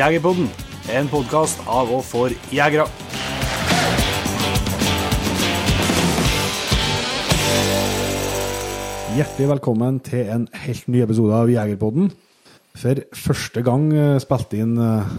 Jegerpodden, 0.00 0.46
en 0.96 1.08
podkast 1.12 1.60
av 1.68 1.90
og 1.92 2.00
for 2.08 2.32
jegere. 2.56 2.86
Hjertelig 9.10 9.48
velkommen 9.50 9.98
til 10.06 10.28
en 10.30 10.44
helt 10.62 10.86
ny 10.88 11.02
episode 11.04 11.34
av 11.36 11.50
Jegerpodden. 11.50 12.12
For 12.78 13.00
første 13.18 13.62
gang 13.66 13.88
eh, 13.92 14.18
spilte 14.22 14.60
inn 14.62 14.76
eh, 14.80 15.10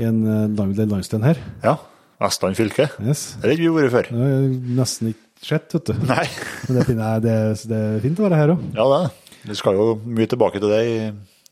i 0.00 0.06
en 0.08 0.22
eh, 0.24 0.46
land- 0.56 0.80
landsdel 0.80 1.26
her. 1.26 1.40
Ja. 1.62 1.76
Vestland 2.24 2.56
fylke. 2.56 2.88
Yes. 3.04 3.34
Det 3.38 3.50
har 3.50 3.54
ikke 3.54 3.68
vi 3.68 3.84
vært 3.84 3.92
før. 3.94 4.08
Det 4.16 4.30
er 4.32 4.48
nesten 4.80 5.12
ikke 5.12 5.44
sett, 5.44 5.76
vet 5.76 5.92
du. 5.92 6.06
Nei. 6.08 6.24
Men 6.64 6.78
det, 6.80 6.86
finner 6.88 7.04
jeg, 7.12 7.24
det, 7.28 7.36
det 7.70 7.82
er 7.84 8.02
fint 8.06 8.22
å 8.22 8.26
være 8.26 8.40
her 8.40 8.54
òg. 8.56 8.66
Ja, 8.72 8.88
det 8.88 8.98
er 8.98 9.06
det. 9.06 9.38
Vi 9.44 9.58
skal 9.60 9.76
jo 9.76 9.86
mye 10.08 10.30
tilbake 10.32 10.62
til 10.62 10.72
det 10.72 10.82
i 10.88 10.98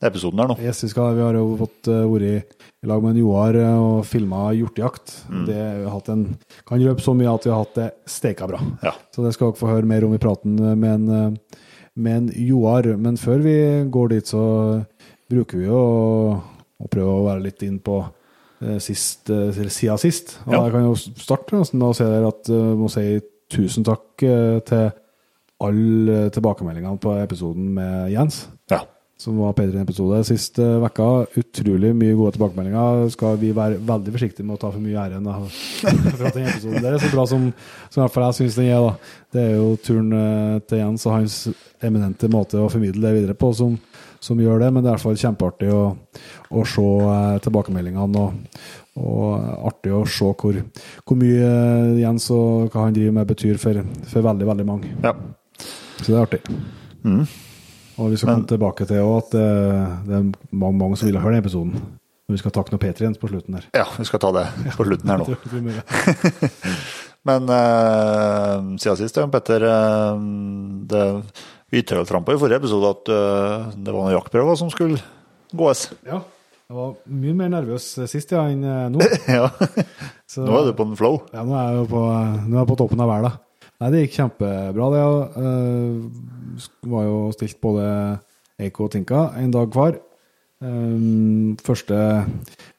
episoden 0.08 0.42
her 0.42 0.50
nå. 0.50 0.56
Yes, 0.62 0.82
vi, 0.84 0.90
skal, 0.92 1.14
vi 1.16 1.24
har 1.24 1.36
jo 1.38 1.56
fått 1.60 1.90
uh, 1.90 2.04
vært 2.10 2.28
i, 2.28 2.68
lag 2.90 3.02
med 3.04 3.14
en 3.14 3.20
Joar 3.22 3.58
eh, 3.60 3.78
og 3.78 4.06
filma 4.08 4.48
hjortejakt. 4.58 5.12
Mm. 5.30 5.42
Det 5.46 5.58
vi 5.58 5.84
har 5.86 5.92
hatt 5.94 6.08
en, 6.10 6.24
kan 6.66 6.82
røpe 6.82 7.04
så 7.04 7.14
mye 7.14 7.30
at 7.30 7.44
vi 7.46 7.52
har 7.52 7.62
hatt 7.62 7.76
det 7.78 7.90
steika 8.10 8.48
bra. 8.50 8.58
Ja. 8.82 8.94
Så 9.14 9.22
det 9.22 9.34
skal 9.36 9.52
dere 9.52 9.60
få 9.60 9.70
høre 9.70 9.86
mer 9.86 10.06
om 10.06 10.16
i 10.16 10.22
praten 10.22 10.56
med 10.58 10.88
en, 10.90 11.12
eh, 11.18 11.60
med 11.94 12.16
en 12.16 12.32
Joar. 12.48 12.90
Men 12.98 13.20
før 13.20 13.44
vi 13.44 13.54
går 13.92 14.16
dit, 14.16 14.32
så 14.32 14.42
bruker 15.30 15.62
vi 15.62 15.68
jo 15.68 15.78
å, 15.78 16.40
å 16.82 16.90
prøve 16.90 17.14
å 17.20 17.26
være 17.28 17.44
litt 17.46 17.62
inn 17.66 17.78
på 17.84 18.00
eh, 18.02 18.78
sist, 18.82 19.30
eh, 19.30 19.52
siden 19.54 20.00
sist. 20.02 20.38
Og 20.46 20.56
Ja. 20.56 20.64
jeg 20.64 20.74
kan 20.74 20.88
jo 20.88 20.96
starte 20.96 21.54
med 21.54 21.86
å 21.86 21.94
si 21.94 22.04
der 22.04 22.26
at 22.28 22.50
jeg 22.50 22.80
må 22.80 22.90
si 22.90 23.06
tusen 23.52 23.84
takk 23.86 24.22
eh, 24.26 24.58
til 24.66 24.90
alle 25.62 26.26
tilbakemeldingene 26.34 26.98
på 26.98 27.14
episoden 27.22 27.68
med 27.76 28.10
Jens. 28.10 28.48
Som 29.22 29.38
var 29.38 29.54
Patreon-episode 29.56 30.18
sist 30.26 30.58
uh, 30.58 30.80
vekka. 30.82 31.08
Utrolig 31.38 31.92
mye 31.96 32.16
gode 32.18 32.34
tilbakemeldinger. 32.36 33.06
Skal 33.14 33.38
vi 33.40 33.52
være 33.56 33.78
veldig 33.86 34.14
forsiktige 34.16 34.46
med 34.48 34.58
å 34.58 34.62
ta 34.64 34.72
for 34.74 34.82
mye 34.82 34.98
æren 35.06 35.28
for 35.30 36.26
at 36.26 36.36
den 36.36 36.48
episoden 36.50 36.82
der 36.82 36.96
er 36.96 37.02
så 37.02 37.12
bra 37.12 37.26
som, 37.30 37.48
som 37.88 38.00
i 38.00 38.04
hvert 38.04 38.16
fall 38.16 38.28
jeg 38.28 38.38
syns 38.40 38.58
den 38.58 38.70
er. 38.72 38.86
da. 38.88 39.18
Det 39.32 39.44
er 39.46 39.54
jo 39.56 39.68
turen 39.80 40.12
eh, 40.18 40.56
til 40.68 40.82
Jens 40.82 41.06
og 41.08 41.14
hans 41.16 41.36
eminente 41.82 42.28
måte 42.32 42.60
å 42.60 42.70
formidle 42.72 43.06
det 43.06 43.20
videre 43.20 43.38
på 43.38 43.52
som, 43.56 43.78
som 44.22 44.40
gjør 44.42 44.60
det, 44.64 44.70
men 44.74 44.82
det 44.82 44.90
er 44.90 44.92
i 44.92 44.98
hvert 44.98 45.06
fall 45.06 45.22
kjempeartig 45.22 45.70
å, 45.72 45.82
å 46.52 46.64
se 46.68 46.88
eh, 47.16 47.42
tilbakemeldingene. 47.46 48.26
og 48.26 48.80
og 48.92 49.38
artig 49.70 49.92
å 49.96 50.02
se 50.04 50.26
hvor, 50.36 50.58
hvor 51.08 51.16
mye 51.16 51.46
eh, 51.46 52.02
Jens 52.02 52.28
og 52.34 52.68
hva 52.74 52.88
han 52.88 52.96
driver 52.96 53.16
med 53.20 53.30
betyr 53.30 53.62
for, 53.62 53.80
for 54.10 54.28
veldig, 54.28 54.50
veldig 54.52 54.68
mange. 54.68 54.92
ja. 55.06 55.14
Så 56.02 56.10
det 56.10 56.18
er 56.18 56.22
artig. 56.26 56.42
Og 58.00 58.12
vi 58.12 58.18
skal 58.18 58.34
komme 58.34 58.48
tilbake 58.48 58.86
til 58.88 59.02
at 59.04 59.34
det, 59.34 59.48
det 60.08 60.16
er 60.18 60.28
mange, 60.50 60.78
mange 60.78 60.98
som 60.98 61.10
vil 61.10 61.20
høre 61.20 61.36
den 61.36 61.44
episoden. 61.44 61.76
Men 61.76 62.36
vi 62.36 62.40
skal 62.40 62.54
takke 62.54 62.72
noe 62.72 62.80
P3 62.80 63.12
på 63.20 63.30
slutten 63.30 63.58
her. 63.58 63.66
Ja, 63.76 63.86
vi 63.98 64.06
skal 64.08 64.22
ta 64.22 64.32
det 64.38 64.46
på 64.78 64.86
slutten 64.88 65.12
her 65.12 65.22
nå. 65.22 65.26
Men 67.28 67.46
uh, 67.46 68.72
siden 68.82 68.98
sist, 68.98 69.18
Jan 69.20 69.30
Petter, 69.30 69.62
eh, 69.62 70.22
det, 70.90 71.02
vi 71.70 71.84
trampa 71.86 72.34
i 72.34 72.40
forrige 72.40 72.58
episode 72.58 72.88
at 72.96 73.10
uh, 73.14 73.68
det 73.76 73.94
var 73.94 74.08
noen 74.08 74.16
jaktprøver 74.16 74.58
som 74.58 74.72
skulle 74.74 74.98
gås. 75.54 75.84
Ja. 76.08 76.18
Jeg 76.72 76.78
var 76.78 76.92
mye 77.20 77.36
mer 77.36 77.50
nervøs 77.52 77.86
sist 78.08 78.30
ja, 78.32 78.46
enn 78.48 78.62
eh, 78.64 78.84
nå. 78.94 79.04
Ja. 79.36 79.50
Så, 80.24 80.46
Nå 80.46 80.54
er 80.56 80.70
du 80.70 80.76
på 80.78 80.86
en 80.88 80.94
flow. 80.96 81.18
Ja, 81.34 81.42
nå 81.44 81.52
er 81.60 81.74
jeg 81.76 81.88
på, 81.90 82.00
nå 82.00 82.54
er 82.56 82.62
jeg 82.62 82.68
på 82.70 82.76
toppen 82.80 83.02
av 83.04 83.10
verden. 83.12 83.34
Nei, 83.82 83.90
det 83.90 84.04
gikk 84.04 84.18
kjempebra. 84.20 84.88
Det 84.94 85.04
uh, 85.42 86.58
var 86.86 87.06
jo 87.08 87.16
stilt 87.34 87.58
både 87.64 87.86
Eiko 88.62 88.86
og 88.86 88.92
Tinka 88.94 89.24
en 89.40 89.50
dag 89.50 89.74
hver. 89.74 89.96
Um, 90.62 91.56
første, 91.66 91.96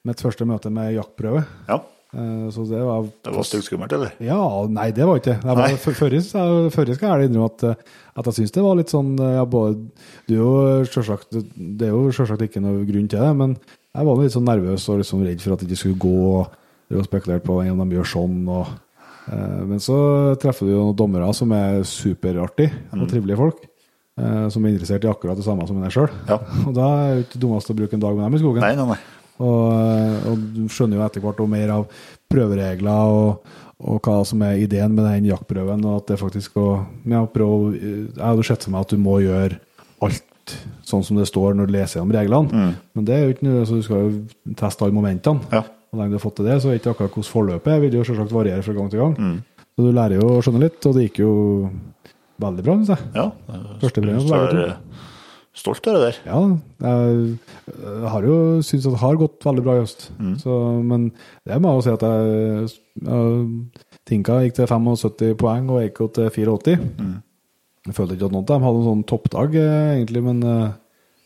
mitt 0.08 0.24
første 0.24 0.48
møte 0.48 0.72
med 0.72 0.94
jaktprøve. 0.96 1.42
Ja. 1.68 1.82
Uh, 2.14 2.48
så 2.54 2.64
det 2.70 2.80
var 2.86 3.04
Det 3.26 3.34
var 3.36 3.48
stygt 3.50 3.68
skummelt, 3.68 3.94
eller? 3.98 4.14
Ja, 4.24 4.40
nei, 4.70 4.92
det 4.96 5.04
var 5.10 5.20
ikke 5.20 5.34
det. 5.34 5.42
Jeg 5.44 5.82
Førre 5.98 6.22
så- 6.22 6.70
skal 6.72 6.88
jeg 6.88 7.02
ærlig 7.02 7.30
innrømme 7.32 7.52
at, 7.52 7.64
eh, 7.64 7.76
at 8.16 8.26
jeg 8.26 8.34
syns 8.34 8.52
det 8.52 8.64
var 8.64 8.76
litt 8.76 8.94
sånn 8.94 9.20
eh, 9.20 9.34
ja, 9.34 9.46
både, 9.46 9.90
du 10.28 10.34
er 10.36 10.40
jo 10.40 10.86
selvsagt, 10.86 11.32
Det 11.34 11.88
er 11.88 11.92
jo 11.92 12.12
selvsagt 12.14 12.48
ikke 12.48 12.62
noe 12.62 12.86
grunn 12.86 13.10
til 13.10 13.20
det, 13.20 13.36
men 13.36 13.58
jeg 13.96 14.06
var 14.06 14.16
litt 14.22 14.32
sånn 14.32 14.46
nervøs 14.46 14.88
og 14.90 15.00
liksom 15.02 15.26
redd 15.26 15.42
for 15.42 15.54
at 15.54 15.60
det 15.60 15.68
ikke 15.68 15.84
skulle 15.84 16.00
gå. 16.00 16.40
og 16.40 16.52
Det 16.88 16.98
var 16.98 17.04
spekulert 17.04 17.44
på 17.44 17.60
om 17.60 17.90
de 17.90 17.96
gjør 17.98 18.08
sånn. 18.14 18.48
Og, 18.48 18.68
eh, 18.68 18.83
men 19.30 19.80
så 19.84 19.96
treffer 20.42 20.68
du 20.68 20.74
jo 20.74 20.82
noen 20.90 20.98
dommere 21.00 21.30
som 21.38 21.52
er 21.56 21.84
superartige 21.88 22.74
og 22.98 23.06
trivelige 23.12 23.40
folk. 23.40 23.62
eh, 24.20 24.48
som 24.54 24.66
er 24.66 24.74
interessert 24.76 25.06
i 25.06 25.10
akkurat 25.12 25.40
det 25.40 25.46
samme 25.46 25.66
som 25.70 25.80
deg 25.82 25.94
sjøl. 25.96 26.10
Ja. 26.30 26.38
Og 26.68 26.74
da 26.76 26.88
er 27.08 27.16
det 27.18 27.28
ikke 27.28 27.40
dummest 27.46 27.72
å 27.72 27.78
bruke 27.78 27.96
en 27.98 28.04
dag 28.04 28.18
med 28.18 28.26
dem 28.28 28.36
i 28.38 28.42
skogen. 28.44 28.62
Nei, 28.66 28.76
nei, 28.78 28.88
nei. 28.94 29.00
Og, 29.44 30.28
og 30.30 30.42
du 30.54 30.60
skjønner 30.70 31.00
jo 31.00 31.06
etter 31.08 31.24
hvert 31.24 31.40
mer 31.50 31.72
av 31.74 31.88
prøveregler 32.30 33.14
og, 33.16 33.48
og 33.82 33.98
hva 34.06 34.20
som 34.30 34.44
er 34.46 34.60
ideen 34.62 34.94
med 34.94 35.08
den 35.10 35.26
jaktprøven. 35.32 35.82
Og 35.90 36.04
at 36.04 36.12
det 36.12 36.20
faktisk 36.22 36.60
å 36.62 36.68
ja, 37.10 37.24
prøve, 37.26 37.74
Jeg 37.80 38.22
hadde 38.22 38.46
sett 38.46 38.64
for 38.68 38.76
meg 38.76 38.86
at 38.86 38.94
du 38.94 39.02
må 39.02 39.18
gjøre 39.24 39.58
alt 40.06 40.54
sånn 40.86 41.04
som 41.08 41.18
det 41.18 41.26
står 41.32 41.56
når 41.58 41.70
du 41.70 41.74
leser 41.74 42.04
om 42.04 42.12
reglene. 42.14 42.70
Men 42.94 43.08
det 43.08 43.16
er 43.18 43.26
jo 43.26 43.34
ikke 43.34 43.48
noe, 43.48 43.66
så 43.66 43.80
du 43.80 43.86
skal 43.88 44.06
jo 44.06 44.54
teste 44.60 44.86
alle 44.86 44.96
momentene. 45.00 45.50
Ja. 45.56 45.64
Og 45.94 46.00
lenge 46.00 46.16
du 46.16 46.18
har 46.18 46.26
fått 46.26 46.40
til 46.42 46.50
det, 46.50 46.60
så 46.64 46.72
er 46.72 46.80
ikke 46.82 46.94
akkurat 46.96 47.14
hvordan 47.14 47.30
forløpet 47.30 47.74
er. 47.74 47.82
vil 47.84 47.98
jo 48.00 48.06
selvsagt 48.08 48.34
variere 48.34 48.66
fra 48.66 48.74
gang 48.74 48.90
til 48.90 49.04
gang. 49.04 49.18
Så 49.74 49.86
du 49.86 49.92
lærer 49.94 50.18
jo 50.20 50.30
å 50.36 50.42
skjønne 50.46 50.64
litt, 50.66 50.82
og 50.90 50.98
det 50.98 51.08
gikk 51.08 51.20
jo 51.24 51.34
veldig 52.44 52.66
bra, 52.66 52.78
syns 52.80 52.94
jeg. 52.94 53.10
Ja. 53.18 53.28
Første 53.82 54.02
premie 54.02 54.22
på 54.22 54.30
begge 54.32 54.48
er 54.48 54.74
to. 54.74 55.10
Stolt 55.54 55.86
av 55.86 55.94
det 55.94 56.02
der. 56.02 56.16
Ja, 56.26 56.38
jeg, 56.82 57.18
jeg 57.78 58.10
har 58.10 58.26
jo 58.26 58.38
syntes 58.66 58.88
at 58.90 58.96
det 58.96 59.02
har 59.04 59.20
gått 59.22 59.46
veldig 59.46 59.64
bra 59.68 59.76
i 59.78 59.84
høst. 59.84 60.08
Så, 60.42 60.56
men 60.82 61.12
det 61.46 61.60
må 61.62 61.70
jeg 61.70 61.78
jo 61.78 61.84
si 61.86 61.92
at 61.94 62.06
jeg, 62.10 62.72
jeg 63.06 64.00
Tinka 64.10 64.40
gikk 64.44 64.58
til 64.58 64.68
75 64.68 65.38
poeng 65.40 65.70
og 65.72 65.84
Eiko 65.84 66.10
til 66.16 66.32
84. 66.34 66.74
Jeg 67.84 67.96
følte 67.98 68.18
ikke 68.18 68.32
at 68.32 68.34
noen 68.34 68.42
av 68.44 68.50
dem 68.50 68.66
hadde 68.66 68.82
en 68.82 68.88
sånn 68.90 69.06
toppdag, 69.12 69.56
eh, 69.60 69.92
egentlig, 70.00 70.24
men, 70.26 70.42
eh, 70.48 70.74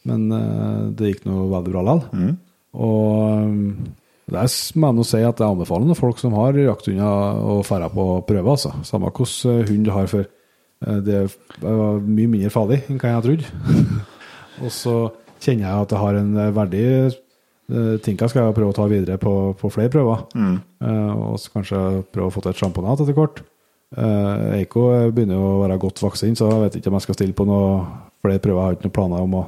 men 0.09 0.27
eh, 0.33 0.83
det 0.97 1.13
gikk 1.13 1.25
nå 1.29 1.47
veldig 1.53 1.73
bra 1.73 1.85
likevel. 1.87 2.35
Og 2.77 3.96
eh, 4.27 4.39
er 4.39 4.87
å 4.87 5.03
jeg 5.03 5.07
si 5.07 5.21
at 5.23 5.39
jeg 5.39 5.47
anbefaler 5.47 5.97
folk 5.99 6.19
som 6.19 6.35
har 6.39 6.57
jakthunder 6.59 7.43
å 7.47 7.61
dra 7.63 7.91
på 7.93 8.07
prøve, 8.27 8.55
altså. 8.55 8.73
Samme 8.83 9.11
hvilken 9.11 9.67
hund 9.69 9.85
du 9.87 9.93
har, 9.95 10.09
for 10.11 10.25
eh, 10.25 10.99
det 11.05 11.21
var 11.61 12.01
mye 12.01 12.33
mindre 12.33 12.51
farlig 12.53 12.83
enn 12.87 12.99
hva 12.99 13.15
jeg 13.15 13.25
trodde. 13.27 14.03
Og 14.65 14.73
så 14.73 14.97
kjenner 15.39 15.67
jeg 15.67 15.85
at 15.85 15.93
jeg 15.93 16.03
har 16.03 16.19
en 16.19 16.35
eh, 16.41 16.53
verdig 16.55 16.85
ting 17.67 18.03
Tinka 18.15 18.29
skal 18.31 18.45
jeg 18.45 18.55
prøve 18.55 18.71
å 18.71 18.75
ta 18.77 18.85
videre 18.87 19.17
på, 19.19 19.31
på 19.59 19.69
flere 19.73 19.91
prøver. 19.91 20.21
Eh, 20.79 21.11
og 21.11 21.35
så 21.41 21.51
kanskje 21.51 21.79
prøve 22.15 22.29
å 22.29 22.31
få 22.31 22.43
til 22.43 22.53
et 22.53 22.61
sjamponat 22.61 23.01
etter 23.03 23.17
hvert. 23.17 23.41
Eh, 23.95 24.61
Eiko 24.61 24.85
begynner 25.15 25.41
å 25.41 25.57
være 25.63 25.79
godt 25.81 25.99
vaksin, 26.03 26.35
så 26.39 26.47
jeg 26.51 26.63
vet 26.63 26.77
ikke 26.79 26.91
om 26.91 26.97
jeg 26.99 27.07
skal 27.07 27.17
stille 27.17 27.35
på 27.35 27.47
noe 27.47 27.81
flere 28.23 28.39
prøver. 28.43 28.61
Jeg 28.61 28.65
har 28.65 28.77
ikke 28.77 28.87
noen 28.87 28.95
planer 28.97 29.25
om 29.25 29.35
å, 29.41 29.43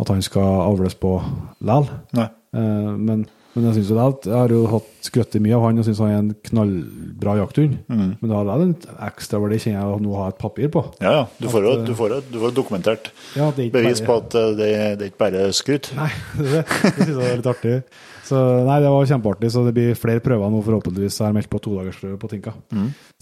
at 0.00 0.12
han 0.14 0.24
skal 0.24 0.62
avles 0.64 0.96
på 0.96 1.12
likevel. 1.60 1.90
Eh, 2.16 2.90
men, 2.96 3.26
men 3.58 3.66
jeg 3.68 3.74
synes 3.80 3.90
jo 3.90 3.96
det 3.98 4.28
jeg 4.30 4.34
har 4.38 4.52
jo 4.54 4.60
hatt 4.72 4.88
skrøttet 5.08 5.42
mye 5.44 5.54
av 5.58 5.62
han 5.66 5.78
og 5.82 5.86
syns 5.86 6.00
han 6.02 6.10
er 6.14 6.18
en 6.22 6.30
knallbra 6.48 7.34
jakthund. 7.42 7.76
Men 7.90 8.16
da 8.30 8.38
har 8.40 8.48
det 8.48 8.66
en 8.68 8.74
ekstra 9.08 9.40
verdi, 9.42 9.58
kjenner 9.62 9.80
jeg, 9.82 9.94
å 9.94 10.02
nå 10.04 10.14
ha 10.18 10.28
et 10.32 10.38
papir 10.40 10.70
på. 10.74 10.82
Ja, 11.02 11.12
ja. 11.20 11.24
Du 11.40 11.48
får 11.52 11.66
jo 11.68 11.72
du 11.86 11.92
får, 11.98 12.14
du 12.32 12.38
får 12.42 12.54
dokumentert 12.56 13.10
Ja, 13.36 13.48
er 13.50 13.70
bevis 13.74 14.00
bare- 14.02 14.06
på 14.08 14.16
at 14.22 14.34
eh, 14.40 14.50
det, 14.58 14.70
det 15.00 15.06
er 15.06 15.10
ikke 15.12 15.22
bare 15.26 15.48
skryt. 15.56 15.90
Nei, 15.98 16.08
det, 16.38 16.62
det 16.64 16.94
synes 16.98 17.14
jeg 17.18 17.32
er 17.32 17.42
litt 17.42 17.50
artig. 17.54 17.74
Så 18.28 18.36
nei, 18.68 18.74
det 18.84 18.90
var 18.92 19.06
kjempeartig. 19.08 19.48
Så 19.54 19.62
det 19.64 19.72
blir 19.78 19.94
flere 19.96 20.20
prøver 20.20 20.50
nå, 20.52 20.58
forhåpentligvis. 20.66 21.16
Jeg 21.20 21.26
har 21.30 21.36
meldt 21.38 21.48
på 21.48 21.62
todagersprøve 21.64 22.18
på 22.20 22.28
Tinka. 22.28 22.52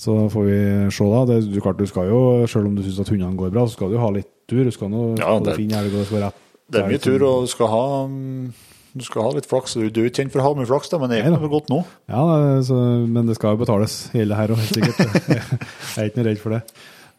Så 0.03 0.17
får 0.33 0.49
vi 0.49 0.57
se, 0.91 1.07
da. 1.13 1.21
Det, 1.31 1.37
du, 1.53 1.61
klart, 1.63 1.79
du 1.79 1.87
skal 1.87 2.11
jo, 2.11 2.19
selv 2.51 2.67
om 2.67 2.75
du 2.75 2.83
syns 2.83 2.99
at 3.05 3.13
hundene 3.15 3.39
går 3.39 3.53
bra, 3.55 3.69
så 3.69 3.77
skal 3.79 3.95
du 3.95 4.01
ha 4.03 4.11
litt 4.17 4.33
tur. 4.51 4.65
Du 4.67 4.75
skal 4.75 4.91
nå 4.91 5.13
Ja, 5.21 5.37
det- 5.39 5.55
finne 5.61 5.79
elg, 5.79 5.95
og 5.95 6.03
det 6.03 6.09
skal 6.11 6.19
være 6.19 6.31
rett. 6.33 6.43
Det 6.67 6.81
er 6.83 6.89
mye 6.91 6.99
tur, 6.99 7.23
og 7.23 7.45
du 7.47 7.53
skal 7.53 7.69
ha, 7.71 7.85
mm, 8.11 8.49
du 8.97 9.05
skal 9.05 9.27
ha 9.27 9.33
litt 9.37 9.49
flaks. 9.49 9.77
Du 9.77 9.87
du 9.93 10.01
er 10.03 10.09
ikke 10.09 10.23
kjent 10.23 10.33
for 10.35 10.43
å 10.43 10.49
ha 10.49 10.57
mye 10.57 10.69
flaks, 10.69 10.91
da, 10.93 11.01
men 11.03 11.13
det 11.13 11.19
er 11.19 11.27
ikke 11.27 11.37
noe 11.37 11.53
godt 11.53 11.71
nå. 11.73 11.83
Ja, 12.09 12.23
så, 12.65 12.77
men 13.05 13.29
det 13.29 13.37
skal 13.39 13.55
jo 13.55 13.61
betales, 13.61 13.97
hele 14.17 14.39
her 14.39 14.55
òg, 14.55 14.63
helt 14.63 14.79
sikkert. 14.79 15.31
Jeg 15.97 16.01
er 16.01 16.11
ikke 16.11 16.23
noe 16.23 16.29
redd 16.31 16.43
for 16.43 16.57
det. 16.57 16.63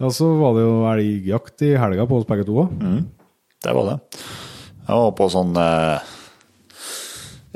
Og 0.08 0.14
så 0.14 0.28
var 0.38 0.58
det 0.58 0.66
jo 0.66 0.76
elgjakt 0.92 1.66
i 1.66 1.72
helga 1.82 2.06
på 2.10 2.20
oss 2.20 2.28
begge 2.30 2.46
to 2.48 2.58
òg. 2.64 2.74
Det 3.66 3.74
var 3.74 3.90
det. 3.92 3.98
Jeg 4.88 5.04
var 5.04 5.14
på 5.18 5.28
sånn 5.34 5.58
eh, 5.60 6.12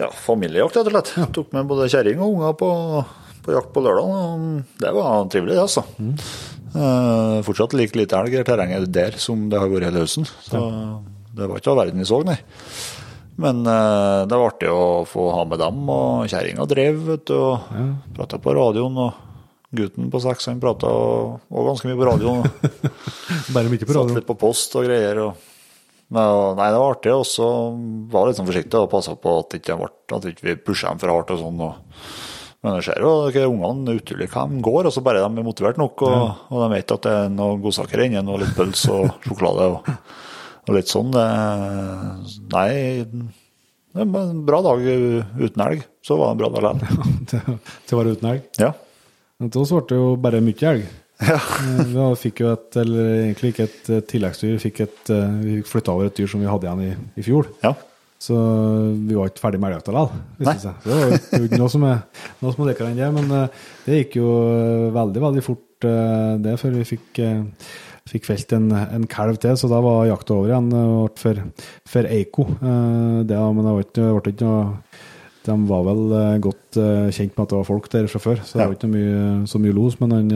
ja, 0.01 0.07
familiejakt, 0.11 0.77
rett 0.79 0.89
og 0.89 0.95
slett. 0.95 1.33
Tok 1.37 1.51
med 1.55 1.69
både 1.69 1.89
kjerring 1.93 2.21
og 2.21 2.37
unger 2.37 2.55
på, 2.59 2.71
på 3.45 3.53
jakt 3.55 3.69
på 3.75 3.83
lørdag. 3.85 4.63
Det 4.81 4.93
var 4.97 5.29
trivelig, 5.31 5.57
det, 5.57 5.67
altså. 5.67 5.85
Eh, 6.71 7.37
fortsatt 7.45 7.75
like 7.77 7.97
lite 7.99 8.17
elg 8.17 8.39
i 8.39 8.43
terrenget 8.47 8.89
der 8.93 9.17
som 9.21 9.45
det 9.51 9.61
har 9.61 9.71
vært 9.71 9.89
hele 9.89 10.05
høsten. 10.05 10.27
Så 10.47 10.61
det 11.35 11.47
var 11.47 11.61
ikke 11.61 11.71
all 11.73 11.81
verden 11.83 12.01
vi 12.01 12.07
så, 12.09 12.21
nei. 12.27 12.37
Men 13.39 13.63
uh, 13.63 14.27
det 14.27 14.37
var 14.37 14.51
artig 14.51 14.69
å 14.71 15.03
få 15.07 15.29
ha 15.35 15.45
med 15.47 15.61
dem, 15.61 15.83
og 15.89 16.29
kjerringa 16.29 16.65
drev, 16.69 17.03
vet 17.07 17.27
du, 17.29 17.35
og 17.37 18.15
prata 18.15 18.39
på 18.41 18.55
radioen. 18.57 18.97
og 18.99 19.27
Gutten 19.71 20.09
på 20.11 20.19
seks 20.19 20.49
han 20.49 20.59
prata 20.59 20.89
og 20.91 21.67
ganske 21.69 21.87
mye 21.87 21.99
på 21.99 22.07
radioen. 22.09 22.43
Bare 23.55 23.71
mye 23.71 23.79
på 23.79 23.93
radioen. 23.93 24.09
Satt 24.11 24.17
litt 24.19 24.27
på 24.27 24.35
post 24.39 24.75
og 24.75 24.83
greier. 24.83 25.21
og 25.23 26.11
Men, 26.11 26.57
nei, 26.57 26.67
det 26.73 26.81
var 26.81 26.97
artig, 26.97 27.13
og 27.15 27.23
så 27.27 27.47
var 28.11 28.27
litt 28.27 28.39
sånn 28.41 28.49
forsiktig 28.49 28.81
og 28.81 28.91
passa 28.91 29.15
på 29.15 29.37
at 29.45 29.55
ikke 29.61 29.79
at 29.79 30.27
ikke 30.27 30.49
vi 30.49 30.57
pusher 30.59 30.91
dem 30.91 30.99
for 30.99 31.13
hardt 31.15 31.31
og 31.31 31.39
sånn. 31.39 31.63
Og, 31.63 32.03
men 32.61 32.75
det 32.75 32.83
skjer 32.89 32.99
jo 33.05 33.13
at 33.29 33.39
ungene 33.47 33.95
utrolig 34.01 34.27
hva 34.33 34.43
de 34.51 34.59
går, 34.67 34.89
og 34.89 34.93
så 34.93 35.05
bare 35.07 35.23
de 35.23 35.29
er 35.31 35.47
motivert 35.47 35.79
nok, 35.79 36.03
og, 36.03 36.43
og 36.51 36.65
de 36.65 36.67
vet 36.75 36.93
at 36.97 37.07
det 37.07 37.15
er 37.21 37.31
noen 37.37 37.63
godsaker 37.63 38.03
inni, 38.03 38.19
og 38.21 38.43
litt 38.43 38.51
pølse 38.57 38.91
og 38.91 39.23
sjokolade 39.23 39.71
og, 39.71 39.89
og 40.67 40.75
litt 40.77 40.91
sånn. 40.91 41.11
Nei, 42.51 43.03
det 43.91 44.05
var 44.07 44.29
en 44.29 44.45
bra 44.47 44.61
dag 44.65 44.81
uten 44.87 45.63
elg. 45.65 45.83
Så 46.05 46.17
var 46.19 46.31
det 46.31 46.33
en 46.35 46.41
bra 46.41 46.49
dag 46.55 46.65
likevel. 46.69 46.81
til, 47.31 47.59
å 47.97 48.01
være 48.01 48.15
uten 48.15 48.29
elg. 48.31 48.49
Ja. 48.61 48.71
Men 49.41 49.49
til 49.53 49.63
oss 49.63 49.73
ble 49.73 49.83
det 49.89 49.97
jo 50.01 50.09
bare 50.21 50.43
mye 50.45 50.73
elg. 50.75 50.89
Ja. 51.21 51.35
Eh, 51.37 51.81
Vi 51.85 52.05
fikk 52.17 52.39
jo 52.41 52.47
et, 52.55 52.73
eller 52.81 53.09
egentlig 53.27 53.51
ikke 53.51 53.65
et 53.67 53.89
eh, 53.93 53.99
tilleggsdyr, 54.09 54.55
fikk 54.63 54.79
et, 54.87 55.01
eh, 55.13 55.35
vi 55.43 55.51
fikk 55.59 55.67
flytta 55.69 55.93
over 55.93 56.07
et 56.09 56.15
dyr 56.17 56.31
som 56.31 56.41
vi 56.41 56.47
hadde 56.49 56.65
igjen 56.65 56.81
i, 56.87 56.95
i 57.21 57.25
fjor. 57.27 57.51
ja. 57.61 57.75
Så 58.21 58.35
vi 59.05 59.15
var 59.17 59.29
ikke 59.31 59.41
ferdig 59.41 59.57
med 59.61 59.69
elgjakta 59.71 59.93
likevel, 59.97 60.09
det 60.85 60.97
var 60.97 61.13
jo- 61.13 61.59
noe 61.61 61.69
som 61.73 61.85
er 61.89 62.01
noe 62.41 62.51
som 62.53 62.63
er 62.63 62.71
enn 62.91 62.99
det, 62.99 63.07
men 63.15 63.31
eh, 63.37 63.61
det 63.85 63.95
gikk 63.99 64.17
jo 64.19 64.27
eh, 64.49 64.87
veldig, 64.97 65.23
veldig 65.27 65.43
fort 65.45 65.87
eh, 65.89 66.33
det 66.45 66.53
før 66.61 66.75
vi 66.79 66.83
fikk, 66.89 67.21
eh, 67.25 67.39
fikk 68.09 68.25
felt 68.25 68.53
en, 68.57 68.71
en 68.73 69.05
kalv 69.07 69.37
til, 69.43 69.53
så 69.59 69.69
da 69.71 69.79
var 69.83 70.07
jakta 70.09 70.33
over 70.35 70.49
igjen 70.51 70.71
eh, 70.73 70.91
ble 71.05 71.21
for, 71.21 71.41
for 71.93 72.09
Eiko. 72.09 72.47
Eh, 72.57 73.23
Det, 73.29 73.37
men 73.37 73.63
det 73.65 73.71
var 73.75 73.85
ikke, 73.85 73.95
det 74.01 74.11
ble 74.23 74.33
ikke 74.35 74.49
noe 74.49 74.67
de 75.41 75.53
var 75.65 75.81
vel 75.87 76.01
eh, 76.13 76.35
godt 76.37 76.77
kjent 77.15 77.33
med 77.33 77.43
at 77.47 77.49
det 77.49 77.57
var 77.57 77.65
folk 77.65 77.87
der 77.89 78.05
fra 78.11 78.19
før, 78.21 78.41
så 78.45 78.59
det 78.59 78.67
var 78.67 78.75
ikke 78.77 78.89
mye, 78.91 79.21
så 79.49 79.57
mye 79.61 79.73
los. 79.73 79.95
Men 80.01 80.11
han, 80.13 80.29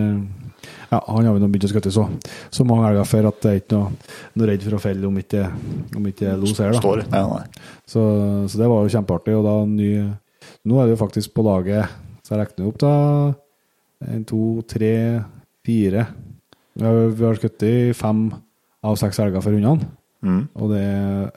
ja, 0.90 0.98
han 0.98 1.28
har 1.28 1.36
jo 1.36 1.42
nå 1.44 1.50
begynt 1.54 1.68
å 1.68 1.70
skutte 1.76 1.92
så, 1.94 2.08
så 2.50 2.66
mange 2.66 2.88
elger 2.90 3.06
før 3.06 3.28
at 3.30 3.38
det 3.44 3.52
er 3.52 3.60
ikke 3.62 3.78
noe, 3.78 3.92
noe 4.34 4.50
redd 4.50 4.66
for 4.66 4.78
å 4.78 4.82
felle 4.82 5.06
om 5.06 5.20
ikke, 5.22 5.44
om 6.00 6.08
ikke 6.10 6.34
los 6.42 6.58
her. 6.58 6.74
da. 6.74 6.82
Så, 7.86 8.02
så 8.50 8.62
det 8.64 8.70
var 8.72 8.82
jo 8.88 8.94
kjempeartig. 8.96 9.36
Og 9.38 9.46
da 9.46 9.56
ny 9.70 9.92
Nå 10.66 10.78
er 10.82 10.88
det 10.88 10.96
jo 10.96 11.02
faktisk 11.04 11.34
på 11.38 11.44
laget 11.46 11.90
Så 12.26 12.34
jeg 12.34 12.40
regner 12.42 12.68
opp, 12.72 12.78
da. 12.82 12.92
En, 14.10 14.24
to, 14.26 14.42
tre, 14.70 14.92
fire. 15.66 16.08
Vi 16.76 16.86
har, 16.86 17.40
skutt 17.40 17.64
i 17.64 17.76
fem 17.96 18.28
av 18.86 18.98
seks 19.00 19.20
elger 19.24 19.44
for 19.44 19.56
hundene. 19.56 19.88
Mm. 20.26 20.42
Og 20.60 20.72
det 20.74 20.82
er 20.84 21.30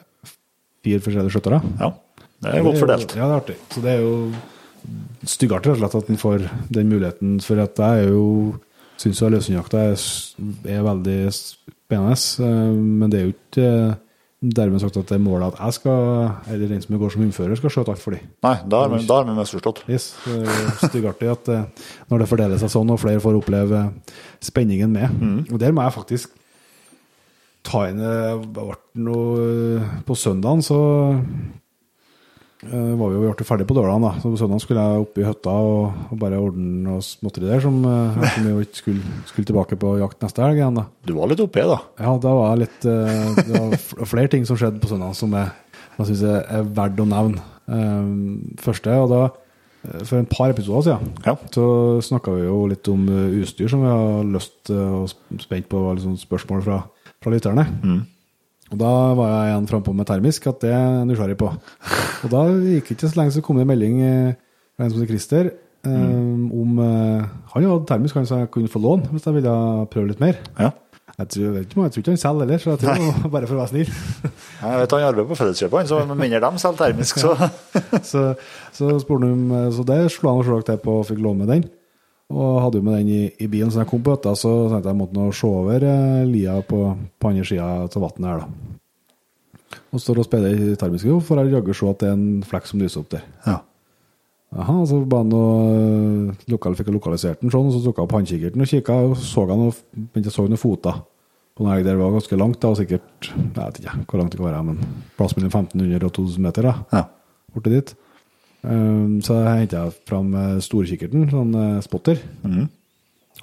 fire 0.84 1.02
forskjellige 1.04 1.34
skyttere. 1.36 1.60
Ja. 1.80 1.92
Det 2.38 2.54
er 2.54 2.62
godt 2.62 2.78
fordelt. 2.78 3.14
Ja, 3.18 3.26
det 3.26 3.34
er 3.34 3.40
artig. 3.42 3.56
Så 3.74 3.82
det 3.82 3.92
er 3.92 4.02
jo 4.04 4.12
styggartig 5.26 5.72
rett 5.72 5.78
og 5.78 5.80
slett 5.82 5.96
at 5.98 6.10
en 6.12 6.20
får 6.20 6.44
den 6.74 6.90
muligheten. 6.90 7.38
For 7.42 7.60
at 7.62 7.78
jeg 7.82 8.04
er 8.04 8.12
jo 8.12 8.26
syns 8.98 9.22
løshundjakta 9.22 9.84
er, 9.92 10.04
er 10.74 10.84
veldig 10.86 11.18
spennende. 11.34 12.18
eh, 12.46 12.74
Men 13.00 13.10
det 13.10 13.20
er 13.20 13.26
jo 13.26 13.34
ikke 13.34 13.70
dermed 14.38 14.82
sagt 14.82 14.96
at 15.00 15.10
det 15.10 15.16
er 15.16 15.22
målet 15.22 15.54
at 15.54 15.60
jeg 15.64 15.78
skal, 15.80 16.28
eller 16.46 16.70
den 16.70 16.82
som 16.84 16.98
går 17.00 17.14
som 17.14 17.22
innfører, 17.26 17.58
skal 17.58 17.72
skjøte 17.74 17.94
alt 17.94 18.02
for 18.02 18.14
dem. 18.14 18.26
Nei, 18.46 18.54
da 18.70 18.84
har 18.84 18.92
vi, 18.92 19.34
misforstått. 19.34 19.82
Yes, 19.90 20.12
styggartig 20.84 21.32
at 21.32 21.50
eh, 21.54 21.86
når 22.12 22.22
det 22.22 22.28
fordeler 22.30 22.60
seg 22.62 22.70
sånn, 22.72 22.92
og 22.94 23.00
flere 23.02 23.22
får 23.24 23.40
oppleve 23.40 23.88
spenningen 24.44 24.94
med. 24.94 25.24
Og 25.50 25.58
der 25.58 25.74
må 25.74 25.86
jeg 25.86 25.96
faktisk 25.98 26.38
ta 27.68 27.86
inn 27.90 28.02
eh, 28.02 28.34
Det 28.38 28.64
ble 28.64 28.76
noe 29.04 29.46
eh, 29.80 29.96
På 30.06 30.16
søndagen 30.18 30.64
så 30.64 30.78
eh, 31.12 31.24
var 32.62 33.10
vi 33.12 33.14
jo 33.14 33.26
gjort 33.28 33.38
det 33.38 33.46
ferdig 33.46 33.66
på 33.70 33.74
dårland 33.76 34.02
da. 34.02 34.10
Så 34.18 34.32
på 34.32 34.38
søndag 34.40 34.58
skulle 34.64 34.82
jeg 34.82 35.02
opp 35.04 35.18
i 35.20 35.26
hytta 35.28 35.52
og, 35.62 36.00
og 36.10 36.18
bare 36.18 36.40
ordne 36.42 36.82
noe 36.88 37.04
småtteri 37.06 37.46
der, 37.46 37.60
som, 37.62 37.76
eh, 37.86 38.16
som 38.34 38.46
vi 38.48 38.50
jo 38.50 38.62
ikke 38.64 38.80
skulle, 38.80 39.12
skulle 39.30 39.46
tilbake 39.46 39.78
på 39.78 39.92
jakt 40.00 40.24
neste 40.26 40.42
helg 40.42 40.58
igjen, 40.58 40.80
da. 40.80 40.86
Du 41.06 41.12
var 41.14 41.30
litt 41.30 41.42
oppe, 41.44 41.62
da. 41.70 41.76
Ja, 42.02 42.16
da 42.18 42.32
var 42.34 42.50
jeg 42.56 42.64
litt 42.64 42.88
eh, 42.90 43.38
Det 43.46 43.62
var 44.02 44.10
flere 44.10 44.32
ting 44.34 44.48
som 44.48 44.58
skjedde 44.58 44.82
på 44.82 44.90
søndag 44.90 45.14
som 45.14 45.36
jeg, 45.38 45.52
jeg 46.00 46.10
syns 46.10 46.24
er, 46.26 46.42
er 46.58 46.66
verdt 46.80 47.04
å 47.04 47.08
nevne. 47.14 47.46
Første, 48.64 48.94
og 49.04 49.10
da 49.12 49.22
eh, 49.28 50.02
For 50.08 50.18
en 50.18 50.28
par 50.30 50.50
episoder 50.54 50.86
siden 50.88 51.14
Ja. 51.26 51.34
så 51.54 51.64
snakka 52.10 52.34
vi 52.34 52.46
jo 52.48 52.62
litt 52.74 52.88
om 52.90 53.06
eh, 53.12 53.38
utstyr 53.42 53.70
som 53.70 53.86
vi 53.86 53.90
har 53.94 54.22
lyst 54.34 54.72
og 54.74 55.12
spent 55.44 55.68
på 55.70 55.82
liksom, 55.94 56.18
spørsmål 56.18 56.64
fra, 56.66 56.82
fra 57.22 57.34
lytterne. 57.34 57.68
Og 58.68 58.80
da 58.80 58.90
var 59.16 59.30
jeg 59.32 59.52
igjen 59.52 59.68
frampå 59.70 59.94
med 59.96 60.08
termisk, 60.08 60.48
at 60.50 60.60
det 60.60 60.72
er 60.74 60.82
jeg 60.82 61.06
nysgjerrig 61.08 61.38
på. 61.40 61.48
Og 62.26 62.32
da 62.32 62.42
gikk 62.52 62.90
det 62.90 62.96
ikke 62.98 63.08
så 63.08 63.20
lenge 63.20 63.36
så 63.36 63.44
kom 63.44 63.56
det 63.56 63.64
en 63.64 63.70
melding 63.70 64.02
eh, 64.04 64.34
fra 64.76 64.84
en 64.84 64.92
som 64.92 65.00
heter 65.00 65.12
Christer 65.14 65.48
eh, 65.48 65.94
om 65.94 66.82
eh, 66.84 67.30
Han 67.54 67.64
hadde 67.64 67.88
termisk, 67.88 68.18
han 68.18 68.28
sa 68.28 68.42
jeg 68.42 68.52
kunne 68.52 68.72
få 68.72 68.82
låne 68.82 69.08
hvis 69.14 69.24
jeg 69.24 69.38
ville 69.38 69.56
prøve 69.92 70.12
litt 70.12 70.20
mer. 70.22 70.36
Ja. 70.58 70.74
Jeg 71.18 71.32
tror, 71.34 71.56
jeg 71.56 71.66
tror 71.72 71.86
ikke 71.88 72.12
han 72.12 72.20
selger 72.20 72.44
heller, 72.44 72.60
så 72.62 72.74
jeg 72.74 72.82
tror 72.84 73.00
det 73.00 73.30
bare 73.34 73.48
for 73.48 73.56
å 73.56 73.62
være 73.64 73.72
snill. 73.72 73.88
Jeg 74.58 74.82
vet 74.82 74.92
han 74.94 75.06
arbeider 75.08 75.26
på 75.30 75.38
Felleskjøpet, 75.38 75.88
så 75.90 75.98
med 76.06 76.20
mindre 76.20 76.38
de 76.44 76.60
selger 76.62 76.78
termisk, 76.84 77.18
så 77.18 77.32
så, 78.12 78.22
så 78.74 78.92
spurte 79.02 79.26
han 79.26 79.34
om 79.34 79.72
Så 79.74 79.86
det 79.88 79.98
slo 80.14 80.36
han 80.36 80.46
selvsagt 80.46 80.70
til 80.70 80.80
på 80.84 81.00
og 81.00 81.08
fikk 81.08 81.24
låne 81.24 81.42
med 81.42 81.50
den. 81.54 81.66
Og 82.28 82.58
hadde 82.60 82.80
jo 82.80 82.84
med 82.84 82.98
den 83.00 83.08
i, 83.08 83.20
i 83.40 83.46
bilen, 83.48 83.70
så 83.72 83.80
jeg 83.80 83.88
kom 83.88 84.02
på 84.04 84.12
dette, 84.12 84.34
så 84.36 84.50
tenkte 84.68 84.90
jeg 84.92 84.98
måtte 84.98 85.16
nå 85.16 85.30
se 85.32 85.48
over 85.48 85.84
eh, 85.88 86.26
lia 86.28 86.58
på, 86.68 86.82
på 87.16 87.30
andre 87.30 87.46
sida 87.48 87.68
av 87.86 87.96
vannet 88.04 88.28
her, 88.28 88.42
da. 88.42 89.78
Og 89.92 90.00
står 90.00 90.20
og 90.20 90.26
speider 90.28 90.52
i 90.52 90.74
termiske, 90.80 91.08
og 91.12 91.24
får 91.24 91.40
jaggu 91.48 91.72
se 91.76 91.88
at 91.88 92.02
det 92.02 92.10
er 92.10 92.16
en 92.18 92.42
flekk 92.44 92.68
som 92.68 92.82
lyser 92.82 93.00
opp 93.00 93.08
der. 93.14 93.24
Ja. 93.46 93.58
Aha, 94.60 94.74
så 94.88 95.00
ba 95.08 95.18
han 95.20 95.32
og 95.36 96.48
lokal, 96.52 96.76
fikk 96.76 96.88
jeg 96.88 96.96
lokalisert 96.96 97.40
den 97.44 97.52
sånn, 97.52 97.68
og 97.68 97.74
så 97.74 97.82
tok 97.84 97.98
jeg 98.00 98.06
opp 98.08 98.14
håndkikkerten 98.16 98.64
og 98.64 98.70
kikka, 98.70 98.96
og 99.10 99.16
så 99.20 99.44
han 99.48 99.60
noe, 99.64 99.74
begynte 100.12 100.32
så 100.32 100.44
noen 100.48 100.60
foter 100.60 101.00
på 101.58 101.64
en 101.64 101.72
elg 101.74 101.84
der 101.88 101.98
var 102.00 102.12
ganske 102.14 102.36
langt, 102.38 102.60
da, 102.62 102.70
og 102.70 102.78
sikkert 102.78 103.28
Jeg 103.32 103.48
vet 103.56 103.80
ikke 103.82 103.96
hvor 104.06 104.20
langt 104.22 104.32
det 104.32 104.38
kan 104.40 104.46
være, 104.46 104.60
men 104.68 104.78
plass 105.18 105.34
mellom 105.36 105.50
1500 105.50 106.06
og 106.06 106.14
2000 106.20 106.44
meter, 106.44 106.68
da, 106.68 106.74
Ja. 106.94 107.02
borti 107.56 107.72
dit. 107.72 107.94
Um, 108.66 109.20
så 109.22 109.36
henta 109.46 109.84
jeg 109.84 109.94
fram 110.08 110.32
eh, 110.34 110.56
storkikkerten, 110.64 111.28
sånn 111.30 111.52
eh, 111.54 111.80
spotter, 111.84 112.18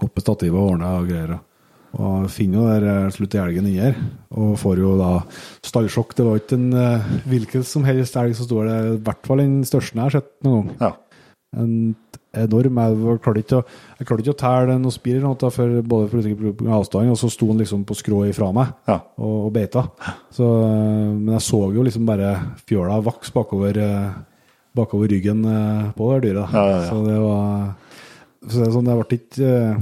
opp 0.04 0.12
med 0.12 0.24
stativet 0.26 0.58
og 0.60 0.74
ordna 0.76 0.98
og 1.00 1.08
greier. 1.08 1.38
Og 1.96 2.26
finner 2.28 2.60
jo 2.60 2.66
der 2.68 2.86
Slutter 3.16 3.16
slutt 3.16 3.36
i 3.38 3.40
elgen 3.46 3.68
inni 3.70 3.80
her, 3.80 3.96
og 4.36 4.58
får 4.60 4.82
jo 4.82 4.98
da 5.00 5.12
stallsjokk. 5.64 6.12
Det 6.18 6.26
var 6.28 6.42
ikke 6.42 6.58
en 6.60 6.74
eh, 6.76 7.06
hvilken 7.32 7.64
som 7.64 7.86
helst 7.88 8.18
elg 8.20 8.36
som 8.36 8.50
sto 8.50 8.60
der, 8.68 8.90
i 8.98 9.00
hvert 9.08 9.24
fall 9.30 9.40
den 9.40 9.62
største 9.64 9.96
jeg 9.96 10.04
har 10.04 10.18
sett 10.18 10.28
noen 10.44 10.74
gang 10.74 10.84
ja. 10.84 10.92
en 11.64 11.96
enorm. 12.36 12.82
Jeg 12.84 13.20
klarte 13.24 13.46
ikke, 13.46 13.62
å- 13.64 13.96
jeg 14.02 14.10
klarte 14.10 14.26
ikke 14.26 14.36
å 14.36 14.42
telle 14.44 14.76
noe 14.84 14.92
spir 14.92 15.24
både 15.24 16.12
for 16.12 16.68
avstand, 16.76 17.16
og 17.16 17.22
så 17.24 17.32
sto 17.32 17.48
han 17.54 17.64
liksom 17.64 17.88
på 17.88 17.96
skrå 17.96 18.26
ifra 18.28 18.52
meg 18.52 18.74
Ja. 18.92 19.00
og, 19.16 19.46
og 19.48 19.52
beita. 19.56 19.88
Så, 20.36 20.44
men 21.16 21.38
jeg 21.38 21.48
så 21.48 21.64
jo 21.72 21.88
liksom 21.88 22.04
bare 22.12 22.36
fjøla 22.68 23.00
vaks 23.08 23.32
bakover, 23.32 23.80
bakover 24.76 25.12
ryggen 25.12 25.46
øh, 25.48 25.90
på 25.98 26.12
det 26.14 26.30
dyret. 26.30 26.54
Ja, 26.54 26.66
ja, 26.70 26.78
ja. 26.84 26.90
Så 26.90 27.02
det 27.06 27.18
var 27.24 27.74
så 28.46 28.62
det 28.62 28.68
er 28.68 28.76
sånn, 28.76 28.86
det 28.86 28.96
ble 29.00 29.18
ikke 29.18 29.50
øh, 29.50 29.78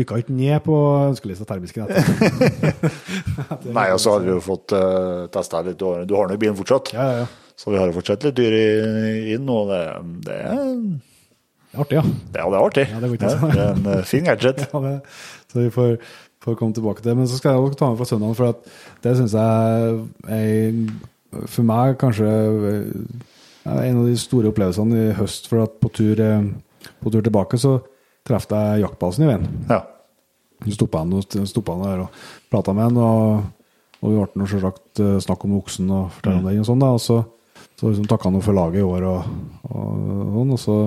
rykka 0.00 0.18
ikke 0.22 0.34
ned 0.34 0.64
på 0.64 0.76
ønskelista 1.10 1.46
termisk. 1.46 1.78
Nei, 3.76 3.88
og 3.94 4.00
så 4.02 4.16
har 4.16 4.24
vi 4.24 4.32
jo 4.32 4.40
fått 4.42 4.74
uh, 4.74 5.26
testa 5.32 5.62
litt. 5.66 5.78
Du 5.78 6.16
har, 6.16 6.30
nå 6.30 6.38
bilen 6.40 6.58
fortsatt, 6.58 6.94
Ja, 6.96 7.06
ja, 7.06 7.24
ja. 7.24 7.54
så 7.60 7.70
vi 7.70 7.78
har 7.78 7.90
jo 7.90 7.98
fortsatt 7.98 8.26
litt 8.26 8.38
dyr 8.38 8.56
inn, 9.36 9.50
og 9.52 9.70
det, 9.70 9.82
det, 10.26 10.38
er, 10.48 10.60
Artig, 11.74 11.98
ja. 11.98 12.04
det, 12.06 12.38
ja, 12.38 12.46
det 12.50 12.58
er 12.58 12.60
artig. 12.62 12.86
Ja, 12.90 13.00
det 13.02 13.12
ikke 13.16 13.32
Ja, 13.32 13.48
det 13.50 13.62
er 13.64 13.72
en 13.78 13.88
eh, 13.94 14.04
fin 14.06 14.28
gadget. 14.28 14.66
Ja, 14.74 14.84
det, 14.88 14.98
så 15.50 15.60
vi 15.60 15.70
får, 15.74 15.96
får 16.42 16.58
komme 16.58 16.74
tilbake 16.74 17.02
til 17.02 17.12
det. 17.12 17.18
Men 17.18 17.30
så 17.30 17.38
skal 17.38 17.54
jeg 17.54 17.62
også 17.62 17.78
ta 17.78 17.90
med 17.90 18.00
fra 18.00 18.08
søndagen, 18.10 18.38
for 18.38 18.58
det 19.06 19.16
syns 19.18 19.34
jeg 19.38 20.00
er 20.38 20.82
for 21.50 21.66
meg 21.66 21.96
kanskje 21.98 22.30
er 22.30 22.82
en 23.64 23.98
av 24.02 24.06
de 24.06 24.14
store 24.20 24.50
opplevelsene 24.52 25.08
i 25.08 25.16
høst. 25.18 25.48
For 25.50 25.64
at 25.64 25.76
på 25.80 25.90
tur, 25.94 26.20
eh, 26.20 26.46
på 27.00 27.12
tur 27.12 27.24
tilbake 27.24 27.60
så 27.60 27.78
traff 28.24 28.48
jeg 28.50 28.84
jaktbasen 28.84 29.26
i 29.26 29.28
veien. 29.28 29.46
Ja. 29.68 29.82
Så 30.64 30.78
stoppa 30.78 31.02
han, 31.02 31.12
han 31.12 31.84
der 31.84 32.04
og 32.06 32.24
prata 32.52 32.72
med 32.72 32.88
han, 32.88 32.96
og, 32.96 33.44
og 34.00 34.12
vi 34.12 34.20
ble 34.38 34.48
selvsagt 34.48 35.02
eh, 35.04 35.16
snakk 35.24 35.44
om 35.44 35.58
oksen 35.58 35.90
og 35.92 36.12
fortelle 36.16 36.40
om 36.40 36.48
den 36.48 36.62
og 36.62 36.68
sånn. 36.70 36.84
da, 36.84 36.92
og 36.96 37.02
så, 37.02 37.18
så 37.74 37.90
liksom 37.90 38.06
takka 38.08 38.30
han 38.30 38.44
for 38.44 38.56
laget 38.56 38.80
i 38.80 38.86
år, 38.86 39.08
og, 39.10 39.34
og, 39.68 39.90
sånn, 40.38 40.54
og 40.56 40.62
så, 40.62 40.78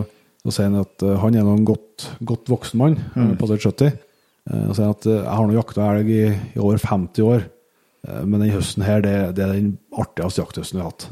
så 0.46 0.56
sier 0.56 0.72
han 0.72 0.82
at 0.82 1.06
eh, 1.06 1.20
han 1.22 1.38
er 1.38 1.46
nå 1.46 1.58
en 1.60 1.68
godt, 1.68 2.08
godt 2.26 2.50
voksen 2.54 2.82
mann, 2.82 2.98
mm. 3.14 3.36
passert 3.42 3.68
70. 3.68 3.94
eh, 4.50 4.64
Og 4.64 4.80
sier 4.80 4.96
at 4.96 5.10
jeg 5.12 5.28
har 5.28 5.46
nå 5.46 5.60
jakta 5.60 5.92
elg 5.92 6.10
i, 6.16 6.24
i 6.56 6.64
over 6.64 6.82
50 6.82 7.30
år, 7.36 7.48
men 8.24 8.40
den 8.40 8.54
høsten 8.54 8.86
her, 8.86 9.02
det, 9.04 9.14
det 9.36 9.44
er 9.44 9.56
den 9.58 9.72
artigste 10.00 10.40
jakthøsten 10.40 10.78
vi 10.78 10.84
har 10.86 10.94
hatt. 10.94 11.10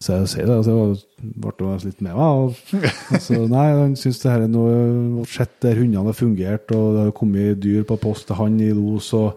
Så 0.00 0.16
jeg 0.16 0.28
sier 0.32 0.48
det, 0.48 0.56
så 0.64 0.74
ble 1.20 1.66
han 1.68 1.82
litt 1.84 1.98
med 2.00 2.16
meg. 2.16 2.44
Og, 2.46 3.18
så 3.20 3.42
nei, 3.50 3.66
han 3.76 3.92
syns 4.00 4.22
det 4.22 4.32
her 4.32 4.46
er 4.46 4.48
noe 4.48 5.26
Sett 5.28 5.58
der 5.60 5.76
hundene 5.76 6.08
har 6.08 6.16
fungert, 6.16 6.72
og 6.72 6.96
det 6.96 7.04
har 7.04 7.14
kommet 7.16 7.60
dyr 7.60 7.84
på 7.88 7.98
post 8.00 8.30
til 8.30 8.38
han 8.38 8.56
i 8.64 8.70
los, 8.76 9.10
og, 9.18 9.36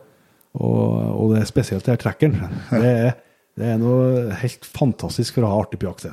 og, 0.55 0.87
og 1.19 1.33
det 1.33 1.41
er 1.41 1.51
spesielt 1.51 1.83
det 1.83 1.97
her 1.97 2.01
trekkeren. 2.05 2.39
Det 2.71 2.93
er, 2.93 3.11
det 3.59 3.73
er 3.73 3.81
noe 3.81 4.39
helt 4.39 4.65
fantastisk 4.65 5.35
for 5.35 5.45
å 5.45 5.51
ha 5.51 5.59
artig 5.65 5.81
på 5.81 5.91
jakt. 5.91 6.07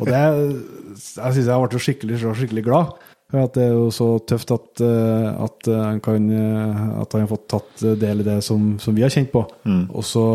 Og 0.00 0.10
det 0.10 0.18
jeg 0.18 1.14
syns 1.38 1.46
jeg 1.46 1.62
ble 1.62 1.86
skikkelig, 1.86 2.18
skikkelig 2.42 2.66
glad. 2.66 2.98
For 3.32 3.46
at 3.46 3.54
det 3.56 3.62
er 3.64 3.76
jo 3.78 3.86
så 3.94 4.06
tøft 4.28 4.50
at, 4.52 4.82
eh, 4.84 5.28
at, 5.40 5.68
han, 5.70 6.02
kan, 6.04 6.26
eh, 6.36 6.82
at 7.00 7.14
han 7.14 7.22
har 7.24 7.30
fått 7.30 7.46
tatt 7.48 7.84
del 8.02 8.20
i 8.20 8.26
det 8.26 8.42
som, 8.44 8.74
som 8.82 8.92
vi 8.92 9.06
har 9.06 9.14
kjent 9.14 9.30
på. 9.32 9.46
Og 9.88 10.04
så 10.04 10.26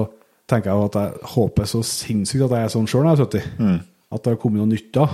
tenker 0.48 0.72
jeg 0.72 0.89
at 0.89 1.00
jeg 1.00 1.32
håper 1.34 1.68
så 1.70 1.82
sinnssykt 1.86 2.46
at 2.48 2.56
jeg 2.56 2.68
er 2.68 2.74
sånn 2.74 2.88
sjøl 2.89 3.04
når 3.06 3.18
jeg 3.18 3.18
er 3.18 3.50
70. 3.58 3.82
At 4.16 4.24
det 4.24 4.34
har 4.34 4.39
kommet 4.39 4.62
noe 4.62 4.72
nytt 4.72 4.94
da, 4.96 5.08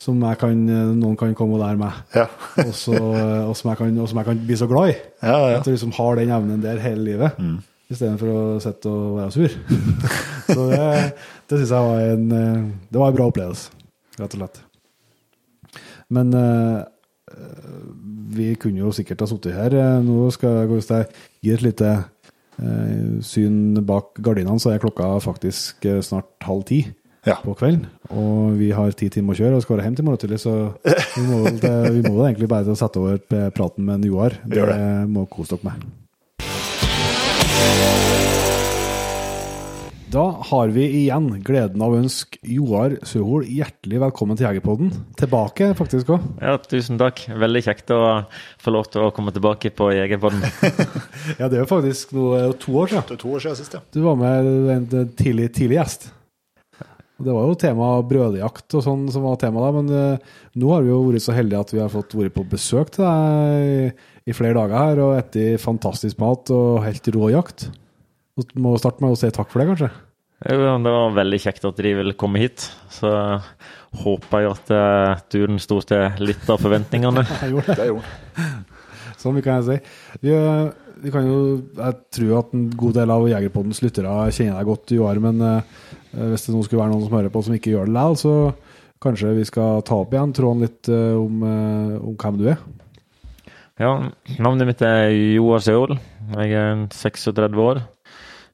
som 0.00 0.22
jeg 0.24 0.38
kan, 0.40 0.62
noen 0.96 1.18
kan 1.20 1.34
komme 1.38 1.58
og 1.58 1.62
lære 1.62 1.80
meg. 1.82 1.98
Ja. 2.16 2.24
og, 2.66 2.72
så, 2.76 2.96
og, 2.96 3.52
som 3.58 3.72
jeg 3.72 3.80
kan, 3.82 4.00
og 4.00 4.08
som 4.10 4.22
jeg 4.22 4.30
kan 4.30 4.40
bli 4.48 4.58
så 4.58 4.70
glad 4.70 4.94
i. 4.94 4.96
Ja, 5.20 5.36
ja. 5.36 5.60
At 5.60 5.68
jeg 5.68 5.76
liksom 5.76 5.94
har 5.98 6.18
den 6.18 6.32
evnen 6.38 6.64
der 6.64 6.80
hele 6.82 7.04
livet, 7.10 7.44
istedenfor 7.92 8.32
å 8.32 8.42
sitte 8.64 8.90
og 8.90 9.20
være 9.20 9.36
sur. 9.36 9.56
så 10.56 10.68
det, 10.72 10.90
det 11.52 11.60
syns 11.60 11.76
jeg 11.76 11.90
var 11.90 12.04
en, 12.16 12.28
det 12.88 13.02
var 13.04 13.12
en 13.12 13.20
bra 13.20 13.28
opplevelse, 13.28 13.84
rett 14.18 14.38
og 14.38 14.40
slett. 14.40 14.62
Men 16.12 16.32
eh, 16.36 16.80
vi 18.36 18.52
kunne 18.60 18.82
jo 18.82 18.92
sikkert 18.94 19.24
ha 19.24 19.28
sittet 19.30 19.56
her. 19.56 19.76
Eh, 19.76 20.00
Nå 20.04 20.28
skal 20.34 20.62
jeg, 20.62 20.72
hvis 20.72 20.90
og 20.92 21.22
gi 21.44 21.54
et 21.54 21.64
lite 21.64 21.92
syn 23.26 23.78
bak 23.86 24.18
gardinene, 24.22 24.60
så 24.62 24.72
er 24.72 24.82
klokka 24.82 25.14
faktisk 25.24 25.86
eh, 25.88 26.00
snart 26.04 26.30
halv 26.46 26.64
ti 26.68 26.82
Ja. 27.26 27.36
på 27.38 27.54
kvelden. 27.54 27.86
Og 28.10 28.56
vi 28.58 28.72
har 28.74 28.90
ti 28.98 29.06
timer 29.14 29.36
å 29.36 29.38
kjøre 29.38 29.54
og 29.60 29.62
skal 29.62 29.76
være 29.76 29.86
hjem 29.86 29.96
til 30.00 30.06
morgen 30.08 30.22
tidlig, 30.24 30.40
så 30.42 30.54
vi 30.82 31.22
må, 31.28 31.44
det, 31.62 31.74
vi 31.94 32.02
må 32.08 32.16
egentlig 32.26 32.48
bare 32.50 32.66
til 32.66 32.74
å 32.74 32.80
sette 32.80 32.98
over 32.98 33.22
praten 33.54 33.86
med 33.86 34.00
en 34.00 34.08
Joar. 34.10 34.40
Det, 34.42 34.58
det. 34.58 34.80
må 35.06 35.28
kose 35.30 35.54
dere 35.54 35.70
med. 35.70 35.78
Da 40.12 40.22
har 40.44 40.68
vi 40.68 40.82
igjen 40.92 41.30
gleden 41.40 41.80
av 41.80 41.94
å 41.94 42.00
ønske 42.02 42.36
Joar 42.44 42.98
Søhol 43.08 43.46
hjertelig 43.48 43.96
velkommen 44.02 44.36
til 44.36 44.44
Jegerpodden. 44.44 44.90
Tilbake, 45.16 45.70
faktisk 45.78 46.10
òg. 46.12 46.26
Ja, 46.36 46.58
tusen 46.60 47.00
takk. 47.00 47.22
Veldig 47.32 47.62
kjekt 47.64 47.94
å 47.96 48.00
få 48.60 48.74
lov 48.74 48.90
til 48.92 49.06
å 49.06 49.12
komme 49.16 49.32
tilbake 49.32 49.72
på 49.72 49.88
Jegerpodden. 49.96 50.44
Ja, 51.40 51.46
det 51.48 51.56
er 51.56 51.62
jo 51.62 51.70
faktisk 51.70 52.12
nå 52.12 52.26
er 52.36 52.52
to 52.60 52.76
år 52.82 52.92
siden. 52.92 53.08
Det 53.08 53.16
er 53.16 53.22
to 53.24 53.32
år 53.32 53.44
siden 53.46 53.58
sist, 53.62 53.78
ja. 53.78 53.80
Du 53.94 54.02
var 54.04 54.20
med 54.20 54.52
en 54.74 55.12
tidlig, 55.16 55.48
tidlig 55.56 55.80
gjest. 55.80 56.08
Det 57.22 57.32
var 57.32 57.48
jo 57.48 57.56
tema 57.64 57.92
brødjakt 58.04 58.76
og 58.76 58.84
sånn 58.84 59.06
som 59.14 59.24
var 59.24 59.40
tema 59.40 59.64
da, 59.64 59.74
men 59.78 59.92
eh, 59.96 60.32
nå 60.60 60.72
har 60.74 60.84
vi 60.84 60.92
jo 60.92 61.04
vært 61.06 61.24
så 61.24 61.36
heldige 61.36 61.64
at 61.64 61.72
vi 61.72 61.80
har 61.80 61.92
fått 61.92 62.18
vært 62.18 62.36
på 62.36 62.44
besøk 62.52 62.92
til 62.92 63.06
deg 63.06 63.62
i, 63.62 63.92
i 64.28 64.36
flere 64.36 64.58
dager 64.58 64.76
her 64.76 65.06
og 65.06 65.20
etter 65.22 65.62
fantastisk 65.62 66.20
mat 66.20 66.52
og 66.52 66.82
helt 66.84 67.14
rå 67.16 67.30
jakt. 67.32 67.70
Så 68.32 68.46
Du 68.48 68.58
må 68.64 68.72
starte 68.80 69.04
med 69.04 69.12
å 69.12 69.18
si 69.18 69.28
takk 69.34 69.50
for 69.52 69.60
det, 69.60 69.68
kanskje? 69.72 69.90
Jo, 70.48 70.78
Det 70.82 70.92
var 70.94 71.16
veldig 71.18 71.40
kjekt 71.44 71.66
at 71.68 71.80
de 71.84 71.94
ville 71.98 72.14
komme 72.18 72.40
hit. 72.42 72.64
Så 72.90 73.10
håper 74.02 74.42
jeg 74.42 74.54
at 74.54 74.72
eh, 74.74 75.20
turen 75.30 75.60
sto 75.62 75.80
til 75.86 76.24
litt 76.24 76.48
av 76.50 76.62
forventningene. 76.62 77.26
Jeg 77.42 77.52
gjorde 77.52 77.68
det. 77.68 77.76
Det 77.82 77.90
gjorde. 77.92 78.48
Så 79.22 79.30
mye 79.30 79.44
kan 79.44 79.60
jeg 79.60 79.66
si. 79.68 80.16
Vi, 80.24 80.32
eh, 80.34 80.96
vi 81.04 81.12
kan 81.14 81.28
jo, 81.28 81.36
jeg 81.78 81.94
tror 82.16 82.32
at 82.40 82.54
en 82.56 82.64
god 82.74 82.96
del 82.96 83.12
av 83.14 83.28
Jegerpoddens 83.30 83.78
lyttere 83.84 84.14
kjenner 84.34 84.56
deg 84.58 84.66
godt, 84.66 84.94
Joar, 84.96 85.20
men 85.22 85.38
eh, 85.46 85.84
hvis 86.32 86.48
det 86.48 86.54
nå 86.56 86.64
skulle 86.66 86.80
være 86.82 86.90
noen 86.90 87.04
som 87.06 87.14
hører 87.14 87.30
på 87.30 87.42
som 87.46 87.54
ikke 87.54 87.70
gjør 87.70 87.86
det 87.86 87.94
likevel, 87.94 88.18
så 88.18 88.98
kanskje 89.04 89.36
vi 89.36 89.46
skal 89.46 89.84
ta 89.86 90.00
opp 90.02 90.16
igjen 90.16 90.34
tråden 90.34 90.64
litt 90.66 90.90
om, 90.90 91.40
om 92.02 92.18
hvem 92.18 92.40
du 92.40 92.48
er. 92.50 92.58
Ja, 93.78 93.94
Navnet 94.42 94.68
mitt 94.72 94.82
er 94.86 95.10
Joar 95.36 95.62
Seol. 95.62 95.96
Jeg 96.34 96.58
er 96.58 96.84
36 96.94 97.62
år. 97.62 97.82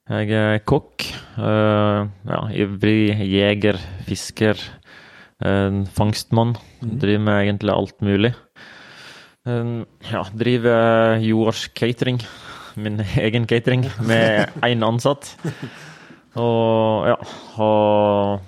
Jeg 0.09 0.33
er 0.33 0.63
kokk. 0.65 1.05
Uh, 1.37 2.09
ja, 2.25 2.41
ivrig 2.65 3.13
jeger, 3.29 3.77
fisker, 4.09 4.61
uh, 5.45 5.85
fangstmann. 5.97 6.57
Driver 6.81 7.25
med 7.27 7.41
egentlig 7.43 7.75
alt 7.75 8.01
mulig. 8.01 8.33
Uh, 9.45 9.85
ja, 10.09 10.25
driver 10.33 11.19
Joars 11.21 11.69
catering, 11.77 12.23
min 12.77 13.01
egen 13.27 13.47
catering, 13.47 13.85
med 14.09 14.49
én 14.65 14.87
ansatt. 14.87 15.37
Og 16.39 17.09
ja, 17.09 17.19
har 17.57 18.41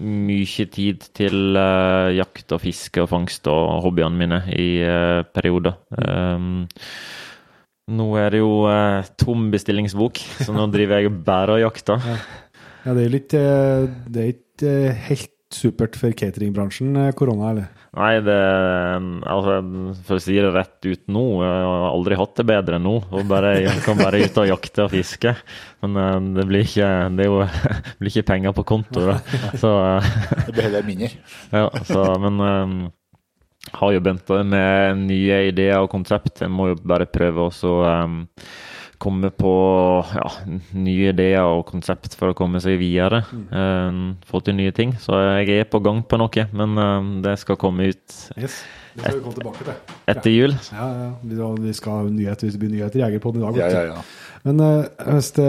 mye 0.00 0.66
tid 0.72 1.04
til 1.16 1.58
eh, 1.58 2.14
jakt 2.18 2.54
og 2.54 2.62
fiske 2.62 3.02
og 3.02 3.10
fangst 3.12 3.46
og 3.50 3.82
hobbyene 3.84 4.18
mine 4.18 4.40
i 4.54 4.68
eh, 4.82 5.20
perioder. 5.34 5.76
Um, 5.94 6.64
nå 7.92 8.06
er 8.16 8.32
det 8.32 8.40
jo 8.40 8.64
eh, 8.70 9.12
tom 9.20 9.50
bestillingsbok, 9.52 10.20
så 10.40 10.54
nå 10.56 10.66
driver 10.72 11.02
jeg 11.04 11.12
bare 11.26 11.58
og 11.58 11.64
jakter. 11.66 12.08
Ja, 12.84 12.92
det 12.96 13.06
er 13.06 13.12
litt 13.14 13.34
eh, 13.36 13.86
Det 14.12 14.20
er 14.20 14.34
ikke 14.34 14.72
eh, 14.88 15.06
helt 15.10 15.30
supert 15.54 15.94
for 15.96 16.12
cateringbransjen, 16.16 16.96
eh, 16.98 17.12
korona, 17.16 17.52
eller? 17.52 17.84
Nei, 17.94 18.14
det 18.26 18.38
Altså, 19.30 19.58
for 20.08 20.18
å 20.18 20.22
si 20.24 20.34
det 20.34 20.50
rett 20.50 20.88
ut 20.88 21.04
nå, 21.14 21.22
jeg 21.44 21.68
har 21.68 21.84
aldri 21.92 22.18
hatt 22.18 22.34
det 22.40 22.46
bedre 22.48 22.80
enn 22.80 22.86
nå. 22.88 22.96
Og 23.14 23.28
bare, 23.30 23.54
jeg 23.62 23.84
kan 23.84 24.00
bare 24.00 24.24
ut 24.24 24.40
og 24.42 24.50
jakte 24.50 24.88
og 24.88 24.90
fiske. 24.96 25.36
Men 25.84 26.32
det 26.34 26.48
blir 26.50 26.66
ikke, 26.66 26.90
det 27.14 27.28
er 27.28 27.30
jo, 27.30 27.38
det 27.86 27.94
blir 28.00 28.12
ikke 28.12 28.28
penger 28.32 28.56
på 28.56 28.66
konto, 28.72 29.04
da. 29.12 29.20
Så 29.60 29.70
Det 30.48 30.56
blir 30.56 30.66
heller 30.68 30.88
mindre. 30.88 31.12
Ja, 31.54 31.68
så, 31.86 32.08
men 32.24 32.42
um, 32.42 32.76
har 33.72 33.94
jo 33.94 34.04
begynt 34.04 34.30
med 34.50 35.02
nye 35.08 35.40
ideer 35.48 35.80
og 35.82 35.90
konsept. 35.92 36.42
Jeg 36.44 36.52
må 36.52 36.70
jo 36.72 36.78
bare 36.84 37.08
prøve 37.10 37.48
å 37.48 37.74
um, 38.04 38.20
komme 39.02 39.30
på 39.34 39.54
ja, 40.14 40.28
nye 40.76 41.10
ideer 41.12 41.48
og 41.48 41.64
konsept 41.70 42.16
for 42.18 42.32
å 42.32 42.36
komme 42.38 42.60
seg 42.62 42.78
videre. 42.80 43.24
Um, 43.50 44.16
få 44.28 44.42
til 44.44 44.58
nye 44.60 44.74
ting. 44.76 44.94
Så 45.00 45.18
jeg 45.40 45.60
er 45.64 45.70
på 45.70 45.82
gang 45.84 46.04
på 46.06 46.20
noe, 46.20 46.48
men 46.52 46.78
um, 46.78 47.12
det 47.24 47.38
skal 47.42 47.60
komme 47.60 47.90
ut 47.92 48.18
Yes. 48.36 48.62
Det 48.94 49.02
skal 49.02 49.16
vi 49.16 49.22
komme 49.24 49.34
tilbake 49.34 49.64
til. 49.66 49.94
etter 50.12 50.30
jul. 50.30 50.52
Ja, 50.70 50.84
ja. 50.94 51.48
Vi, 51.58 51.72
skal 51.74 51.96
ha 51.96 52.02
nyheter 52.06 52.46
hvis 52.46 52.54
det 52.54 52.60
blir 52.62 52.70
nyheter 52.76 53.00
Jegerpodden 53.00 53.42
i 53.42 53.48
dag. 53.48 53.56
Ja, 53.58 53.70
ja, 53.72 53.96
ja. 53.96 54.36
Men 54.46 54.60
uh, 54.62 55.08
hvis 55.16 55.32
det, 55.34 55.48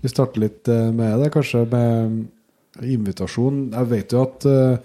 vi 0.00 0.12
starter 0.12 0.40
litt 0.40 0.68
eh, 0.70 0.88
med 0.94 1.18
det, 1.20 1.32
kanskje 1.34 1.66
med 1.68 2.84
invitasjon. 2.84 3.66
Jeg 3.72 3.90
vet 3.90 4.14
jo 4.14 4.22
at 4.24 4.46
eh, 4.48 4.78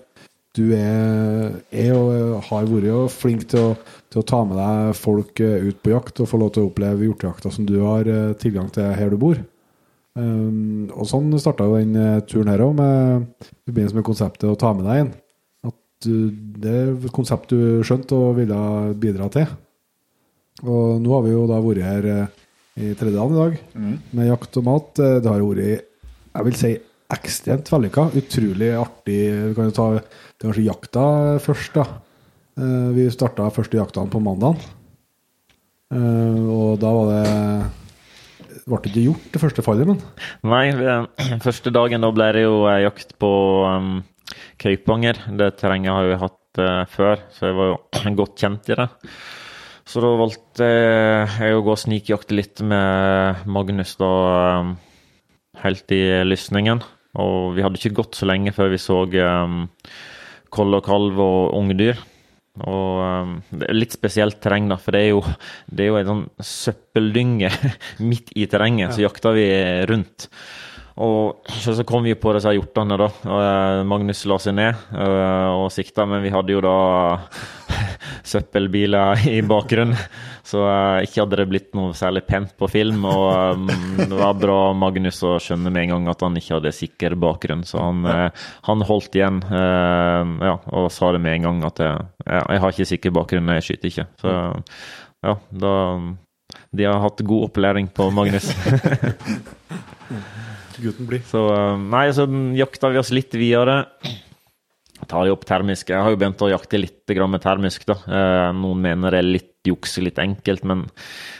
du 0.58 0.74
er, 0.75 1.53
er 1.72 1.93
og 1.96 2.41
har 2.50 2.67
vært 2.67 2.89
jo 2.89 3.05
flink 3.12 3.46
til 3.53 3.70
å, 3.70 3.75
til 4.12 4.20
å 4.20 4.27
ta 4.27 4.41
med 4.48 4.60
deg 4.60 4.98
folk 5.00 5.39
eh, 5.43 5.63
ut 5.70 5.79
på 5.79 5.93
jakt 5.93 6.20
og 6.20 6.27
få 6.27 6.39
lov 6.41 6.51
til 6.51 6.65
å 6.65 6.72
oppleve 6.72 7.08
hjortejakta 7.08 7.53
som 7.55 7.67
du 7.67 7.77
har 7.86 8.08
eh, 8.12 8.34
tilgang 8.41 8.67
til 8.74 8.91
her 8.98 9.13
du 9.13 9.20
bor. 9.22 9.39
Um, 10.12 10.89
og 10.91 11.08
sånn 11.08 11.31
starta 11.39 11.70
jo 11.70 11.77
den 11.79 11.96
eh, 11.96 12.20
turen 12.27 12.51
her 12.51 12.63
òg, 12.65 12.81
i 12.84 13.70
forbindelse 13.70 13.96
med 13.96 14.08
konseptet 14.10 14.50
å 14.50 14.58
ta 14.60 14.74
med 14.75 14.89
deg 14.89 15.05
en. 15.05 15.13
At 15.72 15.77
du, 16.03 16.15
det 16.60 16.75
er 16.81 16.91
et 16.98 17.15
konsept 17.15 17.55
du 17.55 17.79
skjønte 17.88 18.20
og 18.20 18.36
ville 18.41 18.60
bidra 19.00 19.29
til. 19.31 19.48
Og 20.67 21.00
nå 21.00 21.13
har 21.15 21.24
vi 21.24 21.31
jo 21.31 21.46
da 21.48 21.62
vært 21.63 21.86
her 21.86 22.10
i 22.12 22.91
tredje 23.00 23.15
dagen 23.15 23.38
i 23.38 23.39
dag 23.39 24.03
med 24.12 24.27
jakt 24.27 24.60
og 24.60 24.67
mat. 24.67 24.91
Det 25.00 25.31
har 25.31 25.41
vært, 25.48 25.88
jeg 26.36 26.48
vil 26.48 26.60
si, 26.60 26.74
ekstremt 27.12 27.72
vellykka. 27.72 28.10
Utrolig 28.20 28.70
artig. 28.75 29.22
Vi 29.31 29.55
kan 29.55 29.72
jo 29.72 29.77
ta 29.79 29.88
det 30.41 30.48
er 30.48 30.50
kanskje 30.50 30.65
jakta 30.65 31.03
først, 31.45 31.75
da. 31.77 31.86
Eh, 32.57 32.88
Vi 32.98 33.10
starta 33.13 33.51
første 33.53 33.77
jakta 33.77 34.07
på 34.10 34.19
mandag. 34.19 34.57
Og 35.91 36.79
da 36.79 36.89
var 36.95 37.10
det 37.12 37.31
ble 38.67 38.79
det 38.83 38.91
ikke 38.91 39.03
gjort 39.07 39.33
det 39.33 39.41
første 39.41 39.65
fallet, 39.65 39.89
men 39.89 40.00
Nei, 40.48 40.65
eh, 40.71 41.38
første 41.45 41.74
dagen 41.74 42.05
da 42.05 42.12
ble 42.13 42.29
det 42.36 42.45
jo 42.45 42.63
eh, 42.69 42.83
jakt 42.86 43.15
på 43.21 43.31
um, 43.67 44.00
Kaupanger. 44.62 45.19
Det 45.39 45.53
terrenget 45.60 45.95
har 45.95 46.07
vi 46.10 46.19
hatt 46.21 46.62
uh, 46.62 46.83
før, 46.91 47.25
så 47.33 47.50
jeg 47.50 47.57
var 47.57 47.71
jo 47.71 47.77
godt 48.21 48.43
kjent 48.43 48.71
i 48.71 48.77
det. 48.79 48.88
Så 49.91 50.03
da 50.03 50.13
valgte 50.15 50.67
jeg 50.67 51.57
å 51.57 51.63
gå 51.65 51.74
og 51.74 51.81
snikjakte 51.81 52.38
litt 52.38 52.62
med 52.63 53.43
Magnus 53.50 53.98
da 54.00 54.12
um, 54.62 54.75
helt 55.63 55.91
i 55.95 56.03
lysningen. 56.27 56.83
Og 57.19 57.57
vi 57.57 57.65
hadde 57.65 57.81
ikke 57.81 57.98
gått 57.98 58.15
så 58.15 58.29
lenge 58.29 58.53
før 58.55 58.71
vi 58.71 58.79
så 58.79 59.03
um, 59.03 59.65
koll 60.53 60.77
og 60.77 60.86
kalv 60.86 61.20
og 61.22 61.53
ungdyr. 61.58 62.00
Og 62.67 63.00
um, 63.00 63.38
det 63.55 63.70
er 63.70 63.77
litt 63.77 63.93
spesielt 63.96 64.41
terreng, 64.43 64.67
da, 64.67 64.75
for 64.81 64.96
det 64.96 65.05
er 65.05 65.13
jo, 65.13 65.22
det 65.72 65.86
er 65.86 65.88
jo 65.91 66.00
en 66.01 66.10
sånn 66.10 66.25
søppeldynge 66.43 67.51
midt 68.10 68.34
i 68.36 68.48
terrenget, 68.51 68.96
så 68.96 69.05
jakta 69.05 69.31
vi 69.38 69.48
rundt. 69.89 70.27
Og 71.01 71.48
så, 71.48 71.74
så 71.77 71.86
kom 71.88 72.03
vi 72.03 72.17
på 72.20 72.34
disse 72.36 72.51
hjortene, 72.51 72.98
da. 73.00 73.08
Og 73.08 73.39
eh, 73.46 73.84
Magnus 73.88 74.25
la 74.27 74.38
seg 74.43 74.58
ned 74.58 74.75
eh, 74.91 75.48
og 75.55 75.72
sikta, 75.74 76.05
men 76.10 76.22
vi 76.25 76.34
hadde 76.34 76.53
jo 76.53 76.63
da 76.65 76.75
søppelbiler 78.34 79.24
i 79.31 79.39
bakgrunnen. 79.48 79.96
Så 80.48 80.62
eh, 80.65 81.03
ikke 81.05 81.24
hadde 81.24 81.39
det 81.39 81.48
blitt 81.51 81.69
noe 81.77 81.93
særlig 81.98 82.24
pent 82.27 82.53
på 82.57 82.69
film. 82.71 83.05
Og 83.10 83.57
um, 83.57 83.67
det 84.01 84.17
var 84.17 84.39
bra 84.39 84.60
Magnus 84.77 85.21
å 85.27 85.36
skjønne 85.41 85.74
med 85.74 85.86
en 85.86 85.93
gang 85.95 86.10
at 86.13 86.25
han 86.25 86.38
ikke 86.39 86.57
hadde 86.57 86.74
sikker 86.75 87.17
bakgrunn, 87.21 87.63
så 87.67 87.83
han, 87.83 88.01
eh, 88.10 88.48
han 88.67 88.86
holdt 88.88 89.17
igjen 89.17 89.41
eh, 89.45 90.33
ja, 90.48 90.55
og 90.74 90.89
sa 90.93 91.12
det 91.15 91.21
med 91.24 91.39
en 91.39 91.48
gang 91.50 91.62
at 91.69 91.83
jeg, 91.83 92.10
jeg 92.25 92.63
har 92.63 92.75
ikke 92.75 92.89
sikker 92.93 93.15
bakgrunn, 93.15 93.53
jeg 93.57 93.67
skyter 93.67 93.91
ikke. 93.91 94.07
Så 94.21 94.36
ja, 95.21 95.38
da 95.53 95.75
De 96.74 96.88
har 96.88 97.00
hatt 97.03 97.21
god 97.27 97.50
opplæring 97.50 97.91
på 97.93 98.10
Magnus. 98.15 98.50
gutten 100.81 101.05
blir. 101.10 101.21
Så 101.29 101.45
nei, 101.77 102.07
så 102.15 102.25
jakta 102.57 102.91
vi 102.91 103.01
oss 103.03 103.13
litt 103.13 103.38
videre. 103.38 103.83
Tar 105.11 105.27
de 105.27 105.33
opp 105.35 105.45
termisk. 105.47 105.91
Jeg 105.91 106.01
har 106.01 106.13
jo 106.13 106.19
begynt 106.19 106.41
å 106.45 106.51
jakte 106.51 106.79
litt 106.79 107.15
med 107.27 107.43
termisk. 107.43 107.85
da. 107.85 107.97
Eh, 108.07 108.49
noen 108.55 108.81
mener 108.81 109.11
det 109.11 109.19
er 109.19 109.27
litt 109.27 109.49
juks, 109.67 109.97
litt 110.01 110.17
enkelt, 110.17 110.63
men 110.65 110.85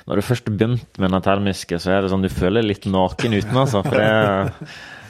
når 0.06 0.20
du 0.20 0.26
først 0.28 0.50
har 0.50 0.56
begynt 0.58 1.00
med 1.00 1.12
den 1.16 1.24
termiske, 1.26 1.80
så 1.82 1.96
er 1.96 2.02
det 2.04 2.12
sånn 2.12 2.26
du 2.26 2.30
føler 2.30 2.66
litt 2.66 2.86
naken 2.86 3.38
uten, 3.40 3.56
altså. 3.58 3.82
For 3.88 3.98
det, 3.98 4.68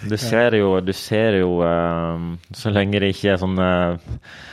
du 0.10 0.17
ser 0.17 0.55
jo, 0.58 0.74
du 0.81 0.91
ser 0.96 1.38
jo 1.41 1.60
um, 1.62 2.34
Så 2.55 2.72
lenge 2.74 3.01
det 3.01 3.12
ikke 3.13 3.34
er 3.34 3.41
sånne 3.41 3.67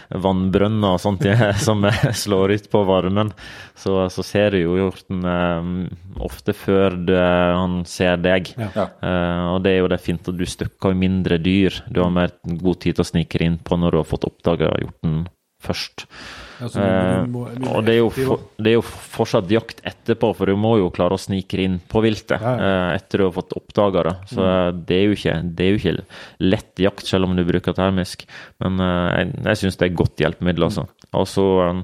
vannbrønner 0.08 0.96
og 0.96 1.02
sånt 1.02 1.24
eh, 1.28 1.50
som 1.66 1.84
eh, 1.84 2.04
slår 2.22 2.54
ut 2.56 2.68
på 2.72 2.80
varmen, 2.88 3.32
så, 3.76 4.06
så 4.08 4.24
ser 4.24 4.54
du 4.56 4.62
jo 4.62 4.76
hjorten 4.78 5.20
um, 5.20 5.72
ofte 6.24 6.54
før 6.56 6.96
du, 6.96 7.12
han 7.14 7.82
ser 7.88 8.16
deg. 8.24 8.48
Ja. 8.56 8.86
Eh, 8.88 9.42
og 9.52 9.60
det 9.66 9.74
er 9.74 9.82
jo 9.82 9.90
det 9.92 10.00
fint 10.00 10.30
at 10.32 10.38
du 10.38 10.46
støkker 10.48 10.96
mindre 10.96 11.36
dyr. 11.42 11.82
Du 11.92 12.00
har 12.00 12.14
mer 12.14 12.32
god 12.48 12.80
tid 12.84 12.96
til 12.96 13.04
å 13.04 13.10
snike 13.10 13.42
inn 13.44 13.60
på 13.60 13.76
når 13.76 13.94
du 13.94 14.00
har 14.00 14.08
fått 14.08 14.26
oppdaga 14.30 14.72
hjorten 14.80 15.26
først. 15.62 16.06
Ja, 16.60 16.66
Eh, 16.66 17.24
du 17.24 17.30
må- 17.30 17.54
du 17.54 17.60
må- 17.60 17.76
og 17.76 17.84
det 17.86 17.94
er, 17.98 18.08
for, 18.10 18.40
det 18.58 18.66
er 18.66 18.74
jo 18.74 18.82
fortsatt 18.82 19.48
jakt 19.48 19.80
etterpå, 19.86 20.34
for 20.34 20.46
du 20.46 20.56
må 20.56 20.76
jo 20.78 20.90
klare 20.90 21.14
å 21.14 21.18
snike 21.18 21.54
inn 21.62 21.80
på 21.88 22.02
viltet 22.02 22.40
Ja, 22.40 22.56
ja. 22.58 22.94
etter 22.96 23.18
du 23.18 23.24
har 23.24 23.32
fått 23.32 23.52
oppdaga 23.54 24.02
det. 24.02 24.16
Så 24.34 24.42
mm. 24.42 24.84
det, 24.86 24.96
er 24.96 25.14
ikke, 25.14 25.54
det 25.54 25.64
er 25.64 25.70
jo 25.70 25.78
ikke 25.78 26.04
lett 26.40 26.74
jakt, 26.76 27.06
selv 27.06 27.24
om 27.24 27.36
du 27.36 27.44
bruker 27.44 27.72
termisk. 27.74 28.26
Men 28.60 28.80
eh, 28.80 29.18
jeg, 29.18 29.44
jeg 29.44 29.56
syns 29.62 29.76
det 29.78 29.86
er 29.86 29.92
et 29.92 30.00
godt 30.02 30.16
hjelpemiddel, 30.16 30.64
altså. 30.64 30.88
Og 31.14 31.26
så 31.30 31.46
eh, 31.68 31.82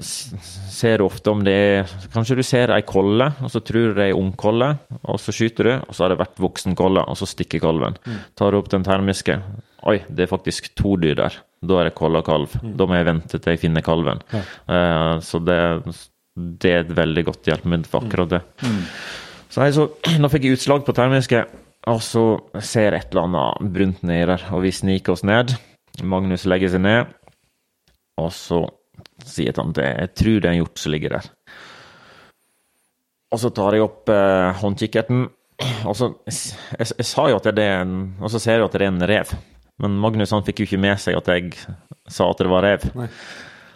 ser 0.00 0.98
du 0.98 1.04
ofte 1.06 1.30
om 1.30 1.44
det 1.46 1.54
er 1.54 1.92
Kanskje 2.12 2.36
du 2.36 2.42
ser 2.42 2.72
ei 2.74 2.82
kolle, 2.82 3.30
og 3.42 3.50
så 3.52 3.62
tror 3.62 3.92
du 3.92 3.94
det 3.94 4.08
er 4.10 4.18
ungkolle, 4.18 4.72
og 5.04 5.20
så 5.22 5.30
skyter 5.34 5.64
du, 5.70 5.74
og 5.86 5.94
så 5.94 6.04
har 6.04 6.14
det 6.14 6.18
vært 6.18 6.42
voksen 6.42 6.74
kolle, 6.78 7.04
og 7.06 7.16
så 7.16 7.28
stikker 7.30 7.62
kalven. 7.62 7.96
Tar 8.34 8.50
du 8.50 8.58
opp 8.58 8.70
den 8.72 8.82
termiske, 8.86 9.38
oi, 9.86 10.00
det 10.10 10.26
er 10.26 10.32
faktisk 10.34 10.72
to 10.74 10.96
dyr 10.96 11.14
der. 11.14 11.38
Da 11.64 11.80
er 11.80 11.90
det 11.90 11.96
kolla 11.98 12.22
kalv. 12.26 12.54
Da 12.62 12.86
må 12.88 12.98
jeg 12.98 13.08
vente 13.08 13.38
til 13.38 13.54
jeg 13.54 13.62
finner 13.62 13.84
kalven. 13.86 14.22
Eh, 14.34 15.12
så 15.24 15.40
det, 15.44 15.58
det 16.36 16.72
er 16.72 16.82
et 16.84 16.96
veldig 16.96 17.26
godt 17.28 17.50
hjelpemiddel 17.50 17.90
for 17.90 18.04
akkurat 18.04 18.36
det. 18.36 18.42
Så, 19.48 19.62
jeg, 19.62 19.76
så 19.76 19.88
nå 20.20 20.30
fikk 20.32 20.48
jeg 20.48 20.58
utslag 20.58 20.86
på 20.86 20.96
termiske, 20.96 21.44
og 21.90 22.00
så 22.02 22.24
ser 22.64 22.96
et 22.96 23.12
eller 23.12 23.28
annet 23.28 23.74
brunt 23.74 24.00
nedi 24.06 24.24
der, 24.32 24.48
og 24.56 24.64
vi 24.64 24.72
sniker 24.74 25.14
oss 25.14 25.24
ned. 25.26 25.54
Magnus 26.02 26.46
legger 26.50 26.72
seg 26.72 26.82
ned, 26.82 27.12
og 28.18 28.32
så 28.34 28.64
sier 29.24 29.54
han 29.60 29.70
at 29.76 29.82
jeg 29.84 30.10
tror 30.18 30.40
det 30.40 30.48
er 30.48 30.52
en 30.56 30.60
hjort 30.62 30.80
som 30.82 30.94
ligger 30.94 31.16
der. 31.18 31.30
Og 33.34 33.40
så 33.42 33.50
tar 33.54 33.74
jeg 33.74 33.84
opp 33.84 34.10
eh, 34.10 34.50
håndkikkerten, 34.62 35.26
og 35.88 35.94
så 35.98 36.10
jeg, 36.26 36.90
jeg 36.90 37.06
sa 37.06 37.28
jo 37.30 37.38
at 37.38 37.46
det 37.54 37.62
er 37.62 37.84
en 37.84 37.98
Og 38.18 38.32
så 38.32 38.40
ser 38.42 38.58
jeg 38.58 38.66
at 38.66 38.74
det 38.74 38.82
er 38.82 38.90
en 38.90 39.06
rev. 39.06 39.36
Men 39.82 39.98
Magnus 39.98 40.32
han 40.34 40.44
fikk 40.46 40.62
jo 40.62 40.68
ikke 40.68 40.82
med 40.84 41.00
seg 41.02 41.18
at 41.18 41.30
jeg 41.32 41.50
sa 42.10 42.28
at 42.30 42.40
det 42.40 42.52
var 42.52 42.64
rev. 42.66 42.86
Nei. 42.94 43.08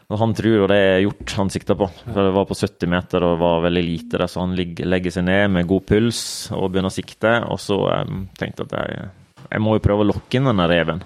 Og 0.09 0.21
han 0.23 0.33
tror 0.33 0.55
jo 0.55 0.69
det 0.71 0.77
er 0.81 1.03
hjort 1.05 1.33
han 1.37 1.51
sikta 1.53 1.75
på, 1.77 1.85
for 2.07 2.19
det 2.25 2.33
var 2.33 2.47
på 2.49 2.57
70 2.57 2.89
meter 2.89 3.25
og 3.27 3.41
var 3.43 3.65
veldig 3.67 3.83
lite 3.85 4.17
der, 4.17 4.31
så 4.31 4.41
han 4.41 4.55
legger 4.57 5.13
seg 5.13 5.27
ned 5.27 5.51
med 5.53 5.69
god 5.69 5.85
puls 5.91 6.21
og 6.57 6.71
begynner 6.71 6.89
å 6.89 6.95
sikte. 6.95 7.35
Og 7.53 7.61
så 7.61 7.77
um, 8.07 8.23
tenkte 8.41 8.65
jeg 8.65 8.71
at 8.71 8.79
jeg, 8.79 9.11
jeg 9.51 9.65
må 9.65 9.77
jo 9.77 9.85
prøve 9.85 10.07
å 10.07 10.09
lokke 10.09 10.41
inn 10.41 10.49
denne 10.49 10.69
reven. 10.71 11.05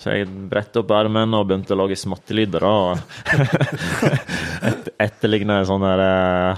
Så 0.00 0.10
jeg 0.12 0.26
brettet 0.50 0.76
opp 0.82 0.90
ermene 0.92 1.38
og 1.40 1.46
begynte 1.48 1.72
å 1.72 1.78
lage 1.80 1.96
smattelyder. 1.96 2.64
Et, 4.64 4.88
etterligne 5.04 5.58
en 5.60 5.66
sånn 5.68 5.84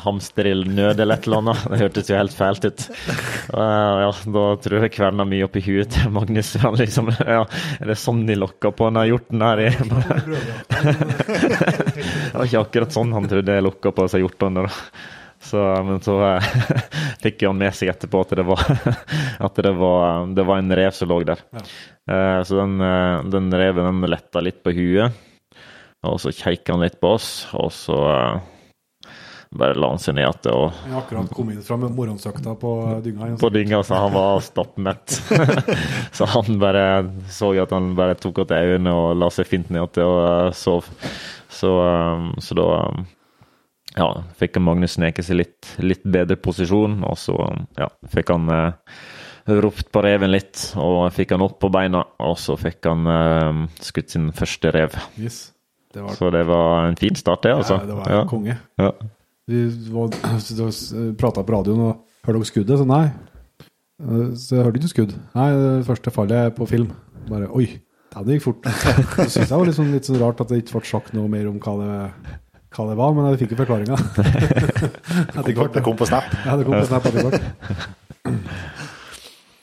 hamsterild-nød 0.03 1.01
eller 1.03 1.19
et 1.19 1.27
eller 1.27 1.41
annet. 1.43 1.65
Det 1.73 1.81
hørtes 1.81 2.11
jo 2.11 2.17
helt 2.19 2.35
fælt 2.37 2.67
ut. 2.69 2.85
Og, 3.53 3.61
eh, 3.63 4.01
ja, 4.05 4.11
da 4.37 4.45
tror 4.67 4.85
jeg 4.87 4.95
kverna 4.97 5.27
mye 5.29 5.47
oppi 5.49 5.63
huet 5.67 5.91
til 5.97 6.11
Magnus. 6.15 6.53
Han 6.63 6.79
liksom, 6.81 7.11
ja, 7.37 7.43
Er 7.81 7.93
det 7.93 7.99
sånn 8.01 8.25
de 8.29 8.39
lokker 8.39 8.75
på 8.79 8.89
denne 8.91 9.07
hjorten 9.11 9.43
her? 9.47 9.63
i- 9.67 9.75
Det 10.77 12.35
var 12.37 12.47
ikke 12.49 12.63
akkurat 12.65 12.95
sånn 12.95 13.15
han 13.17 13.29
trodde 13.31 13.55
jeg 13.57 13.65
lokka 13.65 13.93
på 13.97 14.07
seg 14.13 14.25
hjortene. 14.25 14.67
da. 14.67 14.73
Så, 15.47 15.83
men 15.87 16.01
så 16.03 16.17
eh, 16.27 16.49
fikk 17.23 17.45
han 17.47 17.59
med 17.61 17.75
seg 17.77 17.93
etterpå 17.93 18.25
at 18.25 18.35
det 18.39 18.47
var, 18.49 18.65
at 19.47 19.63
det 19.63 19.73
var, 19.79 20.27
det 20.35 20.47
var 20.49 20.59
en 20.59 20.75
rev 20.81 20.97
som 20.97 21.13
lå 21.13 21.21
der. 21.29 21.45
Eh, 21.55 22.41
så 22.43 22.59
den, 22.59 22.81
eh, 22.83 23.23
den 23.31 23.55
reven 23.55 23.87
den 23.87 24.11
letta 24.11 24.43
litt 24.43 24.59
på 24.67 24.75
huet, 24.75 25.23
og 26.07 26.19
så 26.23 26.35
kjekka 26.35 26.75
han 26.75 26.83
litt 26.83 26.99
på 27.03 27.15
oss, 27.15 27.31
og 27.55 27.71
så 27.75 28.03
bare 29.57 29.79
la 29.79 29.89
han 29.93 30.01
seg 30.03 30.17
ned 30.17 30.27
igjen 30.27 30.53
og 30.53 30.65
Jeg 30.75 30.93
har 30.93 31.03
akkurat 31.05 31.31
kommet 31.33 31.55
inn 31.55 31.65
fra 31.65 31.77
morgensøkta 31.79 32.55
på 32.61 32.73
dynga. 33.05 33.29
igjen. 33.29 33.39
på 33.41 33.51
dynga, 33.55 33.83
så 33.87 34.01
han 34.03 34.13
var 34.13 34.43
stappmett. 34.45 35.19
så 36.17 36.29
han 36.35 36.59
bare 36.61 36.87
så 37.31 37.53
at 37.63 37.71
han 37.71 37.95
bare 37.97 38.19
tok 38.19 38.43
att 38.43 38.51
øynene 38.51 38.93
og 38.93 39.17
la 39.17 39.31
seg 39.31 39.47
fint 39.47 39.71
ned 39.71 39.87
igjen 39.87 40.11
og 40.11 40.55
sov. 40.55 40.91
Så, 41.49 41.71
så 42.43 42.59
da 42.59 42.67
ja, 43.97 44.09
fikk 44.39 44.59
Magnus 44.63 44.97
sneke 44.99 45.25
seg 45.25 45.41
litt, 45.41 45.71
litt 45.83 46.03
bedre 46.05 46.37
posisjon, 46.37 46.99
og 47.09 47.17
så 47.21 47.37
ja, 47.81 47.89
fikk 48.13 48.33
han 48.35 48.49
eh, 48.53 48.97
ropt 49.63 49.91
på 49.95 50.03
reven 50.05 50.33
litt, 50.35 50.71
og 50.77 51.07
fikk 51.17 51.33
han 51.37 51.45
opp 51.47 51.59
på 51.63 51.71
beina, 51.73 52.05
og 52.21 52.37
så 52.41 52.57
fikk 52.61 52.89
han 52.91 53.07
eh, 53.13 53.61
skutt 53.85 54.13
sin 54.13 54.31
første 54.37 54.73
rev. 54.77 54.97
Yes. 55.19 55.47
Det 55.97 56.03
var, 56.05 56.17
Så 56.19 56.29
det 56.35 56.43
var 56.49 56.91
en 56.91 56.99
fin 57.01 57.15
start, 57.17 57.47
det, 57.47 57.55
altså. 57.57 57.79
ja, 57.81 57.87
det 57.89 57.97
var 57.97 58.13
Ja, 58.13 58.25
konge. 58.29 58.59
ja. 58.83 58.91
Vi 59.47 59.61
prata 61.17 61.43
på 61.47 61.55
radioen 61.55 61.81
og 61.87 62.05
hørte 62.27 62.41
dere 62.41 62.49
skuddet? 62.49 62.81
Så 62.81 62.87
nei. 62.89 63.05
Så 64.37 64.57
jeg 64.59 64.67
hørte 64.67 64.81
ikke 64.81 64.91
skudd. 64.93 65.13
Nei, 65.37 65.47
det 65.57 65.87
første 65.87 66.13
fallet 66.13 66.37
er 66.49 66.51
på 66.57 66.67
film. 66.69 66.91
Bare 67.31 67.49
oi, 67.55 67.69
det 68.17 68.37
gikk 68.37 68.45
fort. 68.49 68.67
Så 69.17 69.29
syns 69.39 69.49
jeg 69.49 69.55
var 69.55 69.69
litt 69.69 69.79
sånn, 69.79 69.93
litt 69.95 70.09
sånn 70.09 70.21
rart 70.21 70.43
at 70.43 70.51
det 70.53 70.59
ikke 70.63 70.81
ble 70.81 70.91
sagt 70.91 71.15
noe 71.17 71.31
mer 71.33 71.49
om 71.49 71.57
hva 71.63 71.77
det, 71.81 71.97
hva 72.77 72.87
det 72.91 72.97
var, 72.99 73.15
men 73.17 73.31
jeg 73.31 73.41
fikk 73.43 73.55
jo 73.55 73.61
forklaringa. 73.63 73.97
Det 75.47 75.83
kom 75.85 75.97
på 75.97 76.09
Snap. 76.09 76.29
Ja, 76.45 76.57
det 76.59 76.67
kom 76.67 76.77
på 76.77 76.87
snap 76.89 77.07
etter 77.09 77.25
hvert. 77.25 77.45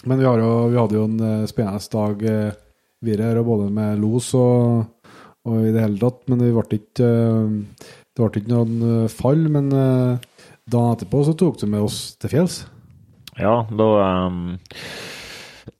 Men 0.03 0.19
vi, 0.19 0.25
har 0.25 0.41
jo, 0.41 0.51
vi 0.71 0.79
hadde 0.79 0.97
jo 0.97 1.05
en 1.07 1.19
eh, 1.23 1.45
spennende 1.47 1.91
dag 1.93 2.25
eh, 2.27 2.55
videre 3.03 3.29
her, 3.29 3.43
både 3.45 3.69
med 3.71 4.01
los 4.01 4.33
og, 4.35 4.83
og 5.47 5.61
i 5.63 5.71
det 5.71 5.83
hele 5.85 6.01
tatt. 6.01 6.25
Men 6.31 6.43
vi 6.43 6.51
ble 6.55 6.79
ikke, 6.79 7.07
eh, 7.07 7.89
det 8.11 8.25
ble 8.25 8.43
ikke 8.43 8.51
noen 8.51 9.07
fall. 9.11 9.45
Men 9.53 9.71
dagen 9.71 10.91
etterpå 10.97 11.23
så 11.27 11.35
tok 11.39 11.61
du 11.61 11.67
med 11.71 11.85
oss 11.85 12.01
til 12.19 12.33
fjells. 12.35 12.63
Ja, 13.39 13.63
da 13.71 13.89
ehm, 14.03 14.41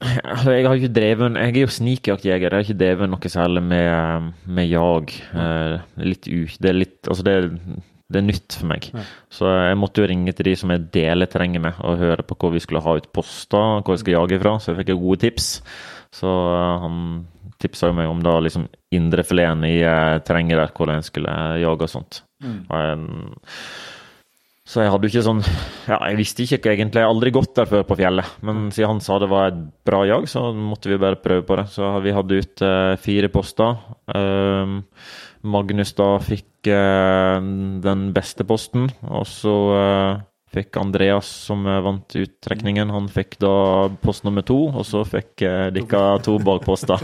altså, 0.01 0.51
Jeg 0.53 0.67
har 0.67 0.77
ikke 0.79 0.93
drevet 0.95 1.39
Jeg 1.39 1.55
er 1.55 1.63
jo 1.63 1.71
snikjaktjeger. 1.77 2.49
Jeg 2.49 2.53
har 2.53 2.67
ikke 2.67 2.79
drevet 2.79 3.11
noe 3.11 3.31
særlig 3.31 3.63
med, 3.63 4.29
med 4.45 4.69
jag. 4.69 5.15
Eh, 5.33 5.75
litt 6.03 6.29
u... 6.29 6.45
Det 6.59 6.71
er 6.71 6.77
litt 6.77 7.09
Altså, 7.09 7.25
det 7.27 7.33
er, 7.33 7.49
det 8.13 8.21
er 8.21 8.27
nytt 8.27 8.57
for 8.59 8.69
meg. 8.71 8.89
Så 9.33 9.49
jeg 9.49 9.79
måtte 9.79 10.03
jo 10.03 10.09
ringe 10.09 10.35
til 10.35 10.51
de 10.51 10.55
som 10.59 10.73
jeg 10.73 10.87
deler 10.93 11.29
terrenget 11.31 11.63
med, 11.63 11.79
og 11.81 12.01
høre 12.01 12.25
på 12.27 12.37
hvor 12.39 12.53
vi 12.53 12.61
skulle 12.63 12.83
ha 12.83 12.97
ut 12.99 13.11
poster, 13.15 13.81
hvor 13.81 13.95
jeg 13.95 14.03
skal 14.03 14.17
jage 14.19 14.41
fra. 14.43 14.57
Så 14.59 14.71
jeg 14.71 14.81
fikk 14.83 14.93
gode 15.01 15.23
tips. 15.25 15.49
Så 16.13 16.29
eh, 16.29 16.83
han 16.83 16.99
tipsa 17.63 17.93
meg 17.95 18.09
om 18.11 18.19
da 18.23 18.37
liksom 18.43 18.67
indrefileten 18.93 19.65
i 19.69 19.77
eh, 19.81 20.19
terrenget 20.27 20.59
der, 20.59 20.71
hvordan 20.75 20.99
jeg 20.99 21.09
skulle 21.09 21.35
jage 21.63 21.87
og 21.87 21.91
sånt. 21.91 22.23
Og 22.43 22.77
jeg, 22.83 23.03
så 24.73 24.81
jeg 24.81 24.89
hadde 24.89 25.05
jo 25.05 25.13
ikke 25.13 25.25
sånn 25.27 25.41
Ja, 25.85 25.99
jeg 26.09 26.17
visste 26.17 26.45
ikke 26.47 26.71
egentlig. 26.73 27.01
Jeg 27.01 27.05
har 27.05 27.13
aldri 27.13 27.33
gått 27.35 27.53
der 27.59 27.69
før 27.69 27.83
på 27.85 27.97
fjellet. 27.99 28.37
Men 28.45 28.71
siden 28.73 28.95
han 28.95 29.03
sa 29.05 29.19
det 29.21 29.29
var 29.29 29.51
et 29.51 29.59
bra 29.85 30.01
jag, 30.09 30.25
så 30.31 30.47
måtte 30.55 30.89
vi 30.89 30.97
bare 31.01 31.19
prøve 31.21 31.45
på 31.45 31.57
det. 31.59 31.67
Så 31.73 31.91
vi 32.01 32.15
hadde 32.15 32.39
ut 32.41 32.63
eh, 32.65 32.93
fire 33.03 33.29
poster. 33.33 33.77
Ehm, 34.15 34.79
Magnus 35.53 35.93
da 35.97 36.09
fikk 36.23 36.71
eh, 36.71 37.37
den 37.83 38.05
beste 38.15 38.47
posten, 38.49 38.87
og 39.03 39.27
så 39.29 39.55
eh, 39.77 40.23
fikk 40.55 40.79
Andreas, 40.81 41.29
som 41.49 41.67
eh, 41.67 41.81
vant 41.83 42.17
uttrekningen, 42.23 42.93
han 42.95 43.11
fikk 43.11 43.37
da 43.43 43.55
post 44.01 44.25
nummer 44.25 44.45
to, 44.47 44.59
og 44.71 44.87
så 44.87 45.03
fikk 45.05 45.43
uh, 45.45 45.67
dere 45.75 46.05
to 46.23 46.39
bakposter. 46.41 47.03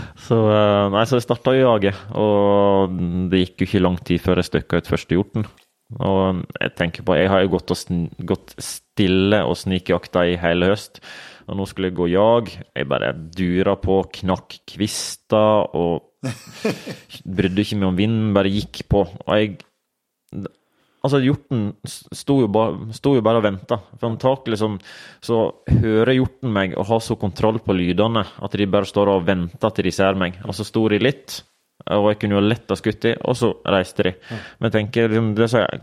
Så, 0.31 0.37
eh, 0.47 0.85
nei, 0.93 1.01
så 1.03 1.17
jeg 1.17 1.25
starta 1.25 1.51
å 1.51 1.57
jage, 1.57 1.91
og 2.15 2.93
det 3.27 3.41
gikk 3.41 3.63
jo 3.65 3.65
ikke 3.67 3.81
lang 3.83 3.97
tid 3.99 4.21
før 4.23 4.39
jeg 4.39 4.47
støkka 4.47 4.79
ut 4.79 4.87
første 4.87 5.17
hjorten. 5.17 5.43
Og 5.99 6.45
jeg 6.55 6.71
tenker 6.79 7.03
på, 7.03 7.17
jeg 7.19 7.27
har 7.27 7.41
jo 7.43 7.49
gått, 7.57 7.73
gått 8.29 8.53
stille 8.63 9.41
og 9.43 9.57
snikjakta 9.59 10.23
i 10.29 10.37
hele 10.39 10.69
høst, 10.71 11.01
og 11.51 11.59
nå 11.59 11.65
skulle 11.67 11.89
jeg 11.89 11.97
gå 11.99 12.07
jag. 12.13 12.53
Jeg 12.77 12.87
bare 12.87 13.11
dura 13.11 13.75
på, 13.75 13.97
knakk 14.21 14.55
kvister 14.71 15.67
og 15.75 16.23
brydde 17.35 17.65
ikke 17.65 17.81
meg 17.81 17.89
om 17.89 17.99
vinden, 17.99 18.31
bare 18.37 18.55
gikk 18.55 18.85
på. 18.87 19.03
Og 19.03 19.35
jeg 19.35 19.57
Altså, 21.01 21.17
hjorten 21.25 21.71
sto 21.87 22.35
jo, 22.43 22.47
bare, 22.53 22.93
sto 22.93 23.15
jo 23.17 23.23
bare 23.25 23.41
og 23.41 23.45
venta. 23.47 23.79
For 23.97 24.09
antakelig 24.11 24.53
liksom, 24.53 24.75
så 25.25 25.39
hører 25.81 26.13
hjorten 26.13 26.51
meg 26.53 26.75
og 26.77 26.85
har 26.91 27.01
så 27.01 27.17
kontroll 27.17 27.57
på 27.63 27.73
lydene 27.77 28.21
at 28.21 28.57
de 28.57 28.67
bare 28.69 28.89
står 28.89 29.15
og 29.15 29.25
venter 29.25 29.73
til 29.73 29.89
de 29.89 29.95
ser 29.95 30.19
meg. 30.19 30.37
Og 30.45 30.53
så 30.57 30.67
sto 30.67 30.85
de 30.93 31.01
litt, 31.01 31.39
og 31.89 32.11
jeg 32.11 32.21
kunne 32.21 32.37
jo 32.37 32.43
lett 32.45 32.69
ha 32.69 32.77
skutt 32.77 33.01
dem, 33.07 33.17
og 33.25 33.39
så 33.39 33.49
reiste 33.73 34.05
de. 34.05 34.13
Men 34.59 34.69
jeg 34.69 34.77
tenker 34.77 35.09
liksom, 35.09 35.33
det 35.39 35.49
som 35.49 35.65
er 35.65 35.81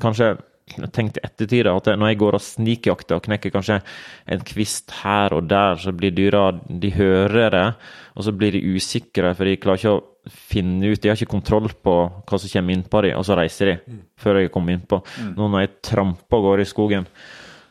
tenkt 0.94 1.18
i 1.18 1.24
ettertid 1.26 1.68
at 1.70 1.90
når 1.98 2.12
jeg 2.12 2.20
går 2.20 2.36
og 2.38 2.44
snikjakter 2.44 3.18
og 3.18 3.24
knekker 3.26 3.52
kanskje 3.54 3.80
en 4.28 4.44
kvist 4.46 4.94
her 5.02 5.34
og 5.36 5.48
der, 5.50 5.80
så 5.80 5.92
blir 5.96 6.14
dyra 6.14 6.50
De 6.68 6.92
hører 6.94 7.50
det, 7.54 7.66
og 8.14 8.24
så 8.26 8.32
blir 8.32 8.54
de 8.56 8.76
usikre, 8.76 9.34
for 9.34 9.48
de 9.48 9.58
klarer 9.60 9.82
ikke 9.82 9.96
å 9.96 10.04
finne 10.28 10.92
ut 10.92 11.00
De 11.00 11.08
har 11.10 11.16
ikke 11.16 11.32
kontroll 11.32 11.70
på 11.72 11.96
hva 12.28 12.38
som 12.38 12.52
kommer 12.52 12.76
innpå 12.76 13.02
dem, 13.06 13.16
og 13.18 13.26
så 13.26 13.38
reiser 13.38 13.72
de 13.72 13.98
før 14.20 14.42
jeg 14.42 14.52
kommer 14.54 14.76
innpå. 14.76 15.00
Nå 15.34 15.48
når 15.48 15.64
jeg 15.64 15.76
tramper 15.92 16.40
og 16.40 16.50
går 16.50 16.64
i 16.64 16.68
skogen, 16.68 17.08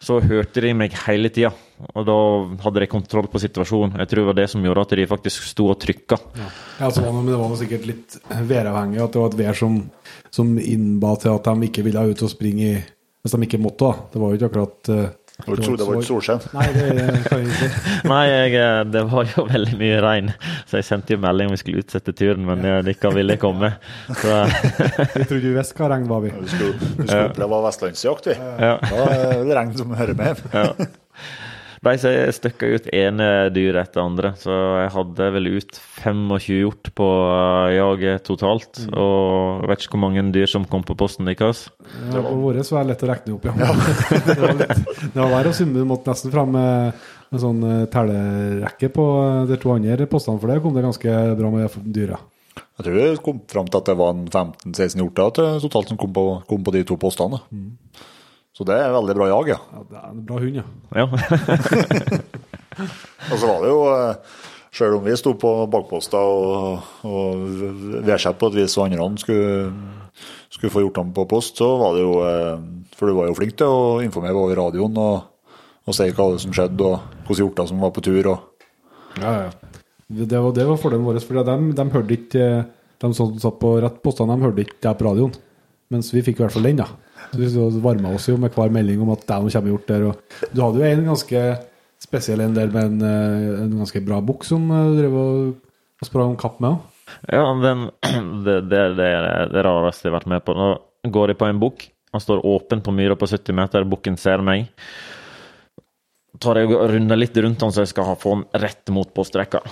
så 0.04 0.20
hørte 0.22 0.62
de 0.64 0.74
meg 0.78 0.96
hele 1.06 1.32
tida. 1.34 1.52
Og 1.94 2.06
da 2.08 2.18
hadde 2.64 2.82
de 2.82 2.90
kontroll 2.90 3.28
på 3.30 3.42
situasjonen. 3.42 4.00
Jeg 4.02 4.10
tror 4.10 4.24
det 4.24 4.30
var 4.32 4.38
det 4.40 4.48
som 4.50 4.66
gjorde 4.66 4.86
at 4.86 4.96
de 4.98 5.08
faktisk 5.10 5.46
sto 5.46 5.68
og 5.72 5.78
trykka. 5.82 6.18
Ja, 6.80 6.90
så 6.90 7.04
var 7.06 7.14
det, 7.14 7.26
det 7.30 7.40
var 7.42 7.56
sikkert 7.60 7.88
litt 7.90 8.18
væravhengig, 8.50 9.02
at 9.04 9.14
det 9.14 9.22
var 9.22 9.32
et 9.32 9.40
vær 9.42 9.58
som, 9.58 9.80
som 10.34 10.56
innba 10.62 11.14
til 11.22 11.34
at 11.34 11.50
de 11.50 11.70
ikke 11.70 11.86
ville 11.86 12.06
ut 12.12 12.26
og 12.26 12.34
springe 12.34 12.70
i 12.72 12.76
Hvis 13.26 13.34
de 13.34 13.44
ikke 13.44 13.60
måtte, 13.60 13.88
da. 13.90 14.08
Det 14.14 14.20
var 14.22 14.30
jo 14.30 14.38
ikke 14.38 14.48
akkurat 14.52 14.90
Det 15.38 15.54
var 15.54 15.78
det 15.78 15.86
var 15.86 15.98
et 16.02 16.08
solskinn. 16.08 16.40
Nei, 16.58 16.66
det 16.74 16.86
kan 17.28 17.44
jeg 17.44 17.50
ikke 17.52 17.58
si. 17.62 17.92
Nei, 18.12 18.24
jeg, 18.26 18.54
eh, 18.58 18.80
det 18.90 19.04
var 19.12 19.28
jo 19.30 19.46
veldig 19.46 19.76
mye 19.78 20.00
regn, 20.02 20.32
så 20.66 20.80
jeg 20.80 20.88
sendte 20.88 21.14
jo 21.14 21.22
melding 21.22 21.52
om 21.52 21.54
vi 21.54 21.60
skulle 21.62 21.84
utsette 21.84 22.14
turen, 22.18 22.42
men 22.50 22.66
eh, 22.66 22.80
de 22.88 22.96
ikke 22.96 23.12
ville 23.14 23.38
komme. 23.42 23.70
Så 24.18 24.34
Vi 25.20 25.28
trodde 25.30 25.44
vi 25.46 25.54
visste 25.54 25.78
hva 25.78 25.92
regn 25.94 26.08
var, 26.10 26.24
vi. 26.26 26.34
Vi 26.34 26.50
skulle, 26.56 26.74
vi 26.98 27.06
skulle 27.06 27.28
oppleve 27.30 27.60
vestlandsjakt, 27.68 28.32
vi. 28.32 28.38
ja. 28.66 28.74
Da 28.82 29.10
er 29.14 29.44
det 29.46 29.60
regn 29.62 29.76
som 29.78 29.94
hører 30.00 30.18
med. 30.18 30.42
Ja. 30.58 30.72
Jeg 31.86 32.34
støkka 32.34 32.70
ut 32.74 32.88
ene 32.96 33.28
dyr 33.54 33.78
etter 33.78 34.02
andre, 34.02 34.32
så 34.40 34.54
jeg 34.82 34.94
hadde 34.96 35.28
vel 35.36 35.50
ut 35.60 35.78
25 36.02 36.40
hjort 36.48 36.90
på 36.98 37.10
eh, 37.28 37.76
jaget 37.78 38.26
totalt. 38.26 38.82
Og 38.90 39.62
jeg 39.62 39.70
vet 39.70 39.84
ikke 39.86 39.94
hvor 39.94 40.04
mange 40.08 40.24
dyr 40.34 40.50
som 40.50 40.66
kom 40.70 40.86
på 40.88 40.98
posten 40.98 41.30
deres. 41.30 41.68
Ja, 42.10 42.24
på 42.24 42.34
våre 42.42 42.66
så 42.66 42.80
er 42.80 42.88
det 42.88 42.96
lett 42.96 43.06
å 43.06 43.12
regne 43.12 43.36
opp, 43.38 43.46
ja. 43.46 43.54
det 44.28 44.40
var 44.42 44.58
litt, 44.58 44.82
det 45.04 45.22
var 45.22 45.32
verre 45.36 45.54
å 45.54 45.60
summe. 45.60 45.78
Du 45.78 45.92
måtte 45.94 46.16
nesten 46.16 46.34
fram 46.34 46.56
med 46.58 47.06
en 47.30 47.44
sånn 47.44 47.62
eh, 47.68 47.86
tellerekke 47.94 48.92
på 48.98 49.08
eh, 49.22 49.46
de 49.52 49.62
to 49.62 49.76
andre 49.76 50.10
postene, 50.10 50.42
for 50.42 50.52
det 50.52 50.60
kom 50.66 50.76
det 50.78 50.86
ganske 50.88 51.16
bra 51.38 51.54
med 51.54 51.80
dyra. 51.86 52.20
Jeg 52.78 52.86
tror 52.86 52.98
vi 52.98 53.08
kom 53.26 53.42
fram 53.50 53.70
til 53.70 53.80
at 53.82 53.90
det 53.90 53.98
var 53.98 54.14
en 54.14 54.28
15-16 54.30 55.02
hjorter 55.02 55.58
totalt 55.62 55.92
som 55.94 55.98
kom 56.02 56.14
på, 56.14 56.30
kom 56.50 56.66
på 56.66 56.74
de 56.74 56.84
to 56.90 56.98
postene. 57.02 57.40
Så 58.58 58.66
det 58.66 58.74
er 58.74 58.90
veldig 58.90 59.14
bra 59.14 59.30
jag, 59.30 59.54
ja. 59.54 59.60
Ja, 59.70 59.86
det 59.86 60.02
er 60.02 60.10
en 60.10 60.26
bra 60.26 60.42
hund, 60.42 60.58
ja. 60.58 60.66
Ja. 60.98 61.06
Og 63.32 63.38
så 63.38 63.46
var 63.46 63.62
det 63.62 63.70
jo, 63.70 63.86
Sjøl 64.74 64.92
selv 64.92 64.98
om 65.00 65.06
vi 65.06 65.16
sto 65.18 65.32
på 65.40 65.52
bakposter 65.74 66.22
og, 66.22 66.82
og 67.08 67.46
værsett 68.06 68.38
på 68.38 68.50
et 68.52 68.58
vis 68.60 68.76
og 68.78 68.86
andre 68.90 69.08
skulle, 69.22 69.72
skulle 70.54 70.74
få 70.74 70.84
gjort 70.84 71.00
dem 71.00 71.14
på 71.16 71.26
post, 71.30 71.58
så 71.62 71.70
var 71.80 71.96
det 71.96 72.04
jo 72.04 72.14
eh, 72.26 72.60
For 72.98 73.10
du 73.10 73.16
var 73.18 73.30
jo 73.30 73.38
flink 73.38 73.56
til 73.58 73.72
å 73.72 73.98
informere 74.06 74.38
over 74.38 74.60
radioen 74.60 75.00
og, 75.02 75.16
og 75.88 75.98
si 75.98 76.10
hva 76.12 76.28
som 76.42 76.54
skjedde, 76.54 76.84
og 76.84 77.26
hvilke 77.26 77.42
hjorter 77.42 77.70
som 77.72 77.82
var 77.82 77.94
på 77.96 78.04
tur. 78.06 78.34
og 78.34 78.38
Ja, 79.22 79.34
ja. 79.48 79.52
Det 80.08 80.40
var, 80.40 80.54
det 80.56 80.68
var 80.68 80.80
fordelen 80.80 81.08
vår, 81.08 81.20
for 81.26 81.44
de, 81.44 81.56
de 81.76 81.86
hørte 81.92 82.16
ikke 82.16 82.46
De 83.02 83.10
som 83.14 83.34
satt 83.42 83.58
på 83.60 83.74
rett 83.84 83.98
postene, 84.02 84.38
de 84.38 84.46
hørte 84.46 84.64
ikke 84.66 84.80
det 84.82 84.96
på 84.98 85.10
radioen. 85.10 85.36
Mens 85.94 86.14
vi 86.14 86.24
fikk 86.26 86.40
i 86.40 86.44
hvert 86.46 86.56
fall 86.56 86.68
den, 86.68 86.82
da. 86.84 86.88
Så 86.88 86.94
så 87.34 87.70
varma 87.84 88.14
oss 88.16 88.28
jo 88.30 88.38
med 88.40 88.54
hver 88.56 88.72
melding 88.74 89.02
om 89.04 89.12
at 89.14 89.26
det 89.28 89.40
nå 89.44 89.52
kommer 89.54 89.74
gjort 89.74 89.90
der. 89.92 90.06
Og 90.10 90.54
du 90.54 90.62
hadde 90.64 90.82
jo 90.82 90.92
en 90.92 91.10
ganske 91.12 91.44
spesiell 92.02 92.44
en 92.44 92.56
der 92.56 92.72
med 92.74 92.92
en, 92.92 93.02
eh, 93.02 93.64
en 93.64 93.78
ganske 93.82 94.02
bra 94.06 94.22
bukk 94.22 94.46
som 94.48 94.70
eh, 94.72 94.92
du 94.92 95.02
drev 95.02 95.18
og 95.18 96.08
sprang 96.08 96.38
kapp 96.40 96.62
med 96.64 96.76
òg. 96.76 96.94
Ja, 97.32 97.44
den, 97.64 97.88
det, 98.46 98.58
det, 98.70 98.82
det 99.00 99.12
er 99.12 99.52
det 99.52 99.66
rareste 99.66 100.08
jeg 100.08 100.14
har 100.14 100.20
vært 100.20 100.34
med 100.36 100.46
på. 100.46 100.56
Nå 100.58 101.12
går 101.14 101.34
jeg 101.34 101.40
på 101.40 101.50
en 101.50 101.62
bukk. 101.62 101.88
Han 102.16 102.24
står 102.24 102.46
åpen 102.48 102.82
på 102.84 102.94
myra 102.96 103.18
på 103.20 103.28
70 103.30 103.56
meter. 103.58 103.88
Bukken 103.88 104.18
ser 104.20 104.44
meg. 104.46 104.70
Tar 106.42 106.62
jeg 106.62 106.70
og 106.76 106.92
runder 106.92 107.18
litt 107.18 107.38
rundt 107.42 107.64
han 107.66 107.74
så 107.74 107.84
jeg 107.84 107.92
skal 107.96 108.14
få 108.20 108.36
han 108.36 108.46
rett 108.62 108.94
mot 108.94 109.10
postrekka. 109.16 109.64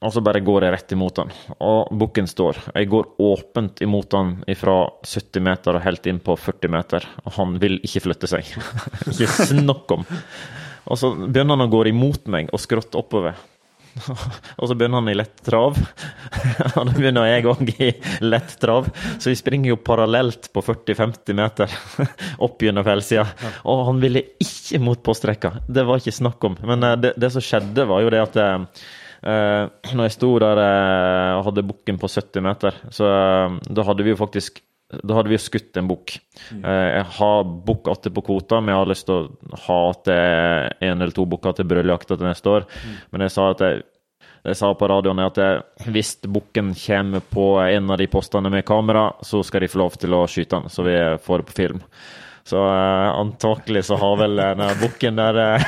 Og 0.00 0.14
så 0.14 0.22
bare 0.24 0.40
går 0.40 0.64
jeg 0.64 0.72
rett 0.72 0.92
imot 0.96 1.18
han. 1.20 1.32
Og 1.60 1.90
bukken 2.00 2.28
står. 2.30 2.56
Jeg 2.72 2.88
går 2.88 3.10
åpent 3.20 3.82
imot 3.84 4.16
han 4.16 4.32
fra 4.56 4.76
70 5.04 5.44
meter 5.44 5.76
og 5.76 5.84
helt 5.84 6.08
inn 6.08 6.22
på 6.24 6.36
40 6.40 6.72
meter. 6.72 7.04
Og 7.26 7.34
han 7.36 7.58
vil 7.60 7.76
ikke 7.84 8.06
flytte 8.06 8.30
seg. 8.30 8.48
ikke 9.12 9.28
snakk 9.52 9.92
om. 9.98 10.06
Og 10.88 10.96
så 10.96 11.12
begynner 11.20 11.58
han 11.58 11.66
å 11.66 11.72
gå 11.72 11.84
imot 11.90 12.30
meg 12.32 12.48
og 12.48 12.62
skråtte 12.62 12.96
oppover. 13.00 13.36
Og 14.60 14.70
så 14.70 14.76
begynner 14.78 15.02
han 15.02 15.10
i 15.12 15.16
lett 15.18 15.42
trav. 15.44 15.76
Og 16.78 16.80
da 16.88 16.94
begynner 16.94 17.28
jeg 17.28 17.48
òg 17.50 17.72
i 17.74 17.90
lett 18.24 18.54
trav. 18.62 18.88
Så 19.18 19.32
vi 19.32 19.36
springer 19.38 19.74
jo 19.74 19.80
parallelt 19.84 20.48
på 20.54 20.62
40-50 20.64 21.36
meter 21.36 21.76
opp 22.46 22.64
gjennom 22.64 22.86
fjellsida. 22.86 23.26
Og 23.68 23.84
han 23.90 24.00
ville 24.00 24.24
ikke 24.40 24.80
mot 24.80 25.04
postrekka. 25.04 25.58
Det 25.68 25.84
var 25.84 26.00
ikke 26.00 26.16
snakk 26.22 26.48
om. 26.48 26.56
Men 26.64 26.88
eh, 26.88 26.96
det, 27.04 27.14
det 27.20 27.32
som 27.34 27.44
skjedde, 27.44 27.88
var 27.90 28.06
jo 28.06 28.14
det 28.14 28.24
at 28.24 28.40
eh, 29.22 29.68
når 29.94 30.06
jeg 30.08 30.16
sto 30.16 30.32
der 30.42 30.60
eh, 30.64 31.36
og 31.38 31.44
hadde 31.50 31.66
bukken 31.68 31.98
på 32.00 32.08
70 32.10 32.42
meter, 32.46 32.76
så 32.94 33.06
eh, 33.10 33.60
da 33.70 33.86
hadde 33.88 34.06
vi 34.06 34.14
jo 34.14 34.20
faktisk 34.20 34.62
da 34.90 35.14
hadde 35.14 35.30
vi 35.30 35.36
jo 35.36 35.42
skutt 35.44 35.76
en 35.78 35.86
bukk. 35.86 36.16
Eh, 36.50 36.88
Jeg 36.96 37.04
har 37.20 37.44
bukk 37.46 37.86
atter 37.92 38.10
på 38.10 38.24
kvota, 38.26 38.58
men 38.58 38.72
jeg 38.74 38.80
har 38.80 38.88
lyst 38.90 39.06
til 39.06 39.20
å 39.28 39.60
ha 39.68 39.76
til 40.02 40.88
en 40.88 40.96
eller 41.04 41.14
to 41.14 41.28
bukker 41.30 41.54
til 41.60 41.68
brøljakta 41.70 42.16
til 42.18 42.26
neste 42.26 42.50
år. 42.50 42.66
Men 43.12 43.22
jeg 43.22 43.30
sa 43.36 43.44
jeg, 43.60 43.84
jeg 44.42 44.56
sa 44.58 44.72
på 44.74 44.88
radioen 44.90 45.22
at 45.22 45.38
jeg, 45.38 45.60
hvis 45.94 46.16
bukken 46.26 46.72
kommer 46.74 47.22
på 47.22 47.46
en 47.62 47.90
av 47.94 48.00
de 48.02 48.08
postene 48.10 48.50
med 48.50 48.66
kamera, 48.66 49.12
så 49.22 49.44
skal 49.46 49.62
de 49.62 49.70
få 49.70 49.78
lov 49.84 49.94
til 50.00 50.16
å 50.18 50.24
skyte 50.26 50.58
den, 50.58 50.66
så 50.74 50.82
vi 50.82 50.96
får 51.22 51.38
det 51.44 51.46
på 51.52 51.58
film. 51.60 51.78
Så 52.50 52.58
uh, 52.58 53.20
antakelig 53.20 53.84
så 53.86 53.98
har 54.00 54.16
vel 54.18 54.34
den 54.40 54.62
der 54.62 54.78
bukken 54.80 55.20
der 55.20 55.38
uh, 55.40 55.66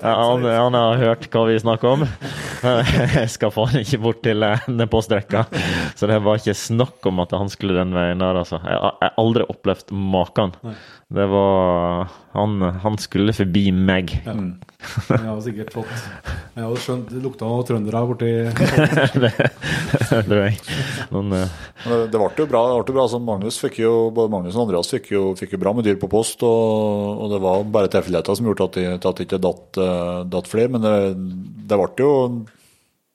han, 0.00 0.46
han 0.46 0.78
har 0.78 1.00
hørt 1.02 1.28
hva 1.32 1.44
vi 1.50 1.58
snakker 1.60 1.96
om. 1.96 2.06
Jeg 2.64 3.28
skal 3.32 3.52
faen 3.54 3.82
ikke 3.82 4.00
bort 4.04 4.22
til 4.24 4.44
uh, 4.46 4.64
den 4.68 4.88
postrekka. 4.90 5.44
Så 5.98 6.08
det 6.08 6.20
var 6.24 6.40
ikke 6.40 6.56
snakk 6.56 7.10
om 7.10 7.20
at 7.24 7.36
han 7.36 7.52
skulle 7.52 7.76
den 7.76 7.92
veien 7.96 8.24
der, 8.24 8.40
altså. 8.40 8.62
Jeg 8.64 8.80
har 8.80 8.96
jeg 9.00 9.08
har 9.08 9.22
aldri 9.22 9.46
opplevd 9.48 9.92
maken. 10.14 10.52
Det 11.10 11.26
var 11.30 12.10
han, 12.36 12.60
han 12.82 12.98
skulle 13.00 13.34
forbi 13.36 13.70
meg. 13.74 14.12
Jeg 14.80 15.20
hadde 15.26 15.42
sikkert 15.44 15.72
fått 15.74 15.90
Jeg 16.56 16.64
hadde 16.64 16.80
skjønt 16.82 17.10
det 17.12 17.20
lukta 17.24 17.48
av 17.48 17.64
trøndere 17.68 18.02
borti 18.08 18.30
det 19.24 19.32
tror 20.26 20.40
jeg. 20.40 20.56
Noen, 21.12 21.28
Men 21.34 21.50
Det, 21.84 21.98
det 22.12 22.20
ble 22.20 22.30
jo 22.40 22.46
bra. 22.50 22.62
det 22.70 22.78
ble 22.80 22.92
jo 22.92 22.96
bra 22.96 23.06
som 23.12 23.26
Magnus 23.26 23.60
fikk 23.60 23.80
jo, 23.82 23.92
Både 24.14 24.32
Magnus 24.32 24.56
og 24.56 24.64
Andreas 24.66 24.90
fikk 24.92 25.12
jo, 25.14 25.24
fikk 25.38 25.54
jo 25.56 25.62
bra 25.62 25.74
med 25.76 25.86
dyr 25.86 25.98
på 26.00 26.10
post, 26.10 26.42
og, 26.46 27.20
og 27.20 27.34
det 27.34 27.42
var 27.44 27.68
bare 27.76 27.92
tilfeldigheter 27.92 28.38
som 28.38 28.48
gjorde 28.48 28.68
at 28.70 28.78
det 28.80 28.86
at 28.96 29.20
det 29.20 29.26
ikke 29.28 29.42
datt, 29.42 29.80
eh, 29.80 30.16
datt 30.32 30.50
flere. 30.50 30.72
Men 30.74 30.84
det, 30.84 30.94
det 31.70 31.78
ble 31.80 31.90
jo 32.00 32.12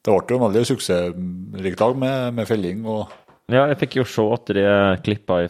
det 0.06 0.13
ble 0.13 0.36
jo 0.36 0.38
en 0.38 0.45
veldig 0.45 0.65
suksessrikt 0.69 1.82
lag 1.82 1.95
med, 1.97 2.36
med 2.38 2.49
felling. 2.49 2.84
og 2.86 3.10
Ja, 3.49 3.65
jeg 3.71 3.80
fikk 3.82 3.99
jo 4.01 4.06
se 4.10 4.25
at 4.36 4.54
de 4.54 4.65
klippa 5.06 5.41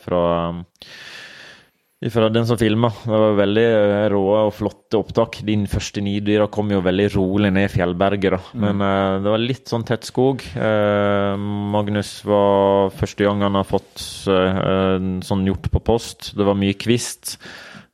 ifra 2.04 2.30
den 2.30 2.48
som 2.48 2.58
filma. 2.60 2.90
Det 3.04 3.12
var 3.12 3.38
veldig 3.40 3.66
eh, 3.66 4.08
rå 4.14 4.24
og 4.34 4.54
flotte 4.58 5.00
opptak. 5.00 5.40
Din 5.48 5.66
første 5.72 6.04
nidyra 6.04 6.48
kom 6.52 6.74
jo 6.74 6.82
veldig 6.86 7.08
rolig 7.16 7.54
ned 7.56 7.72
fjellberget, 7.74 8.36
da. 8.36 8.42
Men 8.66 8.84
eh, 8.84 9.20
det 9.24 9.36
var 9.36 9.44
litt 9.44 9.72
sånn 9.72 9.86
tett 9.88 10.08
skog. 10.08 10.44
Uh, 10.56 11.36
Magnus 11.76 12.18
var 12.28 12.92
første 12.96 13.28
gang 13.28 13.46
han 13.46 13.58
har 13.60 13.68
fått 13.68 14.04
uh, 14.28 15.00
sånn 15.26 15.48
hjort 15.48 15.72
på 15.72 15.84
post. 15.94 16.34
Det 16.38 16.48
var 16.48 16.60
mye 16.60 16.78
kvist. 16.78 17.38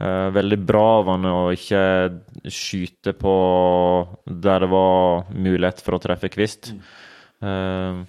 Veldig 0.01 0.57
bra 0.65 0.85
av 0.97 1.09
han 1.11 1.27
å 1.29 1.35
ikke 1.53 1.81
skyte 2.49 3.11
på 3.13 3.33
der 4.25 4.63
det 4.63 4.69
var 4.71 5.27
mulighet 5.29 5.83
for 5.85 5.93
å 5.93 5.99
treffe 6.01 6.31
kvist. 6.33 6.71
Eh, 7.41 8.01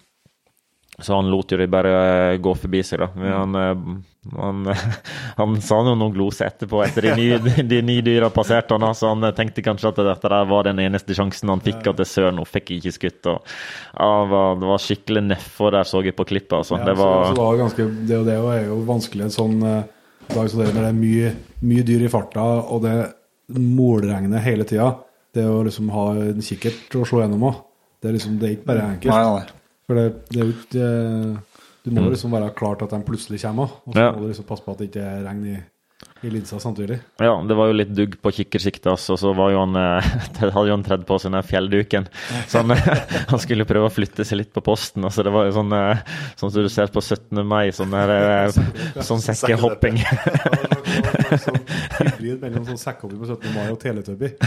så 1.03 1.19
han 1.19 1.29
lot 1.31 1.53
jo 1.53 1.59
de 1.61 1.69
bare 1.71 2.39
gå 2.43 2.55
forbi 2.59 2.83
seg, 2.87 3.03
da. 3.03 3.09
Men 3.19 3.33
han, 3.33 3.57
eh, 3.61 4.35
han, 4.39 4.75
han 5.41 5.57
sa 5.65 5.81
jo 5.83 5.95
noen 5.99 6.15
glose 6.15 6.47
etterpå, 6.47 6.83
etter 6.85 7.09
de 7.09 7.15
nye, 7.19 7.39
de 7.73 7.81
nye 7.87 8.05
dyra 8.07 8.31
passerte 8.35 8.77
han, 8.79 8.87
så 8.97 9.13
han 9.13 9.27
tenkte 9.37 9.65
kanskje 9.67 9.93
at 9.93 10.03
dette 10.03 10.33
der 10.33 10.51
var 10.51 10.69
den 10.69 10.83
eneste 10.85 11.17
sjansen 11.19 11.53
han 11.53 11.65
fikk, 11.65 11.87
at 11.91 11.99
det 12.01 12.09
søren 12.11 12.39
nå 12.41 12.47
fikk 12.49 12.75
jeg 12.75 12.83
ikke 12.83 12.97
skutt. 12.99 13.31
Og, 13.35 13.55
ja, 13.97 14.11
det, 14.11 14.29
var, 14.35 14.61
det 14.61 14.71
var 14.73 14.85
skikkelig 14.87 15.25
nedfor 15.31 15.75
der, 15.77 15.89
så 15.89 16.05
jeg 16.07 16.19
på 16.19 16.29
klippet. 16.29 16.59
Altså. 16.61 16.79
Ja, 16.79 16.91
det 16.91 16.99
var 17.01 17.17
så 17.27 17.33
det, 17.35 17.43
var 17.43 17.65
ganske, 17.65 17.89
det, 18.03 18.21
og 18.21 18.31
det 18.31 18.39
er 18.39 18.69
jo 18.69 18.79
vanskelig 18.89 19.27
en 19.27 19.35
sånn 19.39 19.59
eh, 19.69 19.81
dag 20.33 20.53
som 20.53 20.63
det, 20.63 20.71
når 20.71 20.87
det 20.87 20.93
er 20.93 21.01
mye, 21.01 21.35
mye 21.73 21.89
dyr 21.89 22.07
i 22.07 22.13
farta, 22.13 22.47
og 22.73 22.87
det 22.87 22.97
målregner 23.59 24.45
hele 24.45 24.67
tida. 24.69 24.93
Det 25.33 25.45
å 25.49 25.63
liksom 25.65 25.89
ha 25.95 26.07
en 26.21 26.45
kikkert 26.45 26.95
å 27.01 27.07
se 27.09 27.21
gjennom 27.21 27.49
òg. 27.49 27.61
Det 28.03 28.11
liksom, 28.17 28.39
det 28.41 28.49
er 28.49 28.55
ikke 28.57 28.69
bare 28.69 28.87
enkelt. 28.97 29.13
Nei, 29.15 29.35
nei. 29.39 29.62
For 29.93 30.01
det, 30.01 30.25
det 30.33 30.41
er 30.41 30.47
jo 30.49 30.53
ikke 30.57 30.87
eh, 30.89 31.61
Du 31.85 31.91
må 31.93 32.07
jo 32.07 32.15
liksom 32.15 32.33
være 32.33 32.55
klar 32.57 32.79
til 32.81 32.89
at 32.89 32.95
de 32.95 33.05
plutselig 33.05 33.43
kommer, 33.43 33.75
og 33.85 33.93
så 33.93 34.01
Ja. 34.07 34.13
må 34.15 34.23
du 34.23 34.31
liksom 34.31 34.47
passe 34.49 34.65
på 34.65 34.73
at 34.73 34.79
det 34.81 34.89
ikke 34.89 35.09
regner 35.27 35.53
i 35.53 35.61
i 36.23 36.31
linsa 36.31 36.59
samtidig. 36.61 37.01
Ja, 37.19 37.33
det 37.43 37.55
var 37.59 37.67
jo 37.67 37.75
litt 37.75 37.91
dugg 37.95 38.13
på 38.23 38.31
kikkersiktet 38.31 38.87
og 38.93 38.99
så 39.19 39.33
var 39.35 39.51
jo 39.51 39.59
han, 39.59 39.75
eh, 39.75 40.03
hadde 40.55 40.69
jo 40.71 40.77
han 40.77 40.85
tredd 40.87 41.03
på 41.07 41.19
seg 41.19 41.35
den 41.35 41.43
fjellduken. 41.47 42.07
Så 42.51 42.63
han, 42.63 42.77
han 43.33 43.43
skulle 43.43 43.67
prøve 43.67 43.89
å 43.89 43.93
flytte 43.93 44.23
seg 44.27 44.39
litt 44.39 44.53
på 44.55 44.63
posten. 44.63 45.03
altså 45.09 45.25
Det 45.27 45.33
var 45.35 45.49
jo 45.49 45.57
sånn 45.57 45.75
eh, 45.75 46.05
sånn 46.39 46.53
som 46.55 46.63
du 46.63 46.71
ser 46.71 46.93
på 46.95 47.03
17. 47.03 47.43
mai, 47.43 47.73
sånn, 47.75 47.91
der, 47.91 48.55
sånn 49.03 49.23
sekkehopping. 49.25 49.99
sånn 51.43 51.59
hybrid 51.99 52.39
mellom 52.47 52.71
sånn 52.71 52.83
sekkehopping 52.85 53.19
på 53.19 53.27
17. 53.35 53.51
mai 53.57 53.67
og 53.75 53.83
Teletubby. 53.83 54.31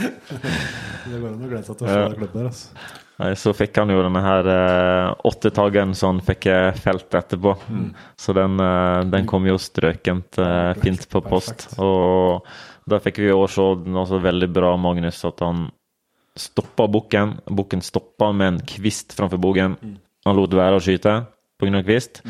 det 0.00 1.20
går 1.20 1.28
an 1.28 1.44
å 1.44 1.52
glede 1.52 1.64
seg 1.68 1.76
til 1.76 1.84
å 1.84 1.92
se 1.92 2.00
det 2.00 2.16
klippet 2.16 2.40
der. 2.40 2.48
Altså. 2.48 3.06
Så 3.36 3.52
fikk 3.52 3.76
han 3.76 3.90
jo 3.92 4.00
denne 4.00 4.20
her 4.24 4.46
eh, 4.48 5.10
åttetageren 5.28 5.92
som 5.98 6.14
han 6.14 6.22
fikk 6.24 6.46
eh, 6.48 6.70
felt 6.78 7.12
etterpå. 7.14 7.52
Så 8.16 8.32
den, 8.36 8.56
eh, 8.64 9.00
den 9.12 9.28
kom 9.28 9.48
jo 9.48 9.58
strøkent 9.60 10.40
fint 10.80 11.04
på 11.10 11.20
post. 11.26 11.68
Og 11.78 12.46
da 12.88 13.00
fikk 13.02 13.20
vi 13.20 13.28
jo 13.28 13.44
se 13.50 13.60
også 13.60 14.22
veldig 14.24 14.48
bra, 14.54 14.72
Magnus, 14.80 15.20
at 15.28 15.44
han 15.44 15.68
stoppa 16.38 16.88
bukken. 16.88 17.36
Bukken 17.50 17.84
stoppa 17.84 18.32
med 18.32 18.54
en 18.54 18.62
kvist 18.64 19.12
framfor 19.16 19.42
bogen. 19.42 19.76
Han 20.24 20.36
lot 20.36 20.56
være 20.56 20.78
å 20.78 20.82
skyte 20.84 21.20
pga. 21.60 21.84
kvist. 21.84 22.22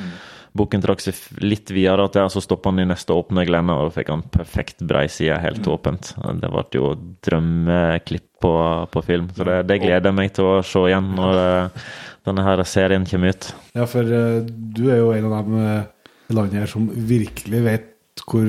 Bukken 0.56 0.82
trakk 0.82 1.02
seg 1.04 1.18
litt 1.44 1.70
videre 1.70 2.08
til, 2.10 2.26
så 2.32 2.42
stoppa 2.42 2.72
han 2.72 2.82
i 2.82 2.88
neste 2.90 3.14
åpne 3.14 3.44
glenne, 3.46 3.76
og 3.76 3.90
da 3.90 3.94
fikk 3.94 4.08
han 4.10 4.24
perfekt 4.34 4.82
breiside, 4.82 5.38
helt 5.38 5.68
åpent. 5.70 6.12
Det 6.40 6.50
ble 6.50 6.64
jo 6.74 6.90
drømmeklipp 7.26 8.26
på, 8.42 8.52
på 8.90 9.02
film, 9.06 9.28
så 9.36 9.46
det, 9.46 9.60
det 9.68 9.78
gleder 9.84 10.10
jeg 10.10 10.16
meg 10.16 10.34
til 10.34 10.48
å 10.48 10.58
se 10.66 10.82
igjen 10.88 11.12
når 11.14 11.40
eh, 11.44 11.86
denne 12.26 12.44
her 12.46 12.64
serien 12.66 13.06
kommer 13.06 13.36
ut. 13.36 13.48
Ja, 13.76 13.86
for 13.90 14.16
eh, 14.18 14.40
du 14.48 14.84
er 14.88 15.02
jo 15.02 15.14
en 15.14 15.28
av 15.28 15.36
dem 15.38 15.56
eh, 15.60 16.12
i 16.30 16.36
landet 16.38 16.62
her 16.64 16.72
som 16.72 16.90
virkelig 16.90 17.62
vet 17.66 18.24
hvor 18.26 18.46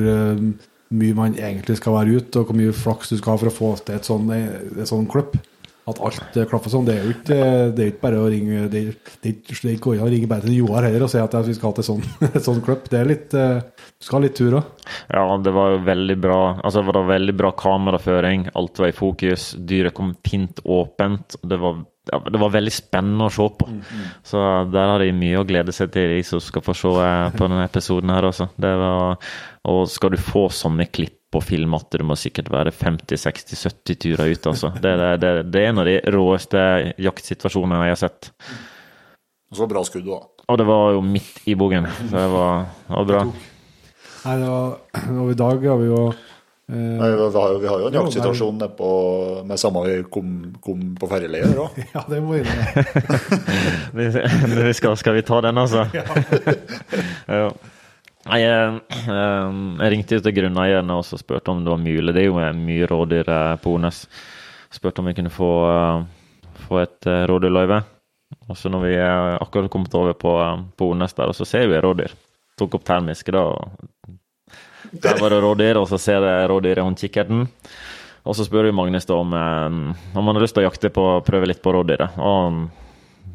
mye 0.92 1.16
man 1.16 1.38
egentlig 1.38 1.78
skal 1.80 1.96
være 2.00 2.18
ute, 2.18 2.42
og 2.42 2.50
hvor 2.50 2.58
mye 2.58 2.74
flaks 2.76 3.14
du 3.14 3.20
skal 3.20 3.36
ha 3.36 3.42
for 3.44 3.52
å 3.52 3.56
få 3.56 3.72
til 3.86 3.98
et 3.98 4.08
sånn, 4.08 4.32
et 4.34 4.90
sånn 4.90 5.08
klipp. 5.12 5.38
At 5.92 6.02
alt 6.08 6.38
eh, 6.40 6.48
klaffer 6.50 6.74
sånn. 6.74 6.88
Det 6.88 6.96
er 6.96 7.06
jo 7.06 7.14
ikke, 7.16 7.38
det 7.76 7.84
er 7.84 7.92
ikke 7.92 8.04
bare 8.06 8.22
å 8.22 8.30
ringe 8.32 8.66
Det 8.72 8.84
det 9.22 9.36
det 9.52 9.76
går 9.84 9.98
ikke 9.98 10.08
å 10.08 10.12
ringe 10.12 10.30
bare 10.32 10.46
til 10.48 10.58
Joar 10.62 10.88
heller 10.88 11.06
og 11.06 11.12
si 11.12 11.20
at 11.22 11.36
vi 11.46 11.56
skal 11.58 11.72
ha 11.72 11.78
til 11.78 11.88
sånn, 11.88 12.04
sånn 12.48 12.64
klipp. 12.66 12.90
Det 12.92 13.00
er 13.02 13.10
litt 13.10 13.36
eh, 13.38 13.62
Du 13.62 14.08
skal 14.08 14.20
ha 14.20 14.24
litt 14.26 14.38
tur 14.40 14.58
òg. 14.60 14.90
Ja, 15.12 15.26
det 15.44 15.54
var 15.56 15.76
jo 15.76 15.84
veldig 15.88 16.18
bra 16.22 16.40
Altså, 16.62 16.82
det 16.82 16.96
var 16.96 17.10
veldig 17.12 17.38
bra 17.38 17.54
kameraføring. 17.58 18.50
Alt 18.58 18.82
var 18.82 18.92
i 18.92 18.98
fokus. 18.98 19.52
Dyret 19.58 19.96
kom 19.98 20.14
fint 20.26 20.62
åpent. 20.66 21.38
Det 21.48 21.60
var, 21.62 21.80
ja, 22.12 22.22
det 22.32 22.42
var 22.42 22.54
veldig 22.58 22.74
spennende 22.74 23.30
å 23.30 23.34
se 23.34 23.48
på. 23.60 23.70
Så 24.28 24.44
der 24.74 24.94
har 24.94 25.04
de 25.04 25.14
mye 25.16 25.42
å 25.42 25.48
glede 25.48 25.76
seg 25.76 25.94
til, 25.94 26.16
de 26.16 26.26
som 26.28 26.42
skal 26.44 26.66
få 26.66 26.76
se 26.78 26.94
eh, 27.06 27.30
på 27.36 27.48
denne 27.48 27.66
episoden 27.68 28.14
her, 28.14 28.30
altså. 28.32 28.50
Det 28.62 28.76
var, 28.82 29.34
og 29.72 29.82
skal 29.92 30.16
du 30.16 30.22
få 30.22 30.48
sånne 30.54 30.90
klipp 30.94 31.21
på 31.32 31.42
film 31.44 31.74
at 31.78 31.88
det 31.96 32.04
må 32.04 32.16
sikkert 32.20 32.50
være 32.52 32.74
50-60-70 32.76 34.00
turer 34.04 34.34
ut, 34.34 34.48
altså. 34.52 34.74
Det, 34.76 34.92
det, 35.00 35.12
det, 35.24 35.32
det 35.54 35.62
er 35.62 35.70
en 35.72 35.82
av 35.84 35.88
de 35.88 35.96
råeste 36.12 36.60
jaktsituasjonene 37.00 37.88
jeg 37.88 37.96
har 37.96 38.02
sett. 38.02 38.32
Så 39.56 39.68
bra 39.68 39.84
skudd, 39.88 40.08
da. 40.08 40.20
Og 40.52 40.60
det 40.60 40.66
var 40.68 40.92
jo 40.98 41.02
midt 41.06 41.48
i 41.48 41.56
bogen, 41.56 41.88
så 42.10 42.12
det 42.18 42.28
var, 42.34 42.68
det 42.88 42.96
var 42.98 43.08
bra. 43.14 43.24
Nei, 44.22 44.36
det 44.38 44.50
var, 44.52 44.76
og 45.24 45.32
i 45.32 45.40
dag 45.40 45.64
har 45.72 45.80
vi 45.80 45.88
jo 45.88 46.02
eh, 46.12 46.76
Nei, 46.76 47.08
vi, 47.10 47.16
har, 47.34 47.56
vi 47.64 47.68
har 47.72 47.80
jo 47.82 47.88
en 47.88 47.98
jaktsituasjon 47.98 48.60
nede 48.60 48.76
på, 48.78 48.90
med 49.48 49.58
samme 49.60 49.82
vi 49.88 49.96
kom, 50.14 50.28
kom 50.62 50.80
på 51.00 51.10
ferjeleiet 51.10 51.58
òg. 51.58 51.80
Ja, 51.96 52.04
det 52.12 52.20
må 52.22 52.36
vi 52.36 52.44
gjøre. 52.44 52.54
Skal, 54.78 55.00
skal 55.00 55.14
vi 55.18 55.24
ta 55.26 55.38
den, 55.48 55.58
altså? 55.64 55.88
ja. 57.42 57.50
Nei, 58.22 58.38
jeg, 58.44 58.82
eh, 59.10 59.56
jeg 59.82 59.92
ringte 59.96 60.20
til 60.22 60.36
grunneierne 60.38 60.98
og 61.00 61.08
spurte 61.08 61.54
om 61.54 61.64
det 61.66 61.72
var 61.74 61.82
mulig. 61.82 62.14
Det 62.14 62.22
er 62.22 62.28
jo 62.30 62.44
mye 62.60 62.90
rådyr 62.90 63.32
eh, 63.34 63.56
på 63.64 63.74
Ones. 63.80 64.04
Spurte 64.72 65.02
om 65.02 65.10
vi 65.10 65.16
kunne 65.18 65.34
få, 65.34 65.50
eh, 65.72 66.52
få 66.68 66.84
et 66.84 67.10
eh, 67.10 67.24
rådyrløyve. 67.32 67.82
Og 68.48 68.58
så 68.58 68.70
når 68.72 68.86
vi 68.86 68.94
eh, 68.94 69.38
akkurat 69.42 69.72
kommet 69.74 69.98
over 69.98 70.14
på, 70.14 70.36
eh, 70.44 70.62
på 70.78 70.92
Ones 70.94 71.18
der, 71.18 71.34
og 71.34 71.38
så 71.38 71.50
ser 71.50 71.66
vi 71.72 71.82
rådyr. 71.82 72.14
Tok 72.62 72.78
opp 72.78 72.86
termiske, 72.86 73.34
da. 73.34 73.42
og 73.42 74.94
Der 75.02 75.18
var 75.18 75.34
det 75.34 75.42
rådyr, 75.42 75.82
og 75.82 75.90
så 75.90 75.98
ser 76.02 76.22
jeg 76.28 76.50
rådyr 76.52 76.78
i 76.78 76.86
håndkikkerten. 76.86 77.46
Og 78.22 78.38
så 78.38 78.46
spør 78.46 78.70
vi 78.70 78.78
Magnus 78.78 79.10
da 79.10 79.18
om, 79.18 79.34
eh, 79.34 79.78
om 80.14 80.26
han 80.30 80.36
har 80.38 80.46
lyst 80.46 80.54
til 80.54 80.62
å 80.62 80.70
jakte 80.70 80.94
på, 80.94 81.10
prøve 81.26 81.50
litt 81.50 81.64
på 81.66 81.74
rådyret. 81.74 82.22
Og 82.22 82.68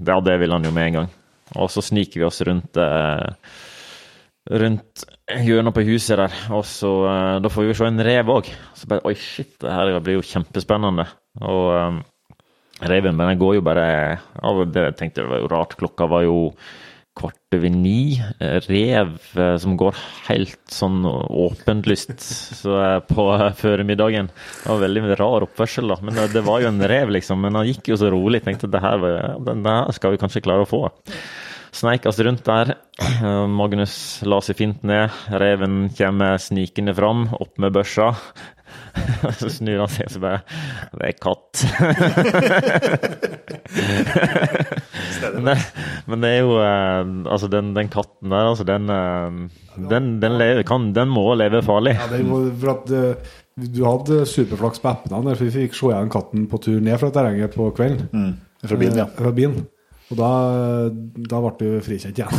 ja, 0.07 0.20
det 0.22 0.38
vil 0.38 0.55
han 0.55 0.62
jo 0.62 0.70
med 0.70 0.92
en 0.92 1.01
gang. 1.01 1.14
Og 1.57 1.70
så 1.75 1.83
sniker 1.83 2.22
vi 2.22 2.29
oss 2.29 2.38
rundt 2.46 2.79
eh, 2.79 3.33
rundt 4.50 5.04
hjørnet 5.26 5.74
på 5.74 5.85
huset 5.88 6.20
der, 6.20 6.35
og 6.54 6.64
så 6.68 6.90
uh, 7.02 7.37
da 7.42 7.50
får 7.50 7.66
vi 7.66 7.76
se 7.76 7.90
en 7.90 8.02
rev 8.06 8.32
òg. 8.37 8.50
Så 8.78 8.90
bare 8.90 9.04
oi, 9.09 9.14
shit, 9.18 9.56
det 9.62 9.72
her 9.74 9.98
blir 9.98 10.20
jo 10.20 10.26
kjempespennende. 10.26 11.09
Og 11.42 11.70
um, 11.74 12.02
reven, 12.87 13.18
den 13.18 13.40
går 13.40 13.59
jo 13.59 13.64
bare 13.66 13.87
ja, 14.16 14.52
det, 14.64 14.90
Jeg 14.90 14.98
tenkte 15.00 15.24
det 15.24 15.32
var 15.32 15.42
jo 15.42 15.50
rart, 15.52 15.78
klokka 15.80 16.09
var 16.11 16.26
jo 16.28 16.37
kvart 17.16 17.56
over 17.56 17.72
ni. 17.72 18.20
Rev 18.68 19.16
uh, 19.35 19.56
som 19.59 19.74
går 19.80 19.98
helt 20.28 20.62
sånn 20.70 21.00
åpenlyst 21.09 22.22
så, 22.22 22.76
uh, 22.76 23.00
på 23.02 23.26
formiddagen. 23.64 24.30
Det 24.30 24.70
var 24.70 24.85
veldig 24.85 25.18
rar 25.18 25.48
oppførsel, 25.48 25.90
da. 25.90 25.98
Men 26.06 26.22
det, 26.30 26.44
var 26.46 26.62
jo 26.62 26.70
en 26.70 26.87
rev, 26.87 27.16
liksom. 27.18 27.42
Men 27.42 27.59
han 27.59 27.66
gikk 27.66 27.90
jo 27.90 27.98
så 27.98 28.12
rolig. 28.14 28.44
Tenkte 28.46 28.70
det 28.70 28.85
her, 28.85 29.11
den 29.48 29.66
der 29.66 29.90
skal 29.96 30.14
vi 30.14 30.22
kanskje 30.22 30.44
klare 30.46 30.68
å 30.68 30.70
få. 30.70 30.85
Sneik 31.76 32.06
oss 32.08 32.20
rundt 32.24 32.46
der. 32.46 32.70
Eh, 33.04 33.46
Magnus 33.52 34.22
la 34.24 34.38
seg 34.40 34.56
fint 34.56 34.84
ned. 34.86 35.12
Reven 35.28 35.90
kommer 35.96 36.38
snikende 36.40 36.94
fram, 36.96 37.26
opp 37.36 37.58
med 37.60 37.74
børsa. 37.76 38.14
Så 39.38 39.50
snur 39.52 39.82
han 39.82 39.90
seg 39.92 40.08
og 40.08 40.12
så 40.12 40.20
bare 40.20 40.38
Det 40.96 41.06
er 41.06 41.18
katt. 41.22 41.60
men, 45.36 45.46
det, 45.46 45.54
men 46.10 46.24
det 46.24 46.30
er 46.32 46.40
jo 46.40 46.56
eh, 46.58 47.02
Altså, 47.30 47.48
den, 47.52 47.70
den 47.76 47.92
katten 47.92 48.32
der, 48.32 48.50
altså, 48.50 48.66
den 48.66 48.90
eh, 48.90 49.38
Den, 49.92 50.10
den, 50.24 50.38
lever, 50.40 50.64
kan, 50.66 50.90
den 50.96 51.12
må 51.12 51.28
leve 51.38 51.62
farlig. 51.64 51.94
Ja, 52.00 52.08
det 52.10 52.24
var 52.26 52.50
for 52.64 52.74
at 52.74 52.90
du 53.56 53.80
hadde 53.86 54.24
superflaks 54.28 54.82
på 54.82 54.90
appene, 54.90 55.36
for 55.36 55.46
vi 55.46 55.54
fikk 55.54 55.76
se 55.76 55.92
igjen 55.92 56.12
katten 56.12 56.48
på 56.50 56.60
tur 56.64 56.80
ned 56.80 56.98
fra 57.00 57.12
terrenget 57.12 57.54
på 57.56 57.70
kvelden. 57.76 58.34
Fra 58.64 58.76
bilen, 58.80 58.98
ja. 59.04 59.06
Fra 59.16 59.32
bilen. 59.36 59.62
Og 60.07 60.19
da, 60.21 60.31
da 61.27 61.38
ble 61.42 61.51
du 61.59 61.81
frikjent 61.83 62.19
igjen. 62.21 62.31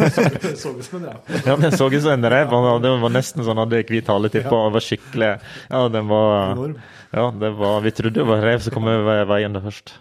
så 0.60 0.72
ut 0.74 0.82
som 0.82 0.98
en 0.98 1.04
rev. 1.12 1.36
Ja, 1.46 1.54
Den 1.60 1.76
så 1.76 1.86
ut 1.86 2.00
som 2.02 2.10
en 2.10 2.30
rev. 2.32 2.54
Det 2.82 2.90
var 3.04 3.14
nesten 3.14 3.46
sånn 3.46 3.60
hadde 3.62 3.84
hvit 3.86 4.10
haletipp 4.10 4.48
på. 4.50 4.58
og 4.58 4.74
var 4.74 4.82
skikkelig 4.82 5.28
Ja, 5.68 5.84
den 5.94 6.10
var 6.10 6.56
Enorm. 6.56 6.74
Ja, 7.14 7.28
det 7.30 7.52
var 7.54 7.84
Vi 7.84 7.92
trodde 7.94 8.18
det 8.18 8.26
var 8.26 8.42
rev 8.42 8.64
som 8.64 8.74
kom 8.74 8.90
over 8.90 9.28
veien 9.30 9.54
der 9.54 9.62
først. 9.62 9.94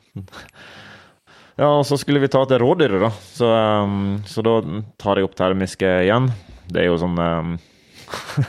Ja, 1.53 1.69
og 1.69 1.85
så 1.85 1.99
skulle 2.01 2.23
vi 2.23 2.31
ta 2.33 2.41
til 2.49 2.63
rådyret, 2.63 2.97
da. 3.03 3.11
Så, 3.29 3.51
um, 3.85 4.17
så 4.25 4.41
da 4.41 4.57
tar 4.97 5.21
jeg 5.21 5.29
opp 5.29 5.37
termiske 5.37 5.91
igjen. 6.07 6.31
Det 6.65 6.81
er 6.81 6.89
jo 6.89 6.97
sånn 6.97 7.19
um, 7.21 7.53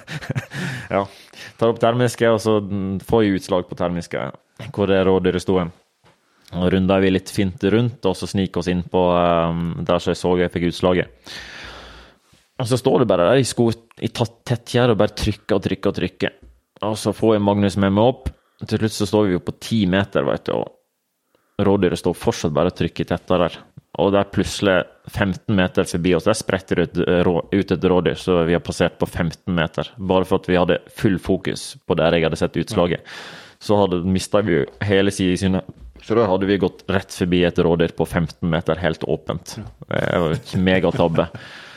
Ja. 0.96 1.04
Tar 1.60 1.68
opp 1.68 1.84
termiske, 1.84 2.32
og 2.32 2.40
så 2.40 2.62
mm, 2.64 3.02
får 3.04 3.26
jeg 3.26 3.42
utslag 3.42 3.68
på 3.68 3.76
termiske 3.76 4.30
hvor 4.72 4.88
det 4.88 5.04
rådyret 5.04 5.44
sto 5.44 5.58
hen. 5.60 5.74
Og 6.54 6.70
runder 6.74 7.02
vi 7.02 7.10
litt 7.12 7.32
fint 7.34 7.64
rundt, 7.74 8.04
og 8.06 8.16
så 8.18 8.28
sniker 8.30 8.62
oss 8.62 8.70
inn 8.70 8.84
på 8.90 9.02
um, 9.10 9.66
der 9.82 10.02
som 10.02 10.12
jeg 10.12 10.20
så 10.20 10.34
jeg 10.38 10.52
fikk 10.54 10.68
utslaget. 10.70 11.34
Og 12.62 12.70
så 12.70 12.78
står 12.78 13.02
du 13.02 13.10
bare 13.10 13.26
der 13.30 13.42
i 13.42 13.48
sko 13.48 13.68
i 13.74 14.10
tettgjerde 14.10 14.94
og 14.94 15.00
bare 15.00 15.16
trykker 15.18 15.56
og 15.56 15.64
trykker 15.64 15.90
og 15.90 15.98
trykker. 15.98 16.34
Og 16.86 16.96
så 16.98 17.14
får 17.16 17.36
jeg 17.36 17.44
Magnus 17.46 17.76
med 17.80 17.94
meg 17.96 18.12
opp. 18.12 18.30
Til 18.64 18.80
slutt 18.80 18.94
så 18.94 19.08
står 19.10 19.26
vi 19.26 19.36
jo 19.36 19.44
på 19.44 19.56
ti 19.62 19.80
meter, 19.90 20.26
veit 20.26 20.46
du, 20.46 20.54
og 20.54 21.64
rådyret 21.66 21.98
står 21.98 22.16
fortsatt 22.18 22.54
bare 22.54 22.70
og 22.70 22.78
trykker 22.78 23.08
tettere 23.10 23.48
der. 23.48 23.58
Og 24.02 24.10
det 24.10 24.20
er 24.20 24.30
plutselig 24.34 24.76
15 25.10 25.54
meter 25.54 25.86
forbi 25.86 26.14
oss. 26.16 26.26
Der 26.26 26.38
spretter 26.38 26.80
det 26.80 26.86
ut, 26.88 27.02
eh, 27.06 27.60
ut 27.60 27.74
et 27.76 27.84
rådyr, 27.84 28.18
så 28.18 28.40
vi 28.46 28.56
har 28.56 28.62
passert 28.64 28.98
på 28.98 29.06
15 29.06 29.54
meter. 29.54 29.90
Bare 29.98 30.24
for 30.24 30.42
at 30.42 30.48
vi 30.48 30.58
hadde 30.58 30.80
full 30.90 31.18
fokus 31.18 31.76
på 31.86 31.94
der 31.94 32.14
jeg 32.14 32.26
hadde 32.26 32.40
sett 32.40 32.58
utslaget. 32.58 33.06
Så 33.60 33.78
hadde 33.78 34.02
mista 34.04 34.42
vi 34.42 34.58
jo 34.58 34.64
hele 34.82 35.10
sidesynet. 35.14 35.64
Så 36.04 36.16
da 36.18 36.26
hadde 36.28 36.46
vi 36.46 36.60
gått 36.60 36.84
rett 36.92 37.12
forbi 37.16 37.40
et 37.48 37.58
rådyr 37.64 37.94
på 37.96 38.04
15 38.04 38.48
meter, 38.50 38.76
helt 38.76 39.04
åpent. 39.08 39.56
Det 39.88 40.18
var 40.20 40.34
et 40.36 40.56
megatabbe. 40.60 41.28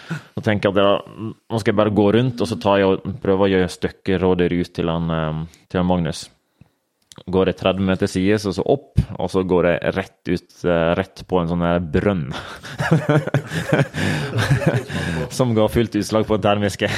Så 0.07 0.43
tenker 0.43 0.71
at 0.71 1.07
nå 1.11 1.59
skal 1.59 1.71
jeg 1.71 1.79
bare 1.79 1.95
gå 1.95 2.07
rundt, 2.15 2.41
og 2.43 2.49
så 2.49 2.57
tar 2.59 2.81
jeg 2.81 2.89
og 2.91 3.21
prøver 3.23 3.45
å 3.45 3.51
gjøre 3.55 3.69
stykker 3.71 4.23
rådyr 4.23 4.55
ut 4.59 4.73
til 4.75 4.91
han, 4.91 5.11
eh, 5.11 5.63
til 5.71 5.81
han 5.81 5.87
Magnus. 5.87 6.27
Går 7.27 7.49
jeg 7.49 7.57
30 7.57 7.87
meter 7.87 8.11
sides, 8.11 8.45
og 8.45 8.53
så 8.53 8.65
opp, 8.75 8.99
og 9.17 9.31
så 9.33 9.41
går 9.47 9.67
jeg 9.71 9.93
rett 9.95 10.29
ut, 10.29 10.51
eh, 10.63 10.91
rett 10.99 11.23
på 11.27 11.39
en 11.41 11.49
sånn 11.49 11.65
brønn. 11.91 12.27
Som 15.37 15.55
ga 15.57 15.65
fullt 15.71 15.97
utslag 15.97 16.27
på 16.27 16.37
en 16.37 16.45
termiske. 16.45 16.91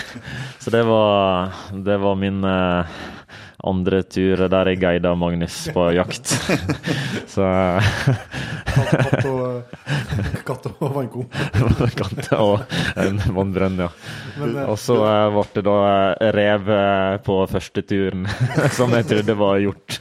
Så 0.60 0.74
det 0.76 0.84
var, 0.90 1.56
det 1.72 1.98
var 2.04 2.20
min 2.20 2.44
eh, 2.44 3.00
andre 3.68 4.04
tur 4.08 4.46
der 4.50 4.70
jeg 4.72 4.80
guida 4.80 5.12
Magnus 5.20 5.56
på 5.74 5.90
jakt. 6.00 6.32
Så 7.34 7.46
tatt, 8.70 9.26
og, 9.30 9.76
Katt 10.48 10.68
og 10.70 10.94
vannko. 10.96 11.26
Katte 12.00 12.40
og 12.40 12.64
en 13.00 13.20
vannbrønn, 13.36 13.82
ja. 13.84 13.90
Eh, 14.40 14.64
Og 14.66 14.78
så 14.80 14.96
eh, 15.04 15.28
ble 15.36 15.46
det 15.58 15.66
da 15.68 15.76
eh, 15.90 16.32
rev 16.36 16.72
på 17.26 17.38
første 17.52 17.84
turen, 17.90 18.26
som 18.76 18.94
jeg 18.98 19.10
trodde 19.12 19.38
var 19.40 19.60
gjort. 19.64 20.00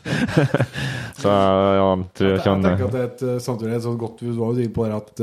så 1.18 1.34
ja, 1.78 1.90
tror 2.14 2.32
Jeg 2.36 2.42
kan 2.44 2.58
han 2.58 2.66
tenker 2.68 2.88
at 2.88 2.94
det 2.94 3.02
er 3.02 3.10
et, 3.10 3.42
samtidig 3.42 3.76
et 3.76 3.82
sånt 3.84 3.98
godt 3.98 4.20
Du 4.22 4.30
var 4.38 4.52
jo 4.54 4.62
inne 4.62 4.74
på 4.74 4.86
det 4.86 4.94
at, 4.94 5.22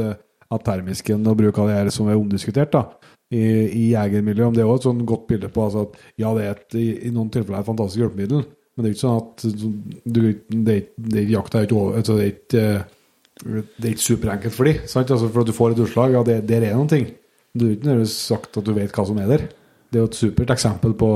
at 0.58 0.66
termisken 0.68 1.24
og 1.32 1.38
bruk 1.40 1.60
av 1.62 1.70
det 1.72 1.78
her 1.80 1.92
som 1.96 2.10
er 2.12 2.20
omdiskutert 2.20 2.74
da, 2.76 2.84
i, 3.34 3.40
i 3.42 3.84
jegermiljøet, 3.94 4.54
det 4.56 4.62
er 4.64 4.70
også 4.70 4.82
et 4.84 4.90
sånn 4.92 5.06
godt 5.10 5.26
bilde 5.32 5.50
på 5.50 5.64
altså, 5.66 5.88
at 5.88 5.98
ja, 6.22 6.34
det 6.38 6.44
er 6.46 6.52
et, 6.54 6.78
i, 6.78 6.86
i 7.08 7.14
noen 7.16 7.32
tilfeller 7.34 7.64
et 7.64 7.70
fantastisk 7.72 8.04
hjelpemiddel, 8.04 8.44
men 8.76 8.84
det 8.86 8.90
er 8.92 8.94
ikke 8.96 9.06
sånn 9.06 9.22
at 9.24 9.46
du, 9.48 10.22
det, 10.52 10.76
er 10.76 10.84
det, 10.98 11.22
er- 11.24 11.32
jakta 11.34 11.62
er 11.62 11.68
ikke 11.70 11.80
over, 11.80 11.98
altså, 12.02 12.18
det 12.20 12.26
er 12.28 12.34
ikke 12.36 12.66
eh, 12.70 12.92
det 13.44 13.84
er 13.84 13.92
ikke 13.92 14.06
superenkelt 14.06 14.56
for 14.56 14.64
dem. 14.70 14.78
Altså, 14.88 15.28
for 15.28 15.42
at 15.42 15.48
du 15.50 15.56
får 15.56 15.74
et 15.74 15.80
utslag, 15.84 16.14
ja, 16.16 16.22
det, 16.24 16.38
der 16.48 16.64
er 16.70 16.78
noen 16.78 16.88
ting. 16.88 17.10
Du 17.56 17.66
har 17.68 17.98
ikke 18.00 18.06
sagt 18.08 18.56
at 18.62 18.64
du 18.68 18.72
vet 18.76 18.94
hva 18.96 19.04
som 19.10 19.18
er 19.20 19.28
der. 19.28 19.44
Det 19.92 20.00
er 20.00 20.06
jo 20.06 20.08
et 20.08 20.16
supert 20.16 20.54
eksempel 20.56 20.94
på, 20.96 21.10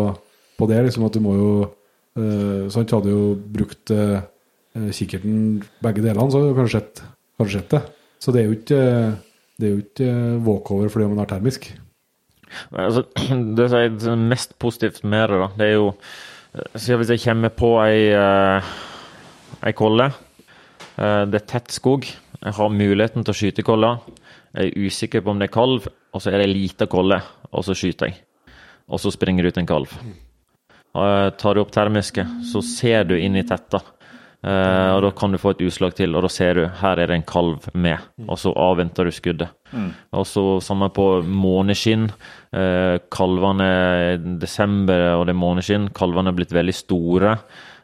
på 0.60 0.68
det. 0.68 0.82
Liksom, 0.90 1.06
at 1.08 1.16
du 1.16 1.22
må 1.24 1.36
jo 1.38 1.52
øh, 2.20 2.68
Sant, 2.76 2.92
hadde 2.92 3.14
jo 3.14 3.22
brukt 3.40 3.94
eh, 3.96 4.20
kikkerten 4.76 5.62
begge 5.84 6.04
delene, 6.04 6.28
så 6.32 6.42
hadde 6.42 6.52
du 6.52 6.60
kanskje 6.60 6.82
sett, 6.82 7.72
det. 7.72 7.82
Så 8.20 8.36
det 8.36 8.42
er 8.42 8.50
jo 8.50 8.58
ikke, 8.58 8.82
det 9.60 9.70
er 9.70 9.74
jo 9.78 9.82
ikke 9.86 10.12
walkover 10.44 10.92
fordi 10.92 11.08
man 11.14 11.24
har 11.24 11.32
termisk. 11.32 11.70
Altså, 12.72 13.06
det 13.58 13.68
som 13.70 14.14
er 14.14 14.30
mest 14.32 14.56
positivt 14.62 15.04
med 15.04 15.30
det, 15.32 15.42
da, 15.42 15.50
det 15.58 15.68
er 15.68 15.76
jo 15.76 15.90
eh, 15.92 16.96
Hvis 17.00 17.14
jeg 17.14 17.24
kommer 17.24 17.54
på 17.54 17.74
ei, 17.84 18.10
eh, 18.16 18.72
ei 19.66 19.76
kolle, 19.78 20.10
eh, 20.98 21.24
det 21.30 21.42
er 21.42 21.50
tett 21.54 21.76
skog, 21.76 22.08
jeg 22.40 22.56
har 22.56 22.74
muligheten 22.74 23.26
til 23.26 23.36
å 23.36 23.40
skyte 23.42 23.66
kolla, 23.68 23.98
jeg 24.56 24.72
er 24.72 24.88
usikker 24.88 25.22
på 25.22 25.34
om 25.34 25.42
det 25.42 25.50
er 25.50 25.58
kalv, 25.58 25.86
og 26.14 26.24
så 26.24 26.32
er 26.32 26.40
det 26.40 26.50
ei 26.50 26.56
lita 26.56 26.88
kolle, 26.90 27.20
og 27.52 27.66
så 27.68 27.76
skyter 27.78 28.10
jeg. 28.10 28.22
Og 28.90 29.02
så 29.02 29.12
springer 29.14 29.46
det 29.46 29.54
ut 29.54 29.60
en 29.62 29.70
kalv. 29.70 29.92
Tar 30.90 31.54
du 31.54 31.62
opp 31.62 31.70
termiske, 31.70 32.24
så 32.50 32.64
ser 32.66 33.04
du 33.06 33.14
inn 33.14 33.38
i 33.38 33.46
tetta. 33.46 33.84
Eh, 34.40 34.92
og 34.96 35.02
Da 35.04 35.12
kan 35.12 35.32
du 35.32 35.38
få 35.38 35.52
et 35.52 35.64
utslag 35.68 35.96
til, 35.98 36.16
og 36.16 36.24
da 36.24 36.30
ser 36.32 36.54
du 36.56 36.68
her 36.82 37.00
er 37.00 37.08
det 37.08 37.18
en 37.18 37.28
kalv 37.28 37.70
med. 37.74 38.00
Og 38.28 38.38
så 38.40 38.54
avventer 38.56 39.06
du 39.06 39.12
skuddet. 39.12 39.50
Og 40.14 40.26
så 40.26 40.44
samme 40.64 40.90
på 40.90 41.22
måneskinn. 41.24 42.10
Uh, 42.50 42.98
kalvene 43.14 44.18
desember 44.42 45.20
og 45.20 45.28
det 45.28 45.36
er 45.36 45.44
måneskinn. 45.44 45.90
Kalvene 45.94 46.32
er 46.32 46.38
blitt 46.40 46.56
veldig 46.56 46.74
store. 46.74 47.36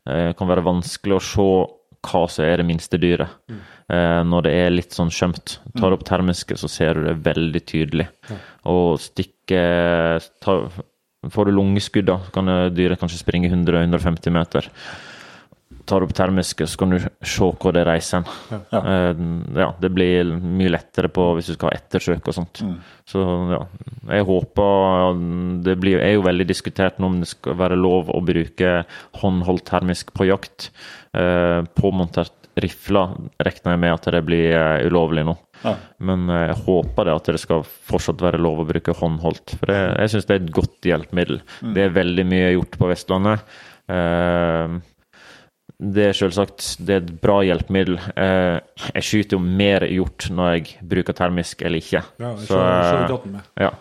Uh, 0.09 0.31
kan 0.33 0.49
være 0.49 0.65
vanskelig 0.65 1.19
å 1.19 1.21
se 1.21 1.49
hva 2.05 2.23
som 2.29 2.45
er 2.45 2.61
det 2.61 2.67
minste 2.67 2.97
dyret. 3.01 3.29
Eh, 3.85 4.21
når 4.25 4.45
det 4.45 4.53
er 4.57 4.73
litt 4.73 4.95
sånn 4.95 5.11
skjømt. 5.13 5.59
Tar 5.77 5.93
opp 5.93 6.05
termiske, 6.07 6.57
så 6.57 6.69
ser 6.71 6.97
du 6.97 7.07
det 7.07 7.19
veldig 7.25 7.61
tydelig. 7.65 8.07
Og 8.71 8.97
stikker 9.01 10.23
Får 11.33 11.47
du 11.47 11.55
lungeskudd, 11.55 12.05
da, 12.05 12.19
kan 12.29 12.45
dyret 12.77 13.01
kanskje 13.01 13.17
springe 13.17 13.49
100-150 13.49 14.29
meter 14.29 14.67
tar 15.87 16.05
opp 16.05 16.13
termiske, 16.17 16.67
så 16.67 16.79
kan 16.81 16.93
du 16.95 16.99
se 16.99 17.49
hvor 17.49 17.75
det 17.75 17.85
reiser 17.87 18.21
hen. 18.21 18.61
Ja. 18.71 18.81
Ja. 19.55 19.67
det 19.81 19.91
blir 19.93 20.33
mye 20.39 20.73
lettere 20.73 21.11
på 21.13 21.27
hvis 21.37 21.51
du 21.51 21.55
skal 21.55 21.71
ha 21.71 21.79
ettersøk 21.79 22.31
og 22.31 22.37
sånt. 22.37 22.63
Så 23.09 23.21
ja, 23.51 23.61
jeg 24.17 24.25
håper 24.25 25.19
Det 25.65 25.75
blir, 25.81 25.99
er 26.01 26.15
jo 26.15 26.25
veldig 26.25 26.47
diskutert 26.49 26.97
nå 26.99 27.11
om 27.11 27.19
det 27.21 27.29
skal 27.29 27.57
være 27.59 27.77
lov 27.79 28.09
å 28.13 28.21
bruke 28.25 28.79
håndholdt 29.21 29.67
termisk 29.69 30.13
på 30.15 30.27
jakt. 30.29 30.71
Eh, 31.15 31.61
påmontert 31.77 32.33
rifle 32.61 33.03
regner 33.43 33.75
jeg 33.75 33.81
med 33.83 33.93
at 33.93 34.07
det 34.15 34.21
blir 34.27 34.55
eh, 34.55 34.87
ulovlig 34.87 35.25
nå. 35.27 35.35
Ja. 35.63 35.75
Men 36.07 36.27
eh, 36.31 36.47
jeg 36.49 36.59
håper 36.65 37.07
det 37.07 37.15
at 37.19 37.31
det 37.35 37.41
skal 37.43 37.65
fortsatt 37.65 38.23
være 38.23 38.41
lov 38.41 38.63
å 38.63 38.67
bruke 38.69 38.95
håndholdt. 38.95 39.57
For 39.59 39.71
det, 39.71 39.79
jeg 40.05 40.13
syns 40.13 40.29
det 40.29 40.35
er 40.35 40.43
et 40.43 40.51
godt 40.55 40.89
hjelpemiddel. 40.89 41.41
Det 41.75 41.85
er 41.85 41.95
veldig 41.95 42.27
mye 42.31 42.51
gjort 42.55 42.79
på 42.81 42.91
Vestlandet. 42.91 43.57
Eh, 43.91 44.77
det 45.79 46.05
er 46.09 46.15
selvsagt 46.15 46.77
det 46.87 46.93
er 46.95 47.01
et 47.03 47.21
bra 47.21 47.41
hjelpemiddel. 47.43 47.97
Eh, 48.15 48.59
jeg 48.95 49.03
skyter 49.03 49.35
jo 49.37 49.41
mer 49.43 49.83
hjort 49.91 50.29
når 50.31 50.53
jeg 50.55 50.75
bruker 50.87 51.13
termisk 51.17 51.61
eller 51.67 51.81
ikke. 51.83 52.01
Ja, 52.19 52.29
jeg 52.31 52.47
Så, 52.47 52.55
skjønner- 52.55 53.07
skjønner 53.07 53.25
eh, 53.25 53.31
med. 53.31 53.41
ja. 53.59 53.71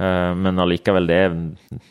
Eh, 0.00 0.34
men 0.34 0.56
allikevel, 0.62 1.06
det 1.10 1.16
er, 1.26 1.34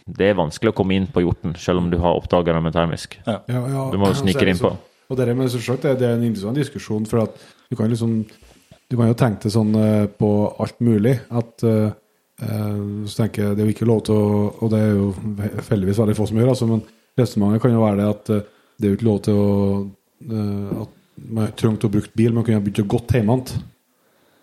det 0.08 0.30
er 0.32 0.38
vanskelig 0.40 0.72
å 0.72 0.78
komme 0.80 0.96
inn 0.98 1.06
på 1.14 1.22
hjorten, 1.22 1.54
selv 1.62 1.78
om 1.84 1.90
du 1.92 1.98
har 2.02 2.16
oppdagere 2.18 2.62
med 2.64 2.74
termisk. 2.74 3.20
Ja, 3.28 3.42
ja, 3.48 3.90
Du 3.92 3.98
må 4.02 4.08
jo 4.10 4.16
så 4.16 4.24
snike 4.24 4.40
det 4.48 4.56
inn 4.56 4.64
på. 4.64 4.72
Og 5.10 5.18
det, 5.18 5.28
med 5.38 5.50
selvsagt, 5.52 5.84
det, 5.84 5.98
det 6.00 6.08
er 6.08 6.16
en 6.18 6.24
interessant 6.24 6.58
diskusjon, 6.58 7.06
for 7.06 7.24
at 7.28 7.36
du 7.70 7.76
kan 7.76 7.90
liksom 7.90 8.26
Du 8.90 8.98
kan 8.98 9.06
jo 9.08 9.14
tenke 9.14 9.44
det 9.46 9.52
sånn 9.54 9.76
eh, 9.78 10.08
på 10.08 10.30
alt 10.60 10.80
mulig, 10.82 11.20
at 11.30 11.62
eh, 11.64 11.92
eh, 12.42 12.80
Så 13.06 13.18
tenker 13.22 13.44
jeg 13.44 13.56
det 13.58 13.62
er 13.62 13.68
jo 13.70 13.74
ikke 13.76 13.86
lov 13.90 14.00
til 14.08 14.16
å 14.16 14.64
Og 14.64 14.70
det 14.72 14.80
er 14.80 14.96
jo 14.96 15.12
heldigvis 15.70 16.00
veldig 16.02 16.16
få 16.18 16.26
som 16.32 16.38
gjør, 16.40 16.50
altså, 16.56 16.66
men 16.72 16.82
resonnementet 17.20 17.62
kan 17.62 17.72
jo 17.76 17.84
være 17.84 17.98
det 18.02 18.08
at 18.10 18.30
eh, 18.34 18.48
det 18.80 18.88
er 18.88 18.94
jo 18.94 18.98
ikke 18.98 19.10
lov 19.10 19.20
til 19.28 19.36
å 19.40 19.50
uh, 20.32 20.86
At 20.86 20.96
man 21.30 21.52
trengte 21.60 21.90
å 21.90 21.92
bruke 21.92 22.16
bil, 22.16 22.32
man 22.32 22.46
kunne 22.48 22.62
ha 22.62 22.64
begynt 22.64 22.80
å 22.86 22.88
gått 22.96 23.12
hjemme 23.18 23.36
igjen. 23.36 23.64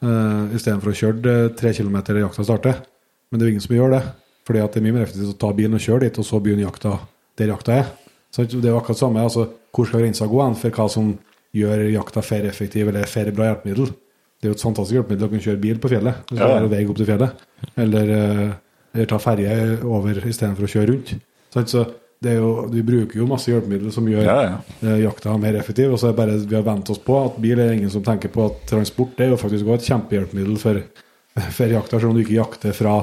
Uh, 0.05 0.53
Istedenfor 0.55 0.93
å 0.93 0.97
kjøre 0.97 1.23
tre 1.25 1.37
tre 1.57 1.73
kilometer 1.79 2.21
jakta 2.21 2.45
starter. 2.45 2.83
Men 3.31 3.41
det 3.41 3.47
er 3.47 3.49
jo 3.49 3.55
ingen 3.57 3.65
som 3.65 3.77
gjør 3.77 3.95
det. 3.97 4.03
Fordi 4.47 4.63
at 4.63 4.75
det 4.75 4.81
er 4.81 4.85
mye 4.87 4.97
mer 4.99 5.07
effektivt 5.07 5.33
å 5.33 5.39
ta 5.41 5.53
bilen 5.57 5.79
og 5.79 5.83
kjøre 5.83 6.05
dit, 6.05 6.19
og 6.21 6.27
så 6.29 6.41
begynne 6.43 6.67
jakta 6.67 6.99
der 7.41 7.51
jakta 7.51 7.79
er. 7.81 7.89
Så 8.31 8.45
det 8.45 8.61
er 8.61 8.75
jo 8.75 8.79
akkurat 8.79 9.01
samme. 9.01 9.25
altså 9.25 9.49
Hvor 9.75 9.89
skal 9.89 10.05
grensa 10.05 10.29
gå 10.31 10.43
hen 10.43 10.59
for 10.61 10.77
hva 10.77 10.87
som 10.93 11.15
gjør 11.57 11.87
jakta 11.95 12.23
fer 12.25 12.47
effektiv 12.49 12.93
eller 12.93 13.09
fer 13.09 13.33
bra 13.35 13.49
hjelpemiddel? 13.51 13.91
Det 14.37 14.47
er 14.47 14.53
jo 14.53 14.57
et 14.59 14.65
fantastisk 14.67 14.99
hjelpemiddel 14.99 15.27
å 15.27 15.33
kunne 15.33 15.47
kjøre 15.47 15.63
bil 15.63 15.81
på 15.81 15.91
fjellet. 15.91 16.23
Hvis 16.29 16.43
Ja, 16.43 16.51
er 16.53 16.69
vei 16.71 16.83
opp 16.87 16.99
til 17.01 17.09
fjellet. 17.09 17.45
Eller, 17.77 18.11
eh, 18.13 18.51
eller 18.95 19.07
ta 19.11 19.19
ferje 19.19 19.57
over 19.83 20.21
istedenfor 20.21 20.69
å 20.69 20.73
kjøre 20.75 20.91
rundt. 20.93 21.15
Så 21.57 21.87
jo, 22.25 22.51
vi 22.73 22.83
bruker 22.83 23.21
jo 23.21 23.27
masse 23.29 23.51
hjelpemidler 23.51 23.93
som 23.93 24.07
gjør 24.09 24.25
Ja, 24.25 24.37
ja. 24.43 24.55
eh, 24.81 25.01
jakta 25.05 25.35
mer 25.41 25.59
effektiv. 25.61 25.93
Og 25.93 26.01
så 26.01 26.09
er 26.09 26.15
det 26.15 26.21
bare 26.21 26.39
vi 26.41 26.57
har 26.57 26.65
vent 26.67 26.91
oss 26.91 27.03
på 27.03 27.19
at 27.25 27.37
bil 27.43 27.61
er 27.61 27.75
ingen 27.75 27.93
som 27.93 28.05
tenker 28.07 28.33
på 28.33 28.47
at 28.49 28.63
transport 28.71 29.17
det 29.19 29.27
er 29.27 29.35
jo 29.35 29.41
faktisk 29.41 29.67
også 29.69 29.77
et 29.83 29.91
kjempehjelpemiddel 29.91 30.57
for, 30.63 30.81
for 31.59 31.77
jakta, 31.77 32.01
selv 32.01 32.13
om 32.13 32.17
du 32.17 32.25
ikke 32.25 32.39
jakter 32.39 32.77
fra, 32.77 32.97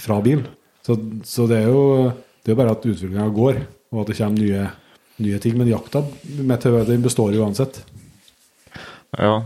fra 0.00 0.20
bil. 0.24 0.44
Så, 0.86 0.98
så 1.26 1.48
det 1.50 1.64
er 1.64 1.72
jo 1.72 1.84
det 2.44 2.52
er 2.52 2.58
bare 2.60 2.74
at 2.76 2.84
utviklinga 2.84 3.30
går, 3.32 3.58
og 3.94 4.02
at 4.02 4.10
det 4.10 4.18
kommer 4.18 4.42
nye, 4.42 4.64
nye 5.24 5.38
ting. 5.40 5.56
Men 5.56 5.70
jakta 5.70 6.04
den 6.28 7.04
består 7.04 7.32
jo 7.32 7.44
uansett. 7.46 7.80
Ja, 9.16 9.38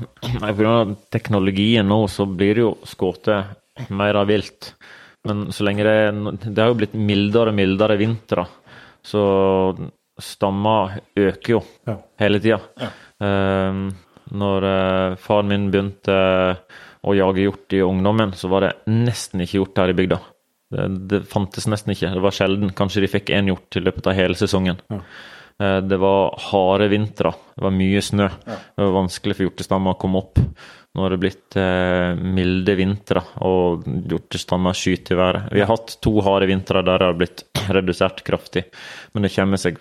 pga. 0.56 0.96
teknologien 1.12 1.86
nå, 1.86 2.00
så 2.10 2.26
blir 2.26 2.56
det 2.56 2.64
jo 2.64 2.72
skutt 2.88 3.28
mer 3.94 4.18
av 4.18 4.26
vilt. 4.32 4.72
Men 5.28 5.52
så 5.52 5.66
lenge 5.66 5.84
det 5.84 5.96
Det 6.54 6.62
har 6.62 6.72
jo 6.72 6.78
blitt 6.78 6.94
mildere 6.96 7.52
og 7.52 7.58
mildere 7.58 7.98
vintre, 8.00 8.46
så 9.08 9.22
stamma 10.20 10.76
øker 11.16 11.54
jo 11.56 11.60
Ja. 11.88 11.96
hele 12.20 12.40
tida. 12.42 12.58
når 14.28 14.64
uh, 14.68 15.16
faren 15.16 15.48
min 15.48 15.70
begynte 15.72 16.16
å 17.06 17.14
jage 17.16 17.44
hjort 17.46 17.72
i 17.78 17.80
ungdommen, 17.84 18.34
så 18.36 18.50
var 18.52 18.66
det 18.66 18.72
nesten 18.90 19.40
ikke 19.44 19.60
hjort 19.60 19.78
her 19.80 19.92
i 19.92 19.96
bygda. 19.96 20.18
Det, 20.74 20.86
det 21.08 21.20
fantes 21.30 21.64
nesten 21.70 21.94
ikke. 21.94 22.10
Det 22.12 22.20
var 22.20 22.34
sjelden. 22.36 22.72
Kanskje 22.76 23.00
de 23.06 23.08
fikk 23.08 23.30
én 23.32 23.48
hjort 23.48 23.78
i 23.78 23.80
løpet 23.86 24.10
av 24.10 24.18
hele 24.18 24.36
sesongen. 24.36 24.80
Ja. 24.92 25.00
Uh, 25.62 25.78
Det 25.88 25.98
var 25.98 26.36
harde 26.50 26.90
vintre. 26.92 27.32
Det 27.56 27.64
var 27.64 27.72
mye 27.74 28.02
snø. 28.04 28.28
Det 28.44 28.82
var 28.84 28.92
vanskelig 29.00 29.38
for 29.38 29.48
hjortestammer 29.48 29.94
å 29.96 29.98
komme 30.02 30.20
opp. 30.26 30.42
Nå 30.96 31.04
har 31.04 31.12
det 31.14 31.20
blitt 31.22 31.56
eh, 31.60 32.16
milde 32.16 32.74
vintre, 32.78 33.22
og 33.46 33.84
hjortestammer 33.86 34.76
skyter 34.76 35.14
i 35.14 35.18
været. 35.20 35.50
Vi 35.54 35.62
har 35.62 35.70
hatt 35.70 35.98
to 36.04 36.14
harde 36.24 36.48
vintre 36.50 36.82
der 36.82 37.02
det 37.02 37.10
har 37.10 37.18
blitt 37.20 37.44
redusert 37.76 38.24
kraftig, 38.26 38.64
men 39.12 39.26
det 39.26 39.34
kommer 39.34 39.60
seg 39.60 39.78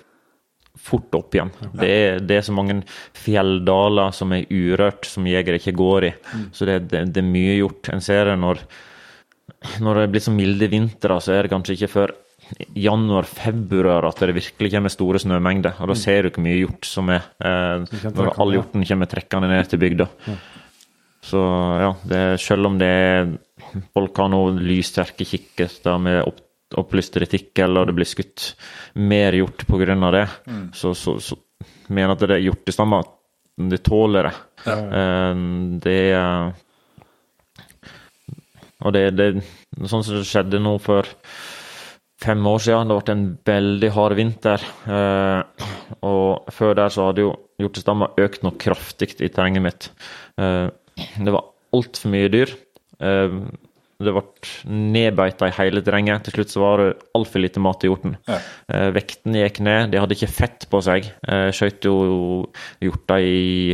fort 0.78 1.16
opp 1.18 1.34
igjen. 1.36 1.50
Det 1.74 1.88
er, 1.90 2.20
det 2.24 2.38
er 2.38 2.46
så 2.46 2.54
mange 2.56 2.82
fjelldaler 3.18 4.14
som 4.16 4.36
er 4.36 4.46
urørt, 4.54 5.08
som 5.10 5.26
jegere 5.28 5.58
ikke 5.60 5.74
går 5.78 6.06
i. 6.06 6.12
Så 6.56 6.68
det, 6.70 6.84
det, 6.92 7.08
det 7.16 7.24
er 7.24 7.28
mye 7.28 7.58
gjort. 7.58 7.90
En 7.96 8.04
ser 8.04 8.30
det 8.30 8.38
når, 8.40 8.62
når 9.84 10.04
det 10.04 10.12
blir 10.14 10.24
så 10.28 10.36
milde 10.36 10.70
vintre, 10.72 11.18
så 11.24 11.34
er 11.34 11.48
det 11.48 11.54
kanskje 11.56 11.80
ikke 11.80 11.92
før 11.96 12.14
januar-februar 12.78 14.06
at 14.08 14.22
det 14.24 14.38
virkelig 14.38 14.72
kommer 14.76 14.94
store 14.94 15.20
snømengder. 15.20 15.82
Og 15.82 15.92
da 15.92 15.98
ser 16.00 16.28
du 16.28 16.32
hvor 16.32 16.46
mye 16.46 16.62
hjort 16.62 16.88
som 16.88 17.10
er 17.12 17.26
eh, 17.44 18.06
når 18.08 18.36
all 18.38 18.56
hjorten 18.56 18.86
kommer 18.88 19.12
trekkende 19.12 19.50
ned 19.52 19.68
til 19.72 19.82
bygda. 19.82 20.08
Så 21.28 21.42
ja, 21.84 21.92
det, 22.08 22.22
selv 22.40 22.70
om 22.70 22.78
det 22.80 22.88
er 22.88 23.32
folk 23.96 24.20
har 24.22 24.32
noen 24.32 24.62
lyssterke 24.64 25.28
kikkerter 25.28 26.00
med 26.00 26.22
opp, 26.24 26.40
opplyst 26.80 27.18
retikkel, 27.20 27.80
og 27.80 27.90
det 27.90 27.98
blir 27.98 28.08
skutt 28.08 28.54
mer 29.00 29.36
hjort 29.36 29.66
pga. 29.68 30.12
det, 30.16 30.26
så, 30.76 30.94
så, 30.96 31.18
så 31.20 31.38
mener 31.90 32.16
at 32.16 32.24
det 32.24 32.38
er 32.38 32.48
hjortestammer 32.48 33.14
det 33.58 33.82
tåler 33.84 34.28
det. 34.30 34.34
Ja. 34.68 35.34
det 35.82 36.00
er 36.14 36.52
Og 38.86 38.94
det, 38.94 39.06
det 39.18 39.30
sånn 39.90 40.04
som 40.06 40.20
det 40.20 40.28
skjedde 40.30 40.60
nå 40.62 40.76
for 40.78 41.08
fem 42.22 42.46
år 42.46 42.62
siden. 42.62 42.92
Det 42.92 42.98
ble 43.00 43.16
en 43.16 43.26
veldig 43.50 43.90
hard 43.96 44.18
vinter. 44.20 44.66
Eh, 44.86 45.66
og 46.06 46.52
før 46.54 46.78
der 46.78 46.94
så 46.94 47.10
hadde 47.10 47.26
jo 47.26 47.32
hjortestammer 47.62 48.14
økt 48.22 48.46
noe 48.46 48.58
kraftig 48.62 49.16
i 49.18 49.32
terrenget 49.34 49.66
mitt. 49.66 49.90
Det 50.98 51.34
var 51.34 51.50
altfor 51.78 52.14
mye 52.14 52.30
dyr. 52.34 52.54
Eh, 53.04 53.40
det 53.98 54.14
ble 54.14 54.22
nedbeita 54.70 55.48
i 55.50 55.56
hele 55.58 55.82
terrenget. 55.86 56.28
Til 56.28 56.38
slutt 56.38 56.54
så 56.54 56.62
var 56.62 56.84
det 56.84 56.90
altfor 57.18 57.42
lite 57.42 57.62
mat 57.64 57.80
til 57.82 57.92
hjorten. 57.92 58.18
Ja. 58.30 58.38
Eh, 58.70 58.90
vekten 58.94 59.38
gikk 59.38 59.62
ned. 59.66 59.92
De 59.94 60.02
hadde 60.02 60.18
ikke 60.18 60.30
fett 60.30 60.68
på 60.70 60.82
seg. 60.86 61.10
Eh, 61.28 61.50
Skjøt 61.56 61.88
jo 61.90 61.98
hjorta 62.84 63.18
i 63.24 63.74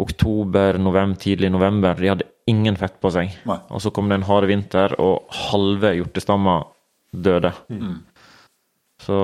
oktober, 0.00 0.78
november, 0.80 1.20
tidlig 1.20 1.50
november. 1.52 1.98
De 1.98 2.12
hadde 2.12 2.28
ingen 2.50 2.78
fett 2.80 2.96
på 3.02 3.12
seg. 3.12 3.34
Nei. 3.48 3.58
Og 3.68 3.82
så 3.84 3.92
kom 3.94 4.08
det 4.08 4.20
en 4.20 4.28
hard 4.28 4.48
vinter, 4.50 4.94
og 5.02 5.28
halve 5.50 5.92
hjortestamma 5.98 6.60
døde. 7.12 7.52
Så 9.00 9.16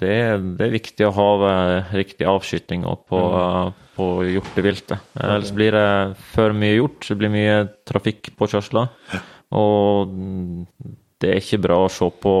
det, 0.00 0.14
det 0.58 0.66
er 0.66 0.74
viktig 0.74 1.06
å 1.06 1.14
ha 1.14 1.30
eh, 1.46 1.94
riktig 1.94 2.26
avskyting 2.26 2.84
og 2.88 3.04
mm. 3.06 3.80
på 3.94 4.06
hjorteviltet. 4.26 5.14
Ellers 5.22 5.52
blir 5.54 5.76
det 5.76 5.88
for 6.34 6.56
mye 6.56 6.74
hjort, 6.74 7.06
det 7.06 7.18
blir 7.20 7.32
mye 7.32 7.58
trafikkpåkjørsler. 7.86 8.90
Og 9.56 10.16
det 11.22 11.30
er 11.32 11.38
ikke 11.40 11.62
bra 11.64 11.78
å 11.84 11.92
se 11.92 12.08
på 12.22 12.32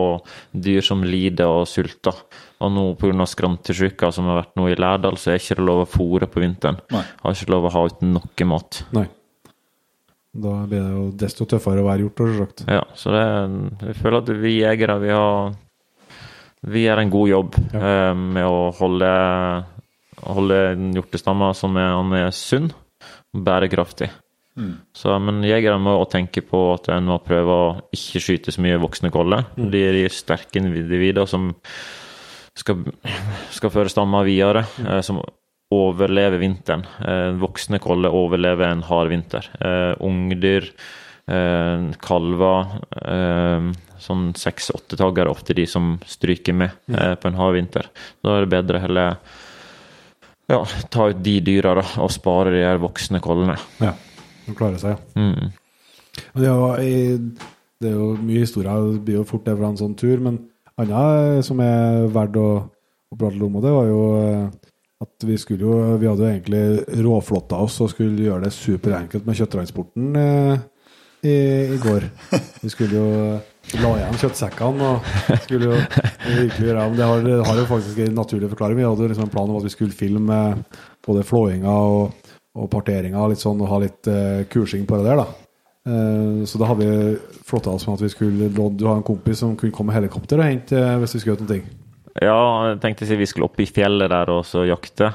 dyr 0.52 0.84
som 0.84 1.04
lider 1.06 1.48
og 1.48 1.68
sulter. 1.70 2.18
Og 2.60 2.72
nå 2.72 2.86
pga. 2.98 3.26
skrantesjuka 3.28 4.10
som 4.12 4.28
har 4.30 4.42
vært 4.42 4.56
nå 4.58 4.66
i 4.72 4.78
Lærdal, 4.78 5.16
så 5.20 5.30
er 5.30 5.38
det 5.38 5.44
ikke 5.44 5.64
lov 5.64 5.84
å 5.84 5.90
fôre 5.90 6.28
på 6.28 6.42
vinteren. 6.42 6.80
Nei. 6.92 7.04
Har 7.22 7.36
ikke 7.36 7.54
lov 7.54 7.68
å 7.68 7.72
ha 7.76 7.84
uten 7.92 8.16
noe 8.16 8.48
mat. 8.48 8.82
Nei. 8.96 9.06
Da 10.36 10.56
blir 10.68 10.82
det 10.82 10.92
jo 10.92 11.04
desto 11.16 11.46
tøffere 11.48 11.80
å 11.80 11.86
være 11.86 12.10
selvsagt. 12.18 12.66
Ja, 12.68 12.82
så 12.98 13.14
det, 13.14 13.22
jeg 13.86 13.96
føler 14.02 14.18
at 14.20 14.34
vi 14.42 14.58
jegere, 14.58 14.98
vi 15.00 15.14
har 15.14 15.54
Vi 16.66 16.86
gjør 16.86 17.02
en 17.02 17.12
god 17.12 17.28
jobb 17.30 17.58
eh, 17.76 18.12
med 18.16 18.46
å 18.48 18.70
holde, 18.78 19.10
holde 20.24 20.60
hjortestammer 20.96 21.56
som 21.58 21.76
er, 21.80 21.98
er 22.22 22.32
sunn 22.34 22.70
og 22.72 23.42
bærekraftig. 23.46 24.08
Så, 24.96 25.12
men 25.20 25.42
jegere 25.44 25.76
må 25.80 25.92
også 25.98 26.14
tenke 26.14 26.40
på 26.46 26.60
at 26.72 26.88
en 26.94 27.10
må 27.10 27.18
prøve 27.24 27.56
å 27.56 27.64
ikke 27.92 28.22
skyte 28.24 28.54
så 28.54 28.62
mye 28.64 28.80
voksne 28.80 29.10
koller. 29.12 29.50
De 29.56 29.82
er 29.84 29.98
de 29.98 30.06
sterke 30.12 30.62
individer 30.62 31.28
som 31.28 31.50
skal, 32.56 32.86
skal 33.52 33.72
føre 33.74 33.92
stamma 33.92 34.22
videre, 34.24 34.64
eh, 34.86 35.02
som 35.04 35.20
overlever 35.76 36.40
vinteren. 36.40 36.86
Eh, 37.04 37.34
voksne 37.42 37.82
koller 37.84 38.14
overlever 38.16 38.70
en 38.70 38.84
hard 38.86 39.12
vinter. 39.12 39.50
Eh, 39.60 39.92
ungdyr, 40.08 40.70
eh, 41.28 41.90
kalver, 42.00 42.80
eh, 43.02 43.68
sånn 44.02 44.30
seks-åtte-tagger 44.38 45.26
er 45.26 45.32
ofte 45.32 45.56
de 45.56 45.66
som 45.70 45.96
stryker 46.06 46.56
med 46.56 46.74
eh, 46.92 47.14
på 47.20 47.30
en 47.30 47.38
hard 47.38 47.56
vinter. 47.58 47.90
Da 48.24 48.36
er 48.36 48.46
det 48.46 48.52
bedre 48.54 48.82
heller 48.82 49.18
ja, 50.46 50.60
ta 50.92 51.08
ut 51.10 51.22
de 51.26 51.38
dyra 51.42 51.74
da, 51.80 51.84
og 52.02 52.12
spare 52.14 52.54
de 52.54 52.62
her 52.62 52.80
voksne 52.82 53.20
kollene. 53.24 53.56
Ja. 53.82 53.94
De 54.46 54.54
klarer 54.54 54.78
seg, 54.78 54.94
ja. 54.94 55.18
Mm. 55.18 55.50
Men 56.32 56.42
Det 56.42 56.48
er, 56.48 56.54
jo, 56.54 57.48
det 57.82 57.90
er 57.90 57.96
jo 57.96 58.12
mye 58.20 58.44
historier, 58.44 58.92
det 58.94 59.02
blir 59.08 59.18
jo 59.20 59.26
fort 59.28 59.44
det 59.48 59.56
fra 59.58 59.72
en 59.72 59.80
sånn 59.80 59.96
tur, 59.98 60.22
men 60.22 60.38
annet 60.80 61.44
som 61.44 61.60
er 61.64 62.06
verdt 62.12 62.38
å, 62.40 62.48
å 63.10 63.18
prate 63.18 63.42
om, 63.42 63.58
og 63.58 63.64
det 63.64 63.74
var 63.74 63.90
jo 63.90 64.00
eh, 64.20 64.70
at 65.04 65.26
vi 65.28 65.36
skulle 65.36 65.66
jo 65.66 65.96
Vi 66.00 66.08
hadde 66.08 66.24
jo 66.24 66.30
egentlig 66.30 67.02
råflotta 67.04 67.58
oss 67.60 67.80
og 67.84 67.90
skulle 67.92 68.24
gjøre 68.24 68.46
det 68.46 68.54
superenkelt 68.56 69.26
med 69.26 69.36
kjøtttransporten 69.36 70.16
eh, 70.20 70.64
i, 71.26 71.36
i 71.74 71.78
går. 71.82 72.06
Vi 72.62 72.70
skulle 72.72 72.96
jo 72.96 73.10
la 73.74 73.90
igjen 73.98 74.20
kjøttsekkene 74.20 74.90
og 74.90 75.40
skulle 75.44 75.70
jo 75.72 75.78
virkelig 76.26 76.68
gjøre 76.68 76.84
det 76.94 77.08
har, 77.08 77.24
det 77.24 77.38
har 77.48 77.58
jo 77.58 77.64
faktisk 77.70 77.98
en 78.04 78.14
naturlig 78.14 78.50
forklaring. 78.52 78.78
Vi 78.78 78.86
hadde 78.86 79.08
liksom 79.10 79.26
en 79.26 79.32
plan 79.32 79.50
om 79.50 79.58
at 79.58 79.66
vi 79.66 79.72
skulle 79.74 79.96
filme 79.96 80.38
både 81.06 81.24
flåinga 81.26 81.72
og, 81.88 82.30
og 82.56 82.68
parteringa 82.72 83.24
litt 83.30 83.42
sånn, 83.42 83.60
og 83.62 83.72
ha 83.72 83.80
litt 83.82 84.10
uh, 84.10 84.44
kursing 84.52 84.86
på 84.86 85.00
det 85.00 85.08
der, 85.08 85.22
da. 85.22 85.26
Uh, 85.86 86.44
Så 86.46 86.58
da 86.62 86.70
hadde 86.70 86.86
vi 86.86 87.42
flotta 87.46 87.74
oss 87.74 87.86
med 87.86 87.98
at 87.98 88.06
vi 88.06 88.10
skulle 88.10 88.48
Du 88.50 88.86
har 88.88 88.96
en 88.96 89.06
kompis 89.06 89.38
som 89.38 89.52
kunne 89.58 89.74
komme 89.74 89.92
med 89.92 90.00
helikopter 90.00 90.40
og 90.40 90.48
hente 90.48 90.78
uh, 90.78 90.96
hvis 91.02 91.18
vi 91.18 91.22
skulle 91.22 91.36
gjøre 91.36 91.50
noe. 91.50 91.82
Ja, 92.16 92.38
jeg 92.70 92.80
tenkte 92.80 93.04
å 93.04 93.10
si 93.10 93.18
vi 93.20 93.28
skulle 93.28 93.50
opp 93.50 93.60
i 93.60 93.68
fjellet 93.68 94.10
der 94.10 94.32
og 94.32 94.46
så 94.48 94.64
jakte. 94.66 95.10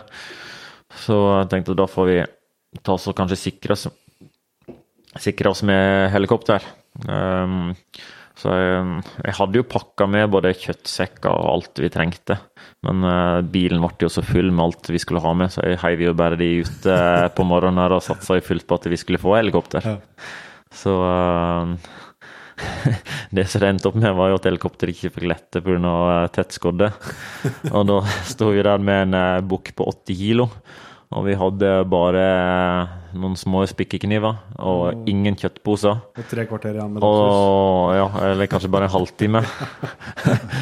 Så 1.01 1.17
jeg 1.39 1.49
tenkte 1.51 1.75
da 1.79 1.87
får 1.89 2.07
vi 2.11 2.19
ta 2.83 2.93
oss 2.93 3.07
og 3.09 3.15
kanskje 3.17 3.39
sikre 3.39 3.75
oss, 3.75 3.87
sikre 5.19 5.51
oss 5.51 5.63
med 5.67 6.11
helikopter. 6.13 6.63
Ehm, 7.09 7.71
så 8.41 8.53
jeg, 8.57 9.01
jeg 9.21 9.37
hadde 9.37 9.59
jo 9.59 9.67
pakka 9.69 10.07
med 10.09 10.31
både 10.33 10.55
kjøttsekker 10.57 11.29
og 11.29 11.49
alt 11.51 11.81
vi 11.83 11.91
trengte. 11.93 12.39
Men 12.87 13.05
uh, 13.05 13.39
bilen 13.45 13.83
ble 13.83 14.07
jo 14.07 14.09
så 14.09 14.23
full 14.25 14.49
med 14.49 14.63
alt 14.65 14.89
vi 14.89 15.01
skulle 15.01 15.21
ha 15.21 15.33
med, 15.37 15.53
så 15.53 15.65
jeg 15.67 15.81
heiv 15.83 16.05
jo 16.07 16.15
bare 16.17 16.39
de 16.39 16.53
ute 16.65 16.95
på 17.37 17.45
morgenen 17.47 17.83
her 17.83 17.97
og 17.97 18.05
satsa 18.05 18.39
fullt 18.41 18.65
på 18.65 18.79
at 18.81 18.89
vi 18.89 18.99
skulle 18.99 19.21
få 19.21 19.37
helikopter. 19.37 19.85
Ja. 19.85 19.99
Så 20.71 20.93
eh, 21.05 21.73
det 23.35 23.45
som 23.51 23.63
det 23.63 23.71
endte 23.71 23.89
opp 23.89 23.97
med, 23.99 24.13
var 24.17 24.31
jo 24.31 24.39
at 24.39 24.47
helikopteret 24.47 24.95
ikke 24.95 25.13
fikk 25.17 25.27
lette 25.31 25.63
pga. 25.65 25.95
tett 26.33 26.55
skodde. 26.55 26.91
Og 27.75 27.83
da 27.89 27.99
sto 28.27 28.51
vi 28.55 28.63
der 28.65 28.81
med 28.81 29.09
en 29.09 29.19
eh, 29.19 29.43
bukk 29.45 29.73
på 29.77 29.89
80 29.91 30.21
kilo. 30.21 30.49
Og 31.11 31.25
vi 31.27 31.35
hadde 31.35 31.69
bare 31.91 32.25
noen 33.19 33.35
små 33.35 33.65
spikkekniver 33.67 34.37
og 34.63 35.09
ingen 35.11 35.35
kjøttposer. 35.35 35.97
Og 36.15 36.29
tre 36.31 36.45
kvarter 36.47 36.77
igjen 36.77 36.93
med. 36.95 37.03
Og 37.03 37.91
ja, 37.97 38.05
eller 38.29 38.47
kanskje 38.51 38.71
bare 38.71 38.87
en 38.87 38.95
halvtime. 38.95 39.41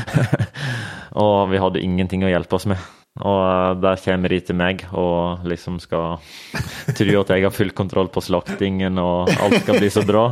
og 1.25 1.51
vi 1.51 1.61
hadde 1.61 1.83
ingenting 1.85 2.25
å 2.25 2.31
hjelpe 2.31 2.57
oss 2.57 2.65
med. 2.71 2.81
Og 3.19 3.39
eh, 3.43 3.75
der 3.83 4.01
kommer 4.01 4.31
de 4.31 4.39
til 4.47 4.57
meg 4.57 4.83
og 4.95 5.45
liksom 5.49 5.79
skal 5.83 6.19
tro 6.97 7.21
at 7.21 7.33
jeg 7.33 7.45
har 7.45 7.53
full 7.55 7.73
kontroll 7.75 8.09
på 8.13 8.23
slaktingen 8.23 8.99
og 9.01 9.31
alt 9.33 9.61
skal 9.63 9.79
bli 9.81 9.91
så 9.93 10.05
bra. 10.07 10.25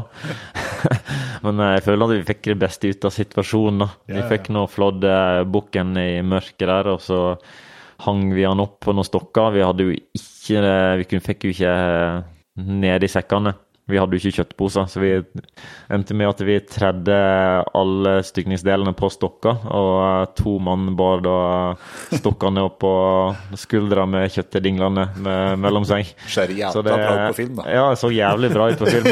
Men 1.45 1.61
eh, 1.61 1.75
jeg 1.77 1.87
føler 1.91 2.07
at 2.07 2.15
vi 2.15 2.27
fikk 2.31 2.51
det 2.53 2.59
beste 2.65 2.91
ut 2.93 3.09
av 3.09 3.15
situasjonen. 3.15 3.85
da. 3.85 3.89
Vi 4.17 4.27
fikk 4.33 4.51
nå 4.55 4.65
flådd 4.71 5.07
eh, 5.09 5.45
bukken 5.45 5.97
i 6.01 6.09
mørket 6.25 6.67
der, 6.69 6.93
og 6.95 7.03
så 7.03 7.21
hang 8.05 8.27
vi 8.35 8.43
han 8.45 8.59
opp 8.63 8.79
på 8.85 8.93
noen 8.95 9.07
stokker. 9.07 9.53
Vi 9.55 9.63
hadde 9.65 9.87
jo 9.87 9.95
ikke 9.95 10.65
Vi 11.03 11.19
fikk 11.23 11.47
jo 11.47 11.55
ikke 11.55 11.77
ned 12.57 13.03
i 13.03 13.09
sekkene. 13.11 13.55
Vi 13.87 13.95
hadde 13.95 14.17
jo 14.17 14.19
ikke 14.19 14.41
kjøttposer, 14.41 14.87
så 14.91 14.99
vi 14.99 15.13
endte 15.95 16.11
med 16.19 16.27
at 16.27 16.41
vi 16.43 16.57
tredde 16.67 17.15
alle 17.71 18.17
stykningsdelene 18.27 18.91
på 18.99 19.07
stokker. 19.13 19.61
Og 19.71 19.91
eh, 20.03 20.25
to 20.35 20.57
mann 20.59 20.89
bar 20.99 21.21
da 21.23 21.35
stokkene 22.11 22.65
opp 22.67 22.81
på 22.83 22.91
skuldra 23.55 24.03
med 24.11 24.27
kjøttdinglene 24.33 25.05
mellom 25.55 25.87
seg. 25.87 26.11
Ser 26.27 26.51
jævla 26.51 26.73
Så 26.75 26.83
det- 26.83 26.97
bra 26.99 27.15
ut 27.15 27.31
på 27.31 27.39
film, 27.39 27.55
da. 27.61 27.69
Ja, 27.77 27.85
det 27.93 28.01
så 28.03 28.11
jævlig 28.11 28.51
bra 28.57 28.67
ut 28.73 28.83
på 28.83 28.91
film. 28.91 29.07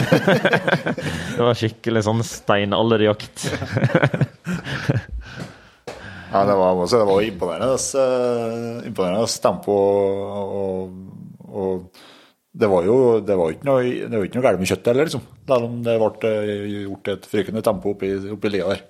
det 1.38 1.47
var 1.47 1.55
skikkelig 1.61 2.03
sånn 2.09 2.23
steinalderjakt. 2.27 3.47
Ja, 6.36 6.43
det 6.49 6.55
var, 6.59 6.81
også, 6.83 6.99
det 6.99 7.07
var 7.07 7.23
imponerende, 7.23 8.88
imponerende 8.89 9.39
tempo. 9.45 9.75
Og, 9.75 10.57
og, 10.59 11.45
og 11.45 12.03
det 12.55 12.69
var 12.71 12.88
jo 12.88 12.95
det 13.23 13.36
var 13.36 13.51
ikke 13.51 13.67
noe, 13.67 13.83
det 13.83 14.15
var 14.15 14.27
ikke 14.27 14.39
noe 14.39 14.45
galt 14.45 14.61
med 14.61 14.69
kjøttet 14.69 14.89
heller, 14.91 15.09
liksom. 15.09 15.23
Selv 15.49 15.67
om 15.67 15.77
det 15.83 15.95
ble 15.99 16.31
eh, 16.31 16.65
gjort 16.86 17.09
et 17.11 17.29
frykende 17.31 17.63
tempo 17.65 17.91
oppi, 17.95 18.11
oppi 18.36 18.51
lia 18.53 18.69
der. 18.71 18.83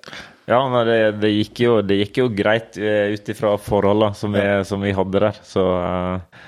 Ja, 0.46 0.60
men 0.70 0.86
det, 0.86 0.98
det, 1.22 1.32
gikk 1.34 1.62
jo, 1.64 1.72
det 1.82 1.98
gikk 2.04 2.20
jo 2.22 2.28
greit 2.34 2.78
eh, 2.78 3.14
ut 3.16 3.32
ifra 3.32 3.56
forholdene 3.58 4.14
som 4.18 4.36
vi, 4.36 4.44
som 4.68 4.86
vi 4.86 4.94
hadde 4.94 5.22
der. 5.24 5.40
Så 5.46 5.64
uh, 5.66 6.44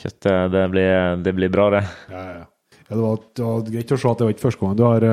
kjøttet, 0.00 0.54
det 0.54 0.64
blir, 0.72 1.20
det 1.26 1.36
blir 1.36 1.52
bra, 1.52 1.68
det. 1.76 1.84
Ja, 2.08 2.24
ja, 2.24 2.34
ja. 2.40 2.48
Ja, 2.84 2.96
det, 2.96 3.02
var, 3.02 3.20
det 3.32 3.44
var 3.48 3.68
greit 3.74 3.92
å 3.92 4.00
se 4.00 4.08
at 4.10 4.18
det 4.20 4.26
var 4.26 4.34
ikke 4.34 4.44
første 4.44 4.60
gang 4.60 4.74
du 4.76 4.82
har, 4.84 5.04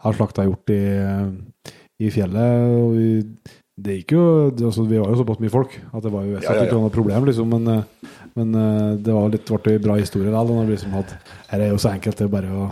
har 0.00 0.14
slakta 0.16 0.46
hjort 0.46 0.70
i, 0.72 0.82
i 2.00 2.12
fjellet. 2.12 2.68
Og 2.72 2.94
vi, 2.96 3.08
det 3.82 3.96
gikk 4.00 4.14
jo, 4.14 4.24
altså, 4.52 4.84
vi 4.86 4.98
var 5.00 5.10
jo 5.10 5.18
såpass 5.18 5.40
mye 5.42 5.52
folk 5.52 5.72
at 5.80 6.04
det 6.04 6.12
var 6.12 6.26
jo 6.26 6.36
jeg 6.36 6.44
Ja, 6.44 6.54
ja, 6.54 6.66
ikke 6.66 6.76
ja. 6.76 6.82
noe 6.84 6.92
problem, 6.94 7.24
liksom. 7.28 7.50
Men, 7.50 7.68
eh, 7.72 8.10
men 8.38 8.54
eh, 8.58 8.90
det 9.02 9.16
var 9.16 9.32
litt, 9.32 9.48
ble 9.64 9.74
en 9.76 9.84
bra 9.86 9.96
historie 9.98 10.30
da. 10.32 10.42
Når 10.46 10.68
vi 10.68 10.76
liksom 10.76 10.94
hadde, 10.96 11.18
her 11.50 11.64
er 11.64 11.72
jo 11.72 11.80
så 11.82 11.90
enkelt, 11.92 12.20
det 12.20 12.28
er 12.28 12.32
bare 12.32 12.52
å 12.52 12.68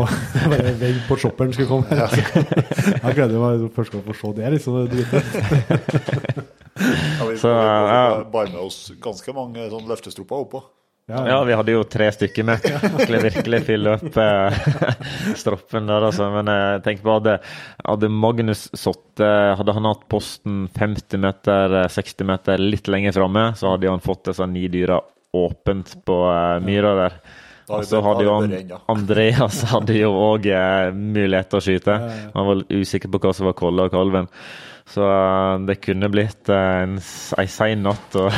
å 0.00 0.04
bare 0.52 0.74
vente 0.80 1.04
på 1.06 1.18
at 1.18 1.24
shopperen 1.24 1.54
skulle 1.54 1.70
komme. 1.70 2.00
Jeg 3.04 3.16
gleder 3.18 3.38
meg 3.38 3.68
først 3.76 3.94
å 3.94 4.02
få 4.08 4.18
se 4.18 4.34
det, 4.40 4.50
liksom. 4.56 4.80
Det 4.90 5.06
er. 5.06 6.42
Ja, 6.80 7.26
vi 7.28 7.38
Så, 7.38 7.48
ja. 7.52 8.04
bar 8.32 8.50
med 8.50 8.60
oss 8.62 8.82
ganske 9.02 9.34
mange 9.36 9.70
sånn 9.72 9.88
løftestropper 9.90 10.46
oppå. 10.46 10.64
Ja, 11.10 11.22
Ja, 11.28 11.38
vi 11.44 11.56
hadde 11.58 11.74
jo 11.74 11.82
tre 11.90 12.06
stykker 12.14 12.46
med. 12.46 12.66
Skulle 13.02 13.22
virkelig 13.24 13.60
fylle 13.66 13.96
opp 13.96 14.16
eh, 14.22 14.60
stroppen 15.40 15.90
der, 15.90 16.06
altså. 16.10 16.28
Men 16.34 16.50
jeg 16.52 16.82
tenker 16.86 17.06
på 17.06 17.16
hadde, 17.18 17.36
hadde 17.84 18.12
Magnus 18.14 18.68
sittet 18.70 19.58
Hadde 19.58 19.74
han 19.76 19.88
hatt 19.90 20.06
posten 20.10 20.62
50 20.78 21.20
meter, 21.26 21.76
eh, 21.82 21.90
60 21.90 22.30
meter 22.30 22.62
litt 22.62 22.88
lenger 22.88 23.16
framme, 23.18 23.50
så 23.58 23.74
hadde 23.74 23.90
han 23.90 24.04
fått 24.04 24.30
disse 24.30 24.46
ni 24.48 24.68
dyra 24.72 25.00
åpent 25.36 25.96
på 26.06 26.22
eh, 26.30 26.56
myra 26.64 26.94
der. 27.02 27.20
Og 27.70 27.84
så 27.86 28.00
hadde 28.02 28.24
jo 28.26 28.32
ja. 28.50 28.80
Andreas 28.90 29.60
hadde 29.70 29.94
jo 29.94 30.08
òg 30.10 30.48
mulighet 30.96 31.52
til 31.52 31.60
å 31.60 31.62
skyte. 31.62 31.98
Han 32.34 32.48
var 32.48 32.64
usikker 32.66 33.12
på 33.12 33.20
hva 33.22 33.30
som 33.36 33.46
var 33.46 33.54
kolla 33.60 33.86
og 33.86 33.94
kalven. 33.94 34.26
Så 34.90 35.06
eh, 35.06 35.58
det 35.68 35.78
kunne 35.84 36.10
blitt 36.10 36.50
eh, 36.50 36.82
en, 36.84 36.98
ei 37.38 37.46
sein 37.50 37.84
natt. 37.86 38.16
Og 38.18 38.30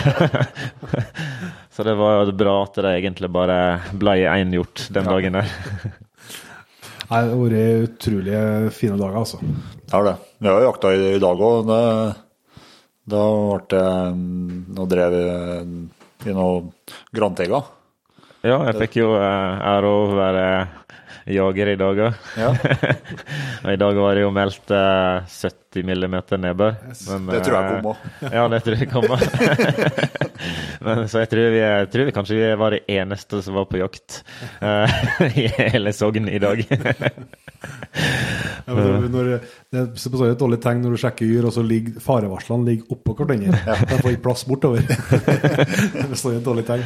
så 1.74 1.86
det 1.86 1.96
var 1.98 2.32
bra 2.36 2.56
at 2.66 2.80
det 2.84 2.94
egentlig 2.98 3.32
bare 3.32 3.58
ble 3.96 4.18
én 4.28 4.52
gjort 4.58 4.86
den 4.92 5.08
dagen 5.08 5.40
der. 5.40 5.54
Nei, 7.12 7.20
det 7.26 7.32
har 7.32 7.40
vært 7.40 7.88
utrolig 7.88 8.36
fine 8.72 8.96
dager, 8.96 9.16
altså. 9.20 9.40
Det 9.42 9.92
har 9.92 10.06
det. 10.06 10.14
Vi 10.40 10.48
har 10.48 10.60
jo 10.60 10.68
jakta 10.70 10.92
i, 10.96 11.08
i 11.16 11.20
dag 11.20 11.42
òg. 11.48 11.72
Da 13.02 13.22
ble 13.34 13.58
det 13.68 13.82
mm, 14.14 14.58
Nå 14.76 14.86
drev 14.88 15.16
vi 15.16 16.30
i 16.30 16.34
noe 16.36 16.60
Grantega. 17.12 17.60
Ja, 18.42 18.56
jeg 18.66 18.78
fikk 18.80 18.96
jo 18.98 19.12
eh, 19.14 19.66
ære 19.72 19.90
å 19.90 20.06
være 20.16 20.46
jager 21.26 21.72
i 21.72 21.76
dag 21.78 22.00
òg. 22.06 22.16
Ja. 22.38 22.50
Og 23.64 23.70
i 23.72 23.78
dag 23.78 23.98
var 23.98 24.16
det 24.16 24.24
jo 24.24 24.32
meldt 24.34 24.72
eh, 24.74 25.28
70 25.30 25.86
millimeter 25.86 26.40
nedbør. 26.40 26.74
Men, 27.08 27.28
Det 27.30 27.42
tror 27.46 27.58
jeg 27.58 27.76
kommer. 27.76 27.96
Ja, 28.36 28.46
det 28.50 28.62
tror 28.66 28.80
jeg 28.80 28.90
kommer. 28.90 29.26
Men 30.86 31.04
så 31.08 31.22
jeg 31.22 31.30
tror, 31.30 31.50
vi, 31.54 31.60
jeg 31.62 31.90
tror 31.92 32.08
vi 32.08 32.14
kanskje 32.16 32.38
vi 32.40 32.48
var 32.58 32.74
de 32.74 32.80
eneste 32.90 33.42
som 33.44 33.54
var 33.54 33.68
på 33.70 33.78
jakt 33.78 34.22
eh, 34.60 34.98
i 35.44 35.46
hele 35.54 35.92
Sogn 35.94 36.26
i 36.28 36.40
dag. 36.42 36.64
Ja, 38.66 38.74
når, 38.74 39.30
det 39.70 39.82
er 39.82 40.30
et 40.32 40.40
dårlig 40.40 40.58
tegn 40.62 40.82
når 40.82 40.96
du 40.96 41.02
sjekker 41.02 41.28
yr, 41.28 41.46
og 41.46 41.54
så 41.54 41.62
ligger 41.66 42.02
farevarslene 42.02 42.66
ligger 42.66 42.96
oppå 42.96 43.14
hverandre. 43.18 43.60
De 43.62 44.00
får 44.00 44.16
ikke 44.16 44.24
plass 44.26 44.42
bortover. 44.48 44.82
det 44.82 46.08
er 46.08 46.34
et 46.34 46.46
dårlig 46.46 46.66
tegn. 46.66 46.84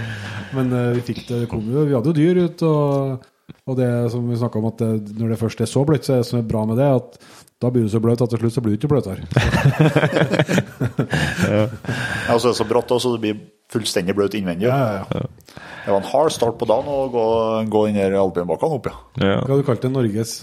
Men 0.56 0.76
eh, 0.76 0.92
vi 0.98 1.06
fikk 1.08 1.24
det, 1.28 1.42
det 1.44 1.50
kom 1.50 1.64
jo, 1.72 1.86
vi 1.88 1.96
hadde 1.96 2.12
jo 2.12 2.16
dyr 2.16 2.42
ut, 2.44 2.66
og, 2.68 3.32
og 3.66 3.74
det 3.80 3.90
som 4.12 4.28
vi 4.30 4.38
snakka 4.38 4.60
om, 4.60 4.68
at 4.70 4.78
det, 4.82 5.16
når 5.18 5.34
det 5.34 5.40
først 5.40 5.60
er 5.64 5.70
så 5.70 5.82
bløtt, 5.86 6.06
så 6.06 6.14
er 6.14 6.22
det 6.22 6.28
som 6.28 6.38
er 6.38 6.46
bra 6.46 6.62
med 6.70 6.78
det, 6.78 6.86
at 6.86 7.18
da 7.62 7.70
blir 7.72 7.86
du 7.86 7.90
så 7.90 8.00
bløt 8.04 8.20
at 8.20 8.30
til 8.30 8.42
slutt 8.42 8.54
så 8.54 8.62
blir 8.62 8.74
du 8.74 8.78
ikke 8.80 8.92
bløtere. 8.92 9.26
Ja, 11.46 12.34
så 12.36 12.48
er 12.48 12.52
det 12.52 12.58
så 12.58 12.66
brått 12.68 12.90
også, 12.92 13.08
så 13.08 13.16
det 13.16 13.22
blir 13.22 13.38
fullstendig 13.72 14.14
bløt 14.16 14.34
innvendig. 14.36 14.68
Ja, 14.68 14.76
ja, 15.00 15.04
ja. 15.14 15.62
Det 15.86 15.94
var 15.94 16.00
en 16.02 16.10
hard 16.10 16.34
start 16.34 16.58
på 16.58 16.66
dagen 16.68 16.90
å 16.90 17.06
gå, 17.12 17.24
gå 17.70 17.82
den 17.88 17.98
i 18.00 18.06
alpinbakkene 18.18 18.78
opp, 18.78 18.90
ja. 18.90 19.00
Ja. 19.22 19.38
Hva 19.40 19.54
har 19.54 19.62
du 19.62 19.66
kalt 19.66 19.84
det? 19.86 19.90
Norges 19.94 20.34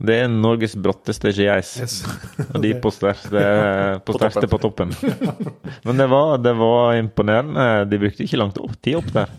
Det 0.00 0.16
er 0.24 0.30
Norges 0.32 0.74
bratteste 0.80 1.32
GIs. 1.36 1.74
Yes. 1.80 1.98
Og 2.52 2.60
de 2.64 2.72
på 2.82 2.92
sterkeste 2.94 3.44
er 3.44 4.00
på 4.02 4.16
På 4.18 4.48
på 4.56 4.62
toppen. 4.64 4.96
Men 5.84 6.00
det 6.00 6.08
var, 6.10 6.38
det 6.42 6.54
var 6.58 6.96
imponerende. 6.98 7.68
De 7.90 8.00
brukte 8.00 8.24
ikke 8.26 8.40
langt 8.40 8.58
opp, 8.60 8.74
tid 8.82 9.00
opp 9.02 9.12
der. 9.14 9.36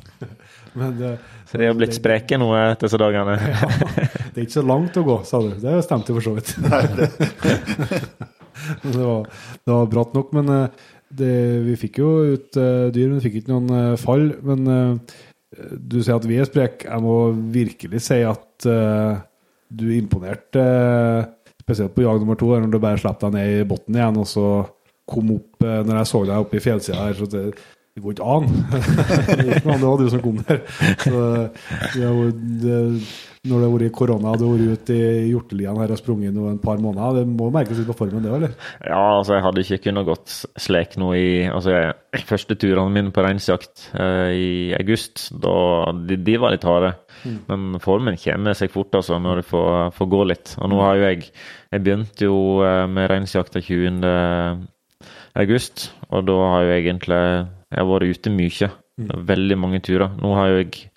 Men 0.77 0.95
det, 0.99 1.17
Så 1.49 1.57
de 1.57 1.65
har 1.65 1.77
blitt 1.77 1.97
spreke 1.97 2.37
nå 2.37 2.51
etter 2.53 2.85
disse 2.85 2.99
dagene. 3.01 3.37
det 4.33 4.37
er 4.37 4.45
ikke 4.45 4.59
så 4.59 4.65
langt 4.69 4.99
å 5.01 5.05
gå, 5.07 5.17
sa 5.25 5.41
du. 5.41 5.49
Det 5.57 5.79
stemte 5.85 6.13
for 6.13 6.25
så 6.25 6.37
vidt. 6.37 6.53
Det, 8.83 8.99
var, 8.99 9.23
det 9.63 9.71
var 9.71 9.85
bratt 9.89 10.11
nok. 10.13 10.33
Men 10.35 10.49
eh, 10.51 10.87
det, 11.15 11.33
vi 11.63 11.77
fikk 11.79 12.01
jo 12.01 12.09
ut 12.35 12.57
eh, 12.59 12.89
dyr, 12.93 13.07
men 13.07 13.21
fikk 13.23 13.37
ikke 13.39 13.53
noen 13.53 13.69
eh, 13.71 13.93
fall. 13.97 14.25
Men 14.45 14.67
du 15.49 15.97
sier 16.01 16.19
at 16.19 16.27
vi 16.27 16.37
er 16.39 16.47
spreke. 16.47 16.87
Jeg 16.87 17.03
må 17.03 17.15
virkelig 17.53 18.03
si 18.05 18.19
at 18.27 18.67
uh, 18.69 19.17
du 19.69 19.87
imponerte, 19.95 20.61
uh, 20.61 21.55
spesielt 21.63 21.95
på 21.95 22.05
jag 22.05 22.21
nummer 22.21 22.37
to, 22.39 22.51
når 22.53 22.69
du 22.69 22.79
bare 22.81 23.01
slapp 23.01 23.21
deg 23.23 23.35
ned 23.35 23.55
i 23.55 23.65
bunnen 23.67 23.97
igjen, 23.97 24.19
og 24.21 24.29
så 24.29 24.47
kom 25.09 25.33
opp 25.39 25.65
uh, 25.65 25.81
Når 25.87 26.01
jeg 26.01 26.11
så 26.11 26.23
deg 26.27 26.43
oppe 26.43 26.59
i 26.59 26.63
fjellsida 26.63 27.01
her, 27.01 27.17
så 27.17 27.29
det, 27.33 27.43
det 27.95 28.03
går 28.03 28.15
ikke 28.15 28.27
an. 28.31 28.45
det 29.65 29.81
var 29.81 29.97
du 29.99 30.05
som 30.11 30.21
kom 30.23 30.37
der. 30.47 30.61
Så, 31.01 31.23
det, 31.95 32.11
det, 32.61 32.77
når 33.49 33.61
det 33.61 33.65
har 33.65 33.73
vært 33.73 33.95
korona, 33.95 34.35
du 34.35 34.45
har 34.45 34.59
vært 34.59 34.83
ute 34.83 34.95
i 34.95 35.27
hjorteliene 35.31 35.81
her 35.83 35.93
og 35.95 35.99
sprunget 35.99 36.35
nå 36.35 36.45
en 36.49 36.61
par 36.63 36.79
måneder, 36.83 37.21
det 37.21 37.33
må 37.39 37.49
merkes 37.55 37.79
litt 37.79 37.89
på 37.89 37.97
formen, 38.01 38.23
det, 38.23 38.31
eller? 38.35 38.55
Ja, 38.83 39.01
altså 39.17 39.35
jeg 39.37 39.45
hadde 39.45 39.65
ikke 39.65 39.81
kunnet 39.87 40.07
gått 40.09 40.37
slek 40.59 40.97
nå 40.99 41.11
i 41.17 41.29
altså 41.47 41.75
jeg, 41.75 42.23
Første 42.29 42.57
turene 42.59 42.91
mine 42.93 43.13
på 43.15 43.23
reinsjakt 43.23 43.89
eh, 43.93 44.31
i 44.33 44.49
august, 44.79 45.27
da, 45.43 45.53
de, 46.09 46.17
de 46.25 46.39
var 46.41 46.55
litt 46.55 46.65
harde. 46.67 46.95
Men 47.49 47.77
formen 47.83 48.17
kommer 48.19 48.57
seg 48.57 48.71
fort 48.73 48.95
altså, 48.97 49.19
når 49.21 49.41
du 49.41 49.47
får, 49.49 49.93
får 49.95 50.09
gå 50.09 50.25
litt. 50.31 50.55
Og 50.59 50.71
nå 50.71 50.79
har 50.83 50.97
jo 50.97 51.07
jeg 51.09 51.31
Jeg 51.69 51.83
begynte 51.85 52.25
jo 52.25 52.39
eh, 52.65 52.87
med 52.89 53.11
reinsjakta 53.11 53.61
20. 53.61 54.67
august, 55.37 55.91
og 56.09 56.25
da 56.25 56.37
har 56.55 56.65
jo 56.65 56.75
egentlig 56.79 57.23
jeg 57.69 57.81
har 57.81 57.89
vært 57.89 58.17
ute 58.17 58.33
mye. 58.33 58.69
Veldig 59.29 59.57
mange 59.61 59.81
turer. 59.85 60.11
Nå 60.19 60.33
har 60.35 60.53
jeg 60.53 60.89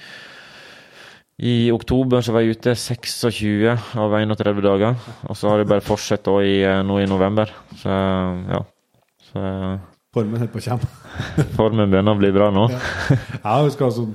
i 1.43 1.73
oktober 1.75 2.23
så 2.23 2.35
var 2.35 2.45
jeg 2.45 2.59
ute 2.59 2.75
26 2.79 3.71
av 3.99 4.13
31 4.15 4.61
dager. 4.63 4.99
Og 5.27 5.39
så 5.39 5.51
har 5.51 5.63
jeg 5.63 5.71
bare 5.73 5.85
fortsatt 5.85 6.29
i, 6.45 6.61
eh, 6.63 6.83
nå 6.87 7.01
i 7.03 7.09
november. 7.11 7.51
Så 7.81 7.91
ja. 7.91 8.63
Så 9.27 9.43
Formen 10.13 10.37
holder 10.39 10.53
på 10.53 10.61
å 10.61 10.67
komme. 10.67 10.89
formen 11.59 11.91
begynner 11.91 12.15
å 12.15 12.21
bli 12.21 12.31
bra 12.35 12.51
nå. 12.53 12.69
ja. 12.71 13.55
Jeg 13.65 13.75
skal 13.75 13.89
altså 13.89 14.07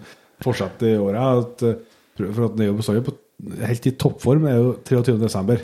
fortsette 0.45 0.91
i 0.93 0.99
året. 1.01 1.19
At, 1.19 1.65
eh, 1.67 2.29
for 2.29 2.47
at 2.47 2.61
jo 2.63 3.07
på 3.09 3.17
helt 3.65 3.89
i 3.89 3.95
toppform 3.97 4.47
er 4.49 4.61
jo 4.61 4.75
23. 4.87 5.57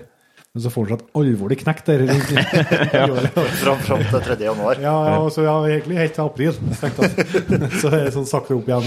Men 0.53 0.61
så 0.61 0.69
får 0.69 0.83
han 0.85 0.89
seg 0.91 0.99
et 1.01 1.15
alvorlig 1.17 1.55
knekk 1.63 1.79
der. 1.87 2.01
året. 2.05 3.37
Fram, 3.57 3.79
fram 3.81 4.03
til 4.05 4.19
3. 4.21 4.35
januar. 4.45 4.81
Ja, 4.83 4.91
ja, 5.09 5.15
og 5.17 5.31
så 5.33 5.47
ja, 5.47 5.55
egentlig 5.65 5.97
helt 5.97 6.13
til 6.13 6.27
april. 6.27 6.59
Så 7.81 7.89
er 7.89 8.03
det 8.03 8.11
sånn 8.13 8.27
sakte 8.29 8.53
opp 8.53 8.69
igjen. 8.69 8.85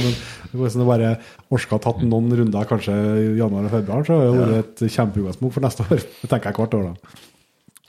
Men 0.52 0.70
sånn 0.70 0.84
det 0.84 0.86
bare 0.86 1.10
orska 1.50 1.80
tatt 1.82 2.04
noen 2.06 2.30
runder 2.38 2.70
kanskje 2.70 2.94
i 2.94 3.26
januar 3.40 3.66
og 3.66 3.74
februar, 3.74 4.06
så 4.06 4.20
har 4.20 4.28
det 4.28 4.36
vært 4.44 4.84
et 4.84 4.94
kjempeutgangspunkt 4.94 5.56
for 5.58 5.66
neste 5.66 5.88
år. 5.88 6.06
Det 6.20 6.30
tenker 6.30 6.52
jeg 6.52 6.60
hvert 6.60 6.78
år, 6.78 6.86
da. 6.92 7.18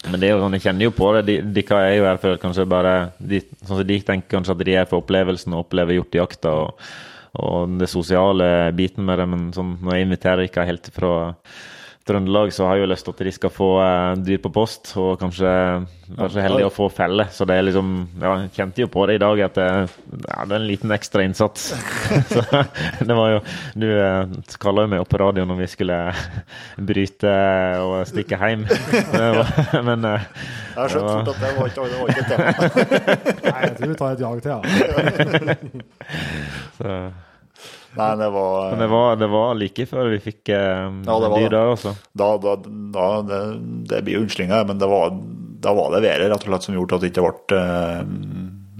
Men 0.07 0.17
det 0.23 0.31
er 0.31 0.33
jo 0.33 0.41
sånn, 0.47 0.57
jeg 0.57 0.65
kjenner 0.65 0.89
jo 0.89 0.97
på 0.97 1.13
det. 1.13 1.23
De, 1.29 1.37
de 1.59 1.67
er 1.77 1.93
jo 1.99 2.09
her 2.09 2.19
for 2.25 2.41
kanskje 2.47 2.67
bare 2.73 2.97
de, 3.21 3.45
sånn 3.61 3.85
de 3.93 4.01
tenker 4.09 4.39
kanskje 4.39 4.57
at 4.57 4.67
de 4.71 4.79
er 4.81 4.89
for 4.89 5.05
opplevelsen 5.05 5.53
og 5.53 5.67
opplever 5.67 5.99
hjortejakta 5.99 6.57
og, 6.65 6.85
og 7.45 7.77
den 7.77 7.93
sosiale 7.93 8.71
biten 8.73 9.05
med 9.05 9.21
det. 9.21 9.31
Men 9.37 9.49
sånn, 9.53 9.77
når 9.85 9.99
jeg 9.99 10.09
inviterer 10.09 10.47
ikke 10.49 10.65
helt 10.65 10.95
fra 10.97 11.15
Trøndelag, 12.07 12.51
så 12.55 12.65
har 12.67 12.77
jeg 12.79 12.85
jo 12.87 12.89
lyst 12.93 13.05
til 13.07 13.13
at 13.15 13.21
de 13.27 13.31
skal 13.35 13.51
få 13.53 13.67
eh, 13.83 14.13
dyr 14.23 14.39
på 14.43 14.51
post, 14.55 14.93
og 14.97 15.17
kanskje 15.21 15.51
være 16.17 16.29
så 16.31 16.39
heldige 16.45 16.69
å 16.69 16.71
få 16.71 16.87
felle. 16.95 17.25
Så 17.35 17.43
det 17.49 17.57
er 17.59 17.65
liksom 17.67 17.89
Ja, 18.21 18.31
jeg 18.45 18.51
kjente 18.55 18.81
jo 18.85 18.87
på 18.93 19.03
det 19.09 19.17
i 19.17 19.21
dag 19.23 19.41
at 19.43 19.57
det, 19.59 19.67
ja, 20.23 20.45
det 20.47 20.55
er 20.55 20.61
en 20.61 20.67
liten 20.69 20.93
ekstra 20.95 21.25
innsats. 21.27 21.65
så 22.31 22.43
det 23.03 23.17
var 23.17 23.33
jo 23.35 23.41
Du 23.75 23.87
eh, 23.91 24.23
kalla 24.63 24.85
jo 24.87 24.91
meg 24.95 25.03
opp 25.03 25.11
på 25.11 25.19
radio 25.21 25.43
når 25.49 25.59
vi 25.63 25.67
skulle 25.75 25.99
bryte 26.87 27.33
og 27.83 27.99
stikke 28.09 28.39
hjem. 28.39 28.63
Var- 29.11 29.83
Men 29.91 30.07
eh, 30.13 30.25
Jeg 30.31 30.79
har 30.79 30.95
skjønt 30.95 31.11
fort 31.11 31.29
at 31.35 31.39
det 31.43 31.53
var 31.59 31.65
ikke, 31.71 31.87
det 31.91 31.97
var 31.99 32.07
ikke 32.07 32.23
et 32.23 32.31
tema. 32.31 32.49
Nei, 33.51 33.61
jeg 33.67 33.73
tror 33.77 33.87
vi 33.91 33.99
tar 34.01 34.09
et 34.11 34.21
jag 34.25 34.35
til, 34.41 34.51
ja. 34.55 34.59
så 36.77 36.91
Nei, 37.97 38.11
det 38.19 38.27
var, 38.33 38.69
Men 38.71 38.81
det 38.83 38.87
var, 38.91 39.15
det 39.19 39.27
var 39.31 39.57
like 39.57 39.85
før 39.89 40.11
vi 40.13 40.19
fikk 40.23 40.51
um, 40.53 41.01
Ja, 41.07 41.17
det 41.23 41.31
var 41.33 41.41
dyr 41.41 41.53
der, 41.53 41.71
altså. 41.73 41.93
da, 42.21 42.29
da, 42.43 42.55
da 42.93 43.07
det, 43.27 43.39
det 43.89 44.01
blir 44.05 44.19
jo 44.19 44.23
unnskyldninger, 44.25 44.67
men 44.69 44.81
det 44.81 44.89
var, 44.91 45.15
da 45.65 45.73
var 45.77 45.95
det 45.95 46.03
været 46.05 46.29
rett 46.31 46.45
og 46.45 46.51
slett 46.51 46.67
som 46.67 46.77
gjorde 46.77 46.99
at 46.99 47.05
det 47.05 47.11
ikke 47.11 47.25
ble 47.25 47.61
eh, 47.61 48.03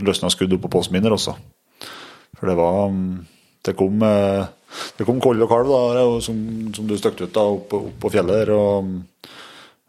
løsna 0.07 0.29
skudd 0.33 0.53
oppå 0.57 0.67
på 0.69 0.77
postminner 0.77 1.15
også. 1.15 1.33
For 2.37 2.51
det 2.51 2.57
var 2.59 2.91
mm, 2.93 3.11
Det 3.65 3.73
kom, 3.75 4.01
eh, 4.05 4.45
det 4.99 5.07
kom 5.07 5.19
koll 5.23 5.41
og 5.43 5.49
kalv, 5.51 5.71
da, 5.73 6.05
som, 6.23 6.37
som 6.77 6.87
du 6.87 6.95
støkte 6.99 7.25
ut 7.27 7.33
da, 7.35 7.47
opp, 7.57 7.73
opp 7.73 7.95
på 8.03 8.11
fjellet 8.13 8.43
der. 8.45 8.53
Og, 8.53 8.93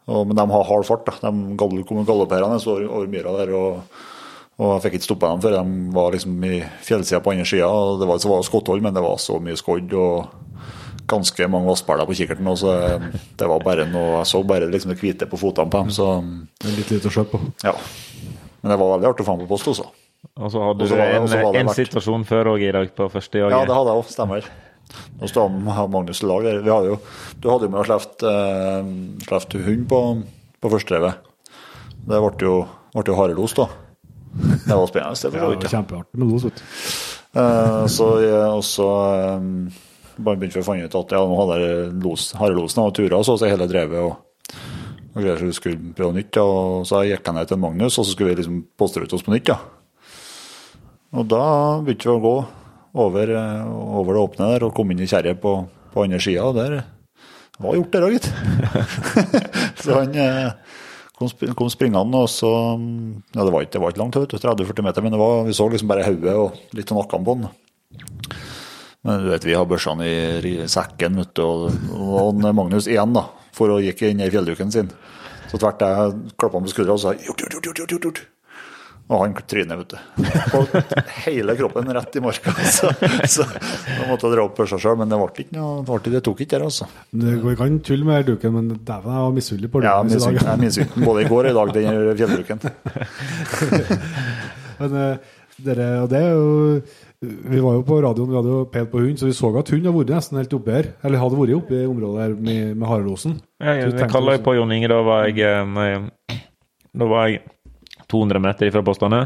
men 0.09 0.33
de 0.35 0.45
har 0.49 0.65
hard 0.65 0.87
fart. 0.87 1.05
da, 1.21 1.29
De 1.29 1.83
galopperende 2.07 2.57
over, 2.65 2.87
over 2.89 3.11
myra 3.11 3.35
der. 3.43 3.53
og 3.53 3.83
og 4.59 4.73
jeg 4.75 4.81
fikk 4.83 4.97
ikke 4.99 5.07
stoppa 5.07 5.29
dem 5.31 5.41
før 5.45 5.53
de 5.55 5.93
var 5.95 6.11
liksom 6.11 6.43
i 6.43 6.57
fjellsida 6.83 7.21
på 7.23 7.31
andre 7.31 7.45
sida. 7.47 7.69
Det 8.01 8.07
var, 8.09 8.17
så 8.19 8.29
var 8.31 8.41
det 8.41 8.49
skotthold, 8.49 8.81
men 8.83 8.93
det 8.97 9.03
var 9.05 9.15
så 9.23 9.37
mye 9.39 9.55
skodd 9.59 9.93
og 9.95 10.33
ganske 11.09 11.47
mange 11.49 11.69
vassperler 11.71 12.05
på 12.09 12.17
kikkerten. 12.19 12.47
Og 12.51 12.59
så 12.59 12.73
det 13.39 13.47
var 13.49 13.63
bare 13.65 13.87
noe, 13.89 14.19
Jeg 14.19 14.27
så 14.33 14.43
bare 14.45 14.67
liksom 14.69 14.91
det 14.93 14.99
hvite 15.01 15.29
på 15.31 15.39
fotene 15.39 15.71
på 15.71 15.83
dem. 15.85 15.89
Så 15.95 16.09
Det 16.59 16.67
er 16.73 16.75
litt 16.77 16.91
lite 16.91 17.07
å 17.09 17.15
se 17.15 17.23
på. 17.23 17.39
ja. 17.63 17.73
Men 18.61 18.73
det 18.73 18.79
var 18.81 18.89
veldig 18.97 19.07
artig 19.07 19.23
å 19.23 19.27
få 19.29 19.37
dem 19.39 19.47
på 19.47 19.53
post 19.55 19.67
også. 19.71 19.85
Og 20.35 20.51
så 20.51 20.59
hadde 20.59 20.87
du 20.89 20.95
en, 20.99 21.55
en 21.63 21.69
situasjon 21.71 22.25
før 22.27 22.49
òg 22.57 22.65
i 22.67 22.71
dag, 22.75 22.89
på 22.95 23.07
første 23.09 23.39
jaget. 23.39 23.55
Ja, 23.55 23.61
det 23.63 23.75
hadde 23.77 23.93
jeg 23.93 24.01
òg. 24.03 24.09
Stemmer. 24.11 24.49
Nå 25.21 25.29
står 25.31 25.47
han- 25.47 25.91
Magnus 25.93 26.19
i 26.21 26.25
lag 26.27 26.43
der. 26.43 26.59
Vi 26.65 26.69
hadde 26.69 26.91
jo, 26.91 26.97
du 27.39 27.49
hadde 27.49 27.63
jo 27.63 27.69
med 27.71 27.79
å 27.79 27.87
sleppt 27.87 28.23
eh, 28.27 29.63
hund 29.63 29.87
på, 29.87 29.99
på 30.59 30.71
førsterevet. 30.75 31.13
Det 32.03 32.19
ble 32.19 32.43
jo, 32.43 32.67
ble 32.93 33.03
jo 33.07 33.15
harelos, 33.15 33.53
da. 33.55 33.69
Det 34.33 34.75
var 34.75 34.87
spennende. 34.87 35.31
Det 35.31 35.41
var 35.41 35.55
ja. 35.55 35.71
kjempeartig 35.73 36.19
med 36.19 36.31
los, 36.33 36.45
vet 36.47 36.59
du. 36.59 36.65
Eh, 37.39 37.85
så 37.93 38.07
jeg 38.23 38.45
også 38.57 38.87
um, 39.37 39.49
bare 40.17 40.39
begynte 40.39 40.59
vi 40.59 40.63
å 40.63 40.67
finne 40.67 40.89
ut 40.89 40.97
at 40.99 41.15
ja, 41.15 41.21
nå 41.25 41.39
hadde 41.43 41.57
jeg 41.61 41.89
los, 42.03 42.29
harrelosen 42.39 42.83
og 42.83 42.93
turer, 42.97 43.17
så 43.25 43.37
så 43.37 43.49
hele 43.49 43.69
drevet 43.69 44.01
og, 44.01 44.55
og 45.13 45.19
greier 45.19 45.39
så 45.39 45.49
vi 45.49 45.57
skulle 45.57 45.93
prøve 45.97 46.17
nytt. 46.17 46.39
Og 46.41 46.87
så 46.89 47.03
gikk 47.07 47.25
jeg 47.25 47.37
ned 47.37 47.51
til 47.51 47.61
Magnus, 47.61 47.97
og 47.97 48.07
så 48.07 48.13
skulle 48.13 48.33
vi 48.33 48.41
liksom 48.41 48.63
postere 48.79 49.09
ut 49.09 49.17
oss 49.17 49.25
på 49.25 49.35
nytt. 49.35 49.53
ja. 49.53 49.59
Og 51.09 51.25
da 51.25 51.43
begynte 51.81 52.05
vi 52.05 52.13
å 52.13 52.21
gå 52.21 52.37
over, 52.99 53.31
eh, 53.33 53.67
over 53.97 54.13
det 54.13 54.23
åpne 54.27 54.53
der 54.53 54.65
og 54.67 54.75
komme 54.77 54.93
inn 54.93 55.01
i 55.05 55.09
kjerret 55.09 55.41
på, 55.41 55.55
på 55.93 56.05
andre 56.05 56.19
sida, 56.21 56.51
der 56.53 56.81
var 57.59 57.75
gjort 57.75 57.91
det 57.91 58.01
òg, 58.05 58.13
gitt. 58.15 58.27
så 59.83 59.97
han 59.97 60.13
eh, 60.15 60.68
kom, 61.19 61.53
kom 61.57 61.71
springende, 61.71 62.23
og 62.23 62.29
så 62.31 62.51
Ja, 63.35 63.43
det 63.43 63.51
var 63.53 63.65
ikke, 63.65 63.75
det 63.75 63.83
var 63.83 63.93
ikke 63.93 64.03
langt, 64.03 64.19
vet 64.23 64.37
30-40 64.39 64.87
meter, 64.87 65.05
men 65.05 65.19
var, 65.19 65.43
vi 65.47 65.55
så 65.57 65.67
liksom 65.69 65.91
bare 65.91 66.07
hodet 66.07 66.35
og 66.39 66.77
litt 66.77 66.93
av 66.93 67.01
nakken 67.01 67.27
på 67.27 67.37
den. 67.39 67.51
Men 69.07 69.23
du 69.23 69.29
vet, 69.31 69.45
vi 69.47 69.55
har 69.55 69.67
børsene 69.67 70.07
i, 70.07 70.17
i 70.49 70.55
sekken, 70.67 71.21
vet 71.21 71.35
du, 71.37 71.45
og, 71.45 71.69
og 71.95 72.41
Magnus 72.43 72.89
igjen, 72.89 73.15
da. 73.15 73.27
for 73.55 73.71
å 73.71 73.79
gikk 73.83 74.03
inn 74.09 74.23
i 74.23 74.31
fjellduken 74.31 74.73
sin. 74.73 74.91
Så 75.49 75.57
tvert 75.57 75.81
jeg 75.81 76.11
klappa 76.37 76.59
han 76.59 76.67
på 76.67 76.73
skuldra 76.73 76.97
og 76.97 77.01
sa 77.01 77.15
gjort, 77.15 77.45
gjort, 77.47 77.69
gjort, 77.71 77.79
gjort, 77.79 78.05
gjort. 78.09 78.21
Og 79.09 79.23
han 79.23 79.31
trynet, 79.49 79.73
vet 79.79 79.89
du. 79.95 79.97
På 80.51 80.59
hele 81.25 81.55
kroppen 81.57 81.87
rett 81.97 82.13
i 82.19 82.21
marka. 82.21 82.51
Så, 82.69 82.91
så 83.25 83.41
da 83.47 84.03
måtte 84.05 84.27
jeg 84.27 84.35
dra 84.35 84.43
opp 84.45 84.53
børsa 84.59 84.77
sjøl, 84.77 84.99
men 84.99 85.09
det 85.09 85.17
ble 85.17 85.41
ikke 85.45 85.55
noe, 85.57 85.79
det, 85.81 85.89
ble, 85.89 86.11
det 86.13 86.21
tok 86.27 86.43
ikke 86.45 86.53
der, 86.53 86.65
altså. 86.67 86.85
Det 87.09 87.33
går 87.41 87.55
ikke 87.55 87.65
an 87.65 87.79
tulle 87.87 88.05
med 88.05 88.29
duken, 88.29 88.53
men 88.53 88.69
dæven, 88.85 89.09
jeg 89.15 89.23
var 89.25 89.33
misunnelig 89.39 89.69
på 89.73 89.81
Ja, 89.81 89.95
i 90.05 90.13
dag. 90.13 90.37
jeg 90.37 90.45
er 90.53 90.61
misunnelig 90.61 91.07
både 91.09 91.25
i 91.25 91.29
går 91.31 91.43
og 91.49 91.49
i 91.49 91.57
dag, 91.57 91.73
den 91.79 91.89
fjellduken. 92.21 92.61
Men 94.79 94.93
eh, 94.95 95.17
dere, 95.65 95.87
og 96.03 96.07
det 96.11 96.19
er 96.23 96.29
jo 96.37 96.45
Vi 97.51 97.59
var 97.59 97.73
jo 97.75 97.81
på 97.83 97.97
radioen, 98.05 98.29
vi 98.31 98.37
hadde 98.37 98.51
jo 98.53 98.59
pelt 98.71 98.91
på 98.93 99.01
hund, 99.03 99.17
så 99.19 99.27
vi 99.27 99.33
så 99.35 99.49
at 99.59 99.67
hund 99.73 99.83
hadde 99.83 99.91
vært 99.97 100.13
nesten 100.15 100.37
helt 100.39 100.53
oppe 100.55 100.71
her. 100.77 100.85
Eller 101.03 101.19
hadde 101.19 101.35
vært 101.41 101.51
oppe 101.57 101.75
i 101.81 101.89
området 101.89 102.21
her 102.23 102.31
med, 102.37 102.77
med 102.79 102.87
Haralosen. 102.87 103.33
Ja, 103.59 103.73
jeg, 103.81 103.91
jeg 103.99 104.07
kaller 104.13 104.37
jo 104.37 104.41
på 104.45 104.53
Jon 104.55 104.71
Inge. 104.71 104.87
Da 104.93 105.01
var 105.03 105.25
jeg, 105.27 105.35
eh, 105.43 105.67
jeg 105.89 105.99
Da 106.95 107.05
var 107.11 107.27
jeg 107.27 107.41
200 108.09 108.39
meter 108.41 108.69
ifra 108.71 108.81
postene 108.85 109.23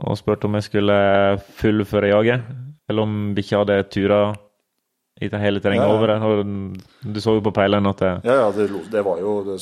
og 0.00 0.16
spurte 0.16 0.48
om 0.48 0.54
jeg 0.56 0.64
skulle 0.68 0.94
fullføre 1.60 2.08
jaget, 2.08 2.46
eller 2.88 3.02
om 3.04 3.18
vi 3.36 3.42
ikke 3.44 3.58
hadde 3.60 3.82
tura 3.92 4.20
i 5.20 5.28
det 5.28 5.40
hele 5.42 5.60
terrenget 5.60 5.84
Ja, 5.84 5.90
ja. 5.92 5.96
over 5.98 6.40
det. 6.40 7.12
Du 7.12 7.20
så 7.20 7.34
jo 7.36 7.42
på 7.44 7.52
peilen 7.52 7.86
at 7.90 7.98
det 8.00 8.12
Ja, 8.24 8.36
ja, 8.46 8.50
det, 8.56 8.70
det 8.90 9.02
var 9.04 9.18
jo 9.20 9.34
det, 9.44 9.58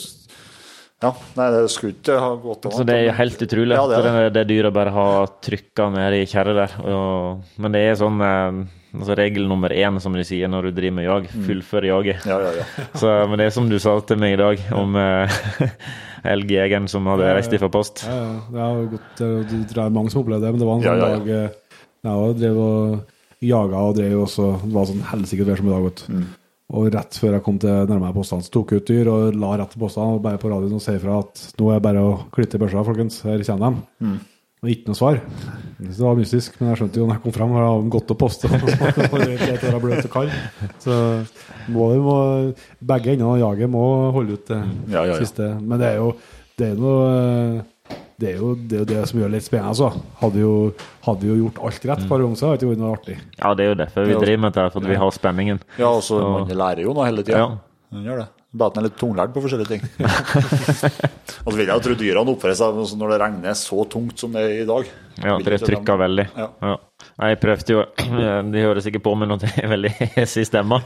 Ja, 1.03 1.11
nei, 1.39 1.49
det 1.55 1.65
skulle 1.71 1.97
ikke 1.97 2.19
ha 2.23 2.31
gått 2.43 2.67
an. 2.69 2.73
Så 2.77 2.87
det 2.87 2.95
er 2.95 3.05
jo 3.09 3.17
helt 3.19 3.43
utrolig 3.43 3.75
Ja, 3.75 3.87
det 3.91 4.03
det, 4.07 4.33
det 4.37 4.45
dyret 4.53 4.75
bare 4.75 4.95
har 4.95 5.27
trykka 5.43 5.89
ned 5.95 6.15
i 6.21 6.25
kjerret 6.31 6.59
der. 6.59 6.77
Og, 6.87 7.43
men 7.59 7.75
det 7.75 7.83
er 7.89 7.99
sånn 7.99 8.23
eh, 8.23 8.61
altså 8.99 9.17
regel 9.19 9.47
nummer 9.51 9.75
én, 9.75 9.99
som 10.03 10.15
de 10.15 10.25
sier 10.27 10.51
når 10.51 10.69
du 10.71 10.77
driver 10.79 10.97
med 11.01 11.09
jag. 11.09 11.29
Fullfør 11.47 11.89
jaget. 11.91 12.27
Ja, 12.27 12.39
ja, 12.47 12.55
ja. 12.63 12.87
Så, 13.01 13.11
men 13.31 13.39
det 13.43 13.49
er 13.51 13.55
som 13.59 13.69
du 13.71 13.79
sa 13.83 13.99
til 14.07 14.19
meg 14.23 14.37
i 14.37 14.41
dag, 14.41 14.63
om 14.79 14.95
eh, 14.99 15.41
elgjegeren 16.27 16.89
som 16.91 17.07
hadde 17.11 17.31
reist 17.37 17.55
ifra 17.55 17.71
post. 17.73 18.05
Ja, 18.09 18.17
ja, 18.19 18.35
det 18.55 18.65
har 18.65 18.81
jo 18.81 18.91
gått, 18.97 19.23
det 19.23 19.63
det 19.71 19.85
er 19.85 19.95
mange 19.95 20.13
som 20.15 20.23
opplevde 20.25 20.47
det, 20.47 20.55
men 20.55 20.63
det 20.63 20.69
var 20.69 20.79
en 20.79 20.87
sånn 20.87 20.99
ja, 20.99 21.09
ja. 21.09 21.17
dag 21.19 21.33
eh, 21.37 21.65
jeg 22.09 22.37
drev 22.39 22.61
og 22.63 23.17
jaga 23.45 23.81
og 23.87 23.97
drev 23.99 24.21
også 24.25 24.45
Det 24.65 24.75
var 24.75 24.87
sånn 24.89 25.09
helsike 25.13 25.47
vær 25.47 25.61
som 25.61 25.69
i 25.69 25.75
dag, 25.75 25.89
vet. 25.89 26.05
Mm. 26.11 26.27
Og 26.79 26.89
rett 26.93 27.17
før 27.17 27.37
jeg 27.37 27.45
kom 27.47 27.59
til 27.63 27.87
nærmere 27.89 28.17
postene, 28.17 28.45
så 28.45 28.53
tok 28.53 28.75
jeg 28.75 28.83
ut 28.83 28.91
dyr 28.91 29.11
og 29.13 29.39
la 29.41 29.55
rett 29.57 29.71
til 29.73 29.81
postene 29.81 30.19
og 30.19 30.25
bare 30.25 30.41
på 30.41 30.51
radioen 30.53 30.77
og 30.77 30.85
sier 30.85 30.99
ifra 31.01 31.23
at 31.23 31.45
nå 31.57 31.71
er 31.71 31.79
det 31.79 31.87
bare 31.87 32.03
å 32.05 32.11
klippe 32.35 32.61
børsa, 32.61 32.85
folkens. 32.85 33.23
Her 33.25 33.45
kommer 33.49 33.79
de. 33.79 33.87
Mm. 34.05 34.19
Og 34.59 34.71
ikke 34.73 34.91
noe 34.91 34.99
svar. 34.99 35.21
Så 35.79 35.93
det 35.93 36.03
var 36.03 36.17
mystisk, 36.19 36.57
men 36.59 36.73
jeg 36.73 36.81
skjønte 36.81 36.99
jo 36.99 37.07
når 37.07 37.19
jeg 37.19 37.23
kom 37.23 37.35
fram, 37.37 37.53
og 37.55 37.85
det 37.95 39.37
er 39.47 39.67
være 39.69 39.83
bløt 39.85 40.09
og 40.09 40.11
kald. 40.11 40.33
Så 40.83 40.97
må, 41.71 41.93
må, 42.03 42.19
begge 42.91 43.15
endene 43.15 43.37
av 43.37 43.43
jaget 43.45 43.71
må 43.71 43.85
holde 44.17 44.35
ut 44.35 44.51
det 44.51 44.59
Ja, 44.91 45.05
ja, 45.05 45.13
ja. 45.13 45.19
siste. 45.23 45.53
Men 45.63 45.79
det 45.79 45.93
er 45.93 46.01
jo 46.01 46.13
det 46.59 46.73
er 46.73 46.81
noe 46.81 47.11
det 48.19 48.33
er 48.33 48.41
jo 48.41 48.49
det, 48.59 48.75
er 48.75 48.81
jo 48.83 48.87
det 48.91 49.03
som 49.07 49.21
gjør 49.21 49.31
det 49.31 49.39
litt 49.39 49.47
spennende. 49.47 49.71
Altså. 49.71 49.93
Hadde, 50.19 50.41
jo, 50.43 50.55
hadde 51.07 51.23
vi 51.23 51.31
jo 51.31 51.37
gjort 51.45 51.61
alt 51.69 51.85
rett 51.87 52.03
et 52.03 52.11
par 52.11 52.25
ganger, 52.25 52.41
så 52.41 52.49
hadde 52.49 52.59
det 52.59 52.67
ikke 52.67 52.73
vært 52.73 52.83
noe 52.83 52.97
artig. 52.97 53.17
Ja, 53.39 53.53
det 53.55 53.63
er 53.63 53.71
jo 53.71 53.77
derfor 53.79 54.09
vi 54.09 54.17
driver 54.19 54.43
med 54.43 54.57
dette, 54.57 54.73
for 54.75 54.91
vi 54.91 54.99
har 55.05 55.15
spenningen. 55.15 55.63
ja 55.79 55.93
og 55.93 56.03
så 56.03 56.19
man 56.25 56.51
lærer 56.51 56.83
jo 56.83 56.97
noe 56.99 57.07
hele 57.07 57.23
tida. 57.23 57.45
Ja. 57.45 57.49
Man 57.95 58.11
gjør 58.11 58.25
det. 58.25 58.29
Bare 58.49 58.71
at 58.73 58.77
den 58.79 58.81
er 58.81 58.89
litt 58.89 58.97
tunglært 58.97 59.35
på 59.35 59.43
forskjellige 59.45 59.75
ting. 59.75 59.83
og 61.45 61.51
så 61.53 61.57
vil 61.59 61.67
jeg 61.67 61.75
jo 61.75 61.83
tro 61.85 61.97
dyrene 62.01 62.33
oppfører 62.33 62.57
seg 62.57 62.79
når 62.97 63.11
det 63.13 63.19
regner 63.21 63.59
så 63.61 63.85
tungt 63.93 64.23
som 64.25 64.33
det 64.33 64.41
er 64.47 64.55
i 64.63 64.69
dag. 64.69 64.89
Ja, 65.19 65.35
for 65.35 65.45
det 65.45 65.59
ikke 65.59 65.67
de- 65.67 65.73
trykker 65.75 65.99
veldig. 66.01 66.25
Ja. 66.39 66.47
Ja. 66.63 66.77
Jeg 67.19 67.39
prøvde 67.43 67.75
jo 67.75 67.83
De 68.53 68.63
hører 68.63 68.81
sikkert 68.83 69.05
på 69.05 69.13
meg 69.19 69.29
når 69.31 69.43
det 69.43 69.51
er 69.61 69.69
veldig 69.71 69.91
hes 70.17 70.37
i 70.41 70.45
stemma. 70.49 70.79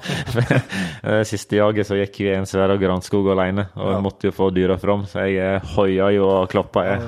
Det 1.07 1.23
Siste 1.29 1.57
jaget 1.61 1.87
så 1.89 1.97
gikk 2.01 2.19
jeg 2.25 2.35
i 2.35 2.39
en 2.41 2.49
svær 2.49 2.73
granskog 2.81 3.31
alene, 3.33 3.69
og 3.79 3.93
jeg 3.95 4.05
måtte 4.09 4.29
jo 4.29 4.35
få 4.35 4.51
dyra 4.55 4.77
fram. 4.81 5.07
Så 5.09 5.23
jeg 5.29 5.39
eh, 5.39 5.71
hoia 5.77 6.11
jo 6.17 6.27
og 6.29 6.51
klappa 6.53 6.85
i, 6.89 6.99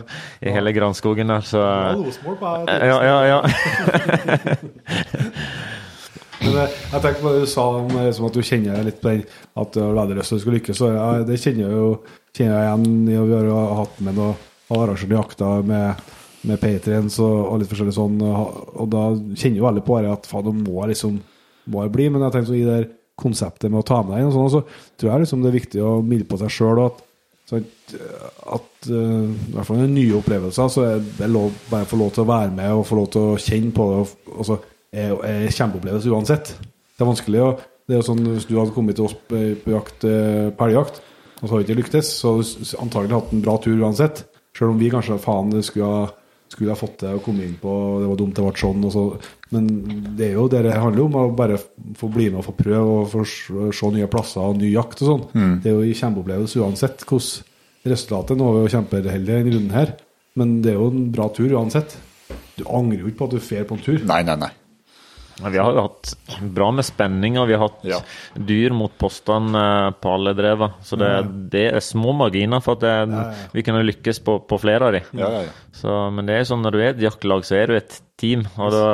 i 0.47 0.55
hele 0.55 0.73
granskogen 0.77 1.35
der, 1.35 1.45
så 1.45 1.65
Ja, 2.71 2.99
ja, 3.03 3.19
ja. 3.33 3.41
Men 6.55 6.69
jeg, 6.71 7.03
tenkte 7.03 7.21
på 7.21 7.33
det 7.35 7.45
du 7.45 7.51
sa 7.51 7.65
om 7.81 7.89
liksom, 7.91 8.27
at 8.29 8.37
du 8.37 8.45
kjenner 8.47 8.85
litt 8.87 9.01
på 9.03 9.11
den 9.11 9.23
at 9.59 9.75
du 9.75 9.81
har 9.83 9.97
veldig 9.97 10.19
lyst 10.21 10.31
til 10.31 10.43
skal 10.43 10.55
lykkes. 10.55 10.83
Ja, 10.87 11.07
det 11.27 11.39
kjenner 11.43 11.65
jeg 11.65 11.79
jo 11.81 11.89
kjenner 12.35 12.55
jeg 12.55 12.67
igjen. 12.69 13.09
i 13.09 13.17
har 13.19 13.49
jo 13.49 13.63
hatt 13.81 14.03
med 14.07 14.19
noe 14.19 14.35
arrangert 14.75 15.15
jakter 15.17 15.65
med, 15.67 16.05
med 16.47 16.61
Patriens 16.63 17.19
og, 17.23 17.39
og 17.49 17.63
litt 17.63 17.71
forskjellig 17.71 17.95
sånn. 17.97 18.21
Og, 18.27 18.61
og 18.75 18.93
da 18.93 19.07
kjenner 19.35 19.61
jo 19.61 19.67
veldig 19.67 19.87
på 19.87 20.03
det 20.05 20.13
at 20.13 20.29
faen, 20.31 20.51
nå 20.51 20.69
må 20.69 20.85
liksom 20.91 21.19
må 21.73 21.87
jeg 21.87 21.95
bli. 21.95 22.11
Men 22.13 22.27
jeg 22.27 22.37
tenkte 22.37 22.53
så 22.53 22.59
i 22.59 22.69
det 22.69 22.83
konseptet 23.19 23.71
med 23.71 23.83
å 23.83 23.87
ta 23.87 24.03
med 24.03 24.15
deg 24.15 24.25
inn 24.25 24.31
og 24.31 24.37
sånn, 24.37 24.53
så 24.55 24.99
tror 24.99 25.13
jeg 25.13 25.25
liksom 25.25 25.43
det 25.43 25.51
er 25.51 25.59
viktig 25.61 25.83
å 25.87 25.97
milde 26.07 26.29
på 26.31 26.39
seg 26.41 26.55
sjøl. 26.55 26.85
Sånn 27.51 27.67
at 28.55 28.87
uh, 28.89 29.27
i 29.29 29.53
hvert 29.53 29.69
fall 29.69 29.83
nye 29.85 30.17
opplevelser 30.17 30.71
så 30.73 30.87
er 30.89 31.03
det 31.19 31.29
lov, 31.29 31.53
bare 31.69 31.87
få 31.89 31.99
lov 32.01 32.15
til 32.15 32.25
å 32.25 32.31
være 32.31 32.55
med 32.57 32.73
og 32.73 32.87
få 32.89 32.97
lov 32.99 33.11
til 33.13 33.35
å 33.35 33.43
kjenne 33.43 33.75
på 33.77 33.89
det. 33.91 33.99
Og, 34.01 34.33
og 34.39 34.49
så 34.49 34.59
er 34.95 35.15
er 35.27 35.51
kjempeopplevelse 35.51 36.13
uansett. 36.13 36.55
Det 36.95 37.03
er 37.03 37.11
vanskelig 37.11 37.45
å 37.45 37.55
Det 37.85 37.93
er 37.93 37.99
jo 38.01 38.07
sånn 38.07 38.23
hvis 38.25 38.47
du 38.49 38.55
hadde 38.57 38.73
kommet 38.73 38.97
til 38.97 39.05
oss 39.05 39.13
på, 39.29 39.37
jakt, 39.69 40.07
eh, 40.09 40.49
på 40.57 40.65
elgjakt, 40.65 41.03
og 41.43 41.43
så 41.43 41.51
hadde 41.51 41.59
vi 41.59 41.67
ikke 41.67 41.81
lyktes, 41.83 42.13
så 42.17 42.31
antagelig 42.81 43.19
hatt 43.19 43.35
en 43.37 43.43
bra 43.45 43.59
tur 43.61 43.77
uansett. 43.77 44.23
Selv 44.57 44.71
om 44.71 44.79
vi 44.81 44.89
kanskje 44.89 45.19
faen 45.21 45.53
skulle 45.61 45.91
ha 45.91 46.07
skulle 46.55 46.71
ha 46.71 46.79
fått 46.79 47.03
det 47.03 47.13
å 47.17 47.23
komme 47.25 47.45
inn 47.47 47.57
på 47.61 47.73
Det 48.03 48.09
var 48.11 48.19
dumt 48.21 48.37
det 48.37 48.45
ble 48.47 48.61
sånn. 48.61 48.87
Og 48.87 48.95
så, 48.95 49.05
men 49.55 49.69
det 50.19 50.31
er 50.31 50.37
jo 50.39 50.47
det 50.53 50.63
det 50.67 50.77
handler 50.79 51.07
om. 51.07 51.19
Å 51.19 51.37
bare 51.37 51.59
få 51.99 52.11
bli 52.15 52.29
med 52.31 52.43
og 52.43 52.49
få 52.49 52.57
prøve 52.59 52.97
og 53.01 53.11
få 53.13 53.25
se 53.27 53.91
nye 53.95 54.11
plasser 54.11 54.45
og 54.45 54.61
ny 54.61 54.71
jakt 54.73 55.03
og 55.03 55.11
sånn. 55.11 55.25
Det 55.65 55.71
er 55.71 55.77
jo 55.77 55.85
en 55.85 56.01
kjempeopplevelse 56.03 56.63
uansett 56.63 57.07
hvordan 57.09 57.93
resultatet. 57.95 58.39
Nå 58.39 58.49
er 58.49 58.57
vi 58.57 58.65
jo 58.65 58.75
kjempeheldige 58.79 59.39
denne 59.43 59.55
runden 59.57 59.75
her, 59.77 59.95
men 60.41 60.59
det 60.65 60.73
er 60.73 60.79
jo 60.81 60.91
en 60.93 61.09
bra 61.15 61.29
tur 61.35 61.53
uansett. 61.59 61.99
Du 62.57 62.65
angrer 62.71 63.03
jo 63.03 63.11
ikke 63.11 63.25
på 63.25 63.29
at 63.29 63.35
du 63.35 63.41
drar 63.43 63.67
på 63.69 63.77
en 63.77 63.85
tur. 63.85 64.05
Nei, 64.09 64.23
nei, 64.25 64.39
nei. 64.47 64.53
Ja, 65.43 65.49
Vi 65.51 65.59
har 65.59 65.73
jo 65.75 65.83
hatt 65.89 66.13
bra 66.55 66.69
med 66.71 66.85
spenning, 66.87 67.39
og 67.41 67.49
vi 67.49 67.57
har 67.57 67.65
hatt 67.69 67.81
Ja. 67.89 67.99
dyr 68.39 68.71
mot 68.77 68.93
postene 68.99 69.65
eh, 69.89 69.91
på 69.99 70.13
alle 70.15 70.35
dreva. 70.39 70.69
Så 70.83 70.97
det, 71.01 71.11
det 71.51 71.65
er 71.75 71.81
små 71.83 72.13
marginer 72.15 72.63
for 72.63 72.79
at 72.79 72.85
det, 72.85 73.27
vi 73.53 73.63
kunne 73.67 73.83
lykkes 73.85 74.21
på, 74.25 74.39
på 74.47 74.59
flere 74.63 74.87
av 74.87 74.93
de. 74.95 75.03
Ja, 75.19 75.31
ja, 75.31 75.41
ja. 75.49 75.55
Så, 75.75 75.97
men 76.15 76.27
det 76.27 76.35
er 76.37 76.45
jo 76.45 76.51
sånn 76.53 76.63
når 76.63 76.71
du 76.77 76.79
er 76.83 76.91
et 76.95 77.03
jaktlag, 77.03 77.45
så 77.49 77.57
er 77.59 77.67
du 77.73 77.77
et 77.81 77.99
team. 78.21 78.47
Og 78.57 78.71
da, 78.73 78.85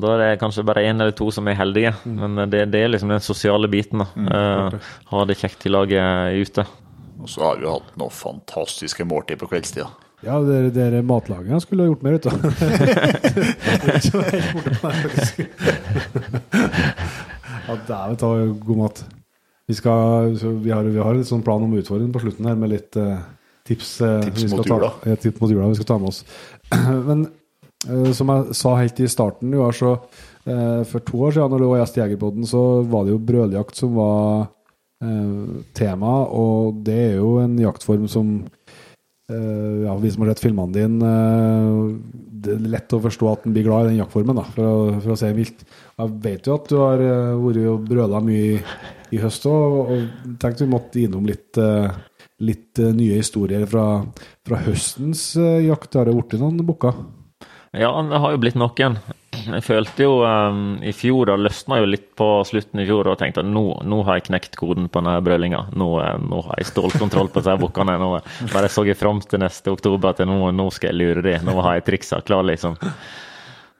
da 0.00 0.12
er 0.14 0.20
det 0.22 0.40
kanskje 0.42 0.66
bare 0.68 0.84
én 0.86 1.00
eller 1.00 1.16
to 1.16 1.30
som 1.32 1.48
er 1.48 1.56
heldige. 1.58 1.94
Men 2.04 2.36
det, 2.52 2.66
det 2.74 2.84
er 2.84 2.92
liksom 2.92 3.08
den 3.16 3.24
sosiale 3.24 3.68
biten. 3.72 4.04
da. 4.04 4.10
Eh, 4.36 4.92
ha 5.14 5.24
det 5.24 5.38
kjekt 5.40 5.64
i 5.66 5.72
laget 5.72 6.36
ute. 6.44 6.66
Og 7.20 7.28
så 7.28 7.42
har 7.48 7.58
vi 7.60 7.68
hatt 7.68 7.96
noen 8.00 8.12
fantastiske 8.16 9.04
måltid 9.08 9.40
på 9.42 9.48
kveldstida. 9.50 9.88
Ja, 10.20 10.36
dere, 10.44 10.68
dere 10.74 11.00
matlagene 11.06 11.60
skulle 11.64 11.86
ha 11.86 11.88
gjort 11.88 12.02
mer 12.04 12.18
ut 12.18 12.26
av. 12.28 12.34
Det. 12.44 12.50
Ja, 17.70 17.76
dæven 17.88 18.16
ta 18.20 18.30
god 18.66 18.78
mat. 18.82 19.02
Vi, 19.70 19.74
skal, 19.78 20.34
vi, 20.64 20.70
har, 20.74 20.82
vi 20.82 21.00
har 21.00 21.14
en 21.14 21.26
sånn 21.26 21.44
plan 21.46 21.62
om 21.62 21.76
utfordring 21.78 22.10
på 22.12 22.22
slutten 22.24 22.48
her, 22.50 22.56
med 22.58 22.72
litt 22.72 22.96
uh, 22.98 23.20
tips. 23.68 24.00
uh, 24.02 24.18
Tips 24.26 24.48
mot 24.50 24.64
ta, 24.66 24.76
jula. 24.76 24.90
Ja, 25.06 25.18
tips 25.22 25.40
mot 25.40 25.52
jula 25.52 25.68
vi 25.70 25.78
skal 25.78 25.88
ta 25.92 25.98
med 26.02 26.10
oss. 26.10 26.24
Men 27.08 27.24
uh, 27.86 28.10
som 28.16 28.32
jeg 28.34 28.58
sa 28.60 28.74
helt 28.80 29.00
i 29.00 29.08
starten 29.10 29.54
år, 29.56 29.76
så 29.76 29.94
for 30.40 31.04
to 31.04 31.18
år 31.20 31.34
siden 31.36 31.52
når 31.52 31.60
du 31.60 31.66
var 31.68 31.78
gjest 31.82 31.98
i 31.98 32.00
Jegerpodden, 32.00 32.46
så 32.48 32.60
var 32.88 33.04
det 33.04 33.12
jo 33.12 33.18
brøljakt 33.28 33.76
som 33.76 33.92
var 33.94 34.48
tema, 35.76 36.14
og 36.32 36.80
det 36.84 36.96
er 36.96 37.18
jo 37.20 37.34
en 37.42 37.58
jaktform 37.60 38.06
som 38.10 38.32
ja, 39.30 39.94
Vi 40.00 40.10
som 40.10 40.24
har 40.24 40.32
sett 40.32 40.42
filmene 40.44 40.74
dine, 40.74 41.10
eh, 41.10 42.20
det 42.40 42.54
er 42.56 42.70
lett 42.72 42.94
å 42.96 43.02
forstå 43.04 43.28
at 43.30 43.46
en 43.46 43.54
blir 43.54 43.66
glad 43.66 43.86
i 43.86 43.92
den 43.92 44.00
jaktformen, 44.00 44.38
da, 44.38 44.46
for, 44.54 44.66
å, 44.66 45.00
for 45.02 45.14
å 45.14 45.18
se 45.20 45.30
vilt. 45.36 45.64
Jeg 46.00 46.14
vet 46.24 46.48
jo 46.48 46.56
at 46.56 46.70
du 46.70 46.76
har 46.80 47.04
eh, 47.04 47.36
vært 47.42 47.62
og 47.72 47.86
brøla 47.88 48.22
mye 48.24 48.44
i, 48.56 48.60
i 49.16 49.20
høst 49.22 49.46
òg, 49.50 49.78
og 49.80 50.36
tenkte 50.42 50.66
vi 50.66 50.72
måtte 50.72 51.02
innom 51.04 51.28
litt, 51.28 51.60
eh, 51.60 51.90
litt 52.46 52.80
eh, 52.80 52.92
nye 52.96 53.20
historier 53.20 53.66
fra, 53.70 53.86
fra 54.46 54.60
høstens 54.66 55.24
eh, 55.40 55.66
jakt. 55.68 55.98
Har 55.98 56.08
det 56.08 56.16
blitt 56.16 56.40
noen 56.40 56.60
bukker? 56.66 57.02
Ja, 57.76 57.92
det 58.02 58.22
har 58.24 58.34
jo 58.34 58.42
blitt 58.42 58.58
noen. 58.58 58.98
Jeg 59.46 59.64
følte 59.64 60.04
jo 60.04 60.18
um, 60.24 60.76
i 60.84 60.92
fjor, 60.96 61.30
da 61.30 61.36
løsna 61.38 61.80
jo 61.80 61.88
litt 61.88 62.10
på 62.18 62.28
slutten 62.48 62.82
i 62.82 62.86
fjor, 62.88 63.08
og 63.08 63.18
tenkte 63.20 63.44
at 63.44 63.48
nå, 63.48 63.64
nå 63.86 64.02
har 64.08 64.18
jeg 64.18 64.28
knekt 64.28 64.58
koden 64.60 64.90
på 64.90 65.00
denne 65.00 65.16
brølinga. 65.24 65.62
Nå, 65.78 65.88
eh, 66.02 66.18
nå 66.20 66.42
har 66.48 66.60
jeg 66.60 66.70
stålkontroll 66.72 67.32
på 67.32 67.42
disse 67.42 67.56
bukkene. 67.60 67.96
Nå 68.00 68.12
bare 68.52 68.70
så 68.72 68.84
jeg 68.88 68.98
fram 69.00 69.22
til 69.24 69.42
neste 69.42 69.72
oktober 69.72 70.12
at 70.12 70.22
nå, 70.28 70.38
nå 70.56 70.68
skal 70.74 70.92
jeg 70.92 71.00
lure 71.00 71.24
dem. 71.26 71.48
Nå 71.48 71.56
har 71.64 71.78
jeg 71.78 71.88
triksa 71.88 72.20
klar, 72.26 72.46
liksom. 72.48 72.78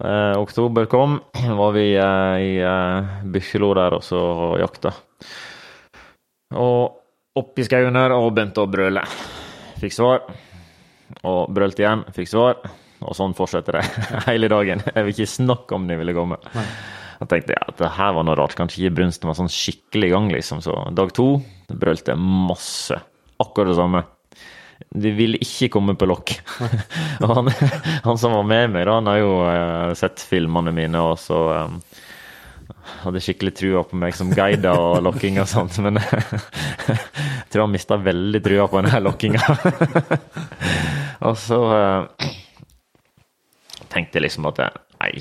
Eh, 0.05 0.39
oktober 0.41 0.87
kom, 0.89 1.21
var 1.61 1.73
vi 1.73 1.95
eh, 1.95 2.37
i 2.41 2.53
eh, 2.65 3.11
Bykkjelo 3.25 3.75
der 3.77 3.99
og 3.99 4.05
så 4.05 4.23
jakta. 4.61 4.95
Og 6.57 7.41
opp 7.41 7.61
i 7.61 7.67
skauen 7.67 7.99
her 8.01 8.15
og 8.17 8.33
begynte 8.33 8.65
å 8.65 8.71
brøle. 8.71 9.05
Fikk 9.81 9.97
svar. 9.97 10.25
Og 11.27 11.51
brølte 11.53 11.85
igjen, 11.85 12.07
fikk 12.17 12.31
svar. 12.33 12.63
Og 13.01 13.17
sånn 13.17 13.37
fortsetter 13.37 13.81
det 13.81 13.85
hele 14.29 14.51
dagen. 14.53 14.83
Jeg 14.93 15.07
vil 15.07 15.15
ikke 15.15 15.35
snakke 15.35 15.77
om 15.77 15.87
de 15.89 15.99
ville 16.01 16.17
komme. 16.17 16.41
Jeg 17.21 17.29
tenkte 17.29 17.57
ja, 17.57 17.73
det 17.77 17.93
her 17.99 18.15
var 18.17 18.25
noe 18.25 18.37
rart. 18.39 18.57
Kanskje 18.57 18.85
ikke 18.85 19.01
brunsten 19.01 19.29
var 19.29 19.37
sånn 19.37 19.53
skikkelig 19.53 20.09
i 20.09 20.15
gang, 20.15 20.31
liksom. 20.33 20.63
Så 20.65 20.77
dag 20.97 21.13
to 21.17 21.35
brølte 21.69 22.17
masse. 22.17 22.97
Akkurat 23.41 23.73
det 23.73 23.79
samme. 23.79 24.05
De 24.91 25.13
ville 25.13 25.41
ikke 25.41 25.69
komme 25.77 25.95
på 26.01 26.09
lokk. 26.09 26.33
og 27.25 27.35
han, 27.37 27.51
han, 28.07 28.21
som 28.21 28.37
var 28.39 28.47
med 28.49 28.73
meg, 28.73 28.87
da, 28.89 28.97
han 28.99 29.11
har 29.11 29.21
jo 29.21 29.35
uh, 29.45 29.93
sett 29.99 30.25
filmene 30.25 30.73
mine, 30.77 31.03
og 31.05 31.21
så 31.21 31.43
um, 31.69 31.77
hadde 33.05 33.23
skikkelig 33.23 33.53
trua 33.59 33.85
på 33.87 34.01
meg 34.01 34.17
som 34.17 34.33
guide 34.33 34.73
og 34.73 35.01
lokking 35.07 35.41
og 35.43 35.49
sånt, 35.51 35.77
men 35.85 36.01
jeg 36.01 37.49
tror 37.53 37.67
han 37.67 37.75
mista 37.75 38.01
veldig 38.01 38.41
trua 38.45 38.69
på 38.71 38.81
denne 38.81 39.03
lokkinga. 39.05 39.59
og 41.29 41.37
så 41.39 41.61
uh, 41.69 42.31
tenkte 43.93 44.19
jeg 44.19 44.29
liksom 44.29 44.49
at 44.51 44.63
nei, 45.01 45.13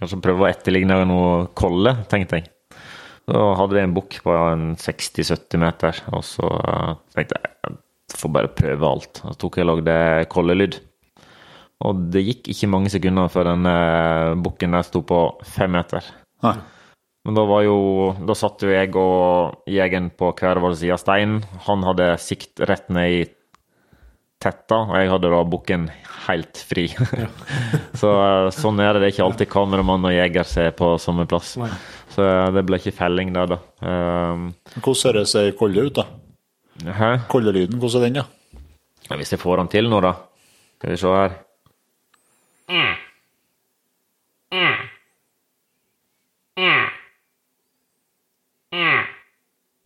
kanskje 0.00 0.22
prøve 0.24 0.46
å 0.46 0.50
etterligne 0.50 1.02
noe 1.08 1.46
kolle, 1.58 1.94
tenkte 2.10 2.40
jeg. 2.40 2.50
Så 3.30 3.42
hadde 3.60 3.76
vi 3.76 3.82
en 3.84 3.94
bukk 3.94 4.16
på 4.24 4.34
60-70 4.80 5.62
meter, 5.62 6.00
og 6.14 6.24
så 6.26 6.48
uh, 6.50 6.94
tenkte 7.14 7.38
jeg 7.38 7.78
jeg 8.10 8.18
får 8.18 8.32
bare 8.34 8.50
prøve 8.58 8.88
alt. 8.88 9.20
Så 9.22 9.36
tok 9.38 9.60
jeg 9.60 9.66
og 9.66 9.70
lagde 9.70 9.94
kollelyd. 10.32 10.80
Og 11.86 12.00
det 12.12 12.24
gikk 12.26 12.50
ikke 12.52 12.68
mange 12.72 12.90
sekunder 12.92 13.30
før 13.32 13.52
den 13.52 13.68
uh, 13.70 14.36
bukken 14.42 14.74
der 14.76 14.84
sto 14.84 15.04
på 15.06 15.20
fem 15.46 15.72
meter. 15.76 16.04
Nei. 16.44 16.56
Men 17.28 17.36
da 17.36 17.42
var 17.44 17.60
jo 17.66 17.76
Da 18.24 18.32
satt 18.32 18.62
jo 18.64 18.70
jeg 18.72 18.94
og 18.96 19.66
jegeren 19.68 20.08
på 20.16 20.30
hver 20.38 20.60
vår 20.62 20.74
side 20.80 20.96
av 20.96 21.02
steinen. 21.02 21.42
Han 21.68 21.84
hadde 21.86 22.14
sikt 22.20 22.62
rett 22.68 22.88
ned 22.92 23.14
i 23.14 23.22
tetta, 24.40 24.78
og 24.88 24.94
jeg 24.96 25.10
hadde 25.12 25.30
da 25.32 25.40
bukken 25.52 25.88
helt 26.26 26.60
fri. 26.68 26.86
så 28.00 28.12
uh, 28.16 28.48
sånn 28.54 28.80
er 28.80 28.94
det. 28.94 29.02
Det 29.02 29.08
er 29.08 29.14
ikke 29.14 29.26
alltid 29.26 29.50
kameramann 29.52 30.08
og 30.08 30.14
jeger 30.14 30.48
ser 30.48 30.72
på 30.78 30.94
samme 31.02 31.26
plass. 31.30 31.54
Nei. 31.60 31.70
Så 32.14 32.24
uh, 32.24 32.48
det 32.54 32.64
ble 32.68 32.80
ikke 32.80 32.96
felling 32.96 33.34
der, 33.36 33.54
da. 33.56 33.60
Um, 33.84 34.50
Hvordan 34.78 35.04
høres 35.10 35.36
ei 35.40 35.52
kolde 35.58 35.86
ut, 35.86 36.00
da? 36.00 36.08
hæ? 36.96 37.12
Koldelyden, 37.28 37.78
hvordan 37.78 38.00
er 38.00 38.08
den, 38.08 38.14
da? 38.22 38.24
Ja, 39.10 39.16
Hvis 39.16 39.32
jeg 39.32 39.42
får 39.42 39.56
den 39.62 39.68
til 39.68 39.90
nå, 39.90 40.00
da. 40.00 40.14
Skal 40.80 40.94
vi 40.94 41.00
se 41.04 41.14
her. 41.20 41.38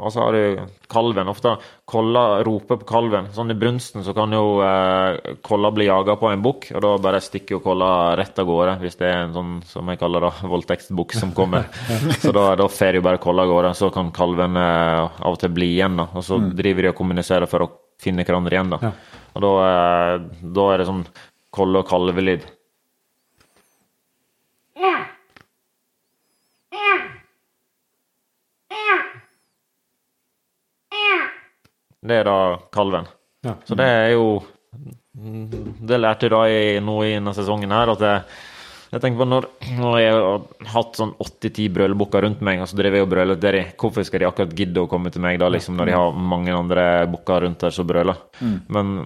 Og 0.05 0.13
så 0.13 0.21
har 0.21 0.37
du 0.37 0.65
kalven. 0.93 1.31
Ofte 1.33 1.55
kolla 1.89 2.43
roper 2.45 2.79
på 2.83 2.89
kalven. 2.89 3.31
Sånn 3.35 3.53
i 3.55 3.57
brunsten 3.59 4.05
så 4.05 4.13
kan 4.17 4.33
jo 4.37 4.61
eh, 4.65 5.35
kolla 5.45 5.71
bli 5.75 5.89
jaga 5.89 6.17
på 6.21 6.29
en 6.31 6.45
bukk, 6.45 6.69
og 6.77 6.85
da 6.85 6.93
bare 7.07 7.23
stikker 7.25 7.57
jo 7.57 7.63
kolla 7.65 7.89
rett 8.21 8.39
av 8.41 8.49
gårde, 8.49 8.77
hvis 8.85 8.99
det 9.01 9.09
er 9.09 9.23
en 9.25 9.37
sånn 9.37 9.55
som 9.69 9.89
jeg 9.91 10.01
kaller 10.03 10.29
da, 10.29 10.33
voldtektsbukk 10.55 11.17
som 11.17 11.33
kommer. 11.37 11.71
så 12.23 12.35
da, 12.37 12.51
da 12.61 12.69
fer 12.69 13.01
jo 13.01 13.05
bare 13.07 13.23
kolla 13.23 13.47
av 13.49 13.55
gårde. 13.55 13.75
Så 13.81 13.91
kan 13.95 14.13
kalven 14.15 14.61
eh, 14.61 15.01
av 15.25 15.35
og 15.37 15.41
til 15.41 15.55
bli 15.57 15.73
igjen, 15.79 15.97
da. 16.03 16.11
Og 16.13 16.27
så 16.27 16.41
driver 16.53 16.87
de 16.89 16.93
og 16.93 16.99
kommuniserer 17.01 17.51
for 17.51 17.67
å 17.67 17.71
finne 18.05 18.27
hverandre 18.27 18.59
igjen, 18.59 18.75
da. 18.77 18.83
Ja. 18.91 19.23
Og 19.35 19.43
da, 19.47 19.55
eh, 19.71 20.45
da 20.61 20.69
er 20.75 20.83
det 20.83 20.91
sånn 20.91 21.07
kolle- 21.55 21.81
og 21.81 21.89
kalvelyd. 21.89 22.45
Det 32.05 32.21
er 32.21 32.27
da 32.29 32.39
kalven. 32.75 33.09
Ja. 33.45 33.55
Så 33.65 33.77
det 33.79 33.87
er 33.87 34.11
jo 34.15 34.27
Det 35.15 36.01
lærte 36.01 36.27
jeg 36.27 36.33
da 36.35 36.43
i, 36.51 36.81
nå 36.83 36.97
i 37.05 37.15
denne 37.15 37.33
sesongen 37.37 37.71
her, 37.71 37.93
at 37.93 38.01
jeg, 38.03 38.23
jeg 38.91 39.03
tenker 39.05 39.21
på 39.23 39.27
når, 39.31 39.45
når 39.79 39.99
jeg 40.03 40.15
har 40.17 40.73
hatt 40.73 40.99
sånn 40.99 41.13
80-10 41.23 41.69
brølebukker 41.77 42.27
rundt 42.27 42.43
meg, 42.43 42.59
og 42.65 42.67
så 42.67 42.81
driver 42.81 42.99
jeg 42.99 43.07
og 43.07 43.13
brøler 43.13 43.39
til 43.39 43.61
dem, 43.61 43.69
hvorfor 43.79 44.07
skal 44.09 44.25
de 44.25 44.27
akkurat 44.27 44.57
gidde 44.59 44.83
å 44.83 44.91
komme 44.91 45.13
til 45.15 45.23
meg 45.23 45.39
da, 45.39 45.53
liksom, 45.55 45.79
når 45.79 45.91
de 45.91 45.95
har 45.95 46.19
mange 46.35 46.57
andre 46.57 46.89
bukker 47.13 47.47
rundt 47.47 47.63
der 47.63 47.77
som 47.77 47.87
brøler? 47.87 48.19
Men 48.75 49.05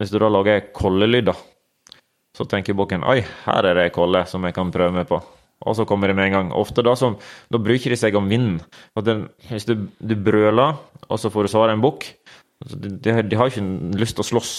hvis 0.00 0.14
du 0.14 0.18
da 0.22 0.32
lager 0.32 0.64
kollelyder, 0.74 1.36
så 2.34 2.48
tenker 2.50 2.74
bukken 2.74 3.04
oi, 3.06 3.20
her 3.44 3.68
er 3.68 3.82
det 3.82 3.92
kolle 3.94 4.24
som 4.26 4.48
jeg 4.48 4.56
kan 4.56 4.72
prøve 4.74 4.96
meg 4.96 5.06
på. 5.12 5.20
Og 5.64 5.76
så 5.76 5.84
kommer 5.88 6.10
det 6.10 6.16
med 6.18 6.26
en 6.28 6.34
gang. 6.34 6.48
Ofte 6.56 6.82
da, 6.84 6.96
så, 6.98 7.12
da 7.52 7.60
bruker 7.62 7.92
de 7.92 7.96
seg 7.96 8.16
om 8.18 8.26
vinden. 8.28 8.58
Den, 9.06 9.28
hvis 9.48 9.68
du, 9.68 9.86
du 10.00 10.16
brøler, 10.16 10.80
og 11.06 11.20
så 11.20 11.30
får 11.32 11.46
du 11.46 11.52
svare 11.52 11.76
en 11.76 11.84
bukk 11.84 12.08
altså, 12.64 12.80
de, 12.80 12.94
de, 12.98 13.18
de 13.30 13.38
har 13.38 13.52
ikke 13.52 14.00
lyst 14.00 14.18
til 14.18 14.24
å 14.24 14.30
slåss. 14.32 14.54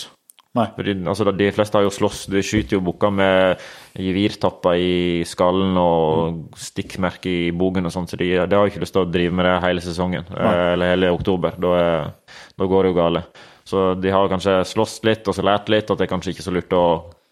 Fordi, 0.56 0.94
altså, 1.04 1.28
de 1.36 1.50
fleste 1.52 1.76
har 1.76 1.84
jo 1.84 1.92
slåss. 1.92 2.22
De 2.32 2.44
skyter 2.46 2.78
jo 2.78 2.84
bukker 2.86 3.12
med 3.12 3.64
gevirtapper 4.00 4.80
i 4.80 5.24
skallen 5.28 5.76
og 5.80 6.56
stikkmerker 6.60 7.50
i 7.50 7.52
bogen 7.56 7.90
og 7.90 7.92
sånn, 7.92 8.08
så 8.08 8.20
de, 8.20 8.30
de 8.48 8.60
har 8.60 8.72
ikke 8.72 8.84
lyst 8.84 8.96
til 8.96 9.04
å 9.04 9.10
drive 9.12 9.36
med 9.36 9.50
det 9.50 9.58
hele 9.66 9.84
sesongen, 9.84 10.30
Nei. 10.32 10.54
eller 10.76 10.94
hele 10.94 11.12
oktober. 11.16 11.60
Da, 11.60 11.74
er, 11.82 12.40
da 12.56 12.70
går 12.72 12.88
det 12.88 12.94
jo 12.94 13.00
gale. 13.02 13.26
Så 13.68 13.84
de 14.00 14.14
har 14.14 14.32
kanskje 14.32 14.60
slåss 14.70 15.00
litt 15.08 15.28
og 15.28 15.36
så 15.36 15.44
lært 15.44 15.72
litt 15.74 15.90
at 15.90 16.00
det 16.00 16.08
er 16.08 16.14
kanskje 16.14 16.36
ikke 16.36 16.46
så 16.46 16.54
lurt 16.54 16.78
å 16.78 16.86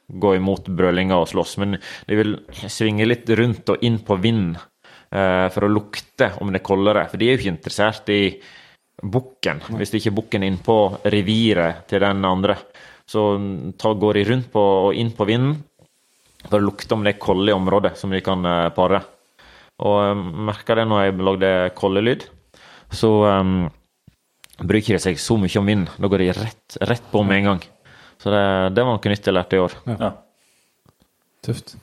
gå 0.07 0.33
imot 0.35 0.67
brølinga 0.75 1.15
og 1.21 1.29
slåss, 1.31 1.55
men 1.61 1.77
de 2.09 2.17
vil 2.19 2.35
svinge 2.67 3.07
litt 3.07 3.29
rundt 3.39 3.69
og 3.71 3.85
inn 3.87 4.01
på 4.03 4.17
vinden 4.21 4.57
eh, 4.57 5.47
for 5.53 5.63
å 5.63 5.71
lukte 5.71 6.33
om 6.43 6.51
det 6.51 6.59
er 6.59 6.67
koldere. 6.67 7.05
For 7.11 7.21
de 7.21 7.29
er 7.29 7.37
jo 7.37 7.43
ikke 7.43 7.53
interessert 7.55 8.11
i 8.11 8.23
bukken, 9.01 9.61
hvis 9.77 9.91
det 9.91 10.01
ikke 10.01 10.11
er 10.11 10.19
bukken 10.19 10.45
inn 10.47 10.59
på 10.63 10.77
reviret 11.09 11.85
til 11.89 12.03
den 12.03 12.23
andre. 12.27 12.57
Så 13.09 13.23
ta, 13.79 13.93
går 13.93 14.19
de 14.19 14.25
rundt 14.29 14.51
på, 14.53 14.63
og 14.87 14.97
inn 14.99 15.11
på 15.15 15.27
vinden 15.27 15.57
for 16.43 16.59
å 16.59 16.65
lukte 16.65 16.95
om 16.95 17.03
det 17.03 17.15
er 17.15 17.23
kolle 17.23 17.51
i 17.51 17.55
området 17.55 17.95
som 17.99 18.13
de 18.13 18.21
kan 18.23 18.43
eh, 18.47 18.69
pare. 18.75 19.01
Og 19.83 19.95
jeg 20.05 20.17
merka 20.49 20.75
det 20.77 20.85
når 20.87 21.05
jeg 21.05 21.25
lagde 21.27 21.51
kollelyd, 21.75 22.25
så 22.93 23.09
um, 23.25 23.53
bruker 24.61 24.95
de 24.95 25.01
seg 25.01 25.17
så 25.19 25.37
mye 25.39 25.59
om 25.59 25.71
vinden. 25.71 25.89
Da 25.97 26.09
går 26.11 26.23
de 26.23 26.33
rett, 26.37 26.77
rett 26.91 27.07
på 27.11 27.23
med 27.25 27.41
en 27.41 27.49
gang. 27.51 27.63
Så 28.21 28.31
det, 28.31 28.43
det 28.77 28.85
var 28.85 28.95
noe 28.95 29.11
nytt 29.11 29.27
jeg 29.27 29.35
lærte 29.35 29.57
i 29.57 29.63
år. 29.63 29.75
Ja. 29.89 30.11
Tøft. 31.43 31.73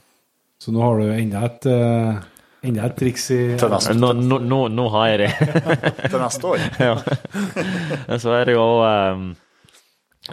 Så 0.61 0.73
nå 0.73 0.85
har 0.85 1.01
du 1.01 1.11
enda 1.11 1.43
et, 1.49 1.67
eh, 1.69 2.21
enda 2.67 2.87
et 2.89 2.97
triks 2.99 3.29
i 3.35 3.39
Til 3.61 3.73
neste, 3.73 3.95
Nå, 3.99 4.13
nå, 4.19 4.41
nå, 4.45 4.61
nå 4.73 4.89
har 4.95 5.13
jeg 5.13 5.21
det. 5.23 5.31
til 6.11 6.19
neste 6.21 6.51
år. 6.55 6.65
ja. 6.89 8.17
Så 8.21 8.35
er 8.37 8.51
det 8.51 8.57
jo 8.57 8.67
um, 8.85 9.29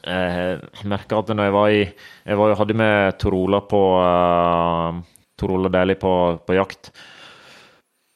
Jeg 0.04 0.88
merka 0.92 1.22
at 1.22 1.34
når 1.34 1.50
jeg 1.50 1.58
var 1.58 1.76
i 1.76 1.84
Jeg 1.84 2.40
var, 2.42 2.56
hadde 2.62 2.80
med 2.84 3.20
Torola 3.22 3.62
på 3.70 3.84
uh, 4.02 5.04
Torola 5.38 5.72
Dæhlie 5.74 6.02
på, 6.02 6.14
på 6.46 6.58
jakt. 6.58 6.92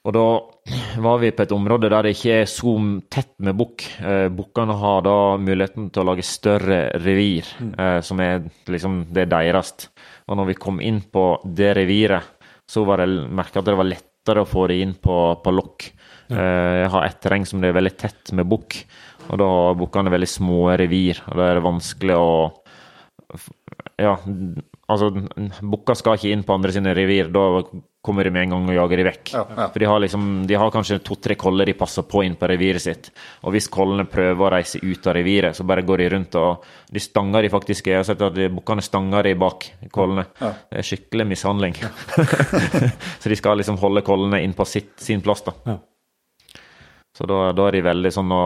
Og 0.02 0.16
da 0.16 0.26
var 1.02 1.20
vi 1.22 1.30
på 1.30 1.44
et 1.46 1.52
område 1.54 1.90
der 1.92 2.08
det 2.08 2.16
ikke 2.16 2.40
er 2.42 2.48
så 2.50 2.74
tett 3.14 3.36
med 3.46 3.58
bukk. 3.58 3.86
Eh, 4.02 4.28
Bukkene 4.34 4.74
har 4.82 5.04
da 5.06 5.18
muligheten 5.38 5.92
til 5.94 6.02
å 6.02 6.08
lage 6.10 6.26
større 6.26 6.80
revir, 7.04 7.46
eh, 7.78 8.00
som 8.02 8.22
er 8.24 8.42
liksom 8.66 9.04
det 9.14 9.28
er 9.28 9.34
deres. 9.36 9.74
Og 10.26 10.40
når 10.40 10.52
vi 10.52 10.58
kom 10.58 10.82
inn 10.82 11.02
på 11.02 11.26
det 11.46 11.76
reviret, 11.78 12.31
så 12.72 12.86
var 12.88 13.02
det 13.02 13.10
merka 13.28 13.60
at 13.60 13.68
det 13.68 13.76
var 13.76 13.90
lettere 13.90 14.44
å 14.44 14.48
få 14.48 14.68
det 14.72 14.80
inn 14.84 14.96
på, 14.96 15.18
på 15.44 15.54
lokk. 15.54 15.90
Eh, 16.32 16.76
jeg 16.84 16.92
har 16.94 17.08
et 17.08 17.20
terreng 17.24 17.48
som 17.48 17.62
det 17.62 17.72
er 17.72 17.80
veldig 17.80 17.96
tett 18.00 18.32
med 18.38 18.48
bukk, 18.52 18.78
og 19.28 19.42
da 19.42 19.50
har 19.52 19.80
bukkene 19.80 20.14
veldig 20.14 20.30
små 20.32 20.62
revir. 20.80 21.20
Og 21.28 21.40
da 21.40 21.50
er 21.50 21.60
det 21.60 21.66
vanskelig 21.68 22.18
å 22.18 22.32
ja, 24.02 24.16
altså 24.92 25.10
Bukka 25.62 25.96
skal 25.96 26.18
ikke 26.18 26.32
inn 26.34 26.44
på 26.48 26.56
andre 26.56 26.74
sine 26.76 26.94
revir. 26.98 27.30
Da 27.32 27.44
kommer 28.02 28.26
de 28.26 28.32
med 28.34 28.48
en 28.48 28.54
gang 28.56 28.70
og 28.72 28.76
jager 28.76 28.98
de 28.98 29.06
vekk. 29.06 29.32
Ja, 29.36 29.44
ja. 29.58 29.68
For 29.70 29.84
de 29.84 29.88
har, 29.92 30.00
liksom, 30.02 30.24
de 30.50 30.58
har 30.58 30.72
kanskje 30.74 30.98
to-tre 31.06 31.36
koller 31.40 31.70
de 31.70 31.76
passer 31.78 32.04
på 32.10 32.24
inn 32.26 32.34
på 32.40 32.50
reviret 32.50 32.82
sitt. 32.82 33.12
Og 33.46 33.54
hvis 33.54 33.70
kollene 33.72 34.08
prøver 34.10 34.42
å 34.48 34.52
reise 34.56 34.82
ut 34.82 35.06
av 35.12 35.16
reviret, 35.20 35.56
så 35.58 35.66
bare 35.70 35.86
går 35.86 36.02
de 36.02 36.10
rundt 36.16 36.40
og 36.42 36.66
De 36.92 37.00
stanger 37.00 37.46
de 37.46 37.54
faktisk. 37.54 37.88
Jeg 37.88 38.02
har 38.02 38.08
sett 38.10 38.22
at 38.26 38.34
de- 38.36 38.50
bukkene 38.50 38.82
stanger 38.84 39.24
de 39.30 39.36
bak 39.40 39.70
kollene. 39.94 40.26
Ja. 40.42 40.52
Det 40.72 40.82
er 40.82 40.90
skikkelig 40.90 41.28
mishandling. 41.30 41.78
så 43.22 43.30
de 43.30 43.38
skal 43.40 43.62
liksom 43.62 43.78
holde 43.80 44.02
kollene 44.08 44.42
inn 44.44 44.54
på 44.58 44.66
sitt, 44.68 44.96
sin 45.00 45.22
plass, 45.22 45.46
da. 45.46 45.78
Så 47.22 47.28
da, 47.30 47.52
da 47.54 47.68
er 47.70 47.76
de 47.76 47.84
veldig 47.86 48.10
sånn 48.16 48.32
å 48.34 48.44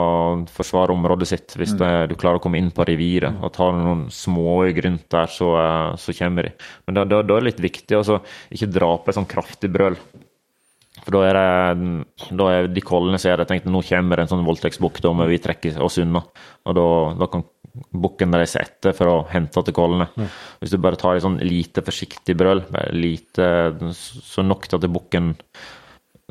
forsvare 0.52 0.92
området 0.92 1.28
sitt. 1.30 1.54
Hvis 1.56 1.78
det, 1.80 1.88
du 2.12 2.18
klarer 2.20 2.42
å 2.42 2.44
komme 2.44 2.60
inn 2.60 2.74
på 2.76 2.84
reviret 2.84 3.38
og 3.40 3.54
tar 3.56 3.72
noen 3.78 4.10
småøy 4.12 4.74
rundt 4.84 5.06
der, 5.16 5.32
så, 5.32 5.54
eh, 5.62 5.92
så 6.02 6.16
kommer 6.18 6.50
de. 6.50 6.52
Men 6.84 6.98
da, 6.98 7.06
da, 7.08 7.22
da 7.24 7.38
er 7.38 7.46
det 7.46 7.54
litt 7.54 7.62
viktig 7.70 8.02
å 8.02 8.18
ikke 8.52 8.68
dra 8.76 8.90
på 9.00 9.14
et 9.14 9.16
sånn 9.16 9.30
kraftig 9.32 9.72
brøl. 9.72 9.96
For 11.06 11.16
da 11.16 11.22
er 11.30 11.40
det 11.40 12.36
da 12.36 12.50
er 12.52 12.68
de 12.72 12.84
kollene 12.84 13.22
ser 13.22 13.40
jeg 13.40 13.48
tenkte 13.48 13.72
nå 13.72 13.80
kommer 13.88 14.20
det 14.20 14.26
en 14.26 14.34
sånn 14.34 14.44
voldtektsbukk, 14.48 15.00
da 15.06 15.14
må 15.16 15.30
vi 15.32 15.40
trekke 15.44 15.72
oss 15.86 16.02
unna. 16.04 16.26
Og 16.68 16.76
da, 16.76 16.86
da 17.22 17.32
kan 17.32 17.48
bukken 17.96 18.36
reise 18.36 18.60
etter 18.60 18.96
for 18.98 19.14
å 19.14 19.16
hente 19.32 19.64
til 19.64 19.76
kollene. 19.80 20.10
Hvis 20.60 20.76
du 20.76 20.82
bare 20.84 21.00
tar 21.00 21.16
et 21.16 21.24
sånn 21.24 21.40
lite 21.48 21.84
forsiktig 21.88 22.36
brøl, 22.40 22.66
lite, 22.92 23.48
så 23.96 24.44
nok 24.44 24.68
til 24.68 24.84
at 24.84 24.92
bukken 25.00 25.34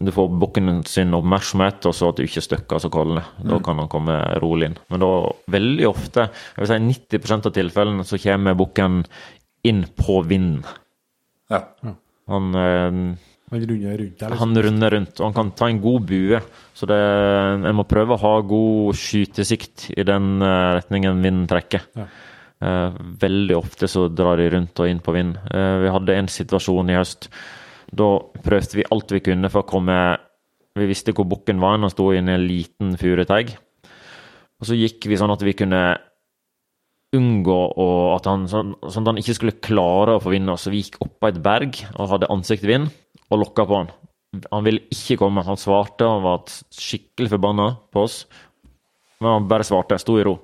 du 0.01 0.11
får 0.11 0.33
bukken 0.43 0.81
sin 0.91 1.15
oppmerksomhet, 1.15 1.85
og 1.87 1.95
så 1.95 2.09
at 2.11 2.19
du 2.19 2.25
ikke 2.27 2.43
støkker 2.43 2.83
så 2.83 2.91
kollene. 2.91 3.23
Da 3.47 3.61
kan 3.63 3.79
han 3.79 3.91
komme 3.91 4.17
rolig 4.43 4.73
inn. 4.73 4.81
Men 4.91 5.05
da 5.05 5.11
veldig 5.55 5.87
ofte, 5.87 6.27
jeg 6.57 6.65
vil 6.65 6.71
si 6.73 6.81
90% 7.15 7.47
av 7.47 7.55
tilfellene, 7.55 8.07
så 8.09 8.19
kommer 8.19 8.59
bukken 8.59 9.05
inn 9.71 9.85
på 9.95 10.19
vinden. 10.27 10.65
Ja. 11.53 11.63
Han, 12.33 12.51
eh, 12.59 12.99
Han 13.55 13.63
runder 13.71 13.99
rundt 14.01 14.19
der, 14.19 14.31
liksom. 14.31 14.39
Han 14.41 14.63
runder 14.67 14.91
rundt, 14.91 15.21
og 15.21 15.27
han 15.29 15.35
kan 15.37 15.51
ta 15.55 15.69
en 15.71 15.81
god 15.81 16.07
bue. 16.11 16.41
Så 16.75 16.87
det, 16.91 16.99
en 16.99 17.77
må 17.79 17.87
prøve 17.87 18.17
å 18.17 18.23
ha 18.25 18.41
god 18.41 18.99
skytesikt 18.99 19.93
i 19.95 20.03
den 20.03 20.43
eh, 20.43 20.71
retningen 20.81 21.23
vinden 21.23 21.47
trekker. 21.47 21.87
Ja. 21.95 22.09
Eh, 22.65 22.93
veldig 23.21 23.57
ofte 23.57 23.87
så 23.91 24.09
drar 24.09 24.41
de 24.41 24.49
rundt 24.57 24.81
og 24.81 24.89
inn 24.89 25.03
på 25.05 25.15
vind. 25.15 25.37
Eh, 25.51 25.77
vi 25.85 25.93
hadde 25.93 26.19
en 26.19 26.31
situasjon 26.33 26.91
i 26.91 26.99
høst. 26.99 27.29
Da 27.95 28.09
prøvde 28.45 28.81
vi 28.81 28.87
alt 28.91 29.13
vi 29.15 29.23
kunne 29.25 29.51
for 29.53 29.63
å 29.63 29.69
komme 29.69 29.99
Vi 30.75 30.89
visste 30.91 31.13
hvor 31.15 31.29
bukken 31.31 31.61
var, 31.63 31.77
han 31.79 31.93
sto 31.93 32.09
i 32.11 32.19
en 32.19 32.33
liten 32.49 32.97
furuteig. 32.99 33.53
Og 34.59 34.67
så 34.67 34.75
gikk 34.75 35.07
vi 35.07 35.19
sånn 35.21 35.31
at 35.31 35.43
vi 35.47 35.53
kunne 35.55 35.83
unngå 37.15 37.59
at 38.17 38.27
han, 38.27 38.49
sånn, 38.51 38.73
sånn 38.83 39.05
at 39.05 39.13
han 39.13 39.21
ikke 39.21 39.37
skulle 39.39 39.61
klare 39.63 40.17
å 40.17 40.23
få 40.23 40.33
oss. 40.51 40.65
Så 40.67 40.73
vi 40.75 40.83
gikk 40.83 40.99
oppå 41.05 41.31
et 41.31 41.39
berg 41.45 41.79
og 41.95 42.11
hadde 42.11 42.31
ansiktvind 42.35 42.91
og 43.31 43.39
lokka 43.45 43.69
på 43.71 43.79
han. 43.79 43.93
Han 44.51 44.67
ville 44.67 44.83
ikke 44.91 45.21
komme. 45.21 45.45
Han 45.47 45.61
svarte 45.61 46.09
og 46.11 46.25
var 46.25 46.43
skikkelig 46.75 47.31
forbanna 47.37 47.69
på 47.95 48.03
oss. 48.09 48.25
Men 49.23 49.37
han 49.37 49.49
bare 49.51 49.67
svarte. 49.67 49.99
Sto 50.03 50.19
i 50.19 50.27
ro. 50.27 50.41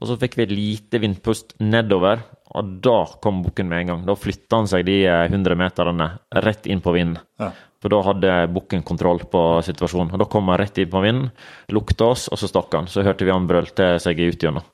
Og 0.00 0.08
så 0.08 0.16
fikk 0.20 0.38
vi 0.38 0.46
et 0.46 0.56
lite 0.56 1.02
vindpust 1.02 1.56
nedover, 1.60 2.24
og 2.56 2.76
da 2.84 2.98
kom 3.22 3.42
bukken 3.44 3.68
med 3.68 3.82
en 3.82 3.90
gang. 3.92 4.04
Da 4.08 4.16
flytta 4.16 4.62
han 4.62 4.68
seg 4.70 4.86
de 4.88 5.02
eh, 5.04 5.24
100 5.28 5.58
meterne 5.60 6.10
rett 6.44 6.68
inn 6.70 6.80
på 6.84 6.94
vinden. 6.96 7.18
Ja. 7.40 7.50
For 7.84 7.92
da 7.92 8.00
hadde 8.06 8.36
bukken 8.54 8.84
kontroll 8.86 9.20
på 9.30 9.42
situasjonen. 9.66 10.14
Og 10.16 10.22
Da 10.22 10.28
kom 10.32 10.48
han 10.48 10.58
rett 10.62 10.78
inn 10.80 10.90
på 10.90 11.02
vinden, 11.04 11.28
lukta 11.74 12.08
oss, 12.14 12.26
og 12.32 12.40
så 12.40 12.48
stakk 12.50 12.72
han. 12.74 12.88
Så 12.90 13.04
hørte 13.04 13.28
vi 13.28 13.34
han 13.34 13.48
brølte 13.48 13.96
seg 14.02 14.22
ut 14.24 14.42
gjennom. 14.42 14.64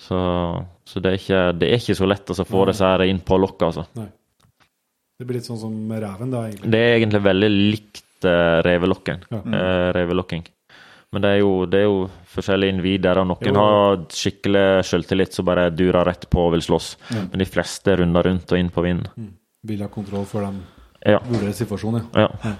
Så, 0.00 0.18
så 0.88 1.02
det, 1.02 1.10
er 1.10 1.18
ikke, 1.18 1.40
det 1.60 1.68
er 1.68 1.82
ikke 1.82 1.98
så 1.98 2.08
lett 2.08 2.30
å 2.32 2.36
så 2.38 2.46
få 2.48 2.64
disse 2.70 2.86
her 2.86 3.04
inn 3.04 3.20
på 3.20 3.36
lokket, 3.36 3.66
altså. 3.68 3.84
Nei. 3.98 4.06
Det 5.20 5.26
blir 5.28 5.36
litt 5.36 5.50
sånn 5.50 5.60
som 5.60 5.74
reven, 5.92 6.30
da, 6.32 6.46
egentlig. 6.48 6.70
Det 6.72 6.80
er 6.80 6.94
egentlig 6.94 7.20
veldig 7.26 7.50
likt 7.52 8.24
uh, 8.24 8.62
revelokken. 8.64 9.26
Ja. 9.28 9.42
Uh, 9.44 9.88
revelokking. 9.98 10.46
Men 11.12 11.22
det 11.24 11.30
er, 11.34 11.38
jo, 11.42 11.64
det 11.66 11.78
er 11.80 11.86
jo 11.88 11.94
forskjellige 12.30 12.70
individer, 12.70 13.18
og 13.18 13.26
noen 13.32 13.48
Jo. 13.50 13.54
har 13.58 13.96
skikkelig 14.14 14.84
selvtillit 14.86 15.32
som 15.34 15.44
bare 15.48 15.64
durer 15.74 16.04
rett 16.06 16.28
på 16.30 16.44
og 16.46 16.52
vil 16.54 16.62
slåss. 16.62 16.92
Men 17.32 17.38
de 17.42 17.46
fleste 17.50 17.96
runder 17.98 18.22
rundt 18.28 18.52
og 18.54 18.58
inn 18.60 18.70
på 18.70 18.84
vinden. 18.84 19.32
Vil 19.66 19.82
ha 19.82 19.88
kontroll 19.88 20.24
før 20.24 20.46
de 20.52 20.60
Ja. 21.10 21.18
vurderer 21.18 21.52
situasjonen, 21.56 22.06
ja. 22.14 22.28
ja. 22.44 22.52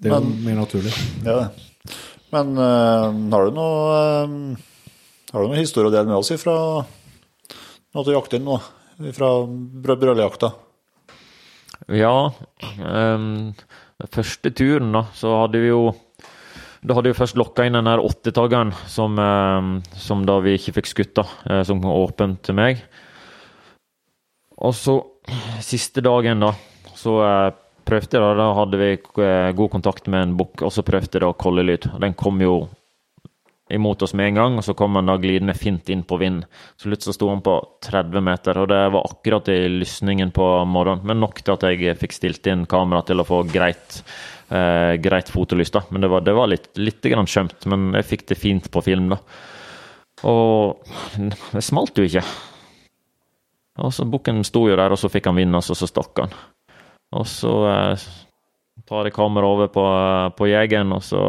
Det 0.00 0.12
er 0.12 0.14
jo 0.14 0.20
Men- 0.20 0.44
mer 0.44 0.54
naturlig. 0.62 0.92
Ja, 1.24 1.40
det. 1.40 1.94
Men 2.32 2.54
øh, 2.58 3.30
har 3.30 3.44
du 3.44 3.50
noe 3.50 3.98
øh, 4.24 4.56
Har 5.32 5.42
du 5.42 5.48
noe 5.48 5.56
historie 5.58 5.88
å 5.90 5.92
dele 5.92 6.06
med 6.06 6.16
oss 6.16 6.30
ifra 6.30 6.54
noe 7.94 8.04
til 8.04 8.14
jakten 8.14 8.40
inn 8.40 8.44
nå? 8.46 8.60
Fra 9.12 9.28
brø- 9.46 9.98
brølejakta? 9.98 10.52
Ja, 11.88 12.30
Øh, 12.78 13.52
den 13.98 14.08
første 14.10 14.50
turen 14.54 14.92
da, 14.92 15.02
så 15.14 15.34
hadde 15.42 15.58
vi 15.60 15.68
jo 15.68 15.94
Da 16.84 16.92
hadde 16.92 17.14
vi 17.14 17.16
først 17.16 17.38
lokka 17.40 17.64
inn 17.64 17.78
den 17.78 17.88
der 17.88 18.02
åttetaggeren 18.04 18.74
som, 18.92 19.16
ehm, 19.16 19.78
som 19.96 20.26
da 20.28 20.36
vi 20.44 20.58
ikke 20.58 20.76
fikk 20.80 20.90
skutt, 20.90 21.14
da, 21.16 21.24
eh, 21.48 21.62
som 21.64 21.80
kom 21.80 21.90
åpent 21.90 22.42
til 22.42 22.54
meg. 22.54 22.82
Og 24.58 24.74
så 24.74 25.00
siste 25.64 26.02
dagen, 26.04 26.40
da, 26.44 26.52
så 26.94 27.16
eh, 27.24 27.50
prøvde 27.88 28.18
jeg 28.18 28.20
da, 28.20 28.34
da 28.36 28.52
hadde 28.60 28.80
vi 28.80 28.90
eh, 28.92 29.52
god 29.56 29.70
kontakt 29.70 30.08
med 30.12 30.22
en 30.22 30.36
bukk, 30.36 30.60
og 30.60 30.72
så 30.72 30.84
prøvde 30.84 31.16
jeg 31.16 31.24
da 31.24 31.32
kollelyd. 31.32 31.88
Den 32.00 32.12
kom 32.20 32.40
jo 32.44 32.68
imot 33.72 34.02
oss 34.04 34.12
med 34.12 34.28
en 34.28 34.34
gang, 34.34 34.58
og 34.60 34.64
så 34.66 34.74
kom 34.76 34.98
han 34.98 35.08
da 35.08 35.16
glidende 35.16 35.56
fint 35.56 35.88
inn 35.88 36.04
på 36.04 36.18
vind. 36.20 36.44
Så 36.76 36.92
så 37.00 37.14
sto 37.16 37.30
han 37.30 37.40
på 37.40 37.56
30 37.80 38.20
meter, 38.20 38.60
og 38.60 38.68
det 38.68 38.82
var 38.92 39.08
akkurat 39.08 39.48
i 39.48 39.68
lysningen 39.72 40.32
på 40.36 40.64
morgenen. 40.68 41.06
Men 41.06 41.20
nok 41.24 41.40
til 41.40 41.56
at 41.56 41.64
jeg 41.64 41.96
fikk 41.96 42.12
stilt 42.12 42.46
inn 42.46 42.66
kamera 42.68 43.00
til 43.02 43.20
å 43.20 43.28
få 43.28 43.40
greit, 43.48 44.02
eh, 44.48 44.94
greit 45.02 45.30
fotolys. 45.32 45.70
da. 45.74 45.84
Men 45.90 46.04
det 46.04 46.10
var, 46.12 46.24
det 46.26 46.34
var 46.36 46.50
litt, 46.50 46.70
litt 46.78 47.04
skjømt, 47.04 47.66
men 47.70 47.92
jeg 48.00 48.08
fikk 48.10 48.26
det 48.32 48.40
fint 48.40 48.70
på 48.70 48.82
film, 48.84 49.12
da. 49.14 49.20
Og 50.24 50.84
det 51.18 51.64
smalt 51.64 51.98
jo 51.98 52.06
ikke. 52.06 52.24
Og 53.84 53.90
så 53.92 54.06
Bukken 54.06 54.44
sto 54.46 54.68
jo 54.68 54.76
der, 54.78 54.94
og 54.94 55.00
så 55.00 55.10
fikk 55.10 55.26
han 55.28 55.40
vinne, 55.40 55.58
og 55.58 55.66
så, 55.66 55.74
stakk 55.88 56.22
han. 56.22 56.34
Og 57.14 57.26
så 57.28 57.54
eh, 57.70 58.06
tar 58.86 59.08
jeg 59.08 59.16
kameraet 59.16 59.56
over 59.56 59.72
på, 59.74 59.84
på 60.38 60.50
jegeren, 60.52 60.94
og 60.96 61.04
så 61.04 61.22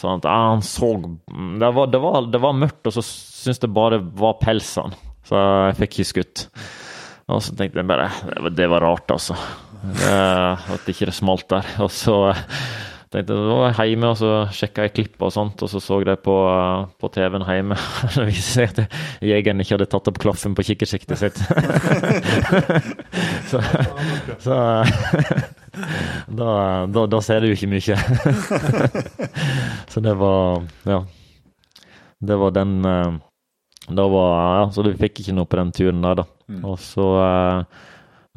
Sånn 0.00 0.22
at 0.22 0.26
ah, 0.30 0.44
han 0.54 0.62
så 0.64 0.94
det 1.60 1.68
var, 1.76 1.90
det, 1.92 1.98
var, 2.00 2.28
det 2.32 2.38
var 2.40 2.54
mørkt, 2.56 2.86
og 2.88 2.94
så 2.94 3.02
syntes 3.04 3.60
det 3.60 3.68
bare 3.76 3.98
var 4.00 4.38
pelsen. 4.40 4.94
Så 5.28 5.36
jeg 5.36 5.76
fikk 5.82 5.98
ikke 5.98 6.08
skutt. 6.08 6.44
Og 7.30 7.42
så 7.44 7.52
tenkte 7.58 7.82
jeg 7.82 7.88
bare 7.90 8.08
det 8.56 8.68
var 8.72 8.86
rart, 8.86 9.12
altså. 9.12 9.36
Det, 9.82 10.88
ikke 10.92 11.08
det 11.08 11.16
smalt 11.16 11.48
der. 11.50 11.66
Og 11.84 11.90
så 11.94 12.16
tenkte 13.10 13.34
jeg, 13.34 13.46
var 13.50 13.72
jeg 13.74 13.90
hjemme, 13.90 14.10
og 14.12 14.18
så 14.20 14.28
sjekka 14.54 14.84
jeg 14.86 14.92
klipp 14.94 15.22
og 15.26 15.32
sånt, 15.34 15.62
og 15.66 15.70
så 15.72 15.80
så 15.82 15.96
jeg 16.06 16.20
på, 16.22 16.34
på 17.00 17.08
TV-en 17.10 17.42
hjemme. 17.42 17.78
Det 18.14 18.26
viste 18.28 18.52
seg 18.54 18.82
at 18.84 18.94
jegeren 19.26 19.62
ikke 19.64 19.74
hadde 19.74 19.88
tatt 19.90 20.10
opp 20.12 20.20
klaffen 20.22 20.54
på 20.54 20.62
kikkersiktet 20.68 21.18
sitt. 21.18 21.40
så, 23.50 23.62
så 24.38 24.60
da, 26.30 26.50
da, 26.86 27.06
da 27.10 27.22
ser 27.24 27.42
du 27.42 27.50
jo 27.50 27.58
ikke 27.58 27.72
mye. 27.74 27.98
så 29.90 30.04
det 30.06 30.14
var 30.20 30.62
Ja. 30.86 31.02
Det 32.20 32.36
var 32.36 32.50
den 32.52 32.84
eh, 32.84 33.12
Da 33.88 34.04
var 34.12 34.58
Ja, 34.58 34.64
så 34.70 34.82
du 34.84 34.90
fikk 34.92 35.22
ikke 35.22 35.32
noe 35.32 35.48
på 35.48 35.56
den 35.56 35.70
turen 35.72 36.02
der, 36.04 36.20
da. 36.20 36.26
Og 36.68 36.76
så 36.82 37.06
eh, 37.24 37.86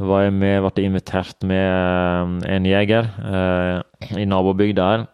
var 0.02 0.24
jeg 0.26 0.34
med, 0.34 0.64
ble 0.66 0.86
invitert 0.88 1.46
med 1.46 1.64
eh, 1.64 2.56
en 2.56 2.66
jeger 2.68 3.10
eh, 3.30 4.20
i 4.22 4.26
nabobygda 4.26 4.88
her. 4.90 5.06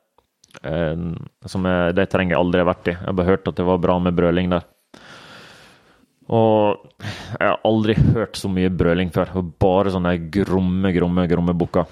Eh, 0.64 1.02
som 1.46 1.68
jeg, 1.68 1.96
det 1.98 2.08
trenger 2.12 2.36
jeg 2.36 2.44
aldri 2.44 2.64
ha 2.64 2.70
vært 2.70 2.92
i. 2.92 2.96
Jeg 2.96 3.08
har 3.08 3.18
bare 3.18 3.32
hørt 3.34 3.50
at 3.52 3.60
det 3.60 3.68
var 3.68 3.82
bra 3.84 3.98
med 4.04 4.16
brøling 4.18 4.54
der. 4.54 4.68
Og 6.30 6.86
jeg 7.02 7.42
har 7.42 7.60
aldri 7.66 7.96
hørt 7.98 8.38
så 8.38 8.52
mye 8.52 8.70
brøling 8.72 9.12
før. 9.14 9.34
Bare 9.60 9.94
sånne 9.94 10.16
gromme, 10.32 10.94
gromme, 10.96 11.26
gromme 11.30 11.56
bukker. 11.58 11.90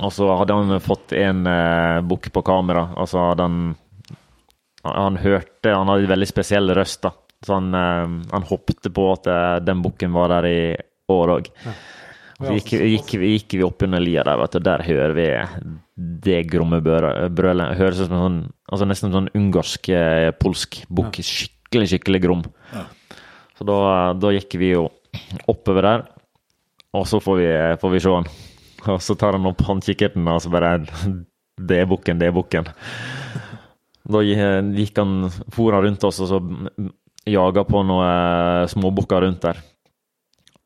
Og 0.00 0.12
så 0.16 0.30
hadde 0.32 0.56
han 0.56 0.80
fått 0.82 1.12
en 1.18 1.44
eh, 1.46 2.00
bukk 2.08 2.30
på 2.32 2.42
kamera. 2.46 2.88
Altså 2.96 3.30
hadde 3.30 3.48
han 4.80 5.18
hørte 5.20 5.74
Han 5.76 5.90
hadde 5.92 6.06
en 6.06 6.14
veldig 6.14 6.28
spesiell 6.30 6.72
røst, 6.72 7.02
da. 7.04 7.12
Så 7.44 7.56
han, 7.56 7.74
eh, 7.76 8.14
han 8.32 8.48
hoppte 8.48 8.92
på 8.92 9.10
at 9.12 9.28
eh, 9.28 9.58
den 9.64 9.84
bukken 9.84 10.16
var 10.16 10.32
der 10.32 10.48
i 10.48 10.62
år 11.14 11.34
òg. 11.38 11.50
Så 12.40 12.54
gikk, 12.56 12.70
gikk, 12.72 13.14
gikk 13.20 13.54
vi 13.58 13.64
opp 13.66 13.82
under 13.84 14.00
lia 14.00 14.22
der, 14.24 14.38
vet 14.40 14.54
du. 14.56 14.62
Der 14.64 14.84
hører 14.86 15.12
vi 15.16 15.26
det 16.24 16.38
gromme 16.48 16.80
brølet. 16.80 17.74
Høres 17.76 18.00
ut 18.00 18.08
som 18.08 18.22
sånn 18.22 18.38
altså 18.70 18.86
nesten 18.88 19.12
sånn 19.12 19.28
ungarsk, 19.36 19.90
eh, 19.92 20.30
polsk 20.40 20.80
bukk. 20.88 21.20
Skikkelig, 21.20 21.90
skikkelig 21.92 22.22
grom. 22.24 22.44
Så 23.58 23.66
da, 23.68 23.76
da 24.16 24.32
gikk 24.32 24.56
vi 24.56 24.72
jo 24.72 24.86
oppover 25.50 25.84
der, 25.84 26.06
og 26.96 27.04
så 27.10 27.20
får 27.20 27.36
vi, 27.36 27.50
får 27.82 27.92
vi 27.92 28.00
se 28.00 28.14
han. 28.14 28.30
Og 28.88 29.02
så 29.04 29.16
tar 29.20 29.36
han 29.36 29.48
opp 29.50 29.60
håndkikkerten, 29.66 30.24
og 30.32 30.40
så 30.40 30.52
bare 30.52 30.78
Det 31.60 31.76
er 31.76 31.88
bukken, 31.90 32.16
det 32.16 32.30
er 32.30 32.32
bukken. 32.32 32.70
Da 34.10 34.22
gikk 34.24 34.96
han 34.96 35.28
for 35.52 35.76
han 35.76 35.84
rundt 35.84 36.06
oss, 36.08 36.22
og 36.24 36.30
så 36.30 36.40
jaga 37.28 37.66
på 37.68 37.82
noen 37.84 38.70
småbukker 38.72 39.26
rundt 39.26 39.44
der. 39.44 39.60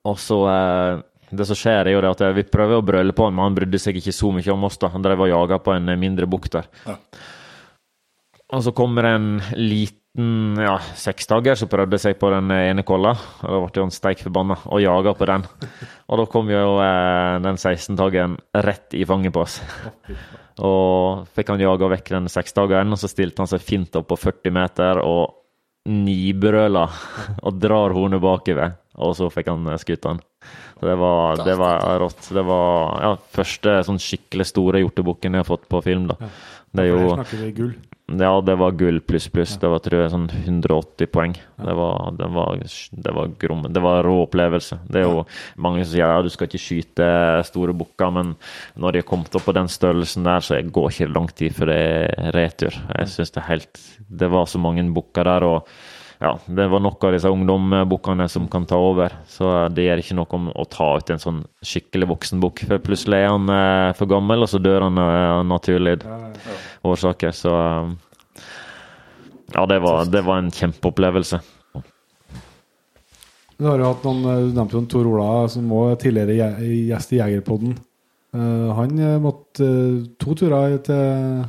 Og 0.05 0.19
så 0.21 0.39
eh, 0.51 1.03
Det 1.35 1.47
som 1.49 1.59
skjer, 1.59 1.89
er 1.89 1.97
jo 1.97 2.03
at 2.11 2.21
vi 2.37 2.45
prøver 2.47 2.79
å 2.79 2.85
brøle 2.85 3.15
på 3.17 3.27
han, 3.27 3.35
men 3.35 3.49
han 3.49 3.57
brydde 3.57 3.81
seg 3.81 3.97
ikke 3.99 4.15
så 4.15 4.31
mye 4.35 4.53
om 4.53 4.69
oss. 4.69 4.79
da. 4.79 4.93
Han 4.93 5.03
drev 5.03 5.25
og 5.25 5.33
jaga 5.33 5.59
på 5.59 5.75
en 5.75 5.95
mindre 5.99 6.29
bukt 6.31 6.55
der. 6.55 6.69
Ja. 6.87 6.99
Og 8.55 8.63
så 8.63 8.75
kommer 8.77 9.09
en 9.09 9.29
liten 9.57 10.61
ja, 10.61 10.77
seksdager 10.95 11.57
som 11.59 11.71
prøvde 11.73 11.99
seg 11.99 12.21
på 12.21 12.29
den 12.31 12.53
ene 12.55 12.85
kolla. 12.87 13.17
og 13.43 13.51
Da 13.51 13.63
ble 13.65 13.87
han 13.87 13.95
steik 13.95 14.23
forbanna 14.23 14.61
og 14.69 14.85
jaga 14.85 15.15
på 15.19 15.27
den. 15.33 15.47
Og 16.13 16.21
da 16.21 16.27
kom 16.31 16.53
jo 16.53 16.77
eh, 16.85 17.41
den 17.43 17.57
16-tageren 17.57 18.37
rett 18.63 18.95
i 18.95 19.03
fanget 19.09 19.35
på 19.35 19.43
oss. 19.43 19.57
Og 20.63 21.25
fikk 21.35 21.51
han 21.51 21.65
jaga 21.65 21.89
vekk 21.97 22.13
den 22.15 22.29
seksdageren, 22.31 22.93
og 22.95 23.01
så 23.01 23.11
stilte 23.11 23.43
han 23.43 23.51
seg 23.51 23.65
fint 23.65 23.97
opp 23.99 24.13
på 24.13 24.21
40 24.21 24.55
meter 24.55 25.01
og 25.03 25.41
nibrøla 25.91 26.85
og 27.47 27.59
drar 27.59 27.97
hornet 27.97 28.23
bakover. 28.23 28.77
Og 29.03 29.17
så 29.19 29.31
fikk 29.33 29.51
han 29.53 29.67
eh, 29.71 29.81
skutt 29.81 30.07
han. 30.11 30.21
Så 30.79 30.87
det 30.91 30.99
var, 31.01 31.41
det 31.47 31.57
var 31.59 31.99
rått. 32.03 32.29
Det 32.35 32.45
var 32.47 33.01
ja, 33.03 33.15
første 33.39 33.79
sånn 33.89 34.03
skikkelig 34.03 34.51
store 34.51 34.85
hjortebukken 34.85 35.35
jeg 35.35 35.45
har 35.45 35.51
fått 35.51 35.67
på 35.71 35.83
film. 35.87 36.07
da. 36.13 36.31
Det 36.75 36.85
er 36.85 36.93
jo 36.93 37.73
ja, 38.07 38.41
det 38.45 38.55
var 38.61 38.75
gull 38.77 38.99
pluss 39.01 39.31
pluss. 39.33 39.55
Det 39.57 39.69
var 39.73 39.81
tror 39.81 40.03
jeg 40.03 40.13
sånn 40.13 40.27
180 40.29 41.09
poeng. 41.09 41.33
Det 41.57 41.77
var, 41.79 42.11
det 42.19 42.27
var, 42.35 42.59
det 43.07 43.15
var 43.17 43.31
grom. 43.41 43.63
Det 43.73 43.81
var 43.81 44.05
rå 44.05 44.19
opplevelse. 44.27 44.83
Det 44.93 45.01
er 45.01 45.07
jo 45.07 45.23
mange 45.57 45.87
som 45.87 45.95
sier 45.95 46.13
ja, 46.13 46.21
du 46.21 46.29
skal 46.33 46.51
ikke 46.51 46.61
skyte 46.61 47.09
store 47.49 47.73
bukker, 47.81 48.13
men 48.13 48.35
når 48.77 48.93
de 48.93 49.01
har 49.01 49.09
kommet 49.09 49.39
opp 49.39 49.49
på 49.49 49.57
den 49.57 49.73
størrelsen 49.73 50.29
der, 50.29 50.45
så 50.45 50.61
går 50.61 50.93
ikke 50.93 51.11
lang 51.15 51.31
tid 51.33 51.57
før 51.57 51.73
det 51.73 51.81
er 51.81 52.37
retur. 52.37 52.77
Jeg 52.93 53.13
synes 53.15 53.33
det 53.33 53.41
er 53.41 53.51
helt 53.55 53.85
Det 54.21 54.31
var 54.37 54.53
så 54.53 54.61
mange 54.61 54.85
bukker 54.93 55.25
der, 55.25 55.49
og 55.49 55.73
ja, 56.21 56.33
det 56.47 56.67
var 56.71 56.83
nok 56.85 57.05
av 57.05 57.15
disse 57.15 57.31
ungdombukkene 57.33 58.29
som 58.31 58.47
kan 58.51 58.67
ta 58.69 58.79
over. 58.81 59.15
Så 59.31 59.51
det 59.75 59.87
gjør 59.87 60.03
ikke 60.03 60.17
noe 60.19 60.39
om 60.39 60.51
å 60.55 60.67
ta 60.71 60.91
ut 60.99 61.11
en 61.15 61.23
sånn 61.23 61.41
skikkelig 61.65 62.11
voksen 62.13 62.43
bukk. 62.43 62.65
For 62.69 62.83
plutselig 62.83 63.23
er 63.23 63.33
han 63.33 63.51
eh, 63.51 63.95
for 63.99 64.11
gammel, 64.11 64.47
og 64.47 64.53
så 64.53 64.63
dør 64.63 64.89
han 64.89 65.01
av 65.03 65.45
naturlige 65.49 66.19
årsaker. 66.87 67.35
Så 67.35 67.55
eh, 67.55 67.91
ja, 69.55 69.67
det 69.71 69.81
var, 69.85 70.07
det 70.11 70.25
var 70.27 70.43
en 70.43 70.55
kjempeopplevelse. 70.55 71.43
Du 73.55 73.69
har 73.69 73.79
jo 73.79 73.91
hatt 73.93 74.07
noen, 74.07 74.23
eh, 74.29 74.47
du 74.49 74.55
nevnte 74.57 74.79
jo 74.79 74.87
Tor 74.91 75.11
Ola, 75.11 75.49
som 75.51 75.69
var 75.71 75.99
tidligere 76.03 76.55
gjest 76.91 77.15
i 77.15 77.21
Jegerpodden. 77.21 77.77
Uh, 78.35 78.73
han 78.75 78.99
eh, 78.99 79.21
måtte 79.23 79.63
uh, 79.63 80.07
to 80.19 80.35
turer 80.35 80.73
til, 80.83 81.45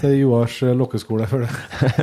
til 0.00 0.14
Joars 0.18 0.56
eh, 0.66 0.74
lokkeskole 0.76 1.26
for 1.30 1.44
det. 1.44 1.50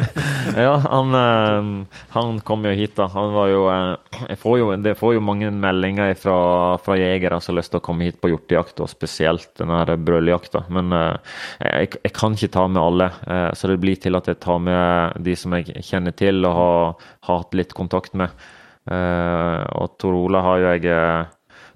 Ja, 0.65 0.75
han, 0.79 1.15
eh, 1.17 1.99
han 2.13 2.39
kom 2.47 2.65
jo 2.67 2.73
hit, 2.77 2.95
da. 2.95 3.07
Han 3.11 3.33
var 3.35 3.49
jo, 3.51 3.63
eh, 3.71 4.35
får 4.39 4.57
jo 4.59 4.69
Det 4.79 4.95
får 4.99 5.15
jo 5.17 5.23
mange 5.25 5.49
meldinger 5.51 6.13
fra, 6.19 6.37
fra 6.83 6.97
jegere 6.99 7.39
som 7.41 7.53
har 7.53 7.59
lyst 7.59 7.73
til 7.73 7.81
å 7.81 7.85
komme 7.85 8.07
hit 8.07 8.21
på 8.21 8.31
hjortejakt, 8.31 8.79
og 8.83 8.91
spesielt 8.91 9.51
den 9.59 9.73
her 9.73 9.95
brøljakta. 9.97 10.65
Men 10.73 10.93
eh, 10.95 11.37
jeg, 11.59 11.95
jeg 12.05 12.15
kan 12.15 12.37
ikke 12.37 12.53
ta 12.55 12.67
med 12.71 12.83
alle, 12.83 13.09
eh, 13.27 13.49
så 13.57 13.71
det 13.71 13.79
blir 13.83 13.99
til 14.01 14.19
at 14.19 14.31
jeg 14.31 14.41
tar 14.43 14.61
med 14.63 15.23
de 15.25 15.35
som 15.39 15.57
jeg 15.57 15.85
kjenner 15.85 16.15
til 16.15 16.45
og 16.45 16.59
har, 16.59 17.09
har 17.27 17.41
hatt 17.43 17.57
litt 17.57 17.75
kontakt 17.75 18.15
med. 18.15 18.45
Eh, 18.85 19.61
og 19.81 19.97
Tor 19.99 20.13
Ola 20.13 20.43
har 20.45 20.61
jo 20.61 20.73
jeg 20.75 20.91
eh, 20.93 21.31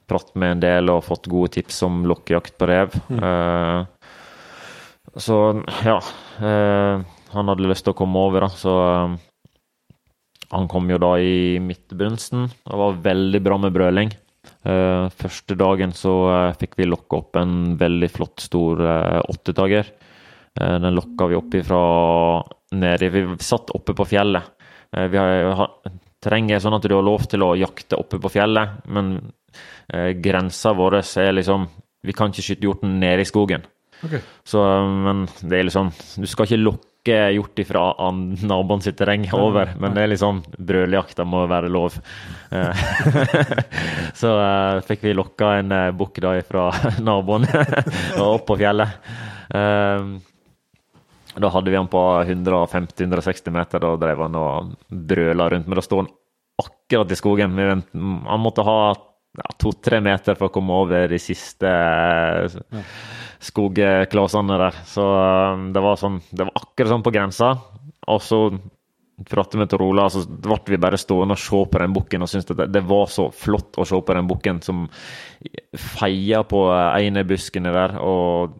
pratet 0.09 0.35
med 0.41 0.55
en 0.55 0.61
del 0.63 0.91
og 0.93 1.05
fått 1.05 1.29
gode 1.29 1.53
tips 1.57 1.81
om 1.87 2.03
lokkejakt 2.09 2.57
på 2.59 2.69
rev. 2.69 2.93
Eh, 3.13 3.79
så 5.21 5.37
ja. 5.85 5.97
Eh, 6.39 7.01
han 7.33 7.51
hadde 7.51 7.69
lyst 7.69 7.85
til 7.85 7.93
å 7.93 7.99
komme 7.99 8.21
over, 8.29 8.47
da, 8.47 8.49
så 8.49 8.75
eh, 8.87 9.17
han 10.55 10.67
kom 10.71 10.89
jo 10.89 10.97
da 11.01 11.13
i 11.21 11.59
midtbrunsten. 11.61 12.47
Det 12.65 12.81
var 12.81 12.99
veldig 13.05 13.41
bra 13.45 13.59
med 13.61 13.75
brøling. 13.75 14.13
Eh, 14.65 15.05
første 15.13 15.55
dagen 15.59 15.93
så 15.95 16.13
eh, 16.33 16.57
fikk 16.59 16.79
vi 16.79 16.89
lokka 16.89 17.21
opp 17.21 17.39
en 17.39 17.75
veldig 17.79 18.09
flott, 18.11 18.39
stor 18.43 18.81
eh, 18.81 19.19
åttetager. 19.29 19.91
Eh, 20.59 20.77
den 20.81 20.97
lokka 20.97 21.29
vi 21.29 21.37
opp 21.37 21.59
ifra 21.59 21.81
nedi 22.79 23.09
Vi 23.13 23.25
satt 23.41 23.71
oppe 23.73 23.95
på 23.97 24.05
fjellet. 24.05 24.55
Vi 24.89 25.17
har, 25.21 25.67
terrenget 26.21 26.55
er 26.57 26.61
sånn 26.63 26.75
at 26.79 26.85
du 26.85 26.95
har 26.95 27.05
lov 27.05 27.27
til 27.29 27.43
å 27.45 27.55
jakte 27.57 27.97
oppe 27.99 28.17
på 28.21 28.31
fjellet, 28.33 28.79
men 28.89 29.11
eh, 29.93 30.15
grensa 30.17 30.73
vår 30.77 30.99
er 31.01 31.35
liksom 31.37 31.67
Vi 32.05 32.15
kan 32.15 32.31
ikke 32.31 32.45
skyte 32.45 32.65
hjorten 32.65 32.97
nede 33.01 33.21
i 33.21 33.29
skogen. 33.29 33.65
Ok. 34.05 34.15
Så, 34.47 34.61
men 35.05 35.25
det 35.41 35.57
er 35.57 35.67
liksom 35.67 35.91
Du 36.17 36.27
skal 36.29 36.47
ikke 36.47 36.61
lokke 36.61 36.85
hjort 37.33 37.59
ifra 37.61 37.83
naboen 38.45 38.83
sitt 38.83 38.97
terreng 38.99 39.23
over, 39.33 39.71
men 39.79 39.95
det 39.95 40.03
er 40.03 40.11
liksom 40.11 40.41
Brøljakta 40.67 41.23
må 41.25 41.45
være 41.49 41.71
lov. 41.71 41.95
Eh, 42.53 42.81
så 44.19 44.33
uh, 44.35 44.81
fikk 44.85 45.07
vi 45.07 45.15
lokka 45.17 45.55
en 45.61 45.73
uh, 45.73 45.85
bukk 45.95 46.19
da 46.21 46.35
ifra 46.37 46.67
naboen 47.07 47.47
og 48.19 48.25
opp 48.27 48.45
på 48.51 48.59
fjellet. 48.59 49.09
Uh, 49.49 50.19
da 51.39 51.49
hadde 51.55 51.71
vi 51.71 51.79
han 51.79 51.89
på 51.89 52.03
150-160 52.27 53.53
meter, 53.53 53.81
da 53.81 53.95
drev 54.01 54.25
han 54.27 54.37
og 54.37 54.73
brøla 54.89 55.49
rundt. 55.53 55.69
Men 55.69 55.79
da 55.79 55.85
sto 55.85 56.01
han 56.01 56.11
akkurat 56.59 57.11
i 57.11 57.17
skogen. 57.17 57.55
Han 57.55 58.43
måtte 58.43 58.65
ha 58.67 58.79
ja, 59.37 59.45
to-tre 59.61 59.99
meter 60.03 60.37
for 60.39 60.49
å 60.49 60.53
komme 60.53 60.79
over 60.83 61.07
de 61.11 61.19
siste 61.21 61.69
skogklåsene 63.49 64.59
der. 64.63 64.81
Så 64.89 65.05
um, 65.05 65.69
det 65.75 65.83
var 65.83 66.01
sånn 66.01 66.19
Det 66.29 66.47
var 66.47 66.59
akkurat 66.59 66.93
sånn 66.95 67.05
på 67.05 67.13
grensa. 67.15 67.53
Og 68.09 68.21
så 68.25 68.41
pratet 69.29 69.59
vi 69.59 69.67
til 69.67 69.83
Ola, 69.83 70.07
så 70.11 70.23
ble 70.25 70.59
vi 70.71 70.79
bare 70.81 70.99
stående 70.99 71.35
og 71.35 71.41
se 71.43 71.63
på 71.71 71.81
den 71.81 71.95
bukken 71.95 72.23
og 72.23 72.29
syntes 72.31 72.55
det, 72.55 72.69
det 72.71 72.81
var 72.87 73.09
så 73.11 73.27
flott 73.35 73.75
å 73.75 73.85
se 73.87 73.99
på 73.99 74.15
den 74.15 74.29
bukken 74.29 74.61
som 74.63 74.85
feia 75.75 76.45
på 76.47 76.61
ene 76.71 77.25
buskene 77.27 77.73
der 77.75 77.97
og 77.99 78.55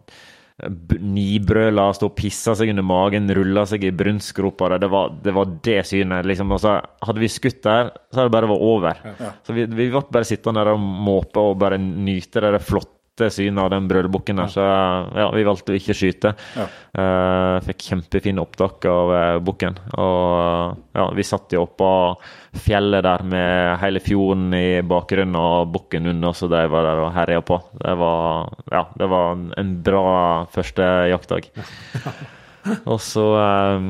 nibrøla, 1.00 1.88
stå 1.96 2.10
og 2.10 2.16
pissa 2.18 2.54
seg 2.58 2.72
under 2.72 2.84
magen, 2.86 3.30
rulla 3.36 3.64
seg 3.68 3.84
i 3.86 3.92
brunstgropa. 3.96 4.68
Det 4.80 4.90
var, 4.92 5.14
det 5.24 5.34
var 5.36 5.50
det 5.64 5.80
synet. 5.88 6.28
liksom. 6.28 6.52
Og 6.52 6.60
så 6.62 6.76
hadde 7.06 7.22
vi 7.22 7.30
skutt 7.32 7.62
der, 7.66 7.92
så 8.10 8.20
hadde 8.20 8.30
det 8.30 8.36
bare 8.36 8.50
vært 8.52 8.66
over. 8.70 9.02
Så 9.46 9.56
vi, 9.56 9.66
vi 9.66 9.90
ble 9.92 10.04
bare 10.12 10.28
sittende 10.28 10.64
der 10.64 10.74
og 10.74 10.80
måpe 10.80 11.40
og 11.40 11.58
bare 11.62 11.78
nyte 11.80 12.44
det 12.44 12.62
flotte 12.66 12.96
synet 13.28 13.62
av 13.62 13.70
den 13.72 13.88
brølbukken 13.90 14.40
der. 14.40 14.50
Så 14.52 14.64
ja, 14.64 15.26
vi 15.34 15.44
valgte 15.46 15.74
å 15.74 15.78
ikke 15.78 15.96
skyte. 15.96 16.32
Eh, 16.56 17.56
fikk 17.66 17.86
kjempefine 17.90 18.42
opptak 18.42 18.86
av 18.88 19.12
uh, 19.12 19.38
bukken. 19.44 19.76
Og 20.00 20.80
ja, 20.96 21.06
vi 21.16 21.26
satt 21.26 21.52
jo 21.54 21.64
oppå 21.66 21.90
fjellet 22.64 23.04
der 23.06 23.26
med 23.26 23.76
hele 23.82 24.02
fjorden 24.02 24.54
i 24.56 24.80
bakgrunnen 24.86 25.38
og 25.38 25.70
bukken 25.74 26.08
under, 26.14 26.34
så 26.36 26.48
de 26.50 26.64
var 26.72 26.88
der 26.88 27.04
og 27.04 27.12
herja 27.14 27.44
på. 27.44 27.60
Det 27.76 27.96
var, 28.00 28.50
ja, 28.72 28.84
det 28.98 29.10
var 29.12 29.46
en 29.60 29.74
bra 29.84 30.06
første 30.54 30.90
jaktdag. 31.12 31.50
Og 32.90 32.98
så 33.00 33.24
eh, 33.40 33.86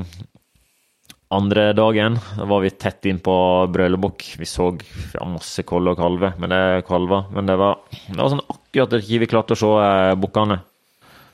andre 1.31 1.73
dagen 1.73 2.19
var 2.37 2.61
vi 2.61 2.71
tett 2.71 3.07
inn 3.07 3.21
på 3.23 3.35
brølebukk. 3.71 4.25
Vi 4.39 4.47
så 4.49 4.73
ja, 5.15 5.27
masse 5.31 5.63
kolle 5.67 5.95
og 5.95 6.01
kalver, 6.01 6.35
men 6.43 6.51
det 6.51 6.59
er 6.59 6.83
kalver. 6.87 7.29
Men 7.35 7.47
det 7.47 7.57
var, 7.61 7.79
det 8.09 8.19
var 8.19 8.33
sånn 8.33 8.43
akkurat 8.49 8.99
at 8.99 9.07
vi 9.07 9.31
klarte 9.31 9.55
å 9.55 9.61
se 9.61 9.71
eh, 9.85 10.17
bukkene. 10.19 10.59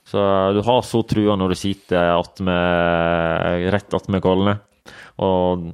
Så 0.06 0.20
eh, 0.20 0.52
du 0.58 0.60
har 0.68 0.84
så 0.84 1.00
trua 1.08 1.38
når 1.40 1.54
du 1.54 1.60
sitter 1.62 2.12
attmed, 2.12 3.66
rett 3.72 3.96
attmed 3.96 4.24
kollene. 4.24 4.58
Og 5.24 5.70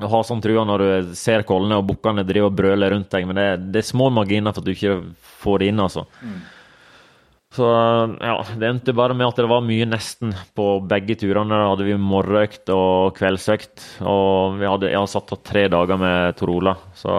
du 0.00 0.06
har 0.08 0.24
sånn 0.26 0.42
trua 0.42 0.64
når 0.66 0.82
du 0.82 1.16
ser 1.18 1.44
kollene 1.46 1.78
og 1.78 1.86
bukkene 1.92 2.24
driver 2.26 2.50
og 2.50 2.56
brøler 2.58 2.94
rundt 2.96 3.12
deg, 3.12 3.26
men 3.28 3.38
det, 3.38 3.50
det 3.70 3.82
er 3.82 3.92
små 3.92 4.08
marginer 4.16 4.54
for 4.56 4.64
at 4.64 4.66
du 4.66 4.72
ikke 4.72 5.02
får 5.44 5.60
det 5.60 5.68
inn, 5.70 5.82
altså. 5.84 6.06
Så 7.50 7.66
ja, 8.22 8.36
det 8.60 8.68
endte 8.68 8.94
bare 8.94 9.14
med 9.18 9.26
at 9.26 9.38
det 9.42 9.48
var 9.50 9.64
mye 9.66 9.86
nesten 9.90 10.30
på 10.54 10.66
begge 10.86 11.16
turene. 11.18 11.50
Da 11.50 11.72
hadde 11.72 11.86
vi 11.88 11.96
morgenøkt 11.98 12.70
og 12.70 13.16
kveldsøkt. 13.18 13.82
Og 14.06 14.60
vi 14.60 14.68
hadde, 14.70 14.90
jeg 14.92 15.00
hadde 15.00 15.10
satt 15.10 15.34
av 15.34 15.40
tre 15.42 15.64
dager 15.72 15.98
med 15.98 16.38
Tor 16.38 16.52
Ola. 16.54 16.76
Så, 16.94 17.14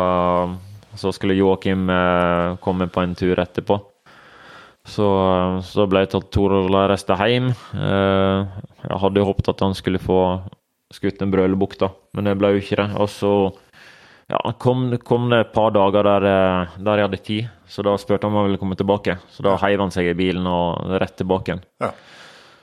så 0.95 1.11
skulle 1.15 1.36
Joakim 1.36 1.84
eh, 1.91 2.55
komme 2.63 2.88
på 2.88 3.03
en 3.03 3.17
tur 3.19 3.43
etterpå. 3.43 3.82
Så, 4.88 5.09
så 5.67 5.86
ble 5.91 6.05
Tor 6.07 6.55
Ola 6.61 6.88
reiste 6.93 7.19
hjem. 7.19 7.51
Eh, 7.75 8.63
jeg 8.88 9.01
hadde 9.03 9.27
håpet 9.27 9.51
at 9.51 9.65
han 9.67 9.75
skulle 9.75 9.99
få 10.01 10.21
skutt 10.95 11.21
en 11.23 11.32
brølebukk, 11.32 11.75
da, 11.79 11.91
men 12.15 12.27
det 12.27 12.38
ble 12.39 12.55
jo 12.55 12.63
ikke 12.63 12.79
det. 12.79 12.88
Og 12.99 13.11
så 13.11 13.34
ja, 14.32 14.53
kom, 14.59 14.89
kom 15.03 15.29
det 15.32 15.39
et 15.43 15.53
par 15.55 15.73
dager 15.75 16.07
der, 16.07 16.27
eh, 16.29 16.77
der 16.79 17.01
jeg 17.01 17.09
hadde 17.09 17.21
tid, 17.25 17.51
så 17.67 17.84
da 17.86 17.97
spurte 17.99 18.27
han 18.27 18.34
om 18.34 18.41
han 18.41 18.49
ville 18.49 18.61
komme 18.61 18.77
tilbake. 18.79 19.17
Så 19.34 19.43
da 19.45 19.57
heiv 19.65 19.84
han 19.84 19.93
seg 19.93 20.11
i 20.11 20.17
bilen 20.17 20.47
og 20.47 20.95
rett 21.01 21.17
tilbake 21.19 21.51
igjen. 21.51 21.65
Ja. 21.84 21.91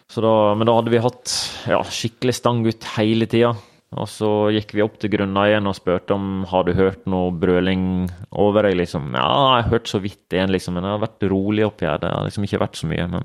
Så 0.09 0.25
da, 0.25 0.35
men 0.57 0.69
da 0.69 0.79
hadde 0.79 0.93
vi 0.93 1.03
hatt 1.05 1.35
ja, 1.69 1.83
skikkelig 1.85 2.39
stang 2.39 2.62
ut 2.64 2.95
hele 2.97 3.29
tida. 3.29 3.53
Og 3.97 4.05
så 4.12 4.29
gikk 4.53 4.75
vi 4.77 4.83
opp 4.85 4.99
til 5.01 5.09
grunneien 5.14 5.64
og 5.64 5.77
spurte 5.77 6.12
om 6.12 6.43
har 6.51 6.66
du 6.66 6.75
hørt 6.77 7.07
noe 7.09 7.31
brøling 7.33 8.09
over 8.37 8.69
deg. 8.69 8.77
liksom. 8.83 9.14
Ja, 9.16 9.29
jeg 9.57 9.64
har 9.64 9.71
hørt 9.73 9.89
så 9.89 10.01
vidt 10.05 10.37
en, 10.37 10.53
liksom, 10.53 10.77
men 10.77 10.85
det 10.85 10.93
har 10.93 11.05
vært 11.07 11.29
rolig 11.33 11.64
oppi 11.64 11.89
her. 11.89 12.01
Det 12.03 12.11
har 12.12 12.27
liksom 12.29 12.45
ikke 12.45 12.61
vært 12.61 12.81
så 12.81 12.89
mye. 12.91 13.07
Men 13.14 13.25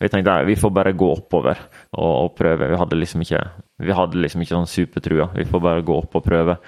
vi 0.00 0.10
tenkte 0.12 0.36
ja, 0.36 0.48
vi 0.48 0.58
får 0.60 0.74
bare 0.76 0.92
gå 0.92 1.08
oppover 1.14 1.60
og, 1.96 2.10
og 2.10 2.34
prøve. 2.36 2.68
Vi 2.68 2.80
hadde 2.82 3.00
liksom 3.00 3.24
ikke 3.24 3.40
vi 3.84 3.96
hadde 3.96 4.20
liksom 4.20 4.44
ikke 4.44 4.54
sånn 4.54 4.70
supertrua. 4.70 5.30
Vi 5.34 5.48
får 5.48 5.64
bare 5.64 5.86
gå 5.88 5.96
opp 6.04 6.20
og 6.20 6.24
prøve. 6.28 6.58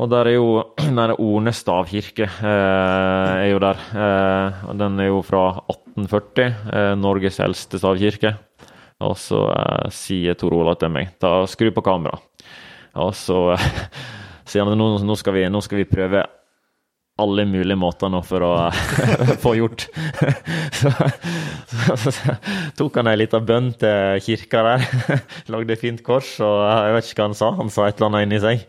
Og 0.00 0.08
der 0.08 0.30
er 0.30 0.38
jo 0.38 0.46
den 0.80 0.96
der 0.96 1.84
kirke 1.88 2.24
eh, 2.24 3.32
er 3.44 3.50
jo 3.50 3.58
der. 3.60 3.76
Eh, 3.92 4.64
og 4.70 4.78
den 4.80 5.00
er 5.00 5.10
jo 5.10 5.20
fra 5.22 5.60
1840. 5.68 6.46
Eh, 6.72 6.94
Norges 6.96 7.40
eldste 7.40 7.78
stavkirke. 7.78 8.36
Og 9.04 9.16
så 9.18 9.44
eh, 9.52 9.90
sier 9.92 10.38
Tor 10.38 10.54
Ola 10.56 10.74
til 10.80 10.92
meg 10.94 11.12
ta 11.20 11.42
skru 11.46 11.70
på 11.74 11.84
kamera. 11.84 12.16
Og 13.02 13.12
så 13.16 13.52
sier 14.48 14.64
han 14.64 14.78
nå, 14.78 14.94
nå, 15.04 15.18
skal 15.18 15.36
vi, 15.36 15.44
nå 15.52 15.60
skal 15.64 15.82
vi 15.82 15.90
prøve 15.90 16.24
alle 17.20 17.44
mulige 17.44 17.76
måter 17.76 18.08
nå 18.08 18.22
for 18.24 18.44
å 18.46 18.52
få 19.44 19.52
gjort. 19.58 19.84
så, 20.80 20.92
så, 21.68 21.96
så 22.08 22.36
tok 22.78 22.96
han 23.00 23.10
ei 23.10 23.18
lita 23.20 23.42
bønn 23.44 23.72
til 23.78 24.22
kirka 24.24 24.62
der. 24.64 24.86
Lagde 25.52 25.76
fint 25.80 26.00
kors, 26.06 26.34
og 26.40 26.62
jeg 26.64 26.96
vet 26.96 27.10
ikke 27.10 27.20
hva 27.20 27.28
han 27.28 27.38
sa. 27.38 27.52
Han 27.60 27.72
sa 27.72 27.86
et 27.88 28.00
eller 28.00 28.10
annet 28.10 28.26
inni 28.28 28.40
seg. 28.42 28.64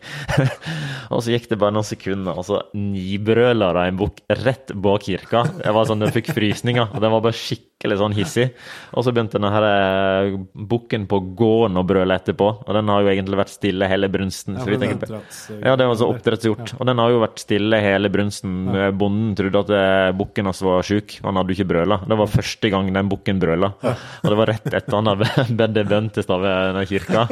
og 1.08 1.24
så 1.24 1.32
gikk 1.32 1.48
det 1.54 1.60
bare 1.62 1.76
noen 1.76 1.88
sekunder, 1.88 2.36
og 2.36 2.48
så 2.48 2.60
nibrøla 2.76 3.72
det 3.78 3.86
en 3.90 4.02
bukk 4.04 4.20
rett 4.44 4.74
bak 4.76 5.08
kirka. 5.08 5.46
Jeg 5.64 5.76
var 5.78 5.88
sånn, 5.88 6.04
Den 6.04 6.12
fikk 6.14 6.34
frysninger, 6.36 6.92
og 6.92 7.00
den 7.00 7.14
var 7.16 7.24
bare 7.24 7.38
skikkelig 7.38 7.98
sånn 8.00 8.16
hissig. 8.16 8.50
Og 8.92 9.06
så 9.06 9.12
begynte 9.14 9.40
denne 9.40 9.72
eh, 9.72 10.36
bukken 10.68 11.08
på 11.08 11.20
gården 11.38 11.80
å 11.80 11.86
brøle 11.88 12.20
etterpå, 12.20 12.50
og 12.60 12.76
den 12.76 12.92
har 12.92 13.00
jo 13.00 13.12
egentlig 13.14 13.40
vært 13.40 13.56
stille 13.56 13.88
hele 13.88 14.12
brunsten. 14.12 14.60
så 14.60 14.68
vi 14.68 14.80
tenkte... 14.84 15.22
Ja, 15.64 15.78
det 15.80 15.88
var 15.88 15.96
så 15.96 16.12
oppdrettshjort. 16.12 16.76
Og 16.76 16.88
den 16.88 17.00
har 17.00 17.12
jo 17.12 17.24
vært 17.24 17.40
stille 17.40 17.80
hele 17.80 18.12
brunsten 18.12 18.33
bønsen. 18.42 18.96
Bonden 18.98 19.34
trodde 19.36 19.60
at 19.60 19.70
eh, 19.70 20.16
bukken 20.16 20.46
hans 20.46 20.62
var 20.62 20.82
sjuk. 20.82 21.18
Han 21.24 21.36
hadde 21.36 21.52
jo 21.52 21.58
ikke 21.58 21.68
brøla. 21.70 22.00
Det 22.06 22.18
var 22.18 22.32
første 22.32 22.70
gang 22.70 22.92
den 22.92 23.08
bukken 23.08 23.40
brøla. 23.40 23.70
Og 23.82 24.28
det 24.28 24.38
var 24.38 24.50
rett 24.50 24.68
etter 24.72 24.96
han 24.96 25.10
hadde 25.10 25.28
bedt 25.58 25.88
bønn 25.88 26.10
til 26.10 26.26
stave 26.26 26.50
i 26.50 26.72
den 26.78 26.88
kirka. 26.90 27.26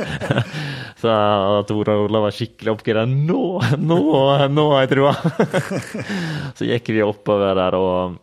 Så 1.03 1.13
Tor 1.69 1.89
Olav 1.97 2.29
var 2.29 2.35
skikkelig 2.37 2.73
oppgitt. 2.73 3.03
Nå, 3.09 3.61
nå, 3.79 4.01
nå 4.53 4.67
har 4.73 4.85
jeg 4.85 4.93
trua! 4.95 5.15
Så 6.57 6.69
gikk 6.69 6.93
vi 6.95 7.03
oppover 7.03 7.57
der 7.59 7.79
og 7.79 8.19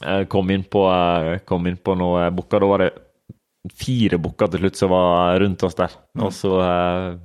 eh, 0.00 0.24
kom 0.32 0.50
inn 0.54 0.64
på, 0.64 0.86
eh, 0.92 1.42
kom 1.48 1.66
inn 1.68 1.80
på 1.80 1.96
noen 1.98 2.32
bukker. 2.36 2.62
Da 2.62 2.70
var 2.70 2.86
det 2.86 2.92
fire 3.78 4.18
bukker 4.18 4.50
til 4.50 4.64
slutt 4.64 4.80
som 4.80 4.90
var 4.94 5.38
rundt 5.42 5.62
oss 5.66 5.78
der. 5.78 5.92
Og 6.22 6.32
så 6.34 6.56
eh, 6.64 7.20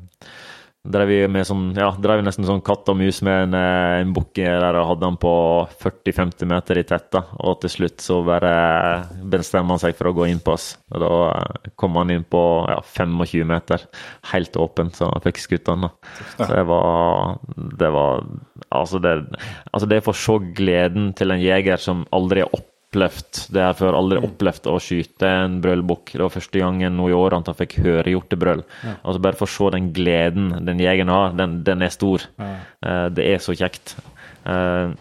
drev 0.92 1.10
vi 1.10 1.18
med 1.32 1.46
sånn, 1.48 1.72
ja, 1.78 1.90
drev 2.02 2.22
nesten 2.26 2.46
sånn 2.48 2.64
katt 2.66 2.88
og 2.92 2.98
mus 3.00 3.20
med 3.26 3.48
en, 3.48 3.56
eh, 3.58 4.02
en 4.02 4.14
bukke 4.16 4.46
der 4.64 4.78
og 4.80 4.88
hadde 4.94 5.10
han 5.10 5.18
på 5.22 5.34
40-50 5.82 6.50
meter 6.50 6.80
i 6.80 6.84
tett. 6.88 7.10
da, 7.12 7.24
Og 7.40 7.60
til 7.62 7.70
slutt 7.70 8.04
så 8.04 8.22
bare 8.26 8.52
bestemte 9.24 9.76
han 9.76 9.84
seg 9.84 9.96
for 9.96 10.10
å 10.12 10.16
gå 10.16 10.28
inn 10.32 10.40
på 10.40 10.54
oss. 10.54 10.78
Og 10.92 11.04
da 11.04 11.12
eh, 11.32 11.72
kom 11.76 11.96
han 12.00 12.12
inn 12.12 12.24
på 12.24 12.44
ja, 12.70 12.80
25 12.82 13.48
meter, 13.48 13.84
helt 14.34 14.56
åpent, 14.56 14.96
så 14.96 15.12
han 15.12 15.26
fikk 15.26 15.44
skutt 15.44 15.68
han. 15.68 15.88
da. 15.88 15.92
Så 16.38 16.52
det 16.54 16.66
var 16.68 17.38
Det 17.78 17.92
var 17.92 18.24
Altså, 18.72 19.00
det, 19.00 19.14
altså 19.72 19.88
det 19.88 20.02
å 20.08 20.14
se 20.14 20.34
gleden 20.58 21.14
til 21.16 21.32
en 21.32 21.40
jeger 21.40 21.78
som 21.80 22.06
aldri 22.12 22.42
har 22.42 22.52
opplevd 22.88 23.40
det 23.52 23.64
her 23.64 23.74
før, 23.76 23.96
aldri 23.98 24.20
opplevd 24.24 24.68
å 24.72 24.78
skyte 24.80 25.28
en 25.28 25.58
brølbukk. 25.64 26.14
Det 26.14 26.24
var 26.24 26.32
første 26.32 26.62
gangen 26.62 26.96
nå 26.96 27.10
i 27.12 27.16
år 27.16 27.36
at 27.36 27.50
han 27.52 27.58
fikk 27.58 27.80
høre 27.84 28.14
hjortebrøl. 28.14 28.64
Altså 29.04 29.20
bare 29.24 29.36
for 29.36 29.48
å 29.48 29.52
se 29.52 29.72
den 29.76 29.92
gleden 29.96 30.54
den 30.66 30.80
jegeren 30.80 31.12
har, 31.12 31.36
den, 31.36 31.60
den 31.68 31.84
er 31.84 31.92
stor. 31.92 32.24
Eh, 32.40 33.08
det 33.12 33.26
er 33.28 33.44
så 33.44 33.56
kjekt. 33.58 33.98
Uh, 34.48 34.96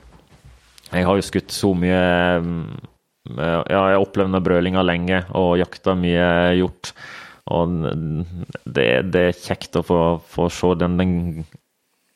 jeg 0.91 1.07
har 1.07 1.19
jo 1.19 1.23
skutt 1.23 1.53
så 1.55 1.69
mye 1.79 1.99
mm, 2.43 2.63
eh, 3.37 3.61
Ja, 3.71 3.83
jeg 3.93 3.95
har 3.95 4.03
opplevd 4.03 4.41
brølinga 4.43 4.83
lenge 4.83 5.21
og 5.39 5.55
jakta 5.61 5.95
mye 5.99 6.57
hjort. 6.59 6.91
Og 7.55 7.77
det, 8.67 8.89
det 9.15 9.23
er 9.29 9.39
kjekt 9.39 9.79
å 9.79 9.85
få, 9.87 10.01
få 10.27 10.49
se 10.51 10.73
den, 10.81 10.99
den 10.99 11.15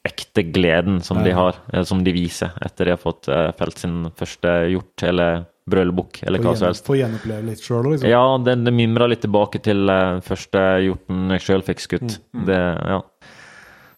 ekte 0.02 0.42
gleden 0.50 0.98
som 1.06 1.20
de 1.22 1.30
har, 1.36 1.60
som 1.86 2.02
de 2.02 2.10
viser 2.16 2.50
etter 2.64 2.88
de 2.88 2.96
har 2.96 2.98
fått 2.98 3.28
felt 3.60 3.78
sin 3.78 4.08
første 4.18 4.56
hjort 4.72 5.04
eller 5.06 5.44
brølbukk 5.70 6.22
eller 6.26 6.42
hva 6.42 6.54
som 6.58 6.68
helst. 6.68 6.86
Få 6.86 6.98
gjenoppleve 6.98 7.46
litt 7.46 7.64
sjøl, 7.64 7.92
liksom. 7.92 8.10
Ja, 8.10 8.24
det, 8.42 8.56
det 8.66 8.74
mimrer 8.74 9.12
litt 9.12 9.22
tilbake 9.24 9.62
til 9.64 9.90
uh, 9.90 10.20
første 10.24 10.64
hjorten 10.84 11.36
jeg 11.36 11.46
sjøl 11.46 11.66
fikk 11.66 11.84
skutt. 11.86 12.16
Det, 12.48 12.60
ja. 12.94 13.00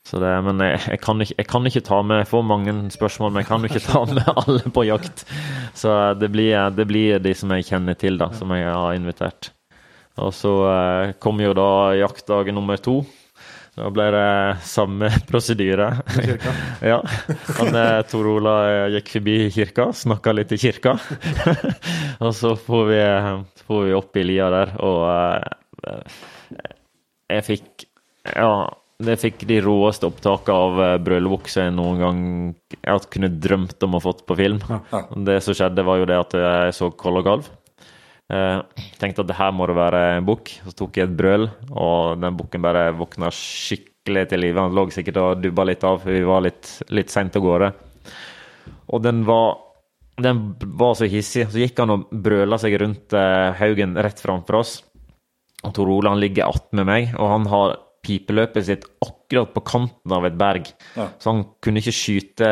Så 0.09 0.19
det, 0.19 0.33
men 0.45 0.59
jeg, 0.65 0.81
jeg, 0.91 1.01
kan 1.05 1.23
ikke, 1.23 1.37
jeg 1.39 1.49
kan 1.49 1.69
ikke 1.69 1.85
ta 1.87 1.99
med 2.03 2.25
Jeg 2.25 2.29
får 2.33 2.43
mange 2.45 2.73
spørsmål, 2.91 3.31
men 3.33 3.45
jeg 3.45 3.49
kan 3.49 3.63
jo 3.63 3.71
ikke 3.71 3.85
ta 3.87 4.03
med 4.11 4.31
alle 4.43 4.73
på 4.75 4.87
jakt. 4.89 5.25
Så 5.79 5.97
det 6.19 6.33
blir, 6.35 6.57
det 6.75 6.87
blir 6.91 7.23
de 7.23 7.35
som 7.39 7.55
jeg 7.55 7.69
kjenner 7.71 7.99
til, 7.99 8.19
da, 8.21 8.33
som 8.37 8.53
jeg 8.57 8.67
har 8.69 8.99
invitert. 8.99 9.53
Og 10.21 10.35
så 10.37 10.53
uh, 10.69 11.13
kom 11.23 11.41
jo 11.41 11.55
da 11.57 11.71
jaktdag 11.97 12.53
nummer 12.53 12.81
to. 12.83 13.01
Da 13.73 13.89
ble 13.89 14.05
det 14.13 14.59
samme 14.69 15.09
prosedyre. 15.31 15.89
ja. 16.93 16.99
Han, 17.59 17.73
eh, 17.73 18.03
Tor 18.09 18.29
Ola 18.35 18.57
eh, 18.69 18.89
gikk 18.99 19.15
forbi 19.15 19.37
kirka, 19.55 19.89
snakka 19.97 20.35
litt 20.37 20.53
i 20.53 20.61
kirka. 20.61 20.99
og 22.25 22.35
så 22.37 22.53
får 22.61 22.85
vi, 22.91 23.01
får 23.65 23.83
vi 23.89 23.97
opp 23.97 24.21
i 24.21 24.27
lia 24.29 24.51
der, 24.53 24.77
og 24.85 25.01
eh, 25.89 26.21
jeg 27.33 27.49
fikk 27.49 27.89
Ja, 28.29 28.69
jeg 29.03 29.19
fikk 29.19 29.41
de 29.51 29.57
råeste 29.65 30.07
opptakene 30.07 30.55
av 30.55 31.01
uh, 31.03 31.33
jeg 31.51 31.73
noen 31.75 31.97
gang 31.99 32.21
jeg 32.77 33.09
kunne 33.11 33.33
drømt 33.35 33.83
om 33.83 33.97
å 33.99 34.01
fått 34.05 34.23
på 34.29 34.37
film. 34.39 34.61
Det 35.27 35.41
som 35.43 35.57
skjedde, 35.59 35.83
var 35.83 35.99
jo 35.99 36.07
det 36.07 36.21
at 36.21 36.37
jeg 36.39 36.77
så 36.77 36.93
Koll 36.95 37.19
og 37.19 37.27
Galv. 37.27 37.49
Uh, 38.33 38.63
tenkte 38.97 39.21
at 39.21 39.29
det 39.29 39.37
her 39.37 39.51
må 39.53 39.67
det 39.69 39.77
være 39.77 40.03
en 40.17 40.29
bukk. 40.29 40.55
Så 40.65 40.73
tok 40.79 40.97
jeg 40.97 41.11
et 41.11 41.17
brøl, 41.17 41.49
og 41.71 42.23
den 42.23 42.39
bukken 42.39 42.65
bare 42.65 42.87
våkna 42.97 43.29
skikkelig 43.37 44.29
til 44.31 44.41
live. 44.41 44.63
Han 44.63 44.77
lå 44.77 44.87
sikkert 44.95 45.21
og 45.21 45.43
dubba 45.43 45.67
litt 45.69 45.85
av, 45.85 46.01
for 46.01 46.17
vi 46.17 46.25
var 46.25 46.47
litt, 46.47 46.71
litt 46.95 47.13
seint 47.13 47.37
av 47.37 47.45
gårde. 47.45 47.69
Og 48.93 49.05
den 49.05 49.23
var, 49.29 49.59
den 50.23 50.43
var 50.81 50.97
så 50.97 51.09
hissig. 51.13 51.45
Så 51.53 51.61
gikk 51.61 51.85
han 51.85 51.93
og 51.93 52.09
brøla 52.25 52.57
seg 52.61 52.79
rundt 52.81 53.17
uh, 53.17 53.53
haugen 53.61 53.99
rett 54.01 54.23
framfor 54.25 54.63
oss. 54.63 54.79
Og 55.63 55.75
Tor 55.77 55.91
Ole 55.93 56.11
han 56.11 56.23
ligger 56.23 56.49
attmed 56.49 56.89
meg, 56.89 57.13
og 57.21 57.35
han 57.37 57.51
har 57.53 57.77
pipeløpet 58.03 58.67
sitt 58.67 58.87
akkurat 59.05 59.53
på 59.55 59.63
kanten 59.67 60.15
av 60.17 60.25
et 60.27 60.39
berg. 60.39 60.73
Ja. 60.97 61.11
Så 61.21 61.31
han 61.31 61.45
kunne 61.63 61.83
ikke 61.83 61.95
skyte 61.95 62.49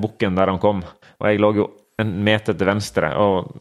bukken 0.00 0.38
der 0.38 0.50
han 0.50 0.62
kom. 0.62 0.80
Og 1.20 1.28
jeg 1.28 1.42
lå 1.44 1.52
jo 1.60 1.68
en 2.00 2.16
meter 2.24 2.56
til 2.56 2.70
venstre 2.70 3.12
og 3.20 3.52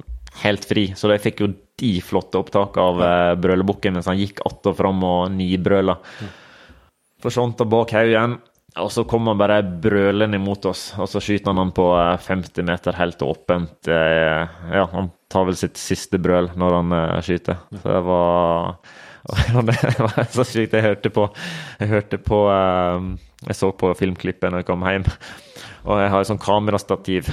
helt 0.44 0.66
fri, 0.68 0.90
så 0.96 1.10
de 1.12 1.18
fikk 1.22 1.42
jo 1.44 1.52
de 1.80 1.94
flotte 2.04 2.40
opptak 2.40 2.78
av 2.82 3.00
uh, 3.00 3.36
brølebukken 3.40 3.96
mens 3.96 4.08
han 4.12 4.20
gikk 4.20 4.42
att 4.46 4.68
og 4.68 4.78
fram 4.78 5.04
og 5.04 5.32
nibrøla. 5.32 5.96
Forsvant 7.24 7.60
han 7.60 7.70
bak 7.72 7.92
haugen, 7.96 8.38
og 8.80 8.92
så 8.94 9.04
kom 9.10 9.28
han 9.28 9.40
bare 9.40 9.60
brølende 9.84 10.38
imot 10.40 10.66
oss. 10.70 10.94
Og 11.02 11.10
så 11.12 11.20
skyter 11.24 11.52
han 11.52 11.58
han 11.58 11.72
på 11.76 11.88
eh, 11.98 12.18
50 12.22 12.64
meter 12.68 12.96
helt 12.96 13.22
åpent. 13.26 13.88
eh, 13.88 14.46
Ja, 14.72 14.86
han 14.94 15.10
tar 15.28 15.48
vel 15.50 15.58
sitt 15.60 15.76
siste 15.82 16.20
brøl 16.22 16.52
når 16.56 16.76
han 16.78 16.92
eh, 16.96 17.22
skyter. 17.26 17.58
Så 17.74 17.90
det 17.90 18.04
var 18.08 18.78
det 19.68 20.00
var 20.00 20.30
så 20.32 20.46
sykt. 20.48 20.74
Jeg 20.78 20.86
hørte 20.86 21.10
på 21.12 21.26
Jeg 21.82 21.90
hørte 21.92 22.22
på 22.24 22.40
eh, 22.54 23.10
Jeg 23.50 23.58
så 23.58 23.72
på 23.76 23.92
filmklippet 24.00 24.52
når 24.54 24.64
jeg 24.64 24.70
kom 24.70 24.86
hjem, 24.88 25.06
og 25.84 26.00
jeg 26.00 26.14
har 26.14 26.22
et 26.22 26.30
sånt 26.30 26.44
kamerastativ. 26.44 27.28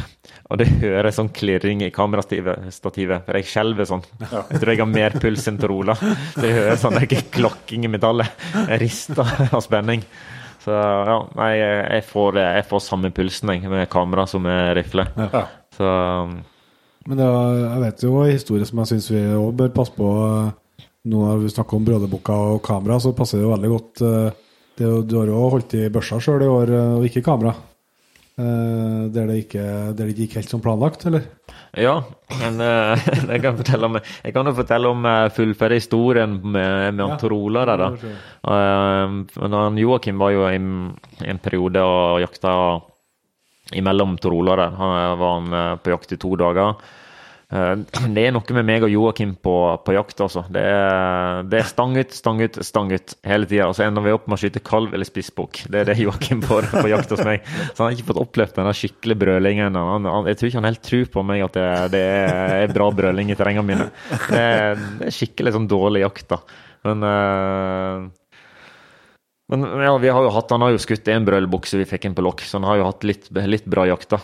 Og 0.47 0.59
det 0.61 0.67
hører 0.79 1.11
sånn 1.11 1.33
klirring 1.35 1.81
i 1.83 1.91
kamerastativet, 1.91 3.25
for 3.27 3.35
jeg 3.35 3.49
skjelver 3.51 3.89
sånn. 3.89 4.05
Jeg 4.23 4.61
tror 4.63 4.71
jeg 4.71 4.79
har 4.79 4.91
mer 4.91 5.17
puls 5.19 5.49
enn 5.51 5.57
Tor 5.59 5.73
Ola. 5.75 5.97
Så 5.99 6.45
jeg 6.47 6.55
hører 6.55 6.79
sånn 6.79 6.95
det 7.01 7.09
er 7.17 7.25
klokking 7.35 7.87
i 7.89 7.91
metallet. 7.91 8.45
Jeg 8.55 8.79
rister 8.85 9.27
av 9.51 9.65
spenning. 9.65 10.05
Så 10.63 10.71
ja, 10.75 11.17
nei, 11.39 11.51
jeg 11.59 12.05
får, 12.09 12.39
jeg 12.43 12.67
får 12.71 12.85
samme 12.87 13.11
pulsen 13.15 13.53
jeg, 13.57 13.67
med 13.71 13.89
kamera 13.91 14.25
som 14.31 14.43
med 14.47 14.73
rifle. 14.79 15.05
Ja. 15.19 15.45
Så 15.77 15.91
Men 17.07 17.19
det 17.21 17.27
var, 17.31 17.53
jeg 17.61 17.83
vet 17.85 18.03
jo 18.07 18.15
en 18.23 18.33
historie 18.33 18.67
som 18.67 18.81
jeg 18.83 18.91
syns 18.95 19.11
vi 19.15 19.21
òg 19.39 19.53
bør 19.61 19.75
passe 19.77 19.95
på. 19.99 20.09
Nå 21.07 21.21
når 21.23 21.45
vi 21.45 21.53
snakker 21.55 21.79
om 21.79 21.85
brødrebukka 21.87 22.37
og 22.55 22.63
kamera, 22.67 22.97
så 23.03 23.13
passer 23.15 23.39
det 23.39 23.47
jo 23.47 23.53
veldig 23.55 23.71
godt. 23.75 24.03
eh, 24.03 24.43
Det, 24.77 24.89
du 25.09 25.15
har 25.21 25.31
jo 25.31 25.45
holdt 25.51 25.75
i 25.79 25.87
børsa 25.89 26.19
sjøl 26.21 26.43
i 26.43 26.49
år, 26.51 26.71
eh, 26.75 26.95
og 26.99 27.07
ikke 27.09 27.23
kamera. 27.25 27.55
Eh, 28.37 29.09
Der 29.15 29.31
det 29.31 29.37
ikke, 29.47 29.63
der 29.97 30.11
det 30.11 30.17
gikk 30.19 30.35
helt 30.37 30.51
som 30.53 30.61
planlagt, 30.61 31.07
eller? 31.09 31.25
Ja, 31.77 32.03
men 32.41 32.61
uh, 32.65 33.07
jeg 33.33 33.41
kan 33.41 33.57
fortelle 33.57 33.89
om 33.89 33.97
Jeg 33.97 34.35
kan 34.35 34.49
jo 34.49 34.53
fortelle 34.57 34.91
om 34.93 35.05
uh, 35.09 35.29
fullføre 35.33 35.79
historien 35.81 36.37
med, 36.43 36.93
med 36.97 37.01
Ja. 37.01 37.09
han 37.09 37.21
Tor 37.21 37.33
Ola 37.37 37.65
der, 37.69 37.81
da. 37.81 37.89
Han 39.41 39.81
Joakim 39.81 40.21
var 40.21 40.35
jo 40.35 40.45
i 40.49 40.57
en 41.25 41.41
periode 41.41 41.81
og 41.81 42.21
jakta 42.21 42.53
imellom 43.77 44.19
Tor 44.21 44.37
Han 44.77 45.19
var 45.19 45.41
han 45.41 45.81
på 45.83 45.91
jakt 45.91 46.13
i 46.13 46.21
to 46.21 46.37
dager. 46.37 46.77
Eh, 47.53 47.75
Det 48.11 48.25
er 48.27 48.33
noe 48.35 48.57
med 48.57 48.67
meg 48.67 48.85
og 48.87 48.91
Joakim 48.91 49.37
på, 49.39 49.55
på 49.87 49.95
jakt, 49.95 50.19
altså. 50.25 50.43
Det 50.53 50.63
er, 50.67 51.45
det 51.47 51.61
er 51.61 51.69
stang 51.69 51.95
ut, 51.99 52.15
stang 52.17 52.43
ut, 52.43 52.59
stang 52.67 52.91
ut 52.91 53.15
hele 53.27 53.47
tida. 53.47 53.69
Og 53.71 53.77
så 53.79 53.87
ender 53.87 54.03
vi 54.03 54.15
opp 54.17 54.27
med 54.27 54.39
å 54.39 54.41
skyte 54.43 54.63
kalv 54.67 54.97
eller 54.97 55.09
spissbukk. 55.09 55.63
Det 55.71 55.83
er 55.83 55.91
det 55.93 55.99
Joakim 56.03 56.43
får 56.47 56.71
på 56.75 56.87
jakt 56.91 57.15
hos 57.15 57.25
meg. 57.27 57.47
Så 57.71 57.79
han 57.79 57.89
har 57.89 57.97
ikke 57.97 58.11
fått 58.11 58.23
opplevd 58.25 58.59
den 58.59 58.73
skikkelige 58.75 59.23
brølingen. 59.23 59.79
Han, 59.79 60.11
jeg 60.27 60.41
tror 60.41 60.51
ikke 60.51 60.63
han 60.63 60.71
helt 60.73 60.85
tror 60.91 61.09
på 61.17 61.27
meg 61.31 61.47
at 61.47 61.59
det, 61.59 61.71
det 61.95 62.05
er 62.67 62.75
bra 62.75 62.91
brøling 62.95 63.31
i 63.31 63.39
terrengene 63.39 63.71
mine. 63.71 63.89
Det 64.27 64.43
er, 64.43 64.87
det 65.01 65.11
er 65.11 65.19
skikkelig 65.21 65.55
sånn 65.55 65.71
dårlig 65.71 66.07
jakt, 66.07 66.31
da. 66.35 66.43
Men 66.87 67.11
uh 67.11 68.15
men 69.47 69.63
ja, 69.63 69.93
vi 70.03 70.11
har 70.11 70.25
jo 70.27 70.31
hatt, 70.35 70.51
han 70.51 70.65
har 70.65 70.73
jo 70.75 70.81
skutt 70.83 71.07
en 71.13 71.27
brølbukse 71.27 71.79
vi 71.79 71.87
fikk 71.87 72.09
inn 72.09 72.17
på 72.19 72.25
lokk, 72.27 72.41
så 72.43 72.59
han 72.59 72.67
har 72.67 72.81
jo 72.81 72.89
hatt 72.89 73.05
litt, 73.07 73.29
litt 73.47 73.69
bra 73.71 73.85
jakt, 73.87 74.09
da. 74.17 74.19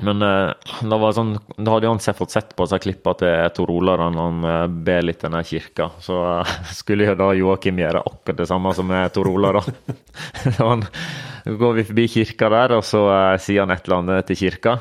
Men 0.00 0.24
eh, 0.24 0.72
det 0.88 0.98
var 1.02 1.12
sånn, 1.12 1.34
da 1.58 1.74
hadde 1.74 1.90
han 1.90 2.00
fått 2.00 2.32
sett 2.32 2.54
på 2.56 2.64
seg 2.70 2.80
klippene 2.86 3.18
til 3.20 3.50
Tor 3.58 3.72
Ola 3.74 3.98
da 4.00 4.06
han 4.08 4.38
uh, 4.46 4.64
ber 4.66 5.04
litt 5.04 5.20
i 5.20 5.28
den 5.28 5.44
kirka. 5.44 5.90
Så 6.00 6.16
eh, 6.30 6.54
skulle 6.80 7.10
jo 7.10 7.18
da 7.20 7.32
Joakim 7.36 7.82
gjøre 7.82 8.00
akkurat 8.00 8.40
det 8.40 8.48
samme 8.48 8.72
som 8.78 8.94
Tor 9.12 9.28
Ola, 9.34 9.58
da. 9.60 9.96
Så 11.44 11.54
går 11.58 11.72
vi 11.72 11.84
forbi 11.84 12.08
kirka 12.08 12.48
der, 12.52 12.76
og 12.78 12.84
så 12.86 13.02
eh, 13.10 13.36
sier 13.42 13.64
han 13.64 13.74
et 13.74 13.86
eller 13.86 13.98
annet 13.98 14.28
til 14.30 14.38
kirka. 14.44 14.76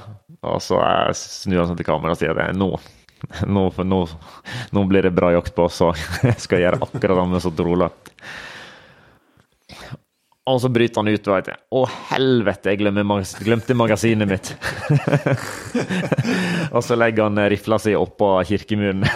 Og 0.46 0.62
så 0.64 0.80
eh, 0.82 1.12
snur 1.18 1.64
han 1.64 1.72
seg 1.72 1.82
til 1.82 1.90
kameraet 1.90 2.18
og 2.18 2.22
sier 2.22 2.38
det 2.38 2.50
nå. 2.58 2.72
Nå, 3.46 3.68
nå, 3.86 4.00
nå 4.74 4.84
blir 4.90 5.06
det 5.06 5.14
bra 5.14 5.30
jakt 5.36 5.54
på 5.58 5.68
oss, 5.68 5.82
og 5.86 5.98
jeg 6.30 6.40
skal 6.42 6.64
gjøre 6.64 6.82
akkurat 6.82 7.12
det 7.14 7.20
samme 7.24 7.44
som 7.44 7.58
Tor 7.58 7.74
Ola. 7.74 7.92
Og 10.50 10.58
så 10.62 10.70
bryter 10.74 11.04
han 11.04 11.12
ut 11.14 11.28
vet 11.30 11.52
jeg, 11.52 11.60
Å, 11.78 11.84
helvete, 12.10 12.74
jeg 12.74 13.04
magas 13.06 13.36
glemte 13.46 13.76
magasinet 13.78 14.26
mitt. 14.30 14.50
og 16.74 16.82
så 16.82 16.98
legger 16.98 17.28
han 17.30 17.38
rifla 17.54 17.78
si 17.82 17.94
oppå 17.98 18.34
kirkemuren. 18.50 19.06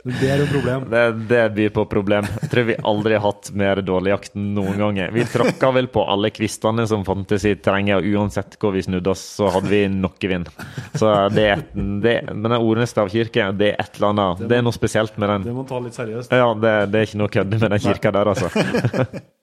Det 0.00 0.30
er 0.32 0.40
et 0.40 0.48
problem. 0.48 0.84
Det, 0.88 1.00
det 1.28 1.40
byr 1.52 1.72
på 1.76 1.82
problem. 1.90 2.24
Jeg 2.40 2.48
tror 2.52 2.64
vi 2.70 2.76
aldri 2.88 3.18
har 3.18 3.24
hatt 3.26 3.50
mer 3.52 3.82
dårlig 3.84 4.14
jakt 4.14 4.38
noen 4.38 4.78
ganger. 4.80 5.10
Vi 5.12 5.26
tråkka 5.28 5.70
vel 5.76 5.90
på 5.92 6.06
alle 6.08 6.30
kvistene 6.32 6.86
som 6.88 7.04
fantes 7.04 7.44
i 7.44 7.52
terrenget, 7.60 8.00
og 8.00 8.08
uansett 8.22 8.56
hvor 8.60 8.72
vi 8.72 8.80
snudde 8.86 9.12
oss, 9.12 9.20
så 9.36 9.50
hadde 9.52 9.68
vi 9.68 9.82
noe 9.92 10.30
vind. 10.32 10.48
Så 10.96 11.10
det, 11.36 11.44
er- 11.52 11.66
det, 11.76 12.14
Men 12.32 12.56
den 12.56 12.88
stavkirke, 12.88 13.34
kirke, 13.34 13.50
det 13.60 13.74
er 13.74 13.84
et 13.84 14.00
eller 14.00 14.14
annet. 14.14 14.46
Det 14.48 14.56
er 14.56 14.64
noe 14.64 14.76
spesielt 14.78 15.20
med 15.20 15.34
den. 15.34 15.44
Det 15.50 15.56
må 15.58 15.66
ta 15.68 15.82
litt 15.84 16.00
seriøst. 16.00 16.32
Ja, 16.32 16.48
det, 16.56 16.74
det 16.94 17.02
er 17.02 17.10
ikke 17.10 17.20
noe 17.20 17.34
kødde 17.36 17.60
med 17.60 17.76
den 17.76 17.84
kirka 17.84 18.14
der, 18.16 18.32
altså. 18.32 19.20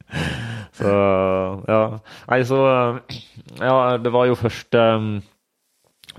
så 0.78 0.92
ja. 1.68 1.82
Nei, 2.30 2.44
så 2.48 2.60
Ja, 3.60 3.98
det 4.00 4.14
var 4.14 4.28
jo 4.30 4.38
første 4.40 4.84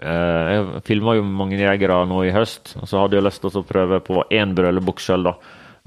eh, 0.02 0.50
Jeg 0.52 0.82
filma 0.88 1.16
jo 1.18 1.24
mange 1.24 1.60
jegere 1.60 2.02
nå 2.08 2.24
i 2.26 2.34
høst, 2.34 2.76
og 2.80 2.90
så 2.90 3.04
hadde 3.04 3.18
jeg 3.18 3.26
lyst 3.28 3.44
til 3.44 3.60
å 3.60 3.66
prøve 3.66 4.02
på 4.04 4.26
én 4.34 4.54
brølebukk 4.58 5.02
sjøl, 5.02 5.30
da. 5.30 5.34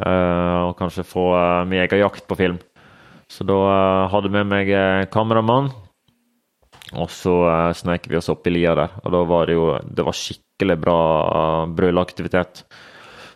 Eh, 0.02 0.60
og 0.70 0.76
kanskje 0.80 1.06
få 1.06 1.28
uh, 1.36 1.62
med 1.68 1.84
jegerjakt 1.84 2.26
på 2.30 2.38
film. 2.40 2.58
Så 3.32 3.46
da 3.48 3.58
eh, 3.70 4.10
hadde 4.12 4.32
jeg 4.32 4.36
med 4.40 4.50
meg 4.50 4.72
eh, 4.76 5.08
kameramann. 5.14 5.70
Og 6.92 7.12
så 7.14 7.36
uh, 7.46 7.74
sneik 7.78 8.10
vi 8.12 8.18
oss 8.20 8.32
opp 8.34 8.48
i 8.50 8.56
lia 8.56 8.74
der, 8.76 8.98
og 9.04 9.14
da 9.14 9.22
var 9.30 9.48
det 9.48 9.54
jo 9.56 9.68
Det 9.88 10.04
var 10.04 10.18
skikkelig 10.18 10.78
bra 10.82 10.98
uh, 11.28 11.70
brølaktivitet 11.72 12.66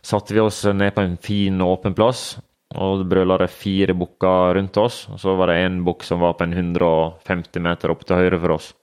satte 0.06 0.36
vi 0.36 0.40
oss 0.44 0.64
ned 0.70 0.94
på 0.94 1.02
en 1.02 1.18
fin, 1.22 1.62
åpen 1.62 1.96
plass. 1.98 2.36
Og 2.82 3.02
det 3.02 3.10
brøla 3.12 3.40
det 3.42 3.52
fire 3.54 3.96
bukker 3.98 4.58
rundt 4.58 4.78
oss. 4.82 5.06
Og 5.14 5.22
så 5.22 5.36
var 5.40 5.52
det 5.52 5.62
en 5.64 5.82
bukk 5.86 6.06
som 6.08 6.22
var 6.24 6.36
på 6.38 6.48
en 6.48 6.56
150 6.56 7.64
meter 7.64 7.94
opp 7.94 8.06
til 8.08 8.20
høyre 8.20 8.42
for 8.42 8.58
oss. 8.58 8.74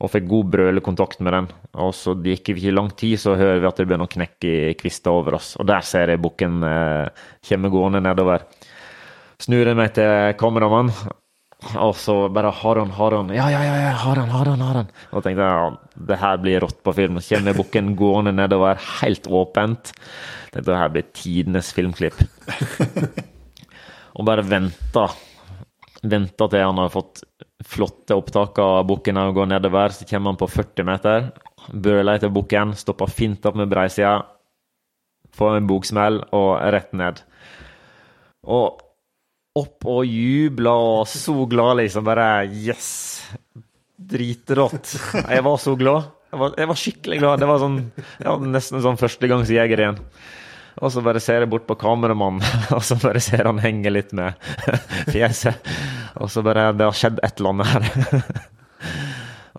Og 0.00 0.08
fikk 0.08 0.26
god 0.30 0.52
brølekontakt 0.54 1.20
med 1.20 1.36
den. 1.36 1.48
Og 1.84 1.92
så 1.94 2.16
det 2.16 2.38
gikk 2.38 2.54
ikke 2.54 2.74
lang 2.74 2.88
tid, 2.96 3.18
så 3.20 3.36
hører 3.36 3.60
vi 3.60 3.68
at 3.68 3.80
det 3.80 3.86
begynner 3.88 4.08
å 4.08 4.14
knekke 4.14 4.52
i 4.70 4.76
kvister 4.80 5.12
over 5.12 5.36
oss. 5.38 5.54
Og 5.60 5.68
der 5.68 5.84
ser 5.86 6.12
jeg 6.12 6.22
bukken 6.24 6.62
eh, 6.64 7.26
komme 7.46 7.72
gående 7.72 8.00
nedover. 8.04 8.46
Snur 9.40 9.68
jeg 9.68 9.76
meg 9.76 9.92
til 9.96 10.32
kameramann, 10.40 10.90
og 11.76 11.92
så 11.96 12.14
bare 12.32 12.50
har 12.56 12.80
han, 12.80 12.90
har 12.96 13.16
han. 13.18 13.32
Ja, 13.36 13.50
ja, 13.52 13.60
ja, 13.64 13.92
har 13.92 14.16
han, 14.16 14.28
har 14.32 14.48
han, 14.48 14.60
har 14.64 14.78
han. 14.80 14.92
Og 15.12 15.24
tenkte 15.24 15.44
jeg 15.44 15.60
ja, 15.60 15.70
det 16.08 16.18
her 16.22 16.40
blir 16.40 16.64
rått 16.64 16.80
på 16.84 16.94
film. 16.96 17.20
Så 17.20 17.36
kommer 17.36 17.56
bukken 17.56 17.92
gående 17.98 18.32
nedover, 18.36 18.80
helt 19.00 19.28
åpent. 19.28 19.92
Tenkte 20.50 20.72
det 20.72 20.78
her 20.80 20.92
blir 20.94 21.10
tidenes 21.14 21.70
filmklipp. 21.74 22.18
og 24.16 24.26
bare 24.26 24.46
venta. 24.46 25.06
Venta 26.00 26.48
til 26.50 26.64
han 26.64 26.80
har 26.80 26.92
fått 26.92 27.22
flotte 27.70 28.16
opptak 28.16 28.58
av 28.62 28.82
bukken 28.88 29.20
og 29.20 29.36
går 29.38 29.50
nedover. 29.52 29.94
Så 29.94 30.08
kommer 30.10 30.32
han 30.32 30.40
på 30.40 30.50
40 30.50 30.88
meter. 30.88 31.30
Brøler 31.70 32.18
etter 32.18 32.32
bukken, 32.34 32.74
stopper 32.78 33.10
fint 33.12 33.46
opp 33.46 33.58
med 33.60 33.70
breisida. 33.70 34.18
Får 35.36 35.60
en 35.60 35.68
boksmell 35.70 36.22
og 36.34 36.54
rett 36.74 36.94
ned. 36.98 37.20
Og 38.50 38.80
opp 39.60 39.86
og 39.90 40.06
jubla 40.06 40.72
og 40.72 41.04
så 41.10 41.36
glad, 41.50 41.82
liksom. 41.82 42.06
Bare 42.06 42.46
yes! 42.48 42.90
Dritrått. 44.10 44.96
Jeg 45.20 45.44
var 45.46 45.60
så 45.60 45.76
glad. 45.78 46.10
Jeg 46.30 46.40
var, 46.40 46.52
jeg 46.56 46.70
var 46.70 46.78
skikkelig 46.78 47.18
glad. 47.20 47.42
Det 47.42 47.48
var 47.50 47.62
sånn, 47.62 47.78
ja, 48.22 48.34
nesten 48.40 48.82
sånn 48.82 48.98
førstegangsjeger 49.00 49.84
igjen. 49.84 49.98
Og 50.80 50.92
så 50.92 51.02
bare 51.04 51.20
ser 51.20 51.44
jeg 51.44 51.50
bort 51.52 51.66
på 51.68 51.76
kameramannen, 51.80 52.44
og 52.76 52.84
så 52.86 52.96
bare 53.00 53.20
ser 53.24 53.48
han 53.48 53.60
henge 53.62 53.92
litt 53.92 54.14
med 54.16 54.38
fjeset. 55.12 55.60
Og 56.20 56.30
så 56.32 56.44
bare 56.46 56.70
Det 56.76 56.88
har 56.88 56.96
skjedd 56.96 57.20
et 57.22 57.40
eller 57.40 57.54
annet 57.56 57.74
her. 57.74 58.48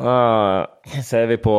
Uh, 0.02 0.66
ser 1.06 1.28
vi 1.30 1.36
på 1.38 1.52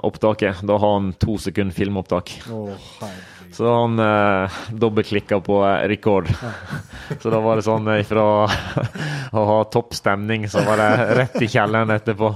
opptaket. 0.00 0.62
Da 0.64 0.78
har 0.80 0.92
han 0.94 1.10
to 1.20 1.34
sekunder 1.42 1.76
filmopptak. 1.76 2.30
Herregud. 2.46 3.42
Så 3.52 3.74
han 3.74 3.98
eh, 3.98 4.50
dobbeltklikka 4.70 5.40
på 5.40 5.64
rekord. 5.64 6.28
Så 7.20 7.30
da 7.30 7.40
var 7.44 7.58
det 7.60 7.66
sånn 7.66 7.90
ifra 7.98 8.24
fra 8.48 9.40
å 9.40 9.44
ha 9.50 9.58
topp 9.68 9.92
stemning, 9.96 10.48
så 10.48 10.64
var 10.64 10.80
det 10.80 10.88
rett 11.18 11.36
i 11.44 11.50
kjelleren 11.52 11.92
etterpå. 11.92 12.32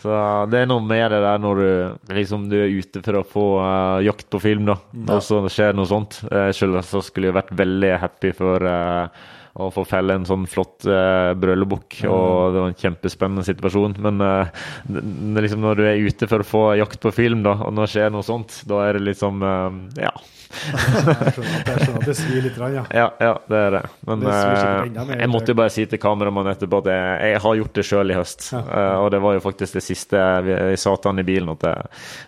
Så 0.00 0.20
det 0.48 0.62
er 0.62 0.70
noe 0.70 0.80
med 0.84 1.10
det 1.12 1.20
der 1.20 1.42
når 1.42 1.60
du 1.60 2.14
liksom 2.16 2.46
du 2.48 2.56
er 2.56 2.72
ute 2.72 3.02
for 3.04 3.20
å 3.20 3.26
få 3.26 3.44
uh, 3.60 3.98
jakt 4.04 4.30
på 4.32 4.40
film, 4.40 4.70
da. 4.70 4.78
Og 5.10 5.20
så 5.24 5.42
skjer 5.52 5.76
noe 5.76 5.88
sånt. 5.90 6.22
Uh, 6.30 6.48
Sjøl 6.56 6.78
så 6.86 7.02
skulle 7.04 7.28
jeg 7.28 7.36
vært 7.36 7.52
veldig 7.58 7.92
happy 8.00 8.32
for 8.36 8.64
uh, 8.64 9.28
å 9.58 9.68
få 9.74 9.84
felle 9.88 10.14
en 10.14 10.26
sånn 10.28 10.46
flott 10.50 10.86
uh, 10.88 11.32
brølebukk, 11.38 12.00
og 12.08 12.54
det 12.54 12.62
var 12.62 12.70
en 12.70 12.78
kjempespennende 12.78 13.46
situasjon. 13.46 13.96
Men 14.02 14.22
eh, 14.24 14.66
det 14.86 15.44
liksom 15.44 15.64
når 15.64 15.80
du 15.80 15.86
er 15.88 16.04
ute 16.06 16.28
for 16.30 16.44
å 16.44 16.46
få 16.46 16.64
jakt 16.78 17.00
på 17.02 17.12
film, 17.14 17.42
da, 17.46 17.56
og 17.66 17.74
når 17.74 17.88
det 17.88 17.94
skjer 17.96 18.14
noe 18.14 18.26
sånt, 18.26 18.60
da 18.70 18.84
er 18.86 18.98
det 18.98 19.08
liksom 19.10 19.42
eh, 19.46 20.06
Ja. 20.06 20.14
Jeg 20.50 20.80
skjønner 20.90 21.20
at, 21.22 21.68
jeg 21.70 21.82
skjønner 21.84 22.00
at 22.00 22.06
det 22.10 22.14
svir 22.18 22.42
litt, 22.44 22.56
ja. 22.58 22.82
Ja, 22.94 23.04
ja, 23.22 23.34
det 23.48 23.58
er 23.60 23.70
det. 23.76 23.82
Men 24.08 24.24
Det 24.24 24.32
eh, 24.34 24.80
enda 24.88 25.04
mer. 25.06 25.20
jeg 25.22 25.30
måtte 25.30 25.54
jo 25.54 25.58
bare 25.60 25.70
si 25.74 25.84
til 25.86 26.00
kameramannen 26.02 26.52
etterpå 26.56 26.80
at 26.82 26.90
jeg, 26.90 27.30
jeg 27.34 27.42
har 27.44 27.58
gjort 27.60 27.78
det 27.78 27.84
sjøl 27.86 28.10
i 28.10 28.16
høst. 28.18 28.48
Eh, 28.58 28.96
og 29.00 29.10
det 29.14 29.20
var 29.22 29.36
jo 29.38 29.44
faktisk 29.44 29.78
det 29.78 29.84
siste 29.86 30.24
vi- 30.46 30.58
Jeg 30.72 30.78
sa 30.82 30.96
til 30.96 31.10
han 31.12 31.22
i 31.22 31.26
bilen 31.30 31.52
at 31.54 31.60
det, 31.64 31.74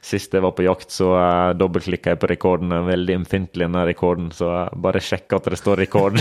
sist 0.03 0.33
jeg 0.39 0.43
var 0.47 0.55
på 0.57 0.65
jakt, 0.67 0.91
så 0.95 1.11
uh, 1.17 1.53
dobbeltklikka 1.59 2.15
jeg 2.15 2.21
på 2.23 2.31
rekorden. 2.31 2.73
eh, 2.73 2.87
Veldig 2.93 3.19
ømfintlig, 3.23 3.67
den 3.67 3.87
rekorden, 3.89 4.31
så 4.33 4.49
uh, 4.67 4.71
bare 4.77 5.01
sjekk 5.03 5.33
at 5.39 5.51
det 5.51 5.59
står 5.59 5.83
rekord. 5.85 6.19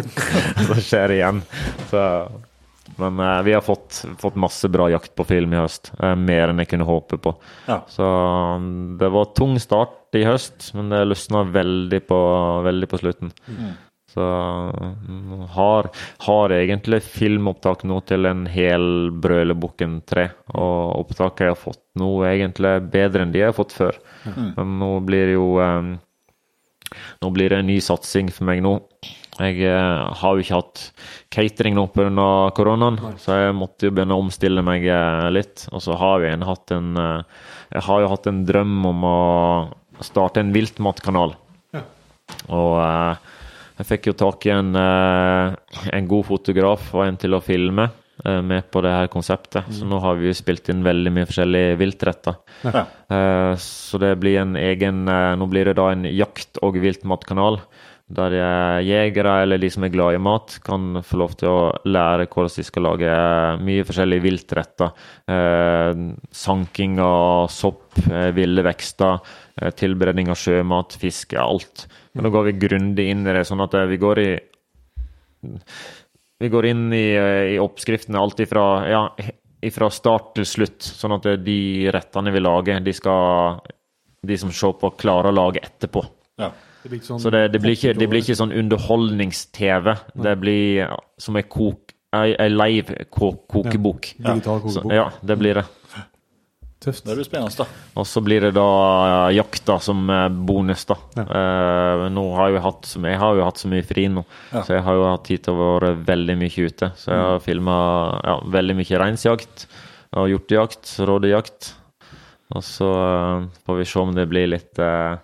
så 0.66 0.76
skjer 0.80 1.08
det 1.08 1.18
igjen. 1.20 1.42
Så 1.90 2.04
men 3.00 3.20
uh, 3.20 3.42
vi 3.46 3.54
har 3.56 3.64
fått, 3.64 4.04
fått 4.18 4.38
masse 4.40 4.68
bra 4.68 4.90
jakt 4.92 5.14
på 5.16 5.26
film 5.28 5.54
i 5.54 5.60
høst. 5.60 5.92
Uh, 6.00 6.14
mer 6.18 6.50
enn 6.50 6.62
jeg 6.62 6.72
kunne 6.72 6.88
håpe 6.88 7.20
på. 7.22 7.34
Ja. 7.68 7.80
Så 7.90 8.06
um, 8.06 8.96
det 9.00 9.10
var 9.12 9.30
tung 9.36 9.58
start 9.62 10.18
i 10.18 10.24
høst, 10.26 10.72
men 10.76 10.90
det 10.92 11.04
løsna 11.06 11.44
veldig 11.54 12.02
på, 12.08 12.18
veldig 12.66 12.90
på 12.90 13.00
slutten. 13.02 13.32
Så 14.10 14.26
um, 14.26 15.46
har, 15.54 15.88
har 16.26 16.54
egentlig 16.56 16.98
filmopptak 17.06 17.84
nå 17.86 18.00
til 18.10 18.26
en 18.26 18.42
hel 18.50 19.10
Brølebukken 19.22 20.00
3. 20.10 20.26
Og 20.56 21.04
opptaket 21.04 21.46
jeg 21.46 21.54
har 21.54 21.60
fått 21.60 21.84
nå, 22.00 22.10
er 22.24 22.34
egentlig 22.40 22.74
bedre 22.90 23.24
enn 23.24 23.34
de 23.34 23.44
jeg 23.44 23.52
har 23.52 23.58
fått 23.58 23.76
før. 23.76 24.00
Men 24.58 24.78
nå 24.82 24.92
blir 25.06 25.30
det 25.30 25.38
jo 25.38 25.50
um, 25.62 25.98
Nå 27.22 27.28
blir 27.30 27.52
det 27.52 27.60
en 27.60 27.68
ny 27.70 27.76
satsing 27.78 28.32
for 28.34 28.48
meg 28.48 28.64
nå. 28.66 28.72
Jeg 29.40 29.62
eh, 29.64 30.10
har 30.20 30.36
jo 30.36 30.42
ikke 30.42 30.58
hatt 30.58 30.82
catering 31.32 31.76
nå 31.78 31.86
pga. 31.94 32.28
koronaen, 32.56 32.98
så 33.20 33.38
jeg 33.38 33.56
måtte 33.56 33.88
jo 33.88 33.94
begynne 33.94 34.16
å 34.16 34.24
omstille 34.24 34.64
meg 34.64 34.84
eh, 34.84 35.28
litt. 35.32 35.66
Og 35.72 35.82
så 35.84 35.96
har 36.00 36.26
jeg 36.26 36.36
en, 36.36 36.46
hatt 36.48 36.74
en 36.76 36.90
eh, 37.00 37.44
Jeg 37.76 37.86
har 37.86 38.02
jo 38.02 38.10
hatt 38.12 38.28
en 38.28 38.42
drøm 38.48 38.76
om 38.90 39.06
å 39.06 39.20
starte 40.04 40.42
en 40.42 40.52
viltmatkanal. 40.52 41.36
Ja. 41.76 41.84
Og 42.52 42.74
jeg 43.80 43.88
fikk 43.88 44.10
jo 44.10 44.18
tak 44.18 44.44
i 44.48 44.52
en, 44.52 44.74
en 44.76 46.08
god 46.08 46.26
fotograf 46.28 46.90
og 46.96 47.04
en 47.04 47.18
til 47.20 47.36
å 47.36 47.42
filme 47.44 47.86
med 48.20 48.66
på 48.72 48.82
det 48.84 48.90
her 48.92 49.08
konseptet. 49.12 49.68
Så 49.72 49.86
nå 49.88 50.00
har 50.02 50.18
vi 50.18 50.28
jo 50.28 50.36
spilt 50.36 50.68
inn 50.72 50.82
veldig 50.84 51.12
mye 51.14 51.28
forskjellige 51.28 51.78
viltretter. 51.80 52.36
Ja. 52.66 52.82
Så 53.60 54.00
det 54.02 54.10
blir 54.20 54.40
en 54.42 54.58
egen 54.60 55.06
Nå 55.06 55.48
blir 55.52 55.70
det 55.70 55.78
da 55.78 55.86
en 55.94 56.04
jakt- 56.04 56.60
og 56.64 56.76
viltmatkanal. 56.82 57.60
Der 58.10 58.34
jegere 58.82 59.36
eller 59.44 59.60
de 59.62 59.68
som 59.70 59.84
er 59.86 59.92
glad 59.94 60.16
i 60.16 60.22
mat, 60.22 60.56
kan 60.66 60.98
få 61.06 61.20
lov 61.20 61.36
til 61.38 61.50
å 61.50 61.60
lære 61.86 62.26
hvordan 62.26 62.56
de 62.56 62.64
skal 62.66 62.84
lage 62.88 63.06
eh, 63.06 63.60
mye 63.62 63.84
forskjellige 63.86 64.24
viltretter. 64.24 64.90
Eh, 65.30 66.00
sanking 66.34 66.98
av 67.04 67.46
sopp, 67.54 68.00
eh, 68.08 68.32
ville 68.34 68.64
vekster, 68.66 69.20
eh, 69.60 69.70
tilberedning 69.78 70.32
av 70.32 70.40
sjømat, 70.40 70.96
fiske, 70.98 71.38
alt. 71.38 71.86
Men 72.14 72.26
nå 72.26 72.32
går 72.34 72.48
vi 72.48 72.58
grundig 72.66 73.06
inn 73.12 73.22
i 73.22 73.34
det, 73.36 73.44
sånn 73.46 73.62
at 73.62 73.76
eh, 73.78 73.86
vi 73.92 74.00
går 74.02 74.22
i 74.24 74.30
vi 76.40 76.48
går 76.48 76.66
inn 76.66 76.88
i, 76.92 77.04
eh, 77.14 77.52
i 77.54 77.60
oppskriftene 77.62 78.18
alt 78.18 78.42
ifra, 78.42 78.64
ja, 78.90 79.04
ifra 79.62 79.90
start 79.92 80.34
til 80.40 80.48
slutt, 80.48 80.80
sånn 80.82 81.14
at 81.18 81.28
de 81.44 81.60
rettene 81.92 82.32
vi 82.34 82.42
lager, 82.42 82.80
de 82.82 82.96
skal 82.96 83.60
de 84.26 84.36
som 84.40 84.50
ser 84.52 84.74
på, 84.80 84.90
klarer 85.00 85.30
å 85.30 85.36
lage 85.36 85.62
etterpå. 85.62 86.02
Ja. 86.40 86.50
Det 86.82 86.88
blir 86.88 86.98
ikke 87.00 87.10
sånn 87.10 87.20
Så 87.20 87.30
det, 87.34 87.42
det, 87.52 87.60
blir, 87.60 87.76
ikke, 87.76 87.92
det 87.98 88.08
blir 88.08 88.22
ikke 88.24 88.38
sånn 88.38 88.54
underholdnings-TV. 88.56 89.92
Det 90.24 90.36
blir 90.40 90.94
som 91.20 91.36
ei 92.40 92.48
live 92.50 93.04
ko 93.12 93.34
kokebok. 93.48 94.14
digital 94.18 94.60
Så, 94.64 94.80
kokebok. 94.80 94.94
ja, 94.96 95.10
det 95.22 95.36
blir 95.38 95.60
det. 95.60 95.66
Tøft. 96.80 97.04
Det 97.04 97.12
blir 97.12 97.26
spennende, 97.28 97.52
da. 97.60 97.66
Og 98.00 98.06
så 98.08 98.22
blir 98.24 98.40
det 98.40 98.54
da 98.56 98.64
eh, 99.28 99.34
jakta 99.36 99.74
som 99.84 99.98
eh, 100.08 100.28
bonus, 100.32 100.86
da. 100.88 100.96
Eh, 101.20 102.06
nå 102.08 102.22
har 102.38 102.54
jeg, 102.54 102.62
hatt, 102.64 102.88
jeg 103.04 103.18
har 103.20 103.36
jo 103.36 103.44
hatt 103.44 103.60
så 103.60 103.68
mye 103.68 103.84
fri 103.84 104.06
nå, 104.08 104.22
Ja. 104.54 104.62
så 104.64 104.78
jeg 104.78 104.86
har 104.86 104.96
jo 104.96 105.04
hatt 105.10 105.26
tid 105.28 105.44
til 105.44 105.52
å 105.60 105.66
være 105.74 105.90
veldig 106.08 106.38
mye 106.40 106.64
ute. 106.70 106.88
Så 106.96 107.12
jeg 107.12 107.20
har 107.20 107.44
filma 107.44 107.76
ja, 108.24 108.38
veldig 108.56 108.78
mye 108.80 109.02
reinsjakt 109.04 109.66
og 110.16 110.30
hjortejakt, 110.32 110.94
rådejakt. 111.04 111.74
Og 112.56 112.64
så 112.64 112.88
eh, 112.96 113.44
får 113.68 113.76
vi 113.82 113.88
se 113.92 114.00
om 114.00 114.16
det 114.16 114.24
blir 114.32 114.48
litt 114.56 114.80
eh, 114.80 115.20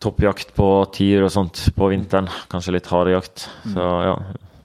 toppjakt 0.00 0.54
på 0.56 0.66
tiur 0.94 1.26
og 1.26 1.32
sånt 1.34 1.60
på 1.76 1.90
vinteren. 1.92 2.28
Kanskje 2.52 2.72
litt 2.78 2.88
harejakt. 2.90 3.44
Så 3.74 3.88
ja, 4.06 4.14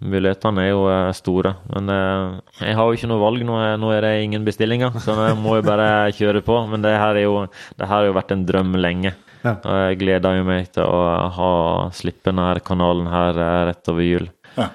mulighetene 0.06 0.64
er 0.64 0.70
jo 0.72 0.86
eh, 0.92 1.10
store. 1.18 1.56
Men 1.74 1.92
eh, 1.92 2.40
jeg 2.70 2.78
har 2.80 2.88
jo 2.88 2.98
ikke 3.00 3.10
noe 3.12 3.24
valg. 3.24 3.44
Nå 3.48 3.60
er, 3.92 4.06
det 4.08 4.14
ingen 4.24 4.48
bestillinger, 4.48 4.96
så 5.04 5.16
jeg 5.28 5.38
må 5.42 5.58
jo 5.60 5.66
bare 5.68 5.90
kjøre 6.20 6.44
på. 6.46 6.62
Men 6.72 6.86
det 6.86 6.96
her, 6.96 7.20
er 7.20 7.28
jo, 7.28 7.44
det 7.76 7.86
her 7.90 7.94
har 8.00 8.10
jo 8.10 8.16
vært 8.18 8.32
en 8.36 8.46
drøm 8.48 8.76
lenge. 8.80 9.14
Ja. 9.46 9.58
Og 9.62 9.76
jeg 9.92 10.00
gleder 10.02 10.40
jo 10.40 10.48
meg 10.48 10.72
til 10.74 10.88
å 10.90 11.04
ha 11.36 11.52
slippe 11.94 12.32
denne 12.32 12.48
kanalen 12.66 13.12
her 13.12 13.38
eh, 13.38 13.60
rett 13.74 13.92
over 13.94 14.08
jul. 14.08 14.30
Ja, 14.56 14.70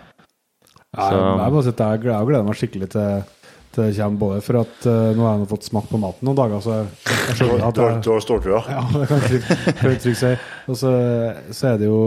Så- 0.95 1.17
jeg, 1.17 1.37
jeg 1.41 1.53
bare 1.57 1.67
sitter 1.71 1.93
jeg 1.97 2.03
gleder, 2.05 2.29
gleder 2.29 2.47
meg 2.51 2.59
skikkelig 2.61 2.89
til 2.95 3.23
det 3.77 3.89
kommer, 3.97 4.19
både 4.19 4.43
for 4.43 4.61
at 4.65 4.87
uh, 4.89 5.11
nå 5.15 5.25
har 5.25 5.39
jeg 5.39 5.51
fått 5.53 5.69
smakt 5.69 5.91
på 5.93 6.01
maten 6.03 6.27
noen 6.27 6.39
dager, 6.39 6.63
så 6.65 6.77
jeg, 6.81 7.37
skjønner 7.39 7.67
at 7.69 7.81
jeg, 7.81 7.99
du 8.03 8.11
har 8.11 8.25
ståltrua? 8.25 8.63
Ja, 8.75 8.85
det 8.95 9.09
kan 9.11 9.25
jeg 9.27 9.77
trygt, 9.79 10.07
si. 10.19 10.33
Og 10.67 10.79
så, 10.81 10.93
så 11.55 11.73
er 11.73 11.81
det 11.81 11.91
jo 11.91 12.01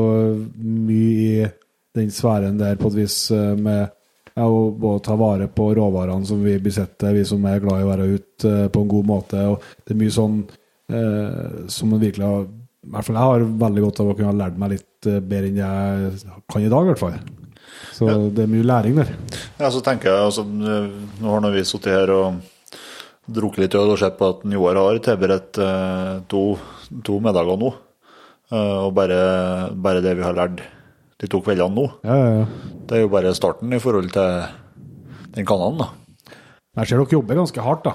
mye 0.60 1.14
i 1.14 1.52
den 1.96 2.12
sfæren 2.12 2.58
der 2.60 2.80
på 2.80 2.90
et 2.92 2.98
vis 3.04 3.18
eh, 3.32 3.54
med 3.56 3.86
ja, 4.34 4.48
å 4.48 4.96
ta 5.04 5.16
vare 5.20 5.48
på 5.52 5.70
råvarene 5.78 6.26
som 6.26 6.42
vi 6.44 6.56
besitter, 6.62 7.14
vi 7.14 7.26
som 7.28 7.44
er 7.50 7.62
glad 7.64 7.82
i 7.82 7.86
å 7.86 7.92
være 7.92 8.10
ute 8.16 8.52
eh, 8.52 8.68
på 8.74 8.84
en 8.84 8.92
god 8.96 9.10
måte. 9.10 9.46
og 9.54 9.64
Det 9.84 9.94
er 9.94 10.02
mye 10.02 10.16
sånn 10.16 10.42
eh, 10.90 11.64
som 11.72 11.94
man 11.94 12.02
virkelig 12.04 12.28
har 12.28 12.48
I 12.48 12.92
hvert 12.96 13.08
fall 13.08 13.20
jeg 13.20 13.32
har 13.32 13.48
veldig 13.62 13.86
godt 13.86 14.02
av 14.04 14.12
å 14.12 14.18
kunne 14.18 14.34
ha 14.34 14.40
lært 14.42 14.60
meg 14.60 14.76
litt 14.76 15.10
eh, 15.10 15.22
bedre 15.22 15.52
enn 15.52 15.62
jeg 15.62 16.36
kan 16.52 16.66
i 16.66 16.72
dag, 16.74 16.84
i 16.84 16.94
hvert 16.94 17.04
fall. 17.04 17.20
Så 17.94 18.10
det 18.34 18.46
er 18.46 18.52
mye 18.52 18.66
læring 18.66 18.98
der. 18.98 19.14
Ja, 19.60 19.70
så 19.70 19.82
tenker 19.86 20.10
jeg 20.10 20.28
altså, 20.32 20.44
Nå 20.48 21.34
har 21.34 21.54
vi 21.54 21.64
sittet 21.68 21.94
her 21.94 22.14
og 22.16 22.42
drukket 23.30 23.64
litt 23.64 23.76
øl 23.80 23.94
og 23.94 24.00
sett 24.02 24.18
på 24.20 24.30
at 24.34 24.42
Joar 24.52 24.80
har 24.82 25.00
tilberedt 25.04 25.60
eh, 25.64 26.16
to, 26.32 26.44
to 27.06 27.20
middager 27.24 27.60
nå. 27.60 27.70
Eh, 28.52 28.78
og 28.84 28.92
bare, 28.98 29.20
bare 29.74 30.02
det 30.04 30.18
vi 30.20 30.26
har 30.26 30.36
lært 30.38 30.64
de 31.22 31.30
to 31.32 31.40
kveldene 31.44 31.78
nå, 31.78 31.86
Ja, 32.04 32.16
ja, 32.20 32.32
ja. 32.42 32.80
det 32.90 32.98
er 32.98 33.06
jo 33.06 33.12
bare 33.14 33.32
starten 33.38 33.72
i 33.72 33.80
forhold 33.80 34.10
til 34.12 34.42
den 35.38 35.48
kanalen, 35.48 35.80
da. 35.80 35.88
Jeg 36.82 36.90
ser 36.90 37.00
dere 37.00 37.16
jobber 37.16 37.40
ganske 37.40 37.64
hardt, 37.64 37.88
da. 37.88 37.94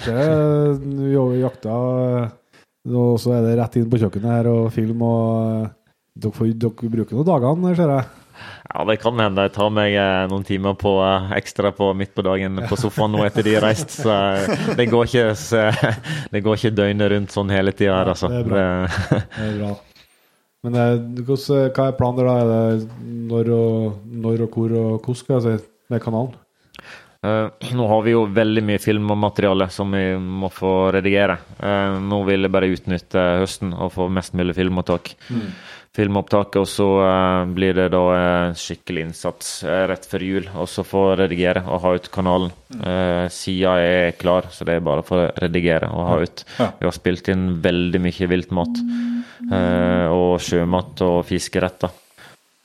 Det 0.00 1.40
jakta 1.40 1.74
Og 2.88 3.18
så 3.20 3.34
er 3.36 3.42
det 3.44 3.58
rett 3.58 3.76
inn 3.76 3.90
på 3.90 3.98
kjøkkenet 4.00 4.32
her 4.32 4.48
og 4.52 4.70
film 4.72 5.02
og 5.04 5.68
Dere, 6.20 6.48
dere 6.58 6.90
bruker 6.92 7.16
noen 7.16 7.26
dagene, 7.28 7.74
ser 7.78 7.90
jeg. 7.94 8.06
Ja, 8.70 8.84
det 8.86 9.00
kan 9.02 9.18
hende 9.18 9.42
jeg 9.48 9.52
tar 9.56 9.70
meg 9.74 9.96
eh, 9.98 10.24
noen 10.30 10.44
timer 10.46 10.76
på, 10.78 10.92
eh, 11.02 11.32
ekstra 11.40 11.72
på 11.74 11.88
midt 11.98 12.12
på 12.14 12.22
dagen 12.22 12.60
på 12.70 12.78
sofaen 12.78 13.10
nå 13.16 13.24
etter 13.26 13.42
de 13.46 13.56
har 13.56 13.64
reist. 13.66 13.96
Så 13.98 14.10
eh, 14.14 14.66
det 14.78 14.86
går 14.92 15.08
ikke, 15.10 15.24
det 16.36 16.42
går 16.46 16.60
ikke 16.60 16.74
døgnet 16.78 17.10
rundt 17.14 17.34
sånn 17.34 17.50
hele 17.50 17.74
tida 17.74 17.96
her, 17.98 18.12
altså. 18.14 18.30
det 18.30 18.44
er 18.44 18.50
bra. 18.52 18.66
Det- 18.86 19.48
er 19.48 19.56
bra. 19.58 19.72
Men 20.62 20.76
hvordan- 21.24 21.72
hva 21.74 21.88
er 21.88 21.96
planen 21.98 22.20
der, 22.20 22.28
da? 22.28 22.36
Er 22.36 22.76
det 22.78 22.88
når 23.32 23.50
og, 23.56 23.98
når 24.06 24.46
og 24.46 24.54
hvor 24.54 24.76
og 24.76 24.94
hvordan 25.00 25.20
skal 25.24 25.36
jeg 25.40 25.42
si, 25.58 25.68
med 25.90 26.02
kanalen? 26.04 26.38
Uh, 27.20 27.50
nå 27.76 27.84
har 27.84 28.00
vi 28.06 28.14
jo 28.14 28.22
veldig 28.32 28.62
mye 28.64 28.80
filmmateriale 28.80 29.66
som 29.68 29.90
vi 29.92 30.04
må 30.16 30.48
få 30.48 30.70
redigere. 30.96 31.34
Uh, 31.60 31.98
nå 32.00 32.22
vil 32.24 32.46
jeg 32.46 32.52
bare 32.54 32.70
utnytte 32.72 33.24
høsten 33.42 33.74
og 33.76 33.90
få 33.92 34.06
mest 34.08 34.32
mulig 34.38 34.54
filmopptak. 34.56 35.10
Filmopptaket, 35.96 36.60
og 36.60 36.68
så 36.70 36.86
eh, 37.02 37.48
blir 37.50 37.74
det 37.74 37.88
da 37.90 38.00
eh, 38.14 38.52
skikkelig 38.54 39.08
innsats 39.08 39.48
eh, 39.66 39.82
rett 39.90 40.04
før 40.06 40.22
jul. 40.22 40.44
Og 40.62 40.68
så 40.70 40.84
få 40.86 41.02
redigere 41.18 41.64
og 41.66 41.82
ha 41.82 41.94
ut 41.98 42.06
kanalen. 42.14 42.52
Uh, 42.70 43.26
Sida 43.34 43.72
er 43.82 44.12
klar, 44.14 44.46
så 44.54 44.62
det 44.68 44.76
er 44.78 44.84
bare 44.86 45.02
for 45.02 45.24
å 45.24 45.32
redigere 45.42 45.88
og 45.90 46.06
ha 46.06 46.20
ut. 46.22 46.44
Vi 46.60 46.86
har 46.86 46.94
spilt 46.94 47.32
inn 47.34 47.48
veldig 47.64 48.02
mye 48.06 48.30
viltmat. 48.30 48.84
eh, 49.50 50.06
og 50.14 50.38
sjømat 50.44 51.02
og 51.06 51.24
fiskeretter. 51.28 51.90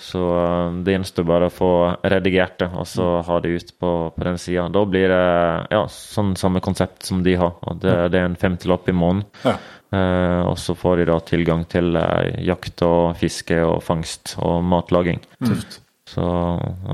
Så 0.02 0.22
eh, 0.38 0.78
det 0.84 0.98
gjenstår 0.98 1.28
bare 1.28 1.48
å 1.48 1.54
få 1.54 1.72
redigert 2.04 2.60
det, 2.60 2.68
og 2.76 2.88
så 2.90 3.08
ha 3.26 3.40
det 3.44 3.54
ut 3.56 3.72
på, 3.80 3.92
på 4.16 4.28
den 4.28 4.40
sida. 4.42 4.68
Da 4.74 4.84
blir 4.90 5.08
det 5.12 5.24
ja, 5.72 5.86
sånn 5.92 6.36
samme 6.40 6.62
konsept 6.64 7.08
som 7.08 7.24
de 7.26 7.38
har. 7.40 7.56
og 7.64 7.80
Det, 7.84 7.96
det 8.12 8.20
er 8.20 8.30
en 8.30 8.40
femtilapp 8.40 8.90
i 8.92 8.98
måneden. 8.98 9.26
Ja. 9.46 9.56
Eh, 9.96 10.42
og 10.50 10.58
så 10.60 10.76
får 10.76 11.02
de 11.02 11.10
da 11.12 11.18
tilgang 11.24 11.64
til 11.72 11.96
eh, 12.00 12.44
jakt 12.48 12.84
og 12.86 13.16
fiske 13.20 13.60
og 13.64 13.82
fangst 13.86 14.36
og 14.44 14.64
matlaging. 14.68 15.22
Tøft. 15.44 15.80
Så 16.10 16.26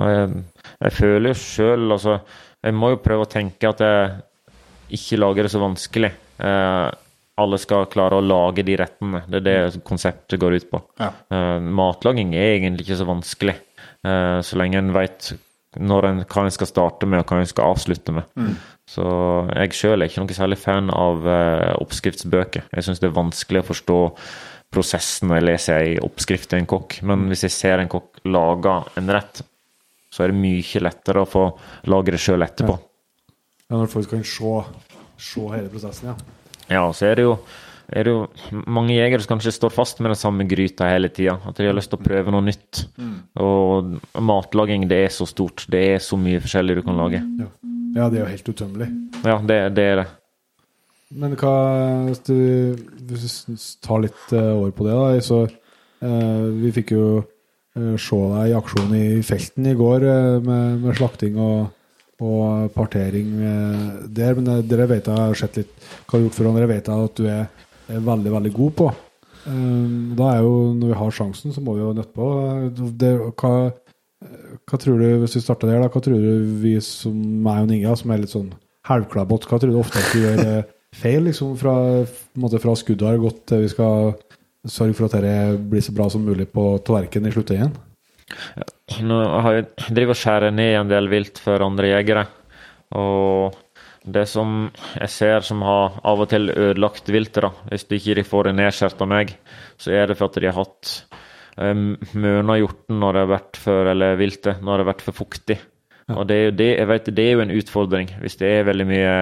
jeg, 0.08 0.44
jeg 0.80 0.94
føler 0.96 1.34
jo 1.34 1.36
sjøl 1.36 1.92
Altså, 1.92 2.14
jeg 2.64 2.76
må 2.80 2.94
jo 2.94 3.02
prøve 3.04 3.26
å 3.26 3.32
tenke 3.32 3.68
at 3.68 3.82
jeg 3.84 4.22
ikke 4.96 5.20
lager 5.20 5.48
det 5.48 5.52
så 5.52 5.62
vanskelig. 5.64 6.12
Eh, 6.44 6.88
alle 7.42 7.60
skal 7.62 7.90
klare 7.92 8.18
å 8.18 8.26
lage 8.26 8.66
de 8.68 8.78
rettene. 8.80 9.24
Det 9.28 9.42
er 9.42 9.48
det 9.48 9.84
konseptet 9.88 10.42
går 10.42 10.60
ut 10.60 10.68
på. 10.72 10.82
Ja. 11.02 11.12
Eh, 11.34 11.58
matlaging 11.82 12.36
er 12.38 12.58
egentlig 12.58 12.88
ikke 12.88 13.00
så 13.02 13.10
vanskelig, 13.10 13.58
eh, 14.08 14.38
så 14.46 14.60
lenge 14.62 14.82
en 14.82 14.94
veit 14.96 15.34
når 15.80 16.08
en, 16.10 16.22
hva 16.28 16.46
en 16.46 16.52
skal 16.54 16.68
starte 16.68 17.08
med, 17.08 17.22
og 17.22 17.32
hva 17.32 17.40
en 17.40 17.48
skal 17.50 17.72
avslutte 17.72 18.16
med. 18.16 18.28
Så 18.92 19.04
jeg 19.56 19.76
sjøl 19.78 20.02
er 20.02 20.10
ikke 20.10 20.24
noe 20.24 20.36
særlig 20.36 20.58
fan 20.60 20.92
av 20.92 21.28
eh, 21.28 21.70
oppskriftsbøker. 21.80 22.68
Jeg 22.76 22.88
syns 22.88 23.00
det 23.00 23.08
er 23.08 23.16
vanskelig 23.16 23.62
å 23.62 23.70
forstå 23.70 24.00
prosessen 24.72 25.30
når 25.30 25.40
jeg 25.40 25.48
leser 25.48 25.86
ei 25.86 25.96
oppskrift 26.04 26.52
til 26.52 26.62
en 26.62 26.70
kokk. 26.70 27.00
Men 27.08 27.28
hvis 27.32 27.46
jeg 27.48 27.56
ser 27.56 27.84
en 27.84 27.92
kokk 27.92 28.22
lage 28.28 28.76
en 29.00 29.14
rett, 29.16 29.44
så 30.12 30.26
er 30.26 30.34
det 30.34 30.42
mye 30.44 30.84
lettere 30.84 31.24
å 31.24 31.30
få 31.30 31.46
lage 31.92 32.16
det 32.16 32.20
sjøl 32.24 32.44
etterpå. 32.44 32.76
Ja, 33.72 33.78
når 33.78 33.92
folk 33.94 34.12
kan 34.12 34.24
se, 34.28 34.54
se 35.16 35.48
hele 35.54 35.72
prosessen, 35.72 36.12
ja. 36.12 36.41
Ja, 36.72 36.86
så 36.96 37.10
er 37.10 37.20
det 37.20 37.26
jo, 37.28 37.36
er 37.92 38.08
det 38.08 38.14
jo 38.16 38.62
mange 38.72 38.96
jegere 38.96 39.24
som 39.24 39.36
kanskje 39.36 39.54
står 39.58 39.74
fast 39.76 40.00
med 40.00 40.14
den 40.14 40.20
samme 40.20 40.48
gryta 40.50 40.88
hele 40.90 41.12
tida. 41.12 41.36
At 41.48 41.60
de 41.60 41.68
har 41.68 41.76
lyst 41.76 41.92
til 41.92 42.00
å 42.00 42.06
prøve 42.06 42.34
noe 42.34 42.48
nytt. 42.48 42.86
Og 43.44 43.98
matlaging, 44.18 44.88
det 44.92 45.04
er 45.06 45.12
så 45.14 45.28
stort. 45.30 45.68
Det 45.72 45.84
er 45.96 46.00
så 46.04 46.20
mye 46.20 46.42
forskjellig 46.44 46.80
du 46.80 46.86
kan 46.88 47.00
lage. 47.04 47.22
ja. 47.44 47.52
Ja, 47.92 48.08
det 48.08 48.22
er 48.22 48.24
jo 48.24 48.32
helt 48.32 48.50
utømmelig. 48.54 48.88
Ja, 49.28 49.38
det, 49.44 49.58
det 49.76 49.84
er 49.84 49.98
det. 50.02 50.08
Men 51.22 51.36
hva 51.36 51.56
Hvis 52.08 52.24
du, 52.24 52.38
hvis 53.10 53.36
du 53.48 53.56
tar 53.84 54.04
litt 54.06 54.22
over 54.32 54.70
år 54.70 54.72
på 54.76 54.88
det, 54.88 54.96
da, 54.96 55.20
så 55.26 55.42
eh, 55.44 56.46
Vi 56.62 56.72
fikk 56.78 56.94
jo 56.96 57.06
eh, 57.20 57.98
se 58.00 58.22
deg 58.36 58.52
i 58.52 58.56
aksjon 58.56 58.96
i 58.96 59.06
felten 59.28 59.68
i 59.68 59.76
går 59.76 60.08
eh, 60.08 60.38
med, 60.46 60.80
med 60.86 61.00
slakting 61.00 61.40
og, 61.42 61.72
og 62.22 62.72
partering 62.76 63.30
eh, 63.42 63.86
der. 64.08 64.36
Men 64.38 64.50
eh, 64.56 64.66
dere 64.68 64.90
vet 64.92 65.10
jeg 65.10 65.18
har 65.18 65.38
sett 65.38 65.62
litt 65.62 65.72
hva 66.06 66.18
du 66.18 66.18
har 66.18 66.26
gjort 66.28 66.38
for 66.38 66.52
dere 66.58 66.70
vet 66.72 66.92
jeg 66.92 67.08
at 67.10 67.22
du 67.22 67.30
er, 67.30 67.48
veldig, 67.92 68.32
veldig 68.32 68.52
god 68.56 68.76
på. 68.80 68.90
Eh, 69.50 69.86
da 70.20 70.34
er 70.36 70.44
jo, 70.46 70.58
når 70.78 70.94
vi 70.94 71.00
har 71.02 71.16
sjansen, 71.18 71.56
så 71.56 71.64
må 71.64 71.78
vi 71.78 71.84
jo 71.84 71.94
nøtte 71.98 72.14
på. 72.16 72.28
Det, 73.02 73.14
hva, 73.42 73.54
hva 74.70 74.82
tror 74.84 75.02
du, 75.02 75.08
hvis 75.24 75.40
vi 75.40 75.46
starter 75.46 75.72
der, 75.72 75.82
da, 75.84 75.90
hva 75.92 76.04
tror 76.04 76.22
du 76.22 76.60
vi 76.62 76.76
som 76.86 77.16
meg 77.16 77.66
og 77.66 77.72
Ninja, 77.72 77.96
som 78.00 78.14
er 78.14 78.22
litt 78.24 78.34
sånn 78.34 78.52
halvklabbete, 78.90 79.50
hva 79.50 79.62
tror 79.62 79.74
du 79.74 79.82
ofte 79.82 80.02
at 80.02 80.14
vi 80.16 80.26
gjør 80.26 80.44
eh, 80.46 80.76
feil, 80.98 81.26
liksom, 81.30 81.56
fra, 81.60 81.76
måte 82.42 82.62
fra 82.62 82.76
skuddet 82.78 83.08
har 83.08 83.22
gått 83.22 83.46
til 83.50 83.66
vi 83.66 83.72
skal 83.72 84.14
sørge 84.70 84.98
for 84.98 85.08
at 85.08 85.18
dette 85.18 85.58
blir 85.72 85.82
så 85.82 85.94
bra 85.96 86.06
som 86.12 86.26
mulig 86.26 86.48
på 86.54 86.76
tallerkenen 86.86 87.32
i 87.32 87.36
sluttenden? 87.36 87.74
Nå 89.06 89.18
har 89.46 89.58
jeg 89.58 89.68
driver 89.90 90.16
og 90.16 90.20
skjærer 90.22 90.56
ned 90.56 90.76
en 90.80 90.92
del 90.92 91.10
vilt 91.12 91.42
for 91.42 91.64
andre 91.66 91.94
jegere. 91.94 92.26
Og 93.00 93.58
det 94.02 94.26
som 94.30 94.70
jeg 94.98 95.14
ser 95.14 95.46
som 95.46 95.62
har 95.66 96.00
av 96.08 96.24
og 96.24 96.30
til 96.32 96.50
ødelagt 96.50 97.10
viltet, 97.14 97.64
hvis 97.70 97.88
de 97.90 98.00
ikke 98.00 98.28
får 98.28 98.50
det 98.50 98.56
nedskjært 98.58 99.04
av 99.06 99.12
meg, 99.12 99.36
så 99.80 99.94
er 99.96 100.10
det 100.10 100.18
for 100.20 100.32
at 100.32 100.40
de 100.42 100.50
har 100.50 100.58
hatt 100.58 100.94
um, 101.58 101.92
møna 102.18 102.58
hjorten 102.60 103.00
når 103.02 103.14
det 103.14 103.26
har 103.26 103.36
vært 103.36 103.62
for 103.62 103.92
eller 103.94 104.18
viltet 104.20 104.64
når 104.66 104.74
det 104.74 104.86
har 104.86 104.92
vært 104.94 105.06
for 105.06 105.22
fuktig. 105.22 105.60
Og 106.12 106.26
det 106.28 106.36
er, 106.36 106.46
jo 106.50 106.56
det, 106.60 106.70
vet, 106.90 107.12
det 107.16 107.24
er 107.24 107.38
jo 107.38 107.44
en 107.46 107.54
utfordring. 107.56 108.10
Hvis 108.20 108.40
det 108.42 108.50
er 108.52 108.68
veldig 108.68 108.88
mye 108.90 109.14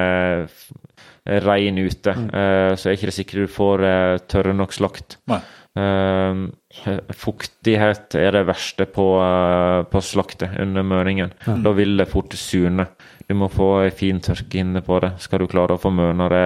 regn 1.46 1.78
ute, 1.84 2.16
eh, 2.16 2.74
så 2.80 2.90
er 2.90 2.96
ikke 2.96 3.10
det 3.12 3.16
sikkert 3.18 3.44
du 3.44 3.52
får 3.54 3.84
eh, 3.86 4.18
tørre 4.32 4.56
nok 4.58 4.74
slakt. 4.74 5.20
Nei. 5.30 5.42
Eh, 5.78 7.12
fuktighet 7.16 8.16
er 8.18 8.34
det 8.34 8.48
verste 8.50 8.88
på, 8.90 9.06
eh, 9.22 9.84
på 9.92 10.02
slaktet 10.02 10.58
under 10.60 10.84
møringen. 10.84 11.32
Da 11.46 11.74
vil 11.78 11.98
det 11.98 12.10
fort 12.10 12.34
surne. 12.34 12.88
Du 13.30 13.36
må 13.38 13.50
få 13.54 13.86
ei 13.86 13.92
fin 13.94 14.20
tørke 14.20 14.60
inne 14.64 14.82
på 14.82 15.00
det, 15.04 15.14
skal 15.22 15.40
du 15.40 15.48
klare 15.48 15.78
å 15.78 15.82
få 15.82 15.92
mørna 15.94 16.30
det 16.34 16.46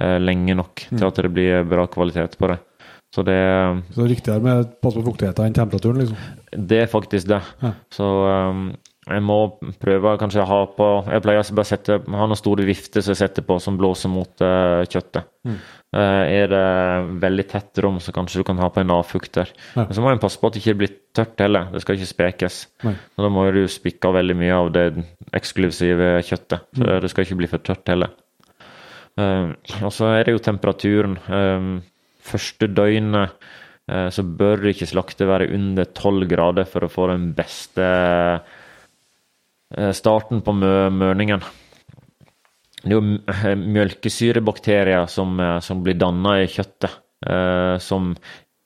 eh, 0.00 0.18
lenge 0.18 0.56
nok 0.58 0.88
til 0.90 1.06
at 1.06 1.20
det 1.22 1.30
blir 1.32 1.68
bra 1.70 1.86
kvalitet 1.86 2.34
på 2.38 2.50
det. 2.50 2.58
Så 3.14 3.22
det, 3.22 3.38
Så 3.94 4.00
det 4.00 4.04
er 4.04 4.10
riktigere 4.10 4.42
med 4.42 4.72
pass 4.82 4.96
på 4.96 5.04
fuktigheten 5.06 5.46
enn 5.46 5.54
temperaturen, 5.54 6.00
liksom. 6.02 6.16
det 6.50 6.80
er 6.82 6.90
faktisk 6.90 7.28
det. 7.30 7.38
Ja. 7.62 7.70
Så 7.94 8.08
um, 8.26 8.72
jeg 9.04 9.22
må 9.22 9.36
prøve 9.78 10.16
kanskje 10.18 10.42
å 10.42 10.48
ha 10.48 10.60
på 10.72 10.86
Jeg 11.12 11.22
pleier 11.22 11.44
å 11.44 11.56
bare 11.58 11.68
sette, 11.68 11.98
ha 12.00 12.26
noen 12.26 12.40
store 12.40 12.64
vifter 12.66 13.04
som 13.04 13.12
jeg 13.12 13.20
setter 13.20 13.44
på 13.46 13.60
som 13.62 13.76
blåser 13.78 14.10
mot 14.10 14.42
uh, 14.42 14.82
kjøttet. 14.88 15.28
Eh, 15.46 15.60
er 15.94 16.48
det 16.50 16.64
veldig 17.22 17.44
tett 17.50 17.78
rom, 17.84 18.00
så 18.02 18.10
kanskje 18.14 18.40
du 18.40 18.46
kan 18.48 18.58
ha 18.58 18.66
på 18.72 18.82
en 18.82 18.92
avfukter. 18.94 19.50
Ja. 19.76 19.84
Men 19.84 19.94
så 19.94 20.02
må 20.02 20.10
en 20.10 20.22
passe 20.22 20.40
på 20.40 20.48
at 20.50 20.56
det 20.56 20.64
ikke 20.64 20.78
blir 20.80 20.92
tørt 21.14 21.38
heller. 21.44 21.68
Det 21.70 21.84
skal 21.84 21.98
ikke 21.98 22.10
spekes. 22.10 22.56
Nei. 22.82 22.96
Og 23.14 23.26
da 23.26 23.30
må 23.30 23.46
du 23.54 23.62
spikke 23.70 24.10
av 24.10 24.18
veldig 24.18 24.36
mye 24.40 24.58
av 24.58 24.72
det 24.74 24.86
eksklusive 25.38 26.16
kjøttet. 26.26 26.66
Så 26.74 27.00
det 27.04 27.12
skal 27.12 27.28
ikke 27.28 27.38
bli 27.42 27.50
for 27.52 27.62
tørt 27.62 27.92
heller. 27.92 28.14
Eh, 29.20 29.52
og 29.84 29.92
så 29.94 30.10
er 30.16 30.26
det 30.26 30.34
jo 30.34 30.42
temperaturen. 30.42 31.18
Eh, 31.22 31.68
første 32.24 32.68
døgnet 32.72 33.34
eh, 33.90 34.08
så 34.14 34.24
bør 34.26 34.70
ikke 34.72 34.90
slakte 34.90 35.28
være 35.30 35.50
under 35.54 35.88
12 35.90 36.28
grader 36.30 36.68
for 36.68 36.86
å 36.86 36.92
få 36.92 37.08
den 37.12 37.30
beste 37.36 37.86
eh, 39.76 39.92
starten 39.94 40.42
på 40.44 40.56
mø 40.56 40.74
mørningen. 40.94 41.44
Det 42.84 42.92
er 42.92 42.98
jo 42.98 43.18
eh, 43.32 43.54
mjølkesyrebakterier 43.56 45.06
som, 45.08 45.38
eh, 45.40 45.58
som 45.64 45.80
blir 45.84 45.96
danna 45.96 46.36
i 46.42 46.48
kjøttet 46.52 46.90
eh, 47.26 47.76
som 47.80 48.10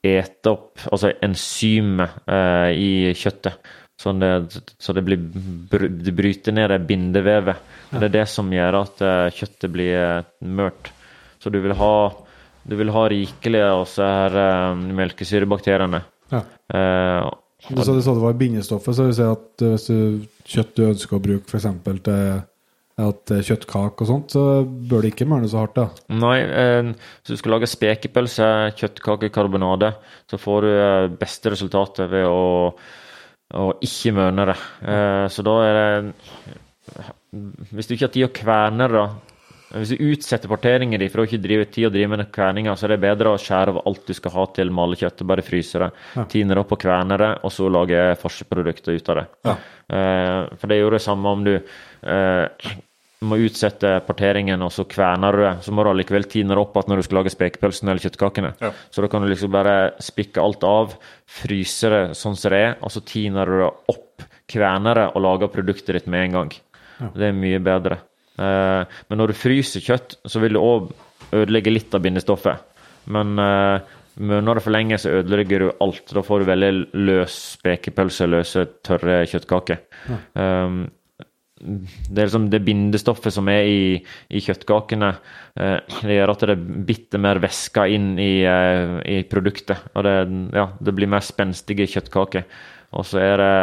eter 0.02 0.50
opp 0.54 0.82
altså 0.90 1.12
enzymet 1.22 2.18
eh, 2.26 2.70
i 2.74 2.90
kjøttet. 3.18 3.58
Sånn 3.98 4.20
det, 4.22 4.30
så 4.78 4.94
det, 4.94 5.02
blir, 5.06 5.18
det 5.70 6.12
bryter 6.14 6.54
ned 6.54 6.70
det 6.70 6.80
bindevevet. 6.86 7.62
Det 7.90 8.04
er 8.06 8.12
det 8.14 8.26
som 8.30 8.50
gjør 8.54 8.76
at 8.84 9.00
kjøttet 9.34 9.72
blir 9.74 10.22
mørt. 10.46 10.92
Så 11.42 11.50
du 11.50 11.58
vil 11.64 11.74
ha, 11.80 11.94
du 12.62 12.76
vil 12.78 12.92
ha 12.94 13.02
rikelig 13.10 13.62
av 13.66 13.82
disse 13.82 14.06
her 14.06 14.38
melkesyrebakteriene. 15.00 16.02
Ja. 16.30 16.44
Eh, 16.74 17.26
Du 17.74 17.82
sa 17.82 17.96
det 17.98 18.22
var 18.22 18.38
bindestoffet, 18.38 18.94
så 18.94 19.08
vil 19.08 19.16
si 19.18 19.26
at 19.26 19.66
hvis 19.66 19.88
du 19.90 20.22
kjøtt 20.46 20.76
du 20.78 20.84
ønsker 20.92 21.18
å 21.18 21.24
bruke 21.24 21.50
f.eks. 21.50 21.66
til 22.06 22.22
at 22.98 23.30
er 23.30 23.44
kjøttkake 23.46 24.02
og 24.02 24.08
sånt, 24.10 24.34
så 24.34 24.62
bør 24.66 25.04
det 25.04 25.12
ikke 25.12 25.28
mørne 25.30 25.48
så 25.50 25.62
hardt, 25.62 25.76
da. 25.78 25.86
Nei, 26.18 26.38
eh, 26.42 26.88
hvis 26.90 27.30
du 27.30 27.38
skal 27.38 27.54
lage 27.54 27.70
spekepølse, 27.70 28.48
kjøttkake, 28.78 29.30
karbonade, 29.34 29.92
så 30.30 30.40
får 30.40 30.66
du 30.66 30.70
eh, 30.72 31.10
beste 31.20 31.52
resultatet 31.54 32.10
ved 32.10 32.26
å, 32.26 32.72
å 33.54 33.68
ikke 33.86 34.16
mørne 34.18 34.48
det. 34.50 34.58
Eh, 34.82 35.26
så 35.30 35.46
da 35.46 35.54
er 35.66 35.78
det 35.78 36.58
Hvis 37.76 37.86
du 37.86 37.94
ikke 37.94 38.06
har 38.08 38.12
tid 38.14 38.24
å 38.24 38.32
kverne 38.32 38.86
det, 38.88 39.02
Hvis 39.76 39.90
du 39.92 40.04
utsetter 40.08 40.48
parteringen 40.48 40.98
din 40.98 41.10
for 41.12 41.20
å 41.20 41.26
ikke 41.28 41.42
drive 41.44 41.66
tid 41.68 41.90
å 41.90 41.92
drive 41.92 42.16
med 42.16 42.32
kverninga, 42.32 42.72
så 42.74 42.88
er 42.88 42.94
det 42.94 43.02
bedre 43.04 43.34
å 43.36 43.38
skjære 43.38 43.74
av 43.76 43.80
alt 43.84 44.08
du 44.08 44.14
skal 44.16 44.32
ha 44.32 44.46
til 44.56 44.72
malekjøttet, 44.74 45.26
bare 45.28 45.44
fryse 45.44 45.82
det. 45.84 45.90
Tine 46.32 46.56
det 46.56 46.64
opp 46.64 46.74
og 46.74 46.82
kverne 46.82 47.20
det, 47.20 47.30
og 47.44 47.52
så 47.52 47.68
lage 47.70 48.02
farsprodukter 48.18 48.96
ut 48.96 49.12
av 49.12 49.20
det. 49.20 49.26
Eh, 49.92 50.42
for 50.56 50.66
det 50.66 50.78
er 50.80 50.82
jo 50.82 50.92
det 50.96 51.04
samme 51.04 51.36
om 51.36 51.44
du 51.46 51.54
eh, 51.54 52.78
må 53.26 53.38
utsette 53.42 53.96
parteringen, 54.06 54.62
og 54.62 54.70
så 54.74 54.84
kverner 54.86 55.34
du 55.34 55.42
det. 55.42 55.54
Så 55.66 55.74
må 55.74 55.82
du 55.82 55.90
allikevel 55.90 56.28
tine 56.30 56.54
det 56.54 56.62
opp 56.62 56.76
igjen 56.76 56.92
når 56.92 57.00
du 57.00 57.06
skal 57.08 57.18
lage 57.20 57.32
spekepølsene 57.34 57.92
eller 57.92 58.04
kjøttkakene. 58.04 58.52
Ja. 58.62 58.70
Så 58.94 59.02
da 59.02 59.10
kan 59.10 59.24
du 59.24 59.30
liksom 59.30 59.52
bare 59.54 59.74
spikke 60.04 60.44
alt 60.44 60.66
av, 60.66 60.94
fryse 61.40 61.90
det 61.94 62.02
sånn 62.18 62.38
som 62.38 62.54
det 62.54 62.62
er, 62.68 62.78
og 62.78 62.94
så 62.94 63.02
tiner 63.06 63.50
du 63.50 63.58
det 63.64 63.72
opp, 63.94 64.26
kverner 64.48 65.02
det 65.02 65.08
og 65.10 65.24
lager 65.26 65.52
produktet 65.52 65.98
ditt 65.98 66.08
med 66.10 66.28
en 66.28 66.38
gang. 66.38 66.54
Det 67.18 67.28
er 67.28 67.36
mye 67.36 67.58
bedre. 67.62 68.00
Eh, 68.38 68.98
men 69.10 69.20
når 69.20 69.32
du 69.32 69.38
fryser 69.38 69.82
kjøtt, 69.82 70.18
så 70.26 70.42
vil 70.42 70.54
du 70.54 70.62
òg 70.62 70.90
ødelegge 71.34 71.74
litt 71.74 71.94
av 71.94 72.02
bindestoffet. 72.06 72.66
Men 73.12 73.34
når 73.38 73.82
møner 74.18 74.58
det 74.58 74.64
for 74.64 74.74
lenge, 74.74 74.98
så 74.98 75.12
ødelegger 75.20 75.62
du 75.62 75.68
alt. 75.84 76.10
Da 76.14 76.22
får 76.26 76.42
du 76.42 76.48
veldig 76.48 76.70
løs 77.06 77.36
spekepølse, 77.58 78.26
løse, 78.30 78.64
tørre 78.86 79.20
kjøttkaker. 79.30 79.82
Um, 80.34 80.80
det 81.60 82.24
liksom 82.24 82.48
det 82.50 82.60
bindestoffet 82.62 83.34
som 83.34 83.48
er 83.50 83.66
i, 83.66 83.82
i 84.30 84.42
kjøttkakene, 84.42 85.10
eh, 85.58 85.78
det 86.06 86.18
gjør 86.18 86.32
at 86.32 86.44
det 86.46 86.54
er 86.54 86.66
bitte 86.88 87.20
mer 87.22 87.40
væske 87.42 87.86
inn 87.94 88.12
i, 88.22 88.32
eh, 88.46 88.98
i 89.02 89.22
produktet. 89.28 89.90
Og 89.94 90.06
det, 90.06 90.16
ja, 90.54 90.68
det 90.78 90.94
blir 90.94 91.10
mer 91.10 91.24
spenstige 91.24 91.88
kjøttkaker. 91.90 92.46
Og 92.96 93.06
så 93.06 93.22
er 93.24 93.42
det 93.42 93.54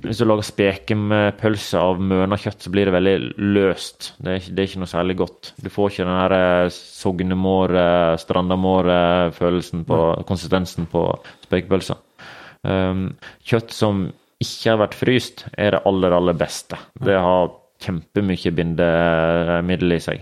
Hvis 0.00 0.16
du 0.16 0.24
lager 0.24 0.46
spekepølse 0.48 1.76
av 1.76 1.98
møna 2.00 2.38
kjøtt, 2.40 2.62
så 2.64 2.70
blir 2.72 2.88
det 2.88 2.94
veldig 2.94 3.16
løst. 3.52 4.14
Det 4.16 4.32
er, 4.32 4.46
det 4.48 4.62
er 4.62 4.68
ikke 4.70 4.80
noe 4.80 4.88
særlig 4.88 5.16
godt. 5.20 5.50
Du 5.60 5.68
får 5.68 5.90
ikke 5.90 6.06
den 6.06 6.16
her 6.16 6.34
eh, 6.36 6.70
sognемår, 6.72 7.74
eh, 7.82 8.12
strandamår-følelsen 8.22 9.84
på 9.88 9.98
konsistensen 10.28 10.88
på 10.88 11.04
spekepølsa. 11.44 11.98
Um, 12.66 13.10
kjøtt 13.44 13.76
som 13.76 14.06
ikke 14.42 14.70
har 14.72 14.78
vært 14.82 14.96
fryst, 14.98 15.44
er 15.56 15.70
det 15.76 15.84
aller, 15.88 16.10
aller 16.16 16.34
beste. 16.36 16.76
Det 17.00 17.16
har 17.16 17.50
kjempemye 17.82 18.52
bindemiddel 18.56 19.92
i 19.96 20.00
seg. 20.02 20.18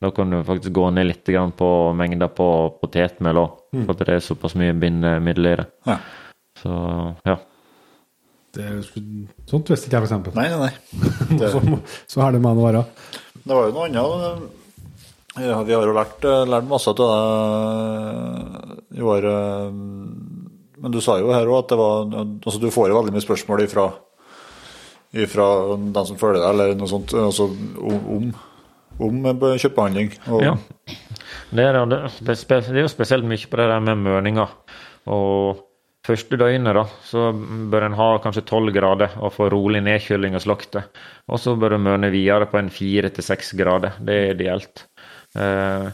Da 0.00 0.08
kan 0.16 0.30
du 0.32 0.38
faktisk 0.48 0.72
gå 0.72 0.86
ned 0.96 1.06
litt 1.10 1.28
på 1.58 1.68
mengda 1.96 2.28
på 2.32 2.46
potetmel 2.80 3.36
òg, 3.42 3.50
for 3.84 3.92
at 3.92 4.00
det 4.06 4.14
er 4.16 4.20
såpass 4.24 4.54
mye 4.56 4.72
bindemiddel 4.72 5.46
i 5.50 5.56
det. 5.60 5.66
Ja. 5.88 5.96
Så 6.60 6.70
ja. 7.28 7.36
Det 8.50 8.62
er, 8.66 8.80
sånt 9.46 9.68
visste 9.70 9.86
ikke 9.86 9.96
jeg, 10.00 10.02
for 10.02 10.08
eksempel. 10.08 10.32
Nei, 10.34 10.48
nei, 10.50 10.58
nei. 10.64 10.74
Det, 11.38 11.46
Så, 11.52 11.58
så 12.10 12.16
er 12.24 12.30
det 12.34 12.40
med 12.42 12.58
å 12.58 12.64
være. 12.64 12.82
det 13.44 13.54
var 13.54 13.62
jo 13.68 13.74
noe 13.76 13.86
annet. 13.90 14.42
Ja, 15.38 15.62
vi 15.62 15.74
har 15.76 15.84
jo 15.86 15.94
lært, 15.94 16.24
lært 16.50 16.66
masse 16.66 16.90
av 16.90 16.96
det 16.98 17.06
i 18.98 19.00
år. 19.06 19.22
Men 20.80 20.94
du 20.94 21.00
sa 21.04 21.18
jo 21.20 21.32
her 21.34 21.48
òg 21.50 21.64
at 21.64 21.74
var 21.78 22.14
Altså, 22.14 22.58
du 22.60 22.70
får 22.72 22.90
jo 22.90 22.98
veldig 22.98 23.14
mye 23.14 23.24
spørsmål 23.24 23.64
ifra, 23.66 23.86
ifra 25.12 25.48
den 25.76 26.06
som 26.08 26.20
følger 26.20 26.40
deg, 26.40 26.50
eller 26.54 26.78
noe 26.78 26.90
sånt, 26.90 27.14
altså 27.16 27.50
om, 27.50 28.06
om, 28.16 28.30
om. 29.00 29.24
Og, 30.28 30.42
ja. 30.44 30.54
Det 31.50 31.64
er, 31.64 31.80
det, 31.88 31.98
det, 32.20 32.54
er 32.54 32.84
jo 32.84 32.92
spesielt 32.92 33.26
mye 33.26 33.48
på 33.50 33.60
det 33.60 33.68
der 33.72 33.82
med 33.84 34.02
mørninga. 34.04 34.46
Og 35.10 35.62
første 36.06 36.38
døgnet 36.40 36.76
da, 36.76 36.84
så 37.06 37.30
bør 37.32 37.86
en 37.86 37.96
ha 37.98 38.10
kanskje 38.24 38.44
12 38.46 38.74
grader 38.76 39.16
og 39.20 39.34
få 39.36 39.48
rolig 39.52 39.82
nedkjøling 39.86 40.36
og 40.36 40.44
slakte. 40.44 40.84
Og 41.30 41.40
så 41.42 41.56
bør 41.58 41.76
du 41.76 41.84
mørne 41.86 42.12
videre 42.12 42.48
på 42.50 42.60
en 42.60 42.70
4-6 42.72 43.54
grader. 43.60 43.98
Det 44.04 44.16
er 44.16 44.34
ideelt. 44.34 44.84
Eh, 45.36 45.90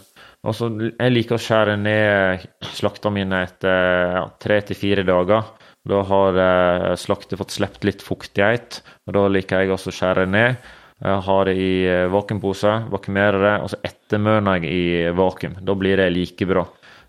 og 0.46 0.54
så 0.54 0.70
Jeg 0.78 1.12
liker 1.12 1.36
å 1.36 1.42
skjære 1.42 1.76
ned 1.80 2.46
slakta 2.76 3.10
mine 3.12 3.42
etter 3.48 4.30
tre 4.42 4.60
til 4.68 4.78
fire 4.78 5.04
dager. 5.06 5.52
Da 5.86 6.02
har 6.06 6.40
eh, 6.42 6.94
slaktet 6.98 7.38
fått 7.38 7.54
sluppet 7.54 7.86
litt 7.86 8.02
fuktighet, 8.02 8.80
og 9.06 9.14
da 9.14 9.26
liker 9.30 9.62
jeg 9.62 9.74
også 9.74 9.92
å 9.92 9.96
skjære 10.00 10.26
ned. 10.30 10.58
Jeg 11.02 11.22
har 11.26 11.46
det 11.46 11.54
i 11.60 11.70
eh, 11.90 12.06
vakuumpose, 12.10 12.72
vakuumerer 12.90 13.44
det, 13.44 13.54
og 13.62 13.70
så 13.70 13.80
ettermørner 13.86 14.64
jeg 14.64 14.72
i 14.72 15.14
vakuum. 15.14 15.58
Da 15.66 15.76
blir 15.78 16.00
det 16.00 16.10
like 16.14 16.48
bra. 16.48 16.64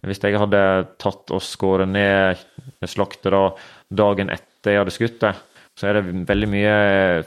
Hvis 0.06 0.22
jeg 0.22 0.38
hadde 0.38 0.62
tatt 1.02 1.34
og 1.34 1.42
skåret 1.42 1.90
ned 1.90 2.44
slaktet 2.86 3.34
da 3.34 3.48
dagen 3.90 4.30
etter 4.34 4.76
jeg 4.76 4.84
hadde 4.84 4.94
skutt 4.94 5.18
det, 5.24 5.34
så 5.78 5.90
er 5.90 5.98
det 5.98 6.26
veldig 6.30 6.50
mye 6.50 6.78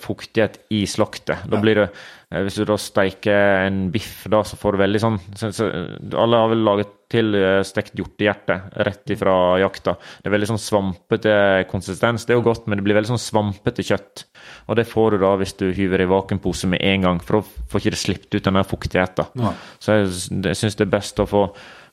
fuktighet 0.03 0.59
i 0.75 0.83
slaktet. 0.91 1.47
Da 1.51 1.59
blir 1.63 1.79
det, 1.79 1.89
Hvis 2.31 2.61
du 2.61 2.63
da 2.63 2.77
steiker 2.79 3.65
en 3.67 3.89
biff, 3.91 4.23
da, 4.31 4.45
så 4.47 4.55
får 4.55 4.77
du 4.77 4.81
veldig 4.85 4.99
sånn 5.03 5.17
så, 5.35 5.49
så, 5.51 5.67
Alle 6.15 6.39
har 6.39 6.53
vel 6.53 6.61
laget 6.63 6.93
til 7.11 7.35
eh, 7.35 7.65
stekt 7.67 7.99
hjortehjerte 7.99 8.55
rett 8.87 9.11
ifra 9.11 9.33
jakta. 9.59 9.97
Det 9.99 10.31
er 10.31 10.37
veldig 10.37 10.51
sånn 10.53 10.63
svampete 10.63 11.35
konsistens. 11.73 12.29
Det 12.29 12.37
er 12.37 12.39
jo 12.39 12.47
godt, 12.47 12.69
men 12.71 12.79
det 12.79 12.87
blir 12.87 12.95
veldig 13.01 13.11
sånn 13.17 13.25
svampete 13.25 13.83
kjøtt. 13.83 14.25
Og 14.71 14.79
det 14.79 14.87
får 14.87 15.17
du 15.17 15.25
da 15.25 15.33
hvis 15.41 15.57
du 15.59 15.67
hyver 15.75 16.05
i 16.05 16.09
vakuumpose 16.13 16.71
med 16.71 16.85
en 16.87 17.09
gang, 17.09 17.19
for 17.19 17.41
da 17.41 17.67
får 17.73 17.83
ikke 17.83 17.95
det 17.97 18.03
sluppet 18.05 18.39
ut 18.39 18.47
den 18.47 18.61
der 18.61 18.71
fuktigheten. 18.77 19.45
Så 19.83 19.99
jeg, 19.99 20.15
jeg 20.53 20.63
syns 20.63 20.79
det 20.79 20.87
er 20.87 20.95
best 20.95 21.19
å 21.19 21.27
få 21.27 21.49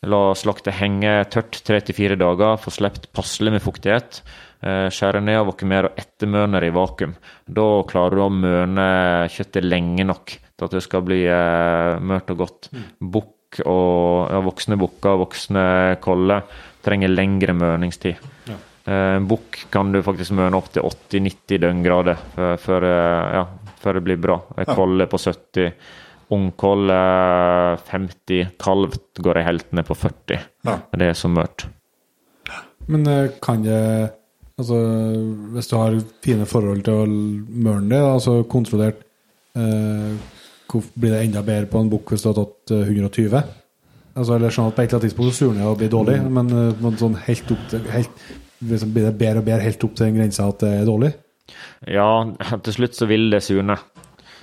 la 0.06 0.22
slaktet 0.38 0.78
henge 0.78 1.14
tørt 1.34 1.58
tre 1.66 1.82
til 1.82 1.98
fire 1.98 2.18
dager, 2.20 2.60
få 2.62 2.78
sluppet 2.78 3.10
passelig 3.18 3.56
med 3.58 3.66
fuktighet. 3.66 4.22
Eh, 4.58 4.88
skjære 4.90 5.20
ned 5.22 5.38
og 5.38 5.60
mer 5.70 5.92
og 5.92 6.00
ettermøner 6.02 6.66
i 6.66 6.74
vakuum. 6.74 7.14
Da 7.46 7.66
klarer 7.90 8.18
du 8.18 8.24
å 8.26 8.34
møne 8.34 8.86
kjøttet 9.30 9.68
lenge 9.68 10.06
nok 10.08 10.34
til 10.34 10.66
at 10.66 10.74
det 10.74 10.82
skal 10.82 11.04
bli 11.06 11.20
eh, 11.30 11.98
mørt 12.02 12.34
og 12.34 12.42
godt. 12.42 12.70
Bukk 12.98 13.62
og 13.62 14.34
ja, 14.34 14.42
voksne 14.44 14.80
bukker, 14.82 15.22
voksne 15.22 15.68
koller 16.04 16.42
trenger 16.86 17.14
lengre 17.14 17.54
mørningstid. 17.58 18.26
Eh, 18.50 19.20
Bukk 19.30 19.62
kan 19.70 19.94
du 19.94 20.02
faktisk 20.02 20.34
møne 20.40 20.58
opp 20.58 20.74
til 20.74 20.90
80-90 20.90 21.62
døgngrader 21.62 22.26
før, 22.64 22.90
ja, 23.38 23.46
før 23.78 24.00
det 24.00 24.06
blir 24.10 24.22
bra. 24.26 24.42
En 24.58 24.74
kolle 24.74 25.10
på 25.12 25.22
70. 25.22 25.74
Ungkoll 26.34 26.90
eh, 26.92 27.88
50. 27.94 28.56
kalvt 28.60 29.22
går 29.22 29.38
jeg 29.38 29.52
helt 29.54 29.76
ned 29.78 29.86
på 29.88 29.96
40. 30.02 30.48
Ja. 30.66 30.80
Det 30.98 31.14
er 31.14 31.20
så 31.20 31.30
mørkt. 31.30 31.70
Men 32.88 33.06
kan 33.44 33.62
det 33.62 33.78
Altså, 34.58 34.78
hvis 35.54 35.68
du 35.70 35.76
har 35.78 36.00
fine 36.26 36.46
forhold 36.50 36.82
til 36.88 37.04
å 37.04 37.06
mørne 37.08 37.92
det, 37.92 38.00
altså 38.02 38.40
kontrollert 38.50 39.04
eh, 39.54 40.16
Blir 40.98 41.14
det 41.14 41.20
enda 41.28 41.44
bedre 41.46 41.70
på 41.70 41.84
en 41.84 41.92
bukk 41.92 42.10
hvis 42.12 42.26
du 42.26 42.32
har 42.32 42.40
tatt 42.40 42.74
eh, 42.74 42.90
120? 42.90 43.38
Altså, 44.18 44.34
eller 44.34 44.54
sånn 44.54 44.72
at 44.72 44.74
På 44.74 44.82
et 44.82 44.88
eller 44.90 44.98
annet 44.98 45.06
tidspunkt 45.12 45.38
surner 45.38 45.62
det 45.62 45.70
og 45.70 45.78
blir 45.84 45.92
dårlig, 45.94 46.18
men 46.26 46.50
eh, 46.50 46.82
men 46.82 46.98
sånn 46.98 47.20
helt 47.28 47.54
opp 47.54 47.68
til 47.70 47.86
helt, 47.94 48.26
liksom 48.72 48.96
Blir 48.96 49.06
det 49.12 49.18
bedre 49.20 49.44
og 49.44 49.50
bedre 49.52 49.68
helt 49.68 49.86
opp 49.86 49.94
til 49.94 50.08
den 50.08 50.18
grensa 50.18 50.48
at 50.50 50.66
det 50.66 50.72
er 50.80 50.90
dårlig? 50.90 51.12
Ja, 51.88 52.10
til 52.66 52.76
slutt 52.80 52.98
så 52.98 53.08
vil 53.08 53.30
det 53.32 53.44
surne. 53.46 53.78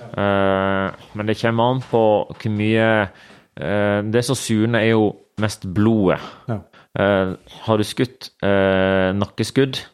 Eh, 0.05 1.03
men 1.19 1.27
det 1.27 1.35
kommer 1.41 1.73
an 1.73 1.83
på 1.83 2.05
hvor 2.29 2.55
mye 2.55 2.87
eh, 3.03 3.99
Det 4.15 4.23
som 4.23 4.39
surner, 4.39 4.79
er 4.79 4.93
jo 4.95 5.11
mest 5.43 5.67
blodet. 5.75 6.23
Ja. 6.47 6.61
Eh, 6.95 7.35
har 7.67 7.77
du 7.77 7.83
skutt 7.83 8.31
eh, 8.39 9.11
nakkeskudd, 9.19 9.81
eh, 9.81 9.91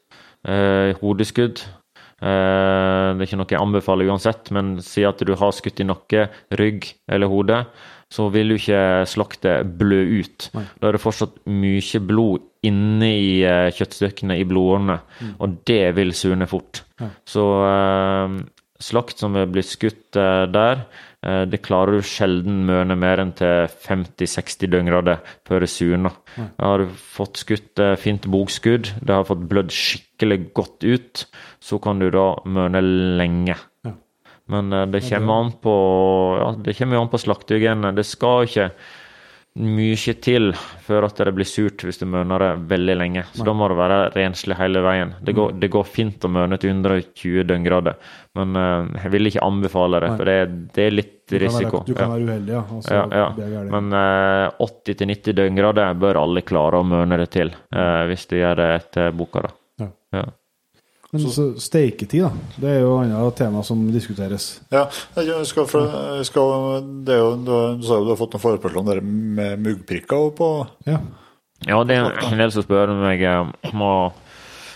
hodeskudd 1.01 1.61
eh, 1.61 2.25
Det 2.25 3.21
er 3.21 3.27
ikke 3.27 3.39
noe 3.41 3.51
jeg 3.53 3.61
anbefaler 3.61 4.09
uansett, 4.09 4.51
men 4.55 4.75
si 4.81 5.03
at 5.05 5.21
du 5.25 5.33
har 5.37 5.51
skutt 5.53 5.81
i 5.83 5.87
nakke, 5.87 6.29
rygg 6.57 6.87
eller 7.11 7.29
hode, 7.31 7.63
så 8.11 8.25
vil 8.33 8.51
jo 8.51 8.59
ikke 8.59 8.79
slaktet 9.07 9.75
blø 9.79 10.01
ut. 10.19 10.49
Da 10.81 10.89
er 10.89 10.97
det 10.97 11.03
fortsatt 11.03 11.37
mye 11.47 12.01
blod 12.03 12.41
inne 12.67 13.11
i 13.15 13.29
eh, 13.47 13.69
kjøttstykkene, 13.73 14.35
i 14.41 14.47
blodårene, 14.49 14.99
og 15.39 15.61
det 15.69 15.95
vil 15.95 16.11
surne 16.13 16.47
fort. 16.51 16.83
Så, 17.25 17.45
eh, 17.69 18.35
slakt 18.81 19.21
som 19.21 19.35
er 19.37 19.49
blitt 19.49 19.69
skutt 19.69 20.17
eh, 20.19 20.45
der, 20.51 20.83
eh, 20.83 21.10
det 21.21 21.59
klarer 21.61 21.99
du 21.99 22.07
sjelden 22.07 22.63
møne 22.65 22.95
mer 22.97 23.21
enn 23.21 23.33
til 23.37 23.67
50-60 23.85 24.71
døgngrader 24.73 25.19
før 25.45 25.61
det 25.61 25.69
surner. 25.69 26.15
Har 26.57 26.81
du 26.81 26.95
fått 26.95 27.43
skutt 27.43 27.81
eh, 27.81 27.97
fint 27.99 28.25
bogskudd, 28.31 28.93
det 29.01 29.13
har 29.13 29.27
fått 29.27 29.43
blødd 29.51 29.73
skikkelig 29.75 30.39
godt 30.57 30.87
ut, 30.87 31.25
så 31.61 31.77
kan 31.83 32.01
du 32.01 32.09
da 32.13 32.31
møne 32.49 32.81
lenge. 33.19 33.57
Men 34.51 34.73
eh, 34.73 34.87
det 34.91 35.03
kommer 35.07 35.45
an 35.45 35.53
på 35.61 35.75
ja, 36.39 36.49
det 36.57 36.75
kommer 36.79 36.97
jo 36.97 37.05
an 37.05 37.13
på 37.13 37.21
slaktehygiene. 37.21 37.93
Det 37.97 38.07
skal 38.07 38.47
ikke 38.47 38.71
mye 39.59 40.13
til 40.23 40.53
før 40.85 41.03
at 41.09 41.17
det 41.27 41.33
blir 41.35 41.47
surt 41.49 41.83
hvis 41.83 41.97
du 41.99 42.05
møner 42.07 42.39
det 42.39 42.51
veldig 42.71 42.95
lenge. 42.95 43.23
Så 43.35 43.43
da 43.43 43.51
må 43.53 43.67
det 43.67 43.75
være 43.75 43.97
renslig 44.15 44.55
hele 44.55 44.79
veien. 44.85 45.11
Det 45.21 45.35
går, 45.35 45.57
det 45.59 45.69
går 45.73 45.83
fint 45.91 46.23
å 46.23 46.31
møne 46.31 46.57
til 46.61 46.71
120 46.71 47.43
døgngrader, 47.49 47.97
men 48.39 48.55
uh, 48.55 48.87
jeg 49.03 49.11
vil 49.11 49.27
ikke 49.27 49.43
anbefale 49.43 49.99
det, 50.05 50.11
for 50.15 50.31
det, 50.31 50.37
det 50.77 50.85
er 50.87 50.95
litt 50.95 51.17
Du 51.27 51.37
kan 51.37 51.41
være- 51.41 51.51
risiko. 51.51 51.83
Du 51.87 51.93
kan 51.93 52.07
Ja. 52.07 52.15
være 52.15 52.27
uheldig, 52.31 52.53
ja. 52.55 52.63
Altså, 52.77 52.91
Ja, 52.95 53.05
ja. 53.51 53.63
Men 53.75 53.91
uh, 53.93 54.51
80-90 54.63 55.35
døgngrader 55.35 55.93
bør 55.99 56.21
alle 56.23 56.41
klare 56.47 56.79
å 56.79 56.87
møne 56.87 57.17
det 57.19 57.29
til, 57.35 57.51
uh, 57.75 58.05
hvis 58.07 58.25
du 58.31 58.37
gjør 58.39 58.55
det 58.55 58.69
etter 58.81 59.11
boka. 59.11 59.41
da. 59.79 59.87
Ja. 60.13 60.25
Men 61.11 61.23
så 61.27 61.47
steiketid, 61.59 62.23
da. 62.23 62.55
Det 62.55 62.69
er 62.71 62.77
jo 62.85 62.93
et 63.01 63.11
annet 63.11 63.35
tema 63.35 63.63
som 63.67 63.81
diskuteres. 63.91 64.61
Ja, 64.71 64.85
jeg 65.19 65.47
skal, 65.49 65.67
for, 65.67 65.91
jeg 66.21 66.27
skal, 66.29 66.85
det 67.03 67.17
er 67.17 67.19
jo, 67.19 67.33
du, 67.43 67.83
sa 67.83 67.99
jo 67.99 68.07
du 68.07 68.13
har 68.13 68.19
fått 68.19 68.37
noen 68.37 68.45
forespørsler 68.45 68.79
om 68.79 68.91
det 68.91 69.01
med 69.03 69.65
muggprikker 69.67 70.31
på 70.37 70.51
Ja. 70.87 71.01
Ja, 71.67 71.77
det 71.85 71.93
er 71.93 72.15
en 72.25 72.39
del 72.39 72.49
som 72.49 72.63
spør 72.65 72.89
meg 72.97 73.21
eh, 73.21 73.49
om 73.69 73.83
å 73.85 73.93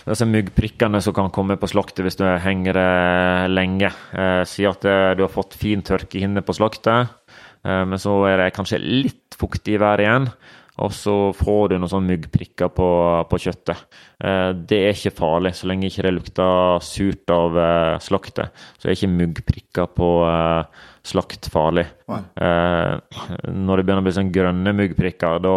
disse 0.06 0.26
muggprikkene 0.28 1.00
som 1.02 1.14
kan 1.16 1.32
komme 1.34 1.56
på 1.58 1.68
slaktet 1.70 2.04
hvis 2.06 2.18
du 2.20 2.24
henger 2.42 2.76
det 2.78 2.90
lenge. 3.50 3.90
Eh, 4.14 4.42
si 4.46 4.66
at 4.68 4.86
eh, 4.86 5.14
du 5.18 5.24
har 5.24 5.32
fått 5.32 5.56
fin 5.58 5.82
tørkehinne 5.82 6.44
på 6.46 6.54
slaktet, 6.54 7.10
eh, 7.66 7.82
men 7.82 7.98
så 7.98 8.20
er 8.30 8.44
det 8.44 8.52
kanskje 8.54 8.82
litt 8.82 9.38
fuktig 9.38 9.80
vær 9.82 10.02
igjen. 10.02 10.30
Og 10.84 10.92
så 10.92 11.14
får 11.36 11.70
du 11.70 11.76
noen 11.78 11.90
sånne 11.90 12.12
myggprikker 12.12 12.68
på, 12.76 12.88
på 13.30 13.40
kjøttet. 13.46 13.86
Eh, 14.20 14.50
det 14.68 14.80
er 14.82 14.92
ikke 14.92 15.14
farlig, 15.16 15.54
så 15.56 15.70
lenge 15.70 15.88
ikke 15.88 16.04
det 16.04 16.12
lukter 16.18 16.84
surt 16.84 17.32
av 17.32 17.56
eh, 17.62 17.94
slaktet. 18.04 18.66
Så 18.76 18.90
er 18.90 18.98
ikke 18.98 19.14
myggprikker 19.14 19.88
på 19.96 20.10
eh, 20.28 20.84
slakt 21.06 21.48
farlig. 21.52 21.86
Eh, 22.06 23.18
når 23.50 23.80
det 23.80 23.84
begynner 23.86 24.02
å 24.02 24.06
bli 24.06 24.14
sånn 24.14 24.32
grønne 24.34 24.72
muggprikker, 24.76 25.40
da, 25.42 25.54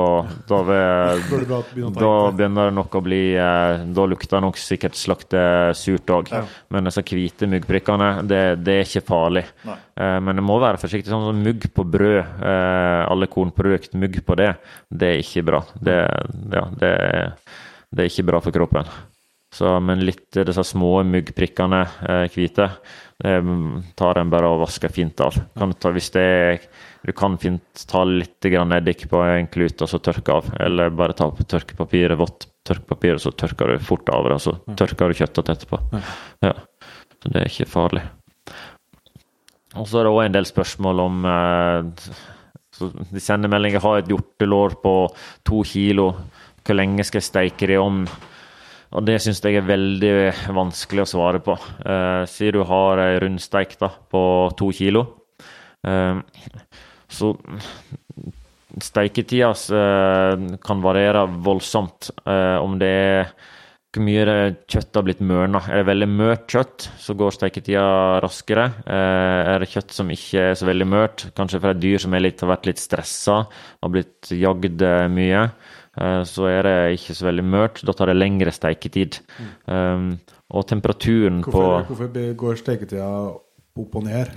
da, 0.49 0.59
å 0.59 1.91
da 1.93 2.13
begynner 2.33 2.69
det 2.69 2.75
nok 2.77 2.97
å 2.97 3.01
bli 3.05 3.21
eh, 3.37 3.83
Da 3.93 4.05
lukter 4.09 4.41
nok 4.41 4.57
sikkert 4.61 4.97
slakte 4.97 5.41
surt 5.77 6.09
òg. 6.13 6.31
Ja. 6.33 6.43
Men 6.73 6.89
disse 6.89 7.03
hvite 7.05 7.49
muggprikkene, 7.49 8.09
det, 8.29 8.41
det 8.63 8.79
er 8.79 8.87
ikke 8.87 9.05
farlig. 9.09 9.45
Eh, 9.65 10.17
men 10.25 10.39
det 10.41 10.45
må 10.45 10.59
være 10.61 10.81
forsiktig. 10.81 11.11
Sånn 11.11 11.27
som 11.29 11.43
mugg 11.45 11.69
på 11.75 11.85
brød, 11.85 12.19
eh, 12.23 13.03
alle 13.09 13.29
kornprodukt, 13.31 13.97
mugg 13.99 14.21
på 14.25 14.39
det, 14.39 14.53
det 14.89 15.13
er 15.13 15.23
ikke 15.23 15.45
bra. 15.51 15.63
Det, 15.75 16.01
ja, 16.55 16.65
det, 16.81 16.93
det 17.89 18.05
er 18.05 18.11
ikke 18.13 18.29
bra 18.31 18.41
for 18.43 18.55
kroppen. 18.55 18.89
Så, 19.55 19.71
men 19.81 20.03
litt 20.05 20.37
disse 20.45 20.63
små 20.63 20.99
myggprikkene, 21.09 21.79
eh, 22.05 22.25
hvite, 22.29 22.69
det 23.19 23.39
tar 23.99 24.15
en 24.21 24.29
bare 24.31 24.47
og 24.47 24.61
vasker 24.61 24.91
fint 24.95 25.19
av. 25.25 25.35
Kan 25.57 25.73
ta, 25.75 25.89
hvis 25.91 26.11
det 26.13 26.21
er, 26.23 26.67
du 27.03 27.11
kan 27.17 27.33
fint 27.41 27.81
ta 27.89 28.05
litt 28.07 28.45
grann 28.45 28.71
eddik 28.77 29.09
på 29.11 29.19
en 29.25 29.49
klut 29.51 29.81
og 29.83 29.91
så 29.91 29.99
tørke 29.99 30.37
av. 30.37 30.47
Eller 30.61 30.93
bare 30.95 31.17
ta 31.17 31.27
på 31.33 31.43
tørkepapiret, 31.43 32.15
vått 32.19 32.47
tørkepapir, 32.69 33.17
og 33.17 33.25
så 33.25 33.33
tørker 33.35 33.73
du 33.73 33.83
fort 33.83 34.07
av 34.13 34.29
det, 34.29 34.37
og 34.37 34.45
så 34.45 34.55
tørker 34.79 35.11
du 35.11 35.19
kjøttet 35.19 35.51
etterpå. 35.55 35.81
Ja. 36.45 36.53
Så 37.19 37.33
det 37.33 37.41
er 37.41 37.51
ikke 37.51 37.67
farlig. 37.67 38.05
Og 39.75 39.85
så 39.89 39.99
er 39.99 40.07
det 40.07 40.15
òg 40.15 40.23
en 40.23 40.37
del 40.37 40.47
spørsmål 40.49 41.01
om 41.03 41.25
eh, 41.29 42.07
De 43.11 43.21
sender 43.21 43.51
meldinger 43.51 43.83
har 43.83 43.99
et 43.99 44.09
hjortelår 44.09 44.79
på 44.81 44.93
to 45.45 45.61
kilo. 45.67 46.13
Hvor 46.63 46.77
lenge 46.77 47.03
skal 47.03 47.19
jeg 47.19 47.27
steike 47.27 47.67
det 47.67 47.75
i 47.75 47.81
ovnen? 47.81 48.07
Og 48.89 49.05
det 49.05 49.19
syns 49.21 49.41
jeg 49.45 49.59
er 49.59 49.67
veldig 49.67 50.13
vanskelig 50.57 51.03
å 51.03 51.11
svare 51.11 51.41
på. 51.45 51.55
Eh, 51.85 52.23
si 52.29 52.49
du 52.53 52.63
har 52.65 53.01
ei 53.03 53.19
rundsteik 53.21 53.77
da, 53.81 53.91
på 54.09 54.21
to 54.57 54.71
kilo. 54.73 55.05
Eh, 55.85 56.21
så 57.09 57.33
steiketida 58.81 59.53
eh, 59.53 60.49
kan 60.65 60.81
variere 60.81 61.27
voldsomt. 61.45 62.11
Eh, 62.25 62.57
om 62.57 62.77
det 62.81 62.89
er 62.89 63.31
hvor 63.89 64.05
mye 64.05 64.33
kjøttet 64.69 64.97
har 64.99 65.05
blitt 65.07 65.21
mørna. 65.25 65.63
Er 65.65 65.81
det 65.81 65.89
veldig 65.89 66.07
mørt 66.13 66.43
kjøtt, 66.53 66.85
så 67.01 67.15
går 67.17 67.33
steketida 67.33 67.85
raskere. 68.21 68.67
Eh, 68.85 69.49
er 69.53 69.63
det 69.63 69.71
kjøtt 69.71 69.95
som 69.95 70.11
ikke 70.13 70.51
er 70.51 70.57
så 70.59 70.67
veldig 70.69 70.87
mørt, 70.89 71.25
kanskje 71.37 71.61
fra 71.63 71.73
et 71.73 71.81
dyr 71.81 72.01
som 72.01 72.13
litt, 72.13 72.43
har 72.43 72.51
vært 72.53 72.69
litt 72.69 72.81
stressa, 72.81 73.39
har 73.49 73.93
blitt 73.93 74.29
jagd 74.37 74.85
eh, 74.85 75.07
mye, 75.09 75.47
så 76.25 76.47
er 76.47 76.61
det 76.63 76.75
ikke 76.95 77.15
så 77.17 77.27
veldig 77.27 77.45
mørt. 77.45 77.81
Da 77.85 77.95
tar 77.95 78.11
det 78.11 78.17
lengre 78.19 78.53
steiketid. 78.55 79.19
Um, 79.67 80.13
og 80.49 80.65
temperaturen 80.69 81.43
Hvorfor, 81.43 81.83
på 81.85 81.93
hvorfor 81.93 82.33
går 82.39 82.59
steketida 82.61 83.09
opp 83.79 83.95
og 83.99 84.07
ned? 84.07 84.31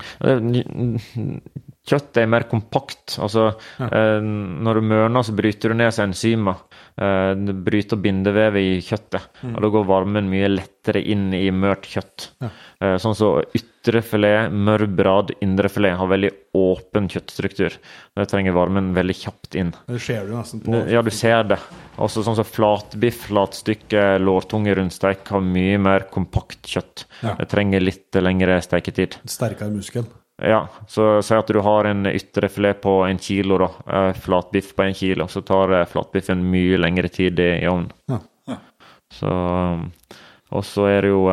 Kjøttet 1.82 2.20
er 2.22 2.28
mer 2.30 2.44
kompakt. 2.46 3.16
Altså, 3.18 3.48
eh, 3.82 4.20
når 4.22 4.78
du 4.78 4.86
mørner, 4.86 5.24
så 5.26 5.34
bryter 5.34 5.72
du 5.72 5.78
ned 5.80 5.90
seg 5.90 6.12
enzymer. 6.12 6.60
Eh, 6.94 7.32
du 7.34 7.50
bryter 7.58 7.98
bindevevet 7.98 8.62
i 8.62 8.76
kjøttet. 8.86 9.26
Og 9.50 9.58
da 9.64 9.70
går 9.74 9.88
varmen 9.88 10.30
mye 10.30 10.50
lettere 10.52 11.02
inn 11.02 11.32
i 11.34 11.48
mørt 11.50 11.88
kjøtt. 11.90 12.28
Eh, 12.44 12.94
sånn 13.02 13.18
som 13.18 13.42
ytrefilet, 13.58 14.54
mørbrad, 14.54 15.34
indrefilet 15.42 15.98
har 15.98 16.12
veldig 16.14 16.30
åpen 16.54 17.10
kjøttstruktur. 17.10 17.74
Det 18.14 18.28
trenger 18.30 18.54
varmen 18.54 18.94
veldig 18.94 19.18
kjapt 19.18 19.58
inn. 19.58 19.74
Det 19.90 19.98
ser 20.06 20.30
du 20.30 20.36
nesten 20.36 20.62
på. 20.62 20.84
Ja, 20.86 21.02
du 21.02 21.10
ser 21.10 21.42
det. 21.50 21.58
Også 21.98 22.22
sånn 22.22 22.38
som 22.38 22.46
flatbiff, 22.46 23.26
flatstykke, 23.26 24.20
lårtunge, 24.22 24.78
rundsteik 24.78 25.34
har 25.34 25.42
mye 25.42 25.82
mer 25.82 26.06
kompakt 26.14 26.62
kjøtt. 26.76 27.08
Ja. 27.26 27.34
Det 27.42 27.50
trenger 27.50 27.82
litt 27.82 28.22
lengre 28.22 28.62
steketid. 28.62 29.18
Sterkere 29.26 29.74
muskel. 29.74 30.06
Ja, 30.42 30.64
så 30.90 31.06
si 31.22 31.36
at 31.38 31.50
du 31.54 31.60
har 31.62 31.86
en 31.86 32.06
ytrefilet 32.10 32.80
på 32.82 32.96
en 33.06 33.20
kilo, 33.22 33.60
da. 33.62 33.68
eh, 33.86 34.12
Flatbiff 34.18 34.72
på 34.74 34.82
en 34.82 34.96
kilo. 34.98 35.28
Så 35.30 35.44
tar 35.46 35.70
eh, 35.76 35.86
flatbiffen 35.86 36.42
mye 36.50 36.80
lengre 36.82 37.10
tid 37.12 37.38
i 37.38 37.66
ovnen. 37.70 37.92
Ja. 38.10 38.18
Så 39.12 39.28
um, 39.28 39.90
Og 40.50 40.64
så 40.64 40.86
er 40.88 41.04
det 41.04 41.12
jo 41.12 41.26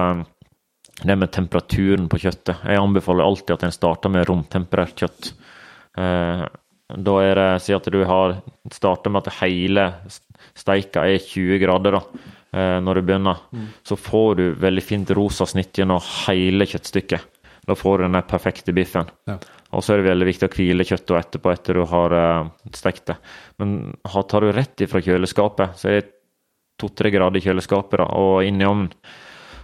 det 0.99 1.15
med 1.15 1.31
temperaturen 1.31 2.10
på 2.11 2.19
kjøttet. 2.19 2.60
Jeg 2.68 2.80
anbefaler 2.80 3.23
alltid 3.26 3.56
at 3.56 3.64
en 3.68 3.76
starter 3.76 4.11
med 4.11 4.27
romtemperert 4.30 4.99
kjøtt. 4.99 5.31
Eh, 5.98 6.44
da 6.90 7.15
er 7.22 7.38
det 7.38 7.49
Si 7.64 7.73
at 7.76 7.86
du 7.94 7.99
har 8.10 8.40
starter 8.73 9.14
med 9.14 9.27
at 9.27 9.40
hele 9.41 9.86
steika 10.57 11.06
er 11.07 11.19
20 11.23 11.60
grader 11.61 11.98
da, 11.98 12.02
eh, 12.53 12.77
når 12.84 12.99
du 12.99 13.02
begynner. 13.10 13.41
Så 13.88 13.95
får 13.99 14.36
du 14.40 14.45
veldig 14.60 14.84
fint 14.84 15.11
rosa 15.18 15.45
snitt 15.48 15.73
gjennom 15.80 16.02
hele 16.27 16.68
kjøttstykket. 16.68 17.26
Da 17.69 17.77
får 17.77 17.99
du 17.99 18.07
den 18.07 18.21
perfekte 18.25 18.73
biffen. 18.75 19.09
Ja. 19.29 19.37
Og 19.77 19.85
så 19.85 19.93
er 19.93 20.01
det 20.01 20.09
veldig 20.09 20.27
viktig 20.31 20.47
å 20.49 20.53
hvile 20.55 20.85
kjøttet 20.87 21.17
etterpå 21.19 21.51
etter 21.53 21.77
du 21.77 21.85
har 21.91 22.15
uh, 22.17 22.47
stekt 22.73 23.11
det. 23.11 23.19
Men 23.61 23.75
tar 24.09 24.45
du 24.45 24.53
rett 24.55 24.85
ifra 24.85 25.01
kjøleskapet, 25.05 25.77
så 25.77 25.91
er 25.91 25.99
det 25.99 26.07
to-tre 26.79 27.11
grader 27.13 27.37
i 27.37 27.43
kjøleskapet 27.43 27.99
da, 28.01 28.07
og 28.17 28.47
inn 28.47 28.61
i 28.63 28.65
ovnen, 28.65 28.89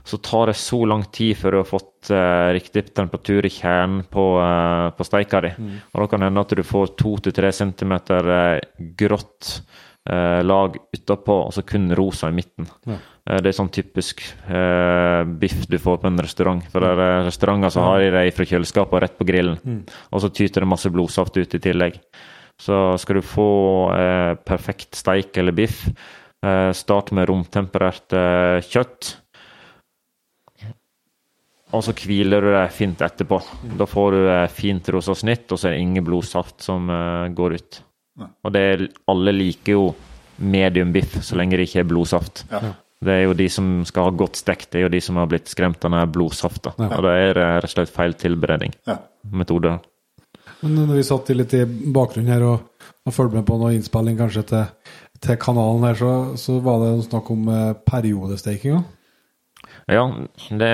så 0.05 0.19
tar 0.21 0.51
det 0.51 0.57
så 0.61 0.83
lang 0.85 1.07
tid 1.09 1.33
før 1.39 1.55
du 1.55 1.57
har 1.63 1.69
fått 1.71 2.11
uh, 2.13 2.51
riktig 2.53 2.91
temperatur 2.93 3.47
i 3.47 3.49
kjernen 3.49 4.03
på, 4.11 4.25
uh, 4.37 4.91
på 4.93 5.07
steika 5.07 5.41
di. 5.41 5.49
Og 5.95 6.03
da 6.03 6.07
kan 6.11 6.21
det 6.21 6.29
hende 6.29 6.43
at 6.45 6.53
du 6.53 6.61
får 6.61 6.93
to 7.01 7.15
til 7.25 7.33
tre 7.33 7.49
centimeter 7.55 8.29
eh, 8.35 8.59
grått 8.99 9.55
eh, 9.55 9.63
lag 10.45 10.75
utapå, 10.93 11.35
og 11.47 11.53
så 11.55 11.63
kun 11.65 11.87
rosa 11.97 12.29
i 12.29 12.35
midten. 12.37 12.67
Ja. 12.85 12.97
Eh, 13.25 13.39
Det 13.41 13.49
er 13.49 13.57
sånn 13.57 13.71
typisk 13.73 14.21
eh, 14.47 15.23
biff 15.41 15.65
du 15.71 15.77
får 15.81 15.97
på 16.03 16.07
en 16.11 16.21
restaurant. 16.21 16.61
For 16.69 16.79
det 16.85 16.91
er 16.93 17.25
restauranter 17.25 17.73
som 17.73 17.87
har 17.87 17.99
de 18.03 18.11
det 18.13 18.33
fra 18.37 18.45
kjøleskapet 18.45 18.93
og 18.93 19.01
rett 19.01 19.17
på 19.17 19.25
grillen. 19.25 19.83
Og 20.11 20.21
så 20.21 20.29
tyter 20.29 20.61
det 20.61 20.69
masse 20.69 20.91
blodsaft 20.93 21.37
ut 21.37 21.55
i 21.57 21.59
tillegg. 21.63 21.97
Så 22.61 22.77
skal 23.01 23.17
du 23.19 23.25
få 23.25 23.47
eh, 23.97 24.35
perfekt 24.47 24.95
steik 24.95 25.35
eller 25.41 25.51
biff, 25.57 25.87
eh, 26.45 26.71
start 26.71 27.11
med 27.11 27.27
romtemperert 27.27 28.13
eh, 28.15 28.61
kjøtt. 28.63 29.15
Og 31.75 31.81
så 31.83 31.91
hviler 31.97 32.45
du 32.45 32.51
deg 32.53 32.71
fint 32.71 33.01
etterpå. 33.03 33.41
Da 33.75 33.87
får 33.89 34.11
du 34.15 34.21
eh, 34.29 34.45
fint 34.53 34.87
rosa 34.93 35.15
snitt, 35.17 35.49
og 35.51 35.59
så 35.59 35.67
er 35.67 35.75
det 35.75 35.81
ingen 35.83 36.05
blodsaft 36.07 36.61
som 36.63 36.87
eh, 36.93 37.27
går 37.35 37.57
ut. 37.57 37.81
Og 38.21 38.53
det 38.55 38.61
er, 38.71 38.83
alle 39.11 39.33
liker 39.35 39.75
jo 39.75 39.85
medium 40.37 40.91
biff 40.95 41.17
så 41.23 41.37
lenge 41.39 41.57
det 41.59 41.69
ikke 41.69 41.83
er 41.83 41.89
blodsaft. 41.89 42.45
Ja. 42.51 42.73
Det 43.05 43.11
er 43.11 43.25
jo 43.27 43.35
de 43.37 43.47
som 43.51 43.67
skal 43.87 44.07
ha 44.07 44.13
godt 44.17 44.39
stekt, 44.39 44.69
det 44.71 44.79
er 44.79 44.85
jo 44.87 44.93
de 44.93 45.01
som 45.03 45.19
har 45.19 45.27
blitt 45.29 45.51
skremt 45.51 45.83
av 45.83 45.91
denne 45.91 46.05
blodsafta. 46.09 46.73
Og 46.79 47.01
det 47.05 47.11
er 47.11 47.33
det 47.35 47.43
rett 47.43 47.67
og 47.67 47.73
slett 47.75 47.93
feil 47.93 48.15
tilberedning. 48.17 48.73
Ja. 48.87 48.97
Metode. 49.35 49.77
Men 50.61 50.77
når 50.79 50.93
vi 50.95 51.05
satt 51.05 51.29
litt 51.35 51.53
i 51.57 51.65
bakgrunnen 51.65 52.31
her 52.31 52.45
og, 52.47 52.87
og 53.05 53.13
fulgte 53.13 53.41
med 53.41 53.47
på 53.47 53.59
noe 53.59 53.73
innspilling 53.75 54.17
kanskje 54.17 54.45
til, 54.49 54.93
til 55.21 55.39
kanalen 55.41 55.85
her, 55.89 55.99
så, 55.99 56.13
så 56.39 56.57
var 56.63 56.81
det 56.81 56.93
snakk 57.09 57.31
om 57.35 57.49
eh, 57.51 57.71
periodesteiking 57.85 58.79
òg. 58.79 58.91
Ja, 59.85 60.01
det, 60.49 60.69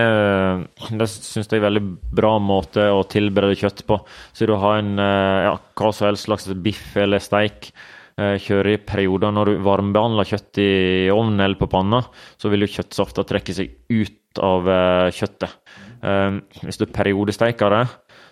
det 0.96 1.08
syns 1.12 1.50
jeg 1.50 1.58
er 1.58 1.60
en 1.60 1.66
veldig 1.66 1.82
bra 2.16 2.38
måte 2.40 2.86
å 2.96 3.02
tilberede 3.12 3.58
kjøtt 3.60 3.84
på. 3.90 3.98
Så 4.32 4.48
du 4.48 4.54
har 4.56 4.80
en 4.80 4.94
eh, 5.04 5.48
ja, 5.50 5.58
hva 5.76 5.92
som 5.92 6.08
helst 6.08 6.30
slags 6.30 6.48
biff 6.64 6.94
eller 7.00 7.20
steik. 7.24 7.74
eh, 8.16 8.38
Kjører 8.40 8.78
i 8.78 8.80
perioder 8.88 9.34
når 9.36 9.52
du 9.52 9.66
varmebehandler 9.68 10.32
kjøtt 10.32 10.62
i 10.64 10.72
ovnen 11.12 11.44
eller 11.44 11.60
på 11.60 11.68
panna, 11.74 12.00
så 12.40 12.52
vil 12.54 12.64
jo 12.64 12.72
kjøttsafta 12.78 13.28
trekke 13.28 13.58
seg 13.58 13.76
ut 13.92 14.42
av 14.48 14.72
eh, 14.72 15.10
kjøttet. 15.18 15.60
Hvis 16.02 16.80
du 16.82 16.88
periodesteiker 16.90 17.70
det, 17.76 17.82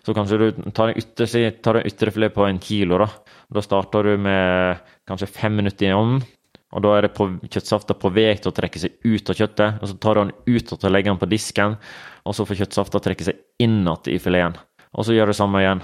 så 0.02 0.16
kanskje 0.18 0.38
du 0.42 0.72
tar 0.74 0.90
en, 0.90 0.98
ytter, 0.98 2.30
på 2.34 2.48
en 2.48 2.58
kilo. 2.64 2.98
Da 2.98 3.10
Da 3.54 3.62
starter 3.62 4.08
du 4.08 4.16
med 4.18 4.80
kanskje 5.06 5.28
fem 5.30 5.60
minutter 5.60 5.92
i 5.92 5.94
ovnen. 5.94 6.24
Og 6.70 6.84
da 6.86 6.92
er 6.96 7.08
det 7.08 7.16
på, 7.18 7.26
kjøttsafta 7.50 7.96
på 7.98 8.12
vei 8.14 8.30
til 8.38 8.52
å 8.52 8.56
trekke 8.56 8.82
seg 8.82 9.00
ut 9.02 9.32
av 9.32 9.40
kjøttet. 9.40 9.82
og 9.82 9.90
Så 9.90 9.98
tar 9.98 10.16
du 10.16 10.22
den 10.22 10.36
ut 10.46 10.74
og 10.76 10.86
legger 10.92 11.12
den 11.12 11.22
på 11.22 11.30
disken, 11.32 11.78
og 12.26 12.38
så 12.38 12.46
får 12.46 12.62
kjøttsafta 12.62 13.02
trekke 13.02 13.26
seg 13.26 13.40
inn 13.64 13.82
igjen 13.82 14.12
i 14.14 14.20
fileten. 14.22 14.60
Og 14.94 15.06
så 15.06 15.16
gjør 15.16 15.30
du 15.30 15.34
det 15.34 15.40
samme 15.40 15.62
igjen. 15.64 15.84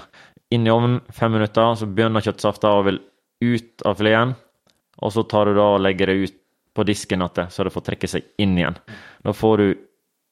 Inn 0.54 0.66
i 0.66 0.70
ovnen 0.70 1.00
fem 1.14 1.34
minutter, 1.34 1.74
så 1.74 1.88
begynner 1.90 2.22
kjøttsafta 2.22 2.70
å 2.78 2.84
vil 2.86 3.00
ut 3.42 3.86
av 3.86 3.98
fileten. 3.98 4.36
Og 5.02 5.12
så 5.12 5.26
tar 5.28 5.50
du 5.50 5.58
da 5.58 5.72
og 5.74 5.82
legger 5.82 6.12
det 6.12 6.20
ut 6.22 6.38
på 6.76 6.84
disken 6.86 7.24
igjen, 7.24 7.50
så 7.50 7.66
det 7.66 7.72
får 7.74 7.86
trekke 7.90 8.10
seg 8.10 8.30
inn 8.42 8.54
igjen. 8.58 8.78
Da 9.24 9.34
får 9.34 9.62
du 9.62 9.66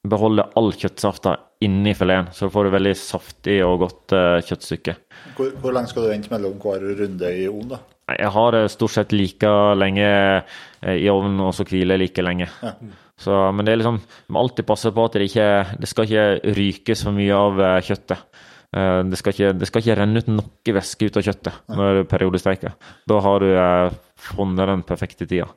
beholde 0.09 0.45
all 0.59 0.71
kjøttsafta 0.77 1.39
inni 1.65 1.95
fileten, 1.97 2.31
så 2.37 2.51
får 2.53 2.69
du 2.69 2.75
veldig 2.75 2.95
saftig 3.01 3.59
og 3.65 3.81
godt 3.87 4.15
eh, 4.15 4.41
kjøttstykke. 4.45 4.97
Hvor, 5.39 5.55
hvor 5.63 5.75
lenge 5.75 5.91
skal 5.91 6.05
du 6.05 6.13
vente 6.13 6.33
mellom 6.33 6.59
hver 6.61 6.85
runde 7.01 7.31
i 7.33 7.47
ovnen, 7.49 7.75
da? 7.75 7.81
Jeg 8.05 8.31
har 8.35 8.51
det 8.53 8.63
stort 8.75 8.93
sett 8.93 9.13
like 9.17 9.49
lenge 9.81 10.05
eh, 10.07 10.97
i 11.01 11.09
ovnen, 11.09 11.39
og 11.41 11.55
så 11.57 11.65
hviler 11.65 11.97
like 12.01 12.23
lenge. 12.25 12.49
Så, 13.17 13.33
men 13.55 13.65
det 13.65 13.73
er 13.73 13.79
liksom, 13.81 14.01
må 14.35 14.41
alltid 14.43 14.67
passe 14.69 14.91
på 14.93 15.05
at 15.07 15.15
det 15.17 15.29
ikke 15.31 15.47
det 15.81 15.89
skal 15.89 16.09
ikke 16.09 16.55
rykes 16.59 17.05
for 17.07 17.17
mye 17.17 17.37
av 17.39 17.61
eh, 17.63 17.79
kjøttet. 17.87 18.25
Eh, 18.75 19.01
Det 19.09 19.21
skal, 19.21 19.37
ikke, 19.37 19.53
det 19.61 19.69
skal 19.71 19.85
ikke 19.85 19.97
renne 20.03 20.21
ut 20.21 20.29
noe 20.35 20.75
væske 20.77 21.09
ut 21.09 21.17
av 21.21 21.25
kjøttet 21.29 21.61
når 21.79 22.01
du 22.03 22.11
periodesteiker. 22.11 22.75
Da 23.09 23.21
har 23.25 23.41
du 23.41 23.53
eh, 23.55 23.97
funnet 24.29 24.69
den 24.73 24.83
perfekte 24.89 25.29
tida. 25.31 25.49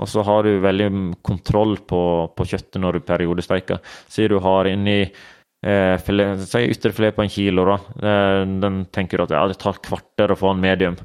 Og 0.00 0.08
så 0.08 0.22
har 0.24 0.46
du 0.46 0.54
veldig 0.64 0.88
kontroll 1.26 1.74
på, 1.84 2.02
på 2.32 2.46
kjøttet 2.48 2.80
når 2.80 2.96
du 2.96 3.00
periodesteiker. 3.04 3.82
Si 4.08 4.24
du 4.32 4.38
har 4.40 4.70
inni 4.70 5.02
eh, 5.02 5.96
filet, 6.06 6.40
si 6.48 6.62
ytrefilet 6.72 7.18
på 7.18 7.26
en 7.26 7.34
kilo, 7.34 7.66
da. 7.68 7.76
Eh, 8.00 8.44
den 8.62 8.86
tenker 8.94 9.20
du 9.20 9.26
at 9.26 9.34
ja, 9.36 9.42
det 9.50 9.58
tar 9.60 9.82
kvarter 9.84 10.32
å 10.32 10.38
få 10.40 10.54
den 10.54 10.64
medium. 10.64 10.96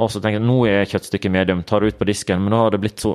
Og 0.00 0.08
så 0.10 0.22
tenker 0.22 0.40
jeg 0.40 0.46
nå 0.48 0.56
er 0.70 0.88
kjøttstykket 0.88 1.34
medium, 1.34 1.60
tar 1.68 1.84
det 1.84 1.92
ut 1.92 2.00
på 2.00 2.08
disken, 2.08 2.40
men 2.42 2.54
da 2.54 2.62
har 2.64 2.72
det 2.72 2.80
blitt 2.80 3.02
så 3.04 3.12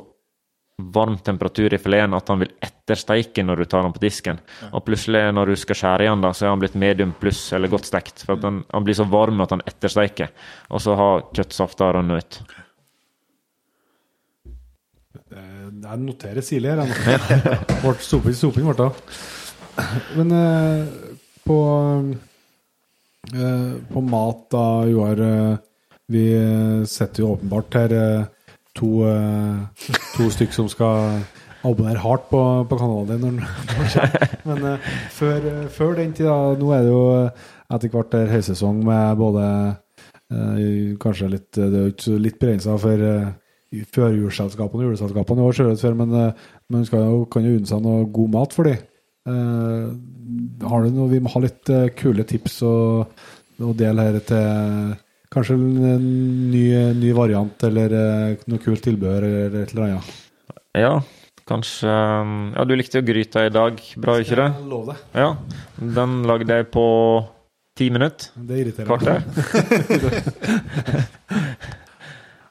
varm 0.94 1.16
temperatur 1.26 1.74
i 1.74 1.78
fileten 1.82 2.14
at 2.14 2.28
han 2.30 2.38
vil 2.38 2.52
ettersteike 2.62 3.42
når 3.42 3.56
du 3.58 3.64
tar 3.66 3.82
den 3.82 3.94
på 3.96 4.02
disken. 4.04 4.38
Og 4.70 4.84
plutselig 4.86 5.24
når 5.34 5.50
du 5.50 5.56
skal 5.58 5.78
skjære 5.80 6.06
igjen, 6.06 6.22
da, 6.22 6.30
så 6.30 6.46
er 6.46 6.52
han 6.52 6.62
blitt 6.62 6.76
medium 6.78 7.16
pluss 7.18 7.40
eller 7.56 7.72
godt 7.72 7.88
stekt. 7.90 8.22
For 8.22 8.36
at 8.38 8.46
han, 8.46 8.60
han 8.70 8.86
blir 8.86 8.94
så 8.94 9.08
varm 9.10 9.42
at 9.42 9.56
han 9.56 9.64
ettersteiker, 9.66 10.30
og 10.70 10.84
så 10.84 10.94
har 11.00 11.26
kjøttsafta 11.34 11.90
rønnet 11.98 12.22
ut. 12.22 12.40
Eh, 15.34 15.66
Jeg 15.82 16.00
noterer 16.06 16.46
sirlig 16.46 16.70
her. 16.78 16.86
Vårt 17.84 18.06
soping, 18.06 18.38
soping 18.38 18.70
ble 18.70 18.78
det. 18.78 18.90
Men 20.14 20.34
eh, 20.34 20.86
på 21.46 21.58
eh, 23.34 23.72
På 23.92 24.00
mat, 24.14 24.46
da, 24.54 24.64
Joar 24.90 25.26
eh, 25.26 25.56
Vi 26.08 26.24
eh, 26.32 26.84
setter 26.88 27.22
jo 27.22 27.34
åpenbart 27.34 27.74
her 27.76 27.92
eh, 27.92 28.28
to, 28.78 28.92
eh, 29.04 29.88
to 30.16 30.28
stykker 30.34 30.56
som 30.56 30.70
skal 30.72 31.20
abonnere 31.66 32.00
hardt 32.00 32.30
på, 32.30 32.40
på 32.70 32.78
kanalen 32.80 33.24
din. 33.24 33.42
Men 34.48 34.78
før, 35.12 35.48
før 35.74 35.98
den 35.98 36.14
tid, 36.16 36.30
da, 36.30 36.54
nå 36.56 36.70
er 36.72 36.86
det 36.86 36.94
jo 36.94 37.02
etter 37.74 37.92
hvert 37.92 38.14
der 38.14 38.32
høysesong 38.32 38.80
med 38.86 39.20
både 39.20 39.44
Kanskje 41.00 41.30
litt 41.32 41.56
Det 41.56 41.64
er 41.64 41.86
jo 41.86 41.90
ikke 41.94 42.14
litt 42.20 42.34
begrensa 42.36 42.74
for 42.76 43.00
eh, 43.00 43.30
førjulsselskapene 43.96 44.84
og 44.84 44.90
juleselskapene 44.90 45.40
i 45.40 45.46
år, 45.46 45.56
selvsagt 45.56 45.84
før, 45.86 45.94
men 45.96 46.12
eh, 46.20 46.42
man 46.68 46.84
skal 46.84 47.06
jo, 47.06 47.22
kan 47.32 47.46
jo 47.48 47.54
unne 47.56 47.68
seg 47.68 47.80
noe 47.84 48.04
god 48.12 48.34
mat 48.34 48.56
for 48.56 48.68
dem. 48.68 48.84
har 50.68 50.84
du 50.84 50.92
noe 50.92 51.08
Vi 51.10 51.20
må 51.20 51.32
ha 51.32 51.40
litt 51.44 51.68
kule 51.96 52.24
tips 52.28 52.62
og, 52.64 53.16
og 53.60 53.74
dele 53.76 54.04
her 54.06 54.20
til 54.28 54.94
Kanskje 55.34 55.54
en 55.58 55.66
ny, 56.50 56.62
ny 56.96 57.10
variant 57.16 57.64
eller 57.68 57.88
eh, 57.92 58.36
noe 58.48 58.60
kult 58.64 58.82
tilbehør 58.86 59.22
eller 59.28 59.56
et 59.62 59.70
eller 59.74 59.84
annet. 59.88 60.06
Ja, 60.78 60.92
kanskje 61.48 61.90
Ja, 61.90 62.62
du 62.68 62.72
likte 62.78 62.98
jo 63.02 63.08
gryta 63.08 63.38
i 63.48 63.52
dag, 63.52 63.72
bra, 64.00 64.12
ikke 64.22 64.38
det? 64.40 64.48
Jeg 64.56 64.68
lover 64.70 64.86
det. 64.94 64.98
Ja, 65.20 65.28
den 65.98 66.10
lagde 66.28 66.52
jeg 66.60 66.66
på 66.72 66.84
ti 67.78 67.86
minutter. 67.94 68.24
Det 68.48 68.56
irriterer 68.64 68.88
Kvarter. 68.88 69.18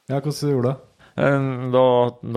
Ja, 0.08 0.16
hvordan 0.24 0.50
gjorde 0.54 0.62
du 0.62 0.68
det? 0.70 0.76
Eh, 1.20 1.40
Da, 1.74 1.82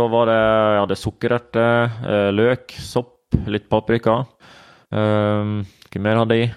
da 0.01 0.05
var 0.11 0.25
det 0.27 0.41
ja, 0.75 0.81
det 0.89 0.97
sukkererter, 0.99 1.71
eh, 2.03 2.31
løk, 2.35 2.65
sopp, 2.83 3.31
litt 3.47 3.69
paprika. 3.71 4.15
Um, 4.91 5.61
hva 5.87 5.99
mer 6.03 6.19
hadde 6.19 6.35
jeg? 6.35 6.51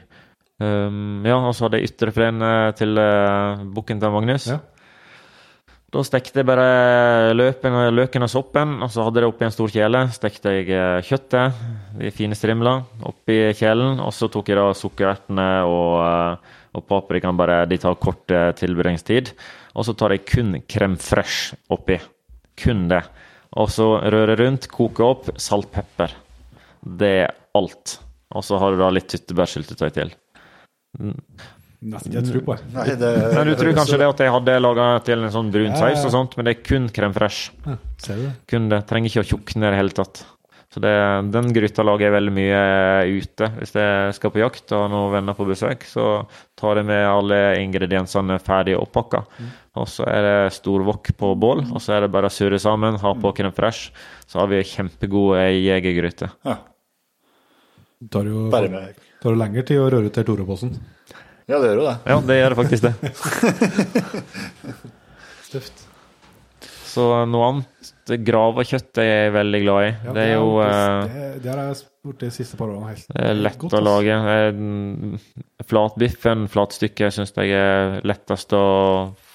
Um, 0.63 1.25
ja, 1.27 1.35
og 1.41 1.55
så 1.57 1.67
hadde 1.67 1.81
jeg 1.81 1.91
ytrefileten 1.91 2.45
eh, 2.47 2.69
til 2.79 2.95
uh, 3.01 3.65
bukken 3.75 3.99
til 4.03 4.13
Magnus. 4.15 4.47
Ja. 4.53 4.61
Da 5.95 6.03
stekte 6.07 6.41
jeg 6.41 6.47
bare 6.47 7.35
løpen, 7.35 7.75
løken 7.95 8.27
og 8.27 8.31
soppen, 8.31 8.77
og 8.83 8.91
så 8.91 9.05
hadde 9.07 9.21
jeg 9.21 9.27
det 9.27 9.31
oppi 9.31 9.47
en 9.47 9.55
stor 9.55 9.71
kjele. 9.71 10.01
Stekte 10.15 10.55
jeg 10.57 10.71
eh, 10.75 11.03
kjøttet, 11.07 11.61
de 12.01 12.11
fine 12.15 12.39
strimlene 12.39 13.05
oppi 13.07 13.37
kjelen. 13.55 14.01
Og 14.03 14.11
så 14.15 14.27
tok 14.27 14.51
jeg 14.51 14.59
da 14.59 14.73
sukkerertene 14.75 15.47
og, 15.71 16.41
og 16.75 16.87
paprikaen, 16.91 17.39
bare 17.39 17.61
de 17.71 17.79
tar 17.79 17.95
kort 18.03 18.27
tilberedningstid. 18.59 19.31
Og 19.79 19.87
så 19.87 19.95
tar 19.95 20.17
jeg 20.17 20.27
kun 20.27 20.59
krem 20.67 20.99
fresh 20.99 21.55
oppi. 21.71 22.01
Kun 22.59 22.89
det. 22.91 23.05
Og 23.55 23.71
så 23.71 23.87
røre 24.03 24.35
rundt, 24.43 24.67
koke 24.75 25.07
opp, 25.07 25.31
salt, 25.39 25.71
pepper. 25.75 26.19
Det 26.83 27.15
er 27.23 27.39
alt. 27.55 28.01
Og 28.35 28.43
så 28.43 28.59
har 28.59 28.75
du 28.75 28.83
da 28.83 28.91
litt 28.91 29.15
tyttebærsyltetøy 29.15 29.95
til. 29.95 30.15
Nesten 31.85 32.15
ikke 32.15 32.25
tro 32.31 32.41
på. 32.47 32.55
Nei, 32.73 32.87
det 32.97 33.11
men 33.35 33.51
du 33.51 33.57
tror 33.61 33.75
kanskje 33.77 33.99
det 34.01 34.07
at 34.09 34.23
jeg 34.25 34.33
hadde 34.33 34.61
laga 34.63 34.87
til 35.05 35.25
en 35.27 35.33
sånn 35.35 35.51
brun 35.53 35.75
Ja, 35.75 35.81
saus 35.83 36.07
og 36.09 36.15
sånt, 36.15 36.37
men 36.39 36.47
det 36.49 36.55
er 36.55 36.63
kun 36.65 36.87
krem 36.95 37.13
fresh. 37.17 37.51
Ja, 37.67 37.77
ser 38.01 38.21
du 38.21 38.23
det? 38.25 38.31
Kun 38.49 38.71
det. 38.73 38.79
Trenger 38.89 39.13
ikke 39.13 39.25
å 39.25 39.29
tjukne 39.35 39.67
i 39.67 39.75
det 39.75 39.81
hele 39.83 39.97
tatt. 39.99 40.23
Så 40.75 40.81
det, 40.83 40.91
den 41.31 41.53
gryta 41.55 41.85
lager 41.87 42.09
jeg 42.09 42.15
veldig 42.17 42.33
mye 42.35 42.63
ute. 43.21 43.51
Hvis 43.61 43.77
jeg 43.77 44.15
skal 44.17 44.33
på 44.35 44.41
jakt 44.41 44.73
og 44.75 44.81
har 44.81 44.91
noen 44.91 45.13
venner 45.13 45.37
på 45.39 45.47
besøk, 45.47 45.85
så 45.87 46.25
tar 46.59 46.81
jeg 46.81 46.89
med 46.89 47.05
alle 47.07 47.39
ingrediensene 47.61 48.41
ferdig 48.43 48.75
oppakka. 48.81 49.23
Og 49.79 49.87
så 49.91 50.09
er 50.11 50.27
det 50.27 50.57
stor 50.57 50.83
wok 50.89 51.13
på 51.21 51.31
bål, 51.39 51.67
og 51.69 51.85
så 51.85 51.95
er 51.95 52.07
det 52.07 52.13
bare 52.17 52.27
å 52.27 52.35
surre 52.35 52.59
sammen, 52.63 52.99
ha 52.99 53.15
på 53.15 53.35
krem 53.37 53.55
fresh. 53.55 53.93
Så 54.27 54.41
har 54.41 54.51
vi 54.51 54.65
kjempegod 54.67 55.37
jegergryter. 55.37 56.33
jegergryte. 56.33 56.33
ja, 56.49 56.59
tar 58.11 58.33
jo 58.33 58.49
bare 58.51 58.73
med 58.73 59.04
tar 59.25 59.33
jo 59.33 59.41
lengre 59.41 59.65
tid 59.65 59.81
å 59.81 59.89
røre 59.89 60.11
ut 60.11 60.15
til 60.19 60.27
Tore-posen. 60.29 60.77
Ja, 61.49 61.59
det 61.61 61.71
gjør 61.71 61.81
jo 61.81 61.89
det. 61.89 61.97
Ja, 62.09 62.21
det 62.29 62.37
gjør 62.39 62.57
faktisk 62.61 62.87
det. 62.87 62.95
Tøft. 65.55 65.85
Så 66.95 67.09
noe 67.27 67.47
annet 67.51 67.91
Grav 68.25 68.59
og 68.61 68.69
kjøtt 68.69 69.01
er 69.01 69.07
jeg 69.09 69.33
veldig 69.35 69.61
glad 69.65 69.87
i. 69.87 69.93
Ja, 70.05 70.13
det 70.15 70.25
er 70.29 70.35
jo 70.35 70.49
eh, 70.61 71.07
det, 71.09 71.29
det 71.43 71.51
har 71.51 71.61
jeg 71.63 71.79
spurt 71.79 72.21
de 72.21 72.29
siste 72.37 72.59
par 72.61 72.69
årene. 72.69 72.91
Helt. 72.93 73.07
Det 73.09 73.25
er 73.31 73.39
lett 73.41 73.59
Godt, 73.63 73.77
å 73.79 73.81
lage. 73.81 74.19
Eh, 74.35 75.65
Flatbiffen, 75.65 76.45
flatstykket, 76.53 77.17
syns 77.17 77.33
jeg 77.33 77.57
er 77.57 77.97
lettest 78.05 78.53
å 78.55 78.65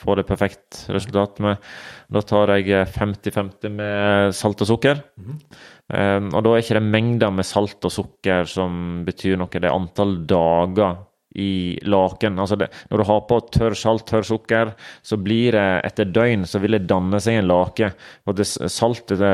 få 0.04 0.20
det 0.20 0.28
perfekt 0.30 0.84
resultat 0.94 1.42
med. 1.42 1.66
Da 2.14 2.22
tar 2.30 2.54
jeg 2.60 2.86
50-50 2.94 3.74
med 3.82 4.38
salt 4.38 4.62
og 4.66 4.70
sukker. 4.70 5.02
Eh, 5.90 6.22
og 6.30 6.42
da 6.46 6.54
er 6.54 6.64
ikke 6.64 6.80
det 6.80 6.88
mengder 6.88 7.36
med 7.36 7.48
salt 7.48 7.86
og 7.86 7.94
sukker 7.94 8.50
som 8.50 9.04
betyr 9.08 9.40
noe, 9.40 9.52
det 9.54 9.66
er 9.66 9.76
antall 9.76 10.20
dager 10.30 11.06
i 11.36 11.78
laken. 11.86 12.40
Altså 12.42 12.58
det, 12.58 12.70
når 12.90 13.02
du 13.02 13.06
har 13.06 13.20
på 13.30 13.38
tørr 13.54 13.76
salt, 13.78 14.06
tørr 14.10 14.26
sukker, 14.26 14.72
så 15.06 15.18
blir 15.22 15.54
det 15.54 15.66
etter 15.86 16.10
døgn 16.10 16.46
så 16.50 16.62
vil 16.64 16.78
det 16.78 16.88
danne 16.90 17.20
seg 17.22 17.40
en 17.40 17.50
lake. 17.52 17.92
Og 18.26 18.38
det, 18.40 18.48
saltet, 18.50 19.20
det, 19.22 19.34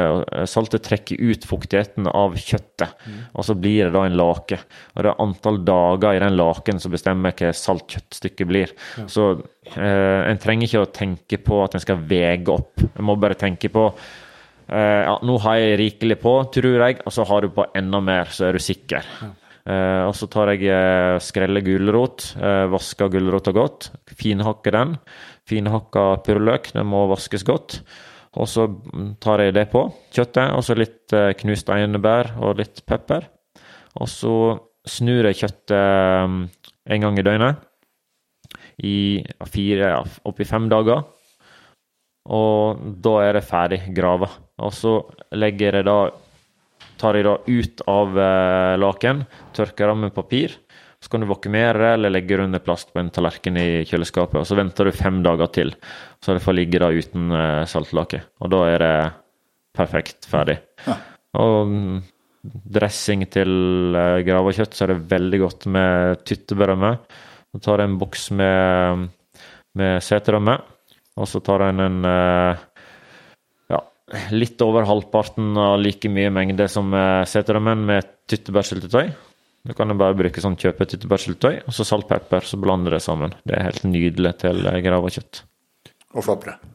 saltet 0.51 0.83
trekker 0.85 1.21
ut 1.21 1.47
fuktigheten 1.47 2.09
av 2.11 2.35
kjøttet, 2.35 3.07
og 3.31 3.47
så 3.47 3.55
blir 3.55 3.87
det 3.87 3.95
da 3.95 4.03
en 4.09 4.19
lake. 4.19 4.59
Og 4.95 5.05
det 5.05 5.13
er 5.13 5.23
antall 5.23 5.61
dager 5.67 6.17
i 6.19 6.23
den 6.25 6.37
laken 6.39 6.83
som 6.83 6.93
bestemmer 6.95 7.35
hva 7.35 7.53
salt 7.55 7.87
kjøttstykket 7.95 8.51
blir. 8.51 8.75
Så 9.07 9.31
eh, 9.31 10.21
en 10.27 10.43
trenger 10.43 10.67
ikke 10.67 10.83
å 10.83 10.93
tenke 10.99 11.41
på 11.47 11.63
at 11.63 11.79
en 11.79 11.83
skal 11.83 12.03
vege 12.11 12.59
opp. 12.59 12.85
En 12.91 13.07
må 13.07 13.15
bare 13.19 13.39
tenke 13.39 13.71
på 13.71 13.87
eh, 13.87 14.24
ja, 14.69 15.15
nå 15.21 15.35
har 15.43 15.59
jeg 15.61 15.79
rikelig 15.81 16.17
på, 16.23 16.31
tror 16.53 16.79
jeg, 16.81 17.01
og 17.05 17.13
så 17.13 17.25
har 17.29 17.45
du 17.45 17.51
på 17.53 17.67
enda 17.77 17.99
mer, 18.01 18.31
så 18.33 18.47
er 18.47 18.57
du 18.57 18.63
sikker. 18.63 19.05
Uh, 19.65 20.05
og 20.05 20.13
så 20.13 20.27
tar 20.29 20.51
jeg 20.53 20.69
uh, 20.69 21.17
skrelle 21.21 21.63
gulrot, 21.65 22.27
uh, 22.37 22.67
vasker 22.69 23.09
gulrota 23.13 23.49
godt, 23.55 23.89
finhakker 24.13 24.75
den. 24.75 24.91
Finhakka 25.49 26.03
purreløk, 26.25 26.69
den 26.75 26.85
må 26.89 27.05
vaskes 27.09 27.45
godt. 27.45 27.79
Og 28.35 28.49
så 28.51 28.67
tar 29.23 29.41
jeg 29.41 29.55
det 29.55 29.67
på 29.71 29.87
kjøttet, 30.13 30.53
og 30.53 30.61
så 30.65 30.77
litt 30.77 31.15
uh, 31.17 31.31
knust 31.39 31.71
einebær 31.73 32.35
og 32.45 32.59
litt 32.61 32.83
pepper. 32.85 33.25
Og 33.97 34.11
så 34.11 34.35
snur 34.85 35.25
jeg 35.31 35.39
kjøttet 35.39 35.73
um, 36.27 36.43
en 36.85 37.05
gang 37.05 37.17
i 37.17 37.25
døgnet 37.25 37.63
i 38.85 38.97
fire, 39.49 39.87
ja, 39.95 40.01
oppi 40.27 40.45
fem 40.45 40.67
dager. 40.69 41.05
Og 42.35 42.81
da 43.01 43.15
er 43.23 43.37
det 43.37 43.47
ferdig 43.47 43.79
grava. 43.95 44.29
Og 44.63 44.71
så 44.73 44.99
legger 45.35 45.81
jeg 45.81 45.87
da 45.87 45.99
tar 46.99 47.17
jeg 47.17 47.25
da 47.27 47.35
ut 47.45 47.83
av 47.91 48.19
eh, 48.19 48.75
laken, 48.79 49.25
tørker 49.55 49.91
det 49.91 49.97
med 50.03 50.15
papir. 50.15 50.55
Så 51.03 51.11
kan 51.11 51.21
du 51.21 51.29
vakumere 51.29 51.93
eller 51.93 52.13
legge 52.13 52.39
under 52.41 52.63
plast 52.63 52.93
på 52.93 53.01
en 53.01 53.11
tallerken 53.13 53.59
i 53.61 53.83
kjøleskapet. 53.85 54.39
og 54.41 54.47
Så 54.47 54.57
venter 54.57 54.87
du 54.87 54.95
fem 54.95 55.21
dager 55.25 55.51
til, 55.53 55.75
så 56.23 56.33
det 56.33 56.43
får 56.43 56.57
ligge 56.57 56.81
da 56.81 56.89
uten 56.93 57.29
eh, 57.35 57.63
saltlake. 57.69 58.23
Og 58.41 58.51
da 58.53 58.63
er 58.71 58.83
det 58.85 58.95
perfekt 59.75 60.29
ferdig. 60.31 60.57
Ja. 60.87 60.97
Og 61.41 61.57
mm, 61.69 61.97
dressing 62.77 63.25
til 63.33 63.97
eh, 63.97 64.21
gravakjøtt 64.25 64.77
så 64.77 64.87
er 64.87 64.95
det 64.95 65.09
veldig 65.11 65.41
godt 65.43 65.67
med 65.75 66.23
tyttebærrømme. 66.25 66.95
Så 67.55 67.61
tar 67.67 67.83
jeg 67.83 67.91
en 67.91 67.99
boks 67.99 68.29
med, 68.35 69.05
med 69.79 69.99
seterømme, 70.03 70.57
og 71.15 71.29
så 71.31 71.39
tar 71.43 71.63
jeg 71.63 71.75
en 71.79 72.01
ja, 72.03 72.57
litt 74.35 74.61
over 74.61 74.85
halvparten 74.85 75.55
av 75.57 75.79
like 75.81 76.09
mye 76.11 76.29
mengde 76.33 76.67
som 76.69 76.91
seterømmen 77.25 77.85
med 77.87 78.11
tyttebærsyltetøy. 78.29 79.09
Du 79.65 79.73
kan 79.73 79.89
jo 79.89 79.97
bare 79.97 80.13
bruke 80.17 80.41
sånn 80.43 80.57
kjøpe 80.61 80.85
tyttebærsyltetøy, 80.91 81.63
og 81.65 81.73
så 81.73 81.85
salt, 81.89 82.05
pepper, 82.09 82.45
så 82.45 82.59
blander 82.61 82.93
det 82.93 83.01
sammen. 83.01 83.33
Det 83.49 83.55
er 83.57 83.65
helt 83.65 83.85
nydelig 83.87 84.35
til 84.43 84.61
gravakjøtt. 84.61 85.41
Og 86.13 86.25
flatbrød. 86.27 86.67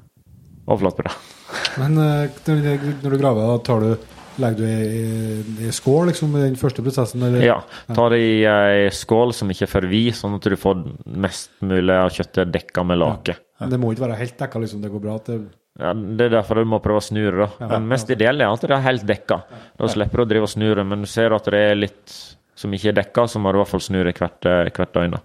Og 0.67 0.81
flatbrød. 0.83 1.29
Men 1.83 2.01
eh, 2.03 2.41
når 2.49 3.07
du- 3.15 3.21
graver, 3.21 3.47
da 3.47 3.61
tar 3.67 3.87
du 3.87 3.93
Legger 4.41 4.63
du 4.63 4.67
i, 4.71 5.67
i 5.67 5.71
skål, 5.75 6.07
liksom, 6.09 6.31
i 6.39 6.45
den 6.47 6.55
første 6.57 6.81
prosessen? 6.87 7.21
Eller? 7.27 7.43
Ja. 7.45 7.57
Ta 7.93 8.07
det 8.09 8.21
i 8.23 8.37
ei 8.49 8.87
skål 8.95 9.35
som 9.37 9.51
ikke 9.53 9.67
er 9.67 9.73
for 9.73 9.87
vid, 9.91 10.15
sånn 10.17 10.39
at 10.39 10.47
du 10.49 10.55
får 10.57 10.79
mest 11.27 11.51
mulig 11.67 11.93
av 11.93 12.09
kjøttet 12.15 12.53
dekka 12.55 12.85
med 12.87 13.03
lake. 13.03 13.35
Det 13.69 13.81
må 13.83 13.91
ikke 13.93 14.07
være 14.07 14.17
helt 14.23 14.39
dekka, 14.41 14.63
liksom. 14.63 14.81
Det 14.81 14.93
går 14.95 15.03
bra 15.03 15.19
at 15.19 15.29
det 15.29 15.41
Ja, 15.79 15.93
Det 15.95 16.27
er 16.27 16.35
derfor 16.35 16.61
du 16.61 16.69
må 16.69 16.81
prøve 16.83 16.99
å 17.01 17.05
snu 17.05 17.23
det. 17.23 17.39
da. 17.39 17.69
Men 17.69 17.89
mest 17.89 18.11
ideelle 18.11 18.45
er 18.45 18.53
at 18.53 18.61
det 18.67 18.75
er 18.75 18.85
helt 18.85 19.07
dekka. 19.07 19.43
Da 19.79 19.89
slipper 19.89 20.21
du 20.21 20.25
å 20.25 20.31
drive 20.33 20.49
og 20.49 20.53
snu 20.53 20.69
det. 20.75 20.85
Men 20.87 21.07
du 21.07 21.09
ser 21.11 21.33
at 21.37 21.45
det 21.45 21.63
er 21.71 21.79
litt 21.79 22.17
som 22.61 22.73
ikke 22.77 22.91
er 22.91 22.97
dekka, 22.99 23.25
så 23.31 23.41
må 23.41 23.53
du 23.53 23.57
i 23.57 23.63
hvert 23.63 23.71
fall 23.71 23.81
snu 23.81 24.03
det 24.05 24.13
hvert, 24.19 24.45
eh, 24.45 24.69
hvert 24.77 24.93
døgn. 24.93 25.15
da. 25.15 25.21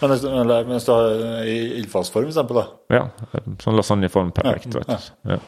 Men 0.00 0.12
hvis, 0.14 0.86
du 0.86 0.92
har 0.94 1.44
i 1.44 1.56
ildfastform, 1.80 2.30
for 2.30 2.32
eksempel, 2.32 2.62
da. 2.62 2.66
Ja, 2.96 3.42
sånn 3.60 3.76
lasagneform 3.76 4.32
perfekt. 4.32 4.72
Ja, 4.72 4.80
vet 4.80 5.10
du. 5.20 5.34
Ja. 5.34 5.40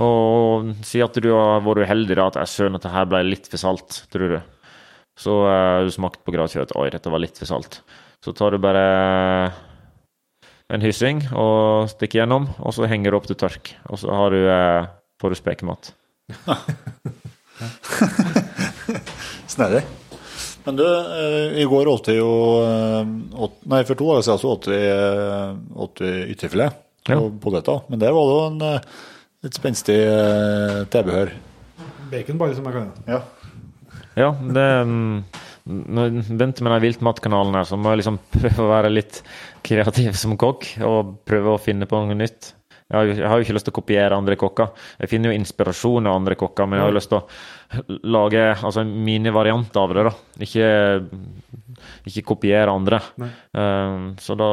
Og 0.00 0.70
si 0.86 1.02
at 1.04 1.18
du 1.20 1.28
har 1.34 1.60
vært 1.66 1.84
uheldig, 1.84 2.16
da, 2.16 2.28
at 2.30 2.38
jeg 2.40 2.52
søren 2.54 2.78
at 2.78 2.86
det 2.86 2.94
her 2.94 3.10
ble 3.10 3.20
litt 3.26 3.50
for 3.52 3.60
salt, 3.60 4.04
tror 4.12 4.36
du. 4.36 4.40
Så 5.20 5.34
uh, 5.44 5.84
du 5.84 5.90
smakte 5.92 6.24
på 6.24 6.32
gravkjøttet, 6.32 6.76
Oi, 6.78 6.88
dette 6.94 7.12
var 7.12 7.20
litt 7.20 7.36
for 7.36 7.50
salt. 7.50 7.82
Så 8.24 8.32
tar 8.36 8.54
du 8.54 8.62
bare 8.62 9.50
en 10.70 10.84
hyssing 10.84 11.22
og 11.34 11.88
stikker 11.90 12.20
gjennom, 12.22 12.48
og 12.62 12.74
så 12.76 12.86
henger 12.90 13.10
du 13.12 13.16
opp 13.18 13.26
til 13.30 13.38
tørk. 13.40 13.72
Og 13.90 13.98
så 14.02 14.10
har 14.14 14.30
du, 14.34 14.40
eh, 14.50 14.86
får 15.20 15.34
du 15.34 15.38
spekemat. 15.40 15.92
Snedig. 19.50 19.82
Men 20.64 20.76
du, 20.76 20.84
eh, 20.86 21.58
i 21.62 21.64
går 21.64 21.88
åt 21.88 22.08
vi 22.08 22.16
jo 22.18 22.30
eh, 22.62 23.06
åt, 23.40 23.54
Nei, 23.72 23.82
for 23.88 23.96
to 23.98 24.06
dager 24.10 24.26
siden 24.26 24.40
så 24.42 24.50
åt 24.54 24.68
vi, 24.70 24.80
eh, 24.90 25.54
åt 25.80 26.02
vi 26.04 26.10
ytterfilet 26.34 26.72
Ja. 27.08 27.16
og 27.16 27.38
poteter. 27.40 27.80
Men 27.88 27.98
der 28.02 28.12
var 28.12 28.28
det 28.28 28.34
jo 28.36 28.46
en 28.50 28.80
litt 29.42 29.56
spenstig 29.56 29.96
tilbehør. 30.92 31.32
Bacon, 32.10 32.38
bare, 32.38 32.54
som 32.54 32.66
jeg 32.68 32.74
kan. 32.76 32.90
Ja. 33.08 33.20
Ja, 34.18 34.30
det 34.36 34.66
Når 35.68 36.06
jeg 36.08 36.24
begynte 36.30 36.64
med 36.64 36.74
den 36.74 36.84
viltmatkanalen 36.86 37.58
her, 37.58 37.68
så 37.68 37.78
må 37.80 37.92
jeg 37.92 38.02
liksom 38.02 38.20
prøve 38.36 38.64
å 38.64 38.70
være 38.70 38.92
litt 38.92 39.20
kreativ 39.66 40.16
som 40.18 40.38
kokk 40.40 40.72
og 40.86 41.14
prøve 41.28 41.54
å 41.54 41.60
finne 41.60 41.88
på 41.90 42.00
noe 42.00 42.16
nytt. 42.18 42.54
Jeg 42.90 42.98
har, 42.98 43.06
jo, 43.06 43.14
jeg 43.20 43.28
har 43.30 43.38
jo 43.38 43.46
ikke 43.46 43.54
lyst 43.54 43.68
til 43.68 43.72
å 43.72 43.78
kopiere 43.78 44.16
andre 44.18 44.36
kokker. 44.38 44.70
Jeg 44.98 45.10
finner 45.12 45.30
jo 45.30 45.38
inspirasjon 45.38 46.08
av 46.10 46.16
andre 46.18 46.34
kokker, 46.38 46.66
men 46.66 46.80
jeg 46.80 46.82
har 46.82 46.90
jo 46.90 46.96
lyst 46.96 47.12
til 47.12 47.20
å 47.20 47.98
lage 48.16 48.46
altså, 48.56 48.82
mine 48.82 49.30
varianter 49.34 49.78
av 49.84 49.94
det. 49.94 50.06
da. 50.08 50.14
Ikke, 50.42 50.70
ikke 52.10 52.24
kopiere 52.32 52.74
andre. 52.74 52.98
Um, 53.54 54.08
så 54.18 54.34
da 54.38 54.50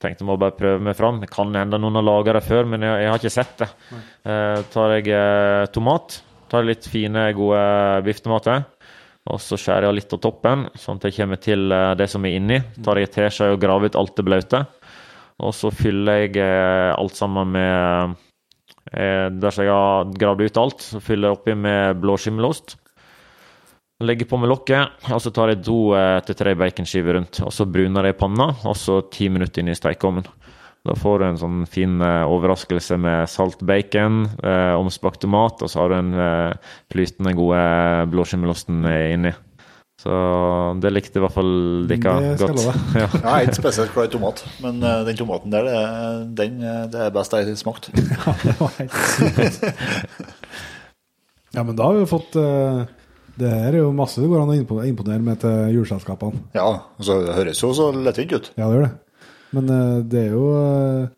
tenkte 0.00 0.24
jeg 0.24 0.28
må 0.30 0.38
bare 0.40 0.56
prøve 0.56 0.80
meg 0.84 0.96
fram. 0.96 1.20
Det 1.20 1.28
kan 1.32 1.52
hende 1.52 1.80
noen 1.80 2.00
har 2.00 2.08
laga 2.08 2.38
det 2.38 2.44
før, 2.46 2.64
men 2.72 2.88
jeg, 2.88 3.04
jeg 3.04 3.12
har 3.12 3.20
ikke 3.20 3.34
sett 3.36 3.60
det. 3.60 3.68
Uh, 4.24 4.64
tar 4.72 4.96
jeg 4.96 5.12
eh, 5.20 5.66
tomat, 5.76 6.18
tar 6.52 6.64
litt 6.64 6.88
fine, 6.88 7.28
gode 7.36 7.60
bifftomater. 8.08 8.64
Og 9.32 9.40
så 9.40 9.56
skjærer 9.56 9.88
jeg 9.88 9.96
litt 9.96 10.12
av 10.12 10.20
toppen, 10.20 10.66
sånn 10.76 11.00
at 11.00 11.06
jeg 11.08 11.16
kommer 11.16 11.40
til 11.40 11.72
eh, 11.72 11.94
det 11.96 12.10
som 12.12 12.24
er 12.28 12.36
inni. 12.36 12.60
Tar 12.84 13.00
jeg 13.00 13.12
teskje 13.14 13.54
og 13.54 13.62
graver 13.62 13.88
ut 13.88 13.98
alt 14.00 14.14
det 14.18 14.26
blaute. 14.26 14.60
Og 15.44 15.54
så 15.56 15.72
fyller 15.74 16.26
jeg 16.26 16.36
eh, 16.44 16.92
alt 16.92 17.16
sammen 17.16 17.54
med 17.56 18.14
eh, 18.92 19.26
Dersom 19.32 19.64
jeg 19.64 19.72
har 19.72 20.12
gravd 20.20 20.44
ut 20.44 20.60
alt, 20.60 20.84
så 20.92 21.00
fyller 21.02 21.30
jeg 21.30 21.38
oppi 21.38 21.56
med 21.56 22.02
blåskimmelost. 22.04 22.76
Legger 24.04 24.28
på 24.28 24.36
med 24.42 24.50
lokket, 24.50 25.06
og 25.08 25.22
så 25.22 25.30
tar 25.32 25.52
jeg 25.52 25.62
to 25.64 25.78
til 26.26 26.36
tre 26.36 26.52
baconskiver 26.58 27.14
rundt. 27.16 27.38
Og 27.46 27.52
så 27.54 27.64
bruner 27.64 28.10
jeg 28.10 28.18
panna, 28.18 28.50
og 28.66 28.74
så 28.76 28.98
ti 29.08 29.30
minutter 29.32 29.62
inn 29.62 29.70
i 29.72 29.78
stekeovnen. 29.78 30.26
Da 30.84 30.92
får 31.00 31.18
du 31.22 31.24
en 31.30 31.38
sånn 31.40 31.60
fin 31.70 31.94
eh, 32.04 32.26
overraskelse 32.28 32.98
med 33.00 33.30
salt 33.32 33.62
bacon, 33.64 34.26
eh, 34.44 34.74
omspakt 34.76 35.22
tomat, 35.24 35.62
og 35.64 35.70
så 35.72 35.80
har 35.80 35.88
du 35.88 35.96
den 35.96 36.10
eh, 36.20 36.74
flytende 36.92 37.32
gode 37.38 37.62
blåskimmelosten 38.12 38.84
eh, 38.90 39.06
inni. 39.14 39.32
Så 40.04 40.12
det 40.82 40.90
likte 40.92 41.16
i 41.16 41.22
hvert 41.22 41.32
fall 41.32 41.52
dere 41.88 42.14
Det 42.20 42.32
skal 42.36 42.50
godt. 42.50 42.58
love. 42.58 42.74
Ja. 43.00 43.06
Jeg 43.14 43.30
er 43.30 43.46
ikke 43.46 43.60
spesielt 43.62 43.94
glad 43.94 44.10
i 44.10 44.12
tomat, 44.12 44.42
men 44.60 44.82
eh, 44.84 44.98
den 45.08 45.16
tomaten 45.22 45.54
der, 45.54 45.70
det 45.70 45.78
er, 45.78 46.18
den, 46.42 46.58
eh, 46.60 46.82
det 46.92 47.00
er 47.06 47.14
best 47.14 47.32
jeg 47.38 47.48
har 47.48 47.56
smakt. 47.62 47.88
Det 48.44 48.56
var 48.58 48.74
helt 48.76 48.98
sykt. 49.14 49.64
Ja, 51.54 51.62
men 51.62 51.76
da 51.78 51.86
har 51.88 51.96
vi 51.96 52.04
jo 52.04 52.10
fått 52.10 52.36
uh 52.36 52.84
Det 53.38 53.48
her 53.50 53.72
er 53.72 53.80
jo 53.80 53.88
masse 53.90 54.20
det 54.22 54.28
går 54.30 54.44
an 54.44 54.52
å 54.52 54.82
imponere 54.86 55.18
med 55.24 55.40
til 55.42 55.72
juleselskapene. 55.74 56.38
Ja, 56.54 56.68
altså, 57.00 57.16
det 57.24 57.34
høres 57.34 57.62
jo 57.64 57.72
så 57.74 57.88
lettvint 57.90 58.30
ut. 58.36 58.52
Ja, 58.54 58.68
det 58.68 58.76
gjør 58.76 58.84
det. 58.84 58.92
Men 59.54 59.70
eh, 59.70 60.00
det 60.10 60.26
er 60.26 60.34
jo 60.34 60.48
eh, 60.58 61.12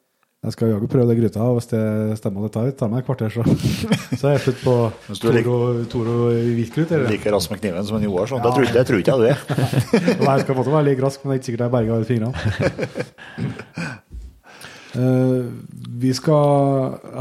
Jeg 0.46 0.54
skal 0.54 0.70
jaggu 0.70 0.86
prøve 0.90 1.08
det 1.10 1.16
gryta, 1.18 1.42
og 1.42 1.58
hvis 1.58 1.70
det 1.72 1.82
stemmer 2.20 2.46
det 2.46 2.52
tar, 2.54 2.68
tar 2.78 2.90
meg 2.92 3.02
et 3.02 3.08
kvarter, 3.08 3.32
så, 3.32 3.42
så 4.20 4.28
er 4.28 4.36
jeg 4.36 4.42
slutt 4.44 4.60
på 4.62 4.74
Toro, 5.18 5.56
Toro 5.90 6.16
eller? 6.30 7.08
Like 7.10 7.32
rask 7.34 7.50
med 7.50 7.62
kniven 7.62 7.88
som 7.88 7.98
en 7.98 8.06
Joar, 8.06 8.30
sånn. 8.30 8.44
det 8.44 8.52
tror, 8.54 8.68
det 8.76 8.84
tror 8.86 9.02
ikke 9.02 9.16
jeg 9.16 9.20
du 9.24 9.26
er. 9.32 9.38
Nei, 10.22 10.36
jeg 10.36 10.44
skal 10.44 10.60
måtte 10.60 10.74
være 10.76 10.88
like 10.90 11.02
rask, 11.02 11.24
men 11.24 11.32
det 11.32 11.34
er 11.34 11.40
ikke 11.40 11.50
sikkert 11.50 11.66
jeg 11.66 11.74
berger 11.74 11.92
alle 11.96 12.10
fingrene. 12.12 12.36
Uh, 14.94 15.40
vi 16.06 16.14
skal 16.14 16.46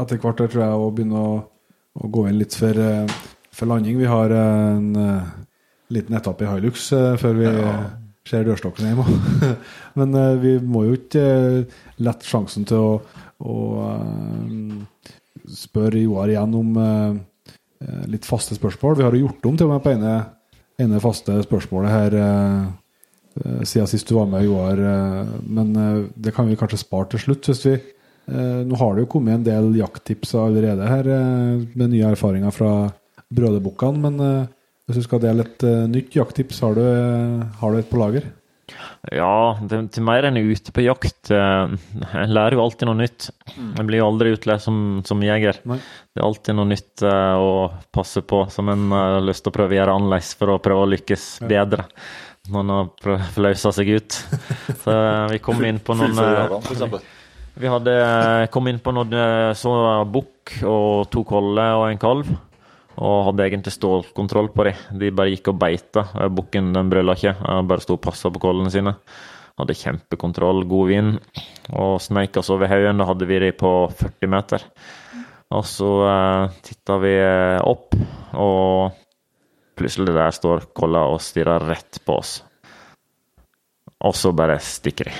etter 0.04 0.22
hvert 0.22 0.44
her, 0.44 0.52
tror 0.52 0.66
jeg, 0.68 0.78
å 0.86 0.94
begynne 0.94 1.26
å, 1.26 1.34
å 1.98 2.14
gå 2.14 2.28
inn 2.30 2.38
litt 2.38 2.54
for, 2.54 2.78
uh, 2.78 3.18
for 3.50 3.72
landing. 3.72 3.98
Vi 3.98 4.12
har 4.12 4.38
en 4.38 4.90
uh, 4.94 5.36
liten 5.90 6.14
etappe 6.20 6.46
i 6.46 6.50
Hilux 6.52 6.92
før 7.18 7.40
vi 7.42 7.50
ser 8.26 8.46
dørstokken 8.46 8.90
hjemme. 8.90 9.06
men 9.98 10.16
uh, 10.16 10.34
vi 10.42 10.56
må 10.62 10.86
jo 10.88 10.98
ikke 10.98 11.24
uh, 11.24 11.78
lette 12.02 12.28
sjansen 12.28 12.66
til 12.68 12.82
å, 12.82 12.92
å 13.42 13.56
uh, 13.80 15.10
spørre 15.52 16.02
Joar 16.02 16.32
igjen 16.32 16.54
om 16.58 16.78
litt 18.10 18.24
faste 18.26 18.56
spørsmål. 18.56 18.96
Vi 18.98 19.04
har 19.04 19.14
jo 19.14 19.26
gjort 19.26 19.44
om 19.46 19.58
til 19.60 19.68
og 19.68 19.74
med 19.74 19.82
på 19.84 19.92
ene, 19.92 20.14
ene 20.80 21.00
faste 21.04 21.36
spørsmålet 21.44 21.92
her. 21.92 22.16
siden 23.68 23.90
sist 23.92 24.08
du 24.08 24.16
var 24.16 24.26
med, 24.32 24.42
Joar. 24.48 24.80
Men 25.44 25.70
det 26.16 26.32
kan 26.34 26.48
vi 26.48 26.56
kanskje 26.58 26.80
spare 26.80 27.12
til 27.12 27.22
slutt. 27.22 27.46
Hvis 27.46 27.62
vi, 27.68 27.76
nå 28.32 28.80
har 28.80 28.96
det 28.96 29.04
jo 29.04 29.10
kommet 29.12 29.36
en 29.36 29.46
del 29.46 29.70
jakttips 29.78 30.34
allerede 30.40 30.88
her, 30.88 31.12
med 31.76 31.92
nye 31.92 32.10
erfaringer 32.16 32.56
fra 32.56 32.72
Brødrebukkene. 33.28 34.02
Men 34.08 34.48
hvis 34.86 35.00
du 35.00 35.06
skal 35.06 35.22
dele 35.22 35.42
et 35.42 35.64
uh, 35.66 35.86
nytt 35.90 36.14
jakttips, 36.14 36.60
har 36.62 36.76
du, 36.78 36.82
eh, 36.86 37.46
har 37.58 37.72
du 37.72 37.78
et 37.80 37.88
på 37.90 37.98
lager? 37.98 38.28
Ja, 39.14 39.58
det, 39.66 39.80
til 39.94 40.04
mer 40.06 40.26
enn 40.26 40.38
ute 40.38 40.70
på 40.74 40.84
jakt. 40.84 41.30
Uh, 41.30 41.74
Jeg 42.12 42.30
lærer 42.30 42.54
jo 42.54 42.62
alltid 42.62 42.86
noe 42.86 43.00
nytt. 43.00 43.28
Jeg 43.56 43.86
blir 43.88 43.98
jo 43.98 44.06
aldri 44.12 44.36
utlært 44.36 44.62
som, 44.62 45.02
som 45.06 45.24
jeger. 45.26 45.58
Nei. 45.66 45.80
Det 46.14 46.22
er 46.22 46.28
alltid 46.28 46.58
noe 46.58 46.70
nytt 46.70 47.02
å 47.02 47.50
passe 47.94 48.22
på, 48.22 48.44
som 48.54 48.70
en 48.70 48.86
har 48.94 49.26
lyst 49.26 49.42
til 49.42 49.50
å 49.50 49.56
prøve 49.58 49.74
å 49.74 49.80
gjøre 49.80 49.98
annerledes 49.98 50.32
for 50.38 50.54
å 50.54 50.62
prøve 50.62 50.86
å 50.86 50.90
lykkes 50.94 51.26
bedre. 51.50 51.88
Når 52.46 52.62
en 52.62 52.74
har 52.76 52.90
prøvd 53.02 53.60
seg 53.66 53.90
ut. 53.90 54.22
Så 54.84 54.98
vi 55.34 55.42
kom 55.42 55.66
inn 55.66 55.82
på 55.82 55.98
noen. 55.98 56.98
Vi 57.56 57.70
hadde 57.72 57.92
kom 58.54 58.70
inn 58.70 58.78
på 58.84 58.92
noen 58.94 59.54
så 59.56 59.72
bukk 60.12 60.58
og 60.68 61.08
to 61.10 61.24
koller 61.26 61.80
og 61.80 61.88
en 61.88 62.02
kalv. 62.02 62.28
Og 62.96 63.16
hadde 63.28 63.46
egentlig 63.46 63.74
stålkontroll 63.74 64.50
på 64.54 64.68
dem. 64.68 64.84
De 65.00 65.12
bare 65.12 65.32
gikk 65.34 65.52
og 65.52 65.58
beita. 65.60 66.06
Bukken 66.32 66.72
den 66.76 66.92
brøla 66.92 67.16
ikke. 67.18 67.34
Bare 67.68 67.84
sto 67.84 67.98
og 67.98 68.04
passa 68.04 68.32
på 68.32 68.40
kålene 68.40 68.72
sine. 68.72 68.94
Hadde 69.56 69.76
kjempekontroll, 69.76 70.64
god 70.68 70.92
vind. 70.92 71.42
Og 71.76 71.98
sneik 72.04 72.36
oss 72.40 72.52
over 72.52 72.70
haugen. 72.72 73.02
Da 73.02 73.08
hadde 73.08 73.28
vi 73.28 73.42
dem 73.44 73.58
på 73.60 73.72
40 74.00 74.32
meter. 74.32 74.64
Og 75.54 75.62
så 75.68 75.90
eh, 76.08 76.54
titta 76.66 76.96
vi 76.98 77.12
eh, 77.22 77.60
opp, 77.62 77.94
og 78.34 78.96
plutselig 79.78 80.14
der 80.16 80.34
står 80.34 80.70
kolla 80.74 81.04
og 81.12 81.22
stirrer 81.22 81.62
rett 81.70 82.00
på 82.02 82.16
oss. 82.18 82.40
Og 84.06 84.14
så 84.16 84.32
bare 84.36 84.58
stikker 84.62 85.10
de. 85.10 85.14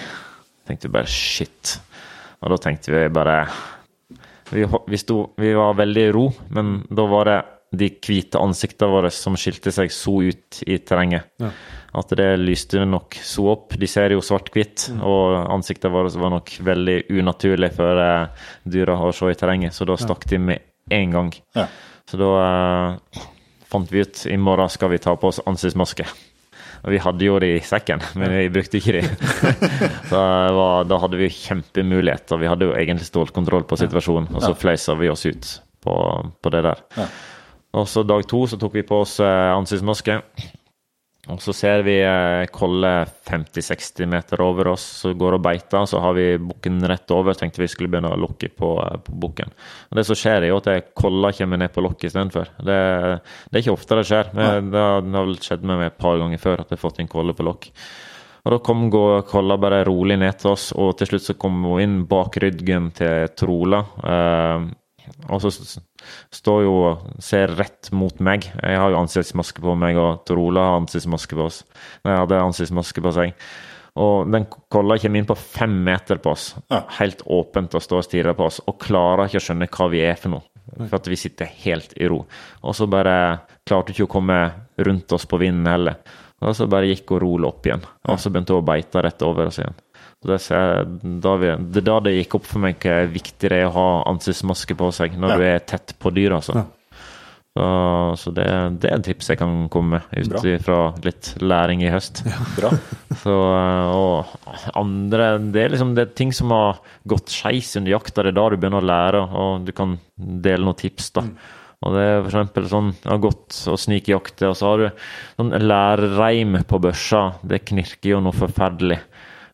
Tenkte 0.66 0.88
vi 0.88 0.96
bare 0.98 1.10
shit. 1.10 1.76
Og 2.42 2.52
da 2.52 2.58
tenkte 2.60 2.92
vi 2.92 3.06
bare 3.14 3.38
Vi, 4.46 4.62
vi, 4.62 4.98
sto, 4.98 5.32
vi 5.42 5.48
var 5.58 5.74
veldig 5.74 6.02
i 6.06 6.10
ro, 6.14 6.28
men 6.54 6.76
da 6.86 7.06
var 7.10 7.26
det 7.26 7.38
de 7.74 7.88
hvite 7.90 8.38
ansiktene 8.40 8.92
våre 8.92 9.10
som 9.14 9.36
skilte 9.38 9.72
seg 9.74 9.90
så 9.92 10.20
ut 10.28 10.60
i 10.66 10.78
terrenget. 10.78 11.26
Ja. 11.42 11.50
At 11.96 12.12
det 12.18 12.28
lyste 12.38 12.84
nok 12.84 13.16
så 13.24 13.48
opp. 13.54 13.76
De 13.80 13.88
ser 13.88 14.12
jo 14.12 14.22
svart-hvitt, 14.24 14.90
og 15.00 15.50
ansiktet 15.54 15.92
våre 15.92 16.12
var 16.20 16.34
nok 16.34 16.52
veldig 16.66 16.98
unaturlig 17.16 17.72
for 17.76 18.02
eh, 18.02 18.46
dyra 18.68 18.98
å 19.00 19.12
se 19.16 19.32
i 19.32 19.38
terrenget, 19.38 19.74
så 19.74 19.88
da 19.88 19.96
stakk 20.00 20.28
de 20.30 20.40
med 20.50 20.92
en 20.92 21.16
gang. 21.16 21.32
Ja. 21.56 21.66
Så 22.06 22.20
da 22.20 22.30
eh, 22.44 23.20
fant 23.72 23.92
vi 23.92 24.04
ut 24.04 24.26
i 24.30 24.38
morgen 24.38 24.70
skal 24.70 24.92
vi 24.92 25.02
ta 25.02 25.16
på 25.18 25.32
oss 25.32 25.42
ansiktsmaske. 25.46 26.06
Og 26.86 26.92
vi 26.92 27.00
hadde 27.02 27.24
jo 27.24 27.38
det 27.42 27.48
i 27.56 27.62
sekken, 27.66 28.02
men 28.20 28.34
vi 28.36 28.50
brukte 28.52 28.78
ikke 28.78 28.98
de. 28.98 29.04
så 30.10 30.20
det 30.20 30.52
var, 30.54 30.84
da 30.86 30.98
hadde 31.02 31.18
vi 31.18 31.30
kjempemuligheter. 31.32 32.38
vi 32.38 32.50
hadde 32.50 32.68
jo 32.68 32.76
egentlig 32.76 33.08
stålkontroll 33.08 33.64
på 33.66 33.78
situasjonen. 33.80 34.28
Og 34.36 34.44
så 34.44 34.52
fløysa 34.54 34.94
vi 35.00 35.10
oss 35.10 35.24
ut 35.26 35.48
på, 35.82 35.96
på 36.42 36.52
det 36.54 36.62
der. 36.68 36.84
Ja. 37.00 37.08
Og 37.76 37.88
så 37.90 38.02
dag 38.08 38.22
to 38.30 38.44
så 38.48 38.56
tok 38.60 38.74
vi 38.78 38.86
på 38.88 39.02
oss 39.04 39.18
eh, 39.20 39.50
ansiktsmaske. 39.52 40.20
Og 41.26 41.40
så 41.42 41.50
ser 41.58 41.82
vi 41.82 41.96
eh, 42.06 42.44
Kolle 42.54 42.92
50-60 43.26 44.06
meter 44.08 44.40
over 44.44 44.68
oss 44.76 44.84
som 45.02 45.16
går 45.18 45.36
og 45.36 45.42
beiter. 45.42 45.82
Så 45.90 45.98
har 46.00 46.14
vi 46.16 46.28
bukken 46.38 46.78
rett 46.86 47.10
over. 47.12 47.34
Tenkte 47.36 47.60
vi 47.64 47.68
skulle 47.68 47.90
begynne 47.90 48.12
å 48.14 48.20
lukke 48.22 48.48
på, 48.54 48.70
eh, 48.84 48.96
på 49.02 49.16
bukken. 49.26 49.50
Og 49.90 49.98
Det 49.98 50.06
som 50.06 50.16
skjer, 50.16 50.46
er 50.46 50.52
jo 50.54 50.60
at 50.62 50.92
Kolla 50.96 51.32
kommer 51.36 51.58
ned 51.60 51.74
på 51.74 51.82
lokket 51.84 52.12
istedenfor. 52.12 52.52
Det, 52.62 52.78
det 53.50 53.58
er 53.58 53.64
ikke 53.64 53.74
ofte 53.76 53.98
det 53.98 54.06
skjer. 54.08 54.30
Men 54.38 54.70
det, 54.72 54.84
har, 54.86 55.02
det 55.02 55.18
har 55.18 55.26
vel 55.32 55.40
skjedd 55.42 55.66
med 55.66 55.82
meg 55.82 55.90
et 55.90 55.98
par 56.06 56.22
ganger 56.22 56.38
før 56.46 56.62
at 56.62 56.70
jeg 56.70 56.78
har 56.78 56.84
fått 56.86 57.02
inn 57.02 57.10
kolle 57.12 57.34
på 57.36 57.48
lokk. 57.50 57.68
Og 58.46 58.52
Da 58.54 58.62
kom 58.62 58.86
gå- 58.94 59.24
Kolla 59.26 59.56
bare 59.58 59.82
rolig 59.84 60.20
ned 60.22 60.38
til 60.38 60.52
oss, 60.54 60.68
og 60.78 60.94
til 61.00 61.10
slutt 61.10 61.24
så 61.26 61.34
kom 61.36 61.58
hun 61.66 61.80
inn 61.82 61.96
bak 62.06 62.38
ryggen 62.38 62.92
til 62.94 63.26
Trola. 63.34 63.82
Eh, 64.06 64.68
og 65.28 65.40
så 65.42 65.50
står 66.34 66.62
jo 66.66 66.74
og 66.88 67.22
ser 67.22 67.52
rett 67.58 67.90
mot 67.96 68.18
meg. 68.24 68.44
Jeg 68.62 68.78
har 68.80 68.90
jo 68.92 69.00
ansiktsmaske 69.00 69.62
på 69.64 69.76
meg, 69.78 69.96
og 70.00 70.24
Trola 70.28 70.68
har 70.70 70.80
ansiktsmaske 70.80 71.38
på 71.38 71.46
oss. 71.46 71.62
Nei, 72.04 72.12
jeg 72.14 72.22
hadde 72.24 72.42
ansiktsmaske 72.44 73.04
på 73.04 73.12
seg. 73.16 73.34
Og 73.96 74.26
den 74.30 74.44
kolla 74.70 74.98
kommer 75.00 75.22
inn 75.22 75.28
på 75.28 75.38
fem 75.40 75.72
meter 75.86 76.18
på 76.20 76.34
oss, 76.34 76.50
Ja. 76.70 76.82
helt 76.98 77.22
åpent 77.26 77.74
og 77.74 77.80
står 77.82 78.02
og 78.02 78.04
stirrer 78.04 78.34
på 78.36 78.44
oss, 78.44 78.60
og 78.68 78.78
klarer 78.78 79.24
ikke 79.26 79.40
å 79.40 79.46
skjønne 79.46 79.68
hva 79.72 79.88
vi 79.90 80.00
er 80.04 80.16
for 80.20 80.28
noe. 80.36 80.42
For 80.88 80.96
at 80.98 81.06
vi 81.08 81.16
sitter 81.16 81.46
helt 81.64 81.94
i 81.96 82.08
ro. 82.10 82.26
Og 82.62 82.74
så 82.74 82.88
bare 82.90 83.40
klarte 83.64 83.88
hun 83.92 83.94
ikke 83.94 84.08
å 84.08 84.14
komme 84.18 84.52
rundt 84.78 85.12
oss 85.12 85.24
på 85.24 85.38
vinden 85.40 85.64
heller. 85.70 85.96
Og 86.42 86.52
så 86.54 86.66
bare 86.68 86.90
gikk 86.90 87.08
hun 87.14 87.20
rolig 87.22 87.46
opp 87.48 87.64
igjen, 87.64 87.82
og 88.04 88.18
så 88.20 88.28
begynte 88.30 88.52
hun 88.52 88.60
å 88.60 88.66
beite 88.66 89.00
rett 89.02 89.22
over 89.24 89.46
oss 89.46 89.56
igjen. 89.62 89.74
Det, 90.26 90.38
da 91.22 91.34
vi, 91.40 91.52
det 91.72 91.82
er 91.82 91.86
da 91.90 91.98
det 92.06 92.16
gikk 92.18 92.34
opp 92.40 92.46
for 92.50 92.62
meg 92.64 92.80
hvor 92.82 93.10
viktig 93.14 93.50
det 93.52 93.60
er 93.62 93.68
å 93.68 93.74
ha 93.76 93.88
ansiktsmaske 94.12 94.76
på 94.78 94.90
seg 94.96 95.14
når 95.20 95.30
Ja. 95.30 95.36
du 95.36 95.44
er 95.52 95.58
tett 95.72 95.94
på 96.02 96.10
dyr. 96.16 96.34
altså. 96.38 96.56
Ja. 96.60 96.66
Så, 97.56 97.66
så 98.20 98.30
det, 98.36 98.44
det 98.82 98.90
er 98.90 98.98
et 98.98 99.06
tips 99.06 99.30
jeg 99.32 99.38
kan 99.40 99.52
komme 99.72 99.96
med, 99.96 100.26
ut 100.28 100.44
ifra 100.44 100.90
litt 101.06 101.30
læring 101.40 101.80
i 101.86 101.88
høst. 101.88 102.20
Ja. 102.60 102.68
Så, 103.22 103.32
og 103.32 104.26
andre 104.76 105.38
Det 105.40 105.62
er 105.62 105.72
liksom 105.72 105.94
det 105.96 106.02
er 106.04 106.10
ting 106.18 106.34
som 106.36 106.52
har 106.52 106.82
gått 107.08 107.32
skeis 107.32 107.70
under 107.80 107.94
jakta. 107.94 108.26
Det 108.26 108.34
er 108.34 108.36
da 108.36 108.44
du 108.52 108.58
begynner 108.60 108.84
å 108.84 108.90
lære, 108.90 109.22
og 109.40 109.64
du 109.64 109.72
kan 109.72 109.96
dele 110.18 110.66
noen 110.68 110.76
tips. 110.76 111.08
da. 111.16 111.24
Og 111.86 111.92
det 111.96 112.02
er 112.04 112.22
eksempel 112.26 112.68
sånn 112.68 112.86
Jeg 112.92 113.10
har 113.14 113.18
gått 113.24 113.56
og 113.72 113.80
snikjakte, 113.80 114.48
og 114.52 114.56
så 114.60 114.70
har 114.74 114.84
du 114.84 114.86
sånn 115.40 115.56
lærreim 115.64 116.58
på 116.68 116.80
børsa. 116.84 117.24
Det 117.40 117.62
knirker 117.68 118.18
jo 118.18 118.20
noe 118.24 118.36
forferdelig. 118.36 119.00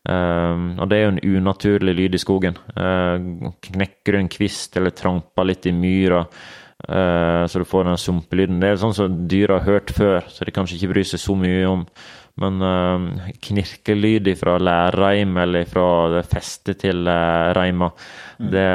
Um, 0.03 0.73
og 0.83 0.89
det 0.91 0.97
er 0.97 1.05
jo 1.05 1.11
en 1.13 1.21
unaturlig 1.37 1.93
lyd 1.95 2.17
i 2.17 2.19
skogen. 2.19 2.57
Uh, 2.75 3.53
knekker 3.63 4.15
du 4.15 4.19
en 4.19 4.31
kvist 4.31 4.75
eller 4.79 4.91
tramper 4.95 5.47
litt 5.47 5.67
i 5.69 5.71
myra, 5.75 6.25
uh, 6.89 7.43
så 7.47 7.61
du 7.61 7.67
får 7.67 7.87
den 7.87 8.01
sumpelyden. 8.01 8.59
Det 8.59 8.73
er 8.73 8.81
sånn 8.81 8.97
som 8.97 9.21
dyr 9.31 9.55
har 9.55 9.63
hørt 9.67 9.95
før, 9.95 10.27
så 10.27 10.43
de 10.43 10.55
kanskje 10.55 10.81
ikke 10.81 10.91
bryr 10.91 11.07
seg 11.07 11.23
så 11.23 11.37
mye 11.39 11.63
om. 11.71 11.87
Men 12.43 12.59
uh, 12.59 13.31
knirkelyd 13.47 14.27
fra 14.35 14.57
lærreim 14.59 15.39
eller 15.39 15.69
fra 15.71 16.19
festet 16.27 16.81
til 16.83 17.07
uh, 17.07 17.53
reima, 17.55 17.93
det, 18.43 18.67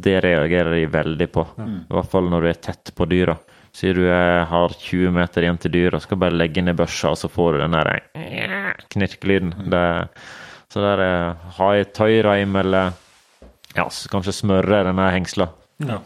det 0.00 0.16
reagerer 0.24 0.78
de 0.78 0.86
veldig 0.96 1.32
på. 1.34 1.44
I 1.60 1.92
hvert 1.92 2.12
fall 2.12 2.32
når 2.32 2.46
du 2.46 2.52
er 2.54 2.64
tett 2.70 2.96
på 2.96 3.10
dyra. 3.10 3.36
Sier 3.76 3.94
du 3.94 4.02
jeg 4.02 4.46
har 4.50 4.72
20 4.74 5.12
meter 5.14 5.46
igjen 5.46 5.60
til 5.62 5.74
dyra, 5.74 6.00
skal 6.02 6.18
bare 6.20 6.34
legge 6.34 6.62
ned 6.64 6.78
børsa, 6.78 7.12
og 7.14 7.20
så 7.20 7.30
får 7.30 7.54
du 7.54 7.60
den 7.62 7.76
der 7.76 7.90
eh, 8.18 8.72
knirkelyden. 8.90 9.52
Det, 9.70 9.84
så 10.72 10.82
der 10.82 11.04
har 11.04 11.54
ha 11.58 11.70
i 11.78 11.86
tøyreim 11.86 12.56
eller 12.62 12.92
ja, 13.76 13.86
kanskje 13.86 14.34
smøre 14.34 14.82
denne 14.88 15.06
hengsla. 15.14 15.50
Ja. 15.86 16.00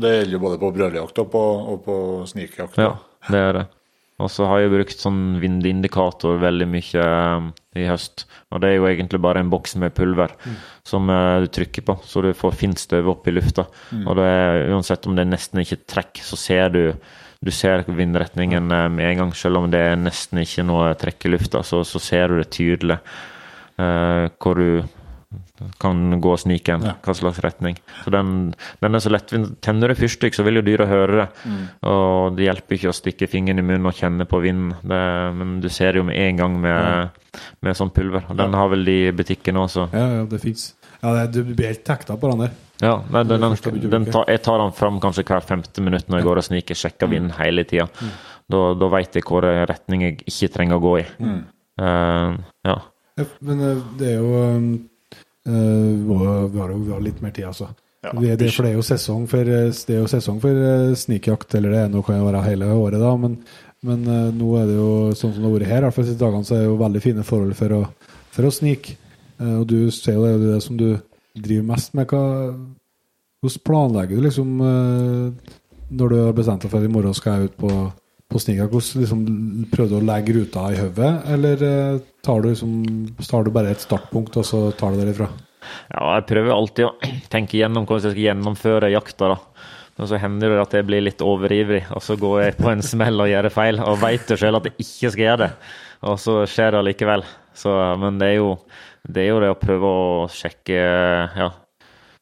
Det 0.00 0.14
gjelder 0.14 0.36
jo 0.36 0.42
både 0.46 0.60
på 0.62 0.70
brøljakt 0.76 1.18
og 1.18 1.30
på, 1.32 1.44
og 1.74 1.84
på 1.84 1.96
snikjakt. 2.30 2.78
Ja, 2.78 2.94
det 3.26 3.42
gjør 3.42 3.58
det. 3.58 3.66
Og 4.20 4.30
så 4.32 4.46
har 4.50 4.62
jeg 4.62 4.72
brukt 4.74 5.00
sånn 5.00 5.38
vindindikator 5.40 6.40
veldig 6.42 6.68
mye 6.68 7.06
eh, 7.06 7.46
i 7.80 7.86
høst. 7.88 8.26
Og 8.50 8.62
det 8.62 8.70
er 8.70 8.78
jo 8.78 8.88
egentlig 8.90 9.22
bare 9.22 9.42
en 9.42 9.52
boks 9.52 9.76
med 9.80 9.94
pulver 9.96 10.34
som 10.86 11.08
eh, 11.10 11.46
du 11.46 11.48
trykker 11.56 11.86
på, 11.88 11.96
så 12.04 12.24
du 12.24 12.30
får 12.36 12.58
fint 12.60 12.80
støv 12.80 13.08
opp 13.14 13.28
i 13.30 13.34
lufta. 13.34 13.66
Og 14.04 14.12
det 14.18 14.28
er, 14.28 14.68
uansett 14.74 15.08
om 15.08 15.16
det 15.18 15.28
nesten 15.30 15.62
ikke 15.64 15.82
trekk, 15.88 16.22
så 16.26 16.38
ser 16.40 16.70
du 16.76 16.84
du 17.40 17.48
ser 17.56 17.86
vindretningen 17.88 18.70
eh, 18.70 18.88
med 18.92 19.10
en 19.10 19.20
gang, 19.22 19.34
selv 19.36 19.62
om 19.62 19.70
det 19.72 19.80
er 19.80 20.00
nesten 20.00 20.42
ikke 20.42 20.66
noe 20.68 20.92
trekk 21.00 21.24
i 21.24 21.34
lufta, 21.34 21.62
så, 21.64 21.80
så 21.88 22.02
ser 22.02 22.28
du 22.28 22.40
det 22.42 22.50
tydelig. 22.52 23.00
Uh, 23.80 24.26
hvor 24.36 24.58
du 24.60 24.82
kan 25.82 26.20
gå 26.22 26.34
sniken, 26.40 26.84
hva 27.04 27.14
slags 27.16 27.40
retning. 27.44 27.78
Så 28.04 28.12
den, 28.14 28.52
den 28.82 28.96
er 28.96 29.04
så 29.04 29.12
lettvint. 29.12 29.58
Tenner 29.64 29.92
du 29.92 29.98
fyrstikk, 29.98 30.36
så 30.36 30.44
vil 30.46 30.60
jo 30.60 30.66
dyra 30.66 30.88
høre 30.90 31.18
det. 31.20 31.28
Og 31.90 32.36
det 32.38 32.48
hjelper 32.48 32.78
ikke 32.78 32.92
å 32.92 32.96
stikke 32.96 33.30
fingeren 33.30 33.62
i 33.62 33.66
munnen 33.66 33.90
og 33.90 33.96
kjenne 33.98 34.26
på 34.28 34.42
vinden. 34.44 34.74
Det, 34.80 35.02
men 35.36 35.58
du 35.64 35.68
ser 35.72 35.94
det 35.94 36.02
jo 36.02 36.08
med 36.08 36.20
en 36.20 36.40
gang 36.40 36.58
med, 36.64 37.20
med 37.66 37.78
sånn 37.78 37.92
pulver. 37.94 38.26
Og 38.30 38.40
den 38.40 38.56
har 38.56 38.72
vel 38.72 38.84
de 38.88 38.96
i 39.08 39.14
butikken 39.16 39.60
også. 39.60 39.90
Ja, 39.96 40.06
ja, 40.20 40.26
det 40.30 40.42
fins. 40.42 40.72
Ja, 41.00 41.14
du 41.26 41.42
blir 41.44 41.70
helt 41.70 41.86
tekta 41.86 42.16
på 42.20 42.32
den 42.32 42.44
der. 42.46 42.58
Ja, 42.80 42.94
nei, 43.12 43.22
den, 43.28 43.44
den, 43.92 44.06
tar, 44.08 44.24
jeg 44.28 44.40
tar 44.44 44.60
den 44.62 44.72
fram 44.72 45.00
kanskje 45.02 45.26
hver 45.28 45.44
femte 45.44 45.82
minutt 45.84 46.08
når 46.08 46.20
jeg 46.20 46.26
går 46.30 46.40
og 46.40 46.46
sniker, 46.46 46.78
sjekker 46.80 47.10
vinden 47.12 47.34
hele 47.36 47.66
tida. 47.68 47.90
Da, 48.50 48.60
da 48.76 48.88
vet 48.94 49.18
jeg 49.18 49.26
hvor 49.28 49.44
retning 49.44 50.06
jeg 50.06 50.22
ikke 50.24 50.48
trenger 50.54 50.80
å 50.80 50.84
gå 50.84 50.94
i. 51.02 51.04
Eh, 51.80 52.38
ja. 52.68 52.78
Ja, 53.20 53.26
men 53.44 53.60
eh, 53.66 53.82
det 54.00 54.14
er 54.14 54.22
jo 54.22 54.40
vi 55.44 56.16
har 56.16 56.74
jo 56.74 56.82
vi 56.84 56.92
har 56.92 57.00
litt 57.04 57.22
mer 57.24 57.32
tid, 57.36 57.48
altså. 57.48 57.70
Ja. 58.00 58.14
Er, 58.16 58.36
det, 58.40 58.48
for 58.54 58.64
det 58.64 58.70
er 58.70 58.78
jo 58.78 58.84
sesong 58.84 59.26
for, 59.28 59.44
eh, 59.44 59.72
det 59.86 59.92
er 59.92 59.98
jo 60.00 60.08
sesong 60.08 60.38
for 60.40 60.56
eh, 60.56 60.92
snikjakt, 60.96 61.52
eller 61.58 61.74
det 61.74 61.82
nå 61.92 62.00
kan 62.04 62.16
jo 62.16 62.28
være 62.30 62.46
hele 62.46 62.70
året, 62.72 62.96
da. 63.02 63.10
Men, 63.20 63.34
men 63.84 64.06
eh, 64.08 64.30
nå 64.38 64.54
er 64.56 64.70
det 64.70 64.76
jo 64.78 64.92
sånn 65.12 65.34
som 65.34 65.42
det 65.42 65.50
har 65.50 65.56
vært 65.58 65.68
her, 65.68 65.82
i 65.82 65.86
hvert 65.86 65.98
fall 65.98 66.06
siste 66.08 66.24
dagene, 66.24 66.48
så 66.48 66.56
er 66.56 66.62
det 66.62 66.70
jo 66.70 66.78
veldig 66.80 67.02
fine 67.04 67.24
forhold 67.28 67.58
for 67.58 67.76
å, 67.76 67.82
for 68.32 68.48
å 68.48 68.52
snike. 68.54 68.96
Og 69.40 69.62
du 69.68 69.76
ser 69.88 70.18
jo 70.18 70.24
det, 70.24 70.32
er 70.36 70.42
det 70.44 70.64
som 70.64 70.76
du 70.76 70.88
driver 71.32 71.68
mest 71.70 71.94
med. 71.96 72.10
Hva, 72.12 72.24
hvordan 73.40 73.62
planlegger 73.64 74.18
du 74.20 74.26
liksom 74.26 74.50
når 74.60 76.12
du 76.12 76.16
har 76.18 76.34
bestemt 76.36 76.60
deg 76.60 76.72
for 76.72 76.76
at 76.76 76.84
i 76.84 76.92
morgen 76.92 77.16
skal 77.16 77.38
jeg 77.38 77.48
ut 77.48 77.56
på, 77.62 77.70
på 78.30 78.40
sniga? 78.42 78.68
Hvordan 78.70 79.02
liksom, 79.04 79.24
Prøvde 79.72 79.92
du 79.92 79.98
å 79.98 80.06
legge 80.06 80.36
ruta 80.36 80.66
i 80.72 80.78
hodet, 80.78 81.12
eller 81.34 81.64
eh, 81.66 82.00
tar 82.24 82.42
du, 82.44 82.50
liksom, 82.52 82.74
tar 83.26 83.46
du 83.46 83.52
bare 83.54 83.74
et 83.74 83.84
startpunkt, 83.84 84.38
og 84.40 84.46
så 84.46 84.62
tar 84.78 84.94
du 84.94 85.02
derifra? 85.02 85.30
Ja, 85.90 86.16
jeg 86.16 86.26
prøver 86.30 86.54
alltid 86.54 86.88
å 86.88 86.94
tenke 87.34 87.58
gjennom 87.60 87.86
hvordan 87.86 88.08
jeg 88.08 88.16
skal 88.16 88.26
gjennomføre 88.28 88.92
jakta. 88.94 89.34
da. 89.34 89.68
Og 90.00 90.08
så 90.08 90.20
hender 90.22 90.54
det 90.54 90.62
at 90.62 90.76
jeg 90.78 90.86
blir 90.88 91.04
litt 91.04 91.24
overivrig, 91.24 91.82
og 91.92 92.04
så 92.04 92.16
går 92.20 92.36
jeg 92.46 92.58
på 92.60 92.70
en 92.72 92.84
smell 92.92 93.24
og 93.24 93.30
gjør 93.30 93.50
feil. 93.54 93.82
Og 93.84 94.00
vet 94.04 94.30
jo 94.32 94.38
selv 94.40 94.60
at 94.60 94.70
jeg 94.70 94.78
ikke 94.86 95.14
skal 95.14 95.26
gjøre 95.26 95.42
det, 95.46 95.50
og 96.10 96.20
så 96.22 96.36
skjer 96.48 96.74
det 96.74 96.84
allikevel. 96.84 97.26
Men 98.00 98.20
det 98.20 98.30
er, 98.30 98.38
jo, 98.38 98.52
det 99.04 99.24
er 99.24 99.34
jo 99.34 99.40
det 99.42 99.50
å 99.52 99.58
prøve 99.58 99.88
å 99.90 100.28
sjekke 100.32 100.78
Ja, 101.36 101.50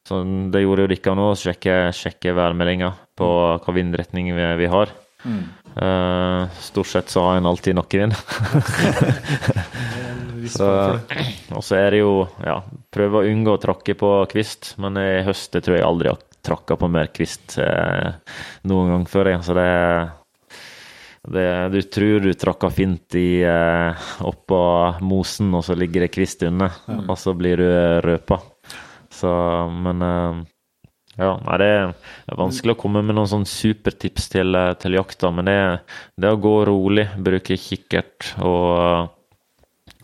så 0.09 0.23
det 0.51 0.63
gjorde 0.63 0.87
jo 0.87 0.89
dere 0.89 1.13
nå, 1.15 1.27
sjekke, 1.37 1.75
sjekke 1.93 2.33
værmeldinga 2.33 2.89
på 3.19 3.27
hva 3.61 3.75
vindretning 3.75 4.31
vi, 4.33 4.47
vi 4.63 4.69
har. 4.73 4.91
Eh, 5.25 6.49
stort 6.59 6.87
sett 6.87 7.09
så 7.09 7.23
har 7.23 7.37
en 7.37 7.45
alltid. 7.45 7.77
Så, 10.49 10.65
og 11.51 11.63
så 11.63 11.75
er 11.75 11.91
det 11.91 11.99
jo 11.99 12.13
ja, 12.45 12.61
prøve 12.95 13.19
å 13.19 13.27
unngå 13.27 13.57
å 13.57 13.61
tråkke 13.61 13.93
på 13.99 14.11
kvist, 14.31 14.73
men 14.81 14.97
i 14.97 15.21
høst 15.27 15.51
tror 15.51 15.75
jeg 15.75 15.85
aldri 15.85 16.13
har 16.13 16.21
tråkka 16.45 16.77
på 16.79 16.87
mer 16.91 17.09
kvist 17.13 17.57
eh, 17.61 18.13
noen 18.69 18.93
gang 18.93 19.05
før. 19.09 19.33
Jeg. 19.33 19.43
Så 19.45 19.55
det, 19.57 19.67
det 21.35 21.47
Du 21.75 21.81
tror 21.91 22.23
du 22.23 22.31
tråkka 22.33 22.71
fint 22.73 23.19
i 23.19 23.41
eh, 23.43 24.07
oppå 24.25 24.61
mosen, 25.05 25.51
og 25.53 25.65
så 25.67 25.77
ligger 25.77 26.07
det 26.07 26.13
kvist 26.15 26.47
under, 26.47 26.79
og 27.05 27.17
så 27.19 27.35
blir 27.37 27.59
du 27.59 27.69
røpa. 28.07 28.39
Så, 29.11 29.31
men 29.83 30.05
eh, 30.05 30.41
Ja, 31.19 31.33
nei, 31.43 31.57
Det 31.59 32.31
er 32.31 32.39
vanskelig 32.39 32.77
å 32.77 32.79
komme 32.79 33.01
med 33.03 33.17
noen 33.17 33.27
sånn 33.27 33.47
supertips 33.47 34.29
til, 34.31 34.55
eh, 34.55 34.73
til 34.79 34.95
jakta, 34.95 35.31
men 35.35 35.49
det, 35.49 35.59
det 36.15 36.31
å 36.31 36.39
gå 36.39 36.55
rolig, 36.69 37.09
bruke 37.17 37.57
kikkert 37.59 38.33
og, 38.39 39.11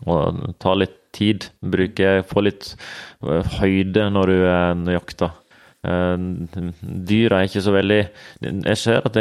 og 0.04 0.42
ta 0.60 0.76
litt 0.76 0.98
tid. 1.16 1.48
Bruke, 1.64 2.20
få 2.28 2.44
litt 2.44 2.74
eh, 3.24 3.56
høyde 3.62 4.10
når 4.12 4.32
du 4.32 4.38
er 4.44 4.94
jakter. 4.98 5.42
Uh, 5.86 6.18
dyra 7.06 7.38
er 7.38 7.46
ikke 7.46 7.60
så 7.62 7.70
veldig 7.70 7.98
Jeg 8.42 8.78
ser 8.80 9.04
at 9.06 9.18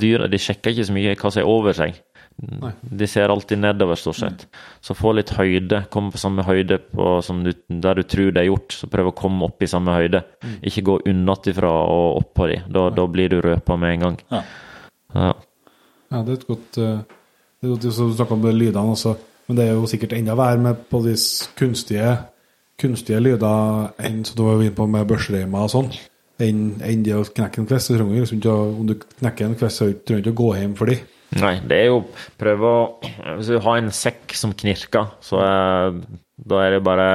dyra 0.00 0.28
sjekker 0.40 0.72
ikke 0.72 0.86
så 0.88 0.94
mye 0.96 1.16
hva 1.20 1.32
som 1.34 1.42
er 1.42 1.50
over 1.52 1.76
seg. 1.76 1.98
Nei. 2.38 2.70
De 2.80 3.06
ser 3.10 3.32
alltid 3.32 3.58
nedover, 3.58 3.98
stort 3.98 4.16
sett. 4.20 4.44
Så 4.80 4.94
få 4.94 5.10
litt 5.16 5.32
høyde. 5.34 5.82
Kom 5.90 6.12
på 6.14 6.20
samme 6.22 6.44
høyde 6.46 6.78
på, 6.78 7.18
du, 7.42 7.50
der 7.82 7.98
du 7.98 8.06
tror 8.06 8.30
det 8.30 8.44
er 8.44 8.48
gjort. 8.50 8.76
Så 8.78 8.88
prøv 8.90 9.10
å 9.10 9.16
komme 9.18 9.48
opp 9.48 9.62
i 9.62 9.70
samme 9.70 9.96
høyde. 9.96 10.22
Ikke 10.62 10.86
gå 10.86 10.98
unnafra 11.10 11.72
og 11.90 12.20
opp 12.20 12.32
på 12.38 12.48
de. 12.52 12.60
Da, 12.70 12.88
da 12.94 13.06
blir 13.10 13.32
du 13.32 13.40
røpa 13.42 13.76
med 13.80 13.96
en 13.96 14.06
gang. 14.06 14.18
Ja. 14.30 14.42
Ja. 15.16 15.34
Ja, 16.08 16.22
det 16.24 16.30
er 16.30 16.38
et 16.38 16.48
godt 16.48 16.78
eh, 16.80 17.00
Det 17.60 17.66
er 17.66 17.72
godt 17.74 17.84
Du 17.84 17.92
snakka 17.92 18.36
om 18.36 18.44
lydene 18.48 18.92
også, 18.94 19.14
men 19.48 19.58
det 19.58 19.64
er 19.66 19.74
jo 19.76 19.88
sikkert 19.88 20.14
enda 20.16 20.36
verre 20.38 20.60
med 20.60 20.86
på 20.88 21.00
de 21.04 21.14
kunstige 21.58 22.14
kunstige 22.78 23.20
lyder 23.20 23.90
enn 24.06 24.22
som 24.24 24.38
du 24.38 24.44
var 24.46 24.62
inne 24.62 24.74
på 24.76 24.86
med 24.86 25.08
børsreimer 25.10 25.66
og 25.66 25.72
sånn, 25.72 25.88
enn, 26.38 26.60
en 26.84 27.04
det 27.04 27.16
å 27.16 27.24
knekke 27.26 27.62
en 27.62 27.68
kvist. 27.70 27.90
Liksom 27.90 28.44
Om 28.46 28.86
du 28.86 28.94
knekker 29.00 29.48
en 29.48 29.56
kvist, 29.58 29.82
trenger 30.06 30.22
du 30.22 30.30
ikke 30.30 30.36
å 30.36 30.42
gå 30.44 30.50
hjem 30.60 30.76
for 30.78 30.92
de. 30.92 30.98
Nei, 31.36 31.58
det 31.68 31.76
er 31.76 31.90
jo 31.90 31.98
prøve 32.40 32.68
å 32.72 32.82
Hvis 33.36 33.50
du 33.52 33.58
har 33.60 33.80
en 33.82 33.90
sekk 33.92 34.32
som 34.38 34.54
knirker, 34.56 35.10
så 35.20 35.42
er, 35.44 35.98
da 36.40 36.62
er 36.64 36.76
det 36.78 36.84
bare 36.86 37.08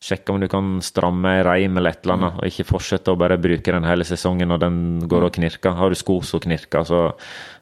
sjekke 0.00 0.32
om 0.32 0.40
du 0.40 0.46
kan 0.48 0.78
stramme 0.80 1.28
ei 1.36 1.42
reim 1.44 1.76
eller 1.76 1.92
et 1.92 2.06
eller 2.06 2.16
annet, 2.16 2.38
og 2.40 2.48
ikke 2.48 2.64
fortsette 2.70 3.12
å 3.12 3.18
bare 3.20 3.36
bruke 3.40 3.74
den 3.74 3.84
hele 3.84 4.06
sesongen 4.08 4.48
når 4.48 4.62
den 4.62 4.78
går 5.12 5.26
og 5.28 5.34
knirker. 5.36 5.74
Har 5.76 5.92
du 5.92 5.98
sko 5.98 6.16
som 6.24 6.40
knirker, 6.40 6.86
så 6.88 7.02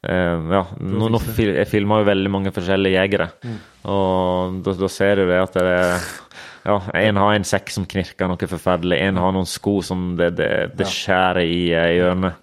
eh, 0.06 0.38
Ja. 0.54 0.62
Nå, 0.78 1.10
nå 1.10 1.18
fil, 1.24 1.50
jeg 1.56 1.68
filmer 1.68 2.04
jo 2.04 2.10
veldig 2.12 2.30
mange 2.30 2.54
forskjellige 2.54 2.94
jegere, 2.94 3.28
og 3.90 4.60
da, 4.62 4.76
da 4.84 4.90
ser 4.92 5.18
du 5.18 5.26
det 5.32 5.40
at 5.42 5.58
det 5.58 5.66
er 5.80 6.08
ja, 6.68 6.76
En 7.00 7.20
har 7.20 7.34
en 7.34 7.46
sekk 7.48 7.70
som 7.72 7.86
knirker 7.88 8.28
noe 8.30 8.48
forferdelig, 8.50 8.98
en 9.08 9.20
har 9.22 9.34
noen 9.34 9.48
sko 9.48 9.78
som 9.84 10.10
det, 10.18 10.30
det, 10.38 10.50
det 10.78 10.88
skjærer 10.92 11.42
i, 11.44 11.60
eh, 11.72 11.92
i 11.96 12.02
ørene. 12.04 12.34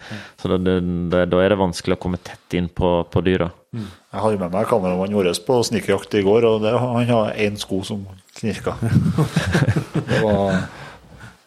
Så 0.42 0.52
da, 0.52 0.60
det, 0.62 0.76
det, 1.14 1.26
da 1.32 1.42
er 1.44 1.54
det 1.54 1.60
vanskelig 1.62 1.98
å 1.98 2.02
komme 2.08 2.22
tett 2.26 2.58
inn 2.58 2.72
på, 2.74 2.98
på 3.12 3.24
dyra. 3.26 3.52
Jeg 3.76 4.24
hadde 4.24 4.40
med 4.42 4.54
meg 4.56 4.70
kameramannen 4.72 5.18
vår 5.18 5.32
på 5.46 5.60
snikerjakt 5.70 6.18
i 6.18 6.24
går, 6.26 6.48
og 6.50 6.64
det, 6.64 6.74
han 6.80 7.12
har 7.12 7.36
én 7.46 7.60
sko 7.62 7.84
som 7.86 8.06
knirka. 8.40 8.78
Det 10.06 10.22
var 10.22 10.58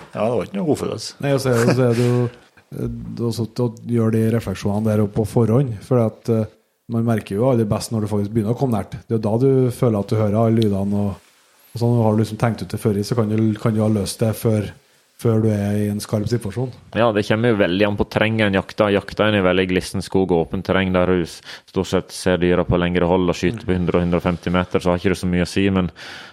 Ja, 0.09 0.25
det 0.25 0.35
var 0.35 0.47
ikke 0.47 0.57
noe 0.57 0.69
godfølelse. 0.71 1.19
Nei, 1.23 1.35
så 1.39 1.51
er 1.53 1.67
det, 1.67 1.75
så 1.77 1.89
er 1.91 1.99
det 1.99 2.07
jo 2.07 2.21
du 2.71 3.23
har 3.25 3.33
er 3.33 3.63
og 3.65 3.79
gjør 3.89 4.13
de 4.13 4.23
refleksjonene 4.35 4.91
der 4.91 5.07
på 5.13 5.25
forhånd. 5.29 5.77
For 5.85 6.03
at 6.03 6.29
eh, 6.33 6.49
man 6.93 7.07
merker 7.07 7.39
jo 7.39 7.49
aller 7.49 7.69
best 7.69 7.93
når 7.93 8.05
du 8.05 8.11
faktisk 8.11 8.35
begynner 8.35 8.57
å 8.57 8.59
komme 8.59 8.77
nært. 8.77 8.99
Det 9.07 9.17
er 9.17 9.19
jo 9.19 9.25
da 9.25 9.35
du 9.41 9.51
føler 9.75 10.01
at 10.01 10.11
du 10.11 10.19
hører 10.19 10.37
alle 10.41 10.61
lydene. 10.61 11.05
Og, 11.05 11.28
og 11.79 11.85
sånn, 11.85 12.03
har 12.03 12.17
du 12.17 12.25
liksom 12.25 12.41
tenkt 12.41 12.67
ut 12.67 12.75
det 12.75 12.83
før, 12.83 12.99
i, 12.99 13.07
så 13.07 13.15
kan 13.19 13.31
du, 13.31 13.39
kan 13.61 13.75
du 13.75 13.83
ha 13.85 13.89
løst 13.93 14.19
det 14.23 14.33
før, 14.35 14.67
før 15.19 15.43
du 15.43 15.49
er 15.51 15.77
i 15.79 15.87
en 15.91 16.01
skarp 16.03 16.29
situasjon. 16.31 16.71
Ja, 16.99 17.09
det 17.15 17.25
kommer 17.27 17.53
jo 17.53 17.59
veldig 17.59 17.87
an 17.89 17.99
på 17.99 18.07
terrenget 18.11 18.49
en 18.49 18.59
jakter. 18.59 18.91
Jakter 18.95 19.29
en 19.29 19.39
i 19.39 19.43
veldig 19.43 19.65
glissen 19.71 20.05
skog 20.05 20.31
og 20.35 20.45
åpent 20.45 20.67
terreng 20.67 20.93
der 20.95 21.11
du 21.11 21.25
stort 21.27 21.91
sett 21.91 22.15
ser 22.15 22.39
dyra 22.43 22.65
på 22.67 22.79
lengre 22.79 23.07
hold 23.11 23.31
og 23.31 23.39
skyter 23.39 23.67
på 23.67 23.75
100-150 23.75 24.55
meter, 24.55 24.83
så 24.83 24.93
har 24.93 25.01
ikke 25.01 25.15
det 25.15 25.21
så 25.23 25.31
mye 25.31 25.47
å 25.47 25.51
si. 25.51 25.65
Men 25.75 25.91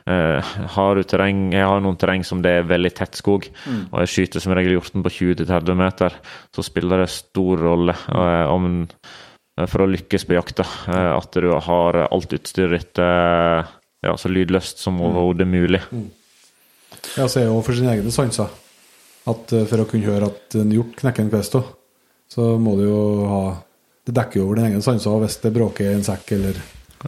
eh, 0.10 0.56
har 0.76 0.98
du 0.98 1.06
terreng 1.06 1.48
Jeg 1.56 1.70
har 1.70 1.86
noen 1.86 1.98
terreng 2.02 2.26
som 2.26 2.42
det 2.46 2.58
er 2.60 2.70
veldig 2.70 2.94
tett 2.98 3.22
skog, 3.22 3.48
og 3.92 4.04
jeg 4.04 4.14
skyter 4.16 4.44
som 4.44 4.58
regel 4.58 4.78
hjorten 4.78 5.06
på 5.06 5.14
20-30 5.18 5.80
meter, 5.82 6.20
så 6.54 6.66
spiller 6.66 7.06
det 7.06 7.14
stor 7.14 7.66
rolle 7.70 7.94
eh, 7.94 8.46
om 8.54 8.86
eh, 8.86 9.66
for 9.66 9.86
å 9.86 9.90
lykkes 9.94 10.30
på 10.30 10.38
jakta, 10.38 10.68
eh, 10.94 11.10
at 11.16 11.42
du 11.42 11.50
har 11.70 12.06
alt 12.06 12.38
utstyret 12.38 12.78
ditt 12.78 13.02
eh, 13.02 13.76
ja, 14.06 14.14
så 14.20 14.30
lydløst 14.32 14.84
som 14.84 15.02
overhodet 15.04 15.48
mulig. 15.50 15.82
Ja, 17.16 17.28
så 17.28 17.42
er 17.42 17.50
jo 17.50 17.60
for 17.66 17.78
sine 17.78 17.96
egne 17.96 18.14
sanser. 18.14 18.52
At 19.30 19.54
eh, 19.56 19.66
for 19.70 19.82
å 19.82 19.90
kunne 19.90 20.08
høre 20.08 20.30
at 20.32 20.58
en 20.60 20.74
hjort 20.74 20.96
knekker 21.00 21.26
en 21.26 21.34
kvist, 21.34 21.58
så 22.32 22.56
må 22.62 22.76
du 22.80 22.88
jo 22.88 23.02
ha 23.30 23.44
Det 24.06 24.14
dekker 24.14 24.40
jo 24.40 24.46
over 24.46 24.60
dine 24.60 24.70
egne 24.70 24.86
sanser 24.86 25.22
hvis 25.22 25.40
det 25.42 25.50
bråker 25.54 25.88
i 25.88 25.94
en 25.96 26.04
sekk 26.06 26.36
eller 26.36 26.60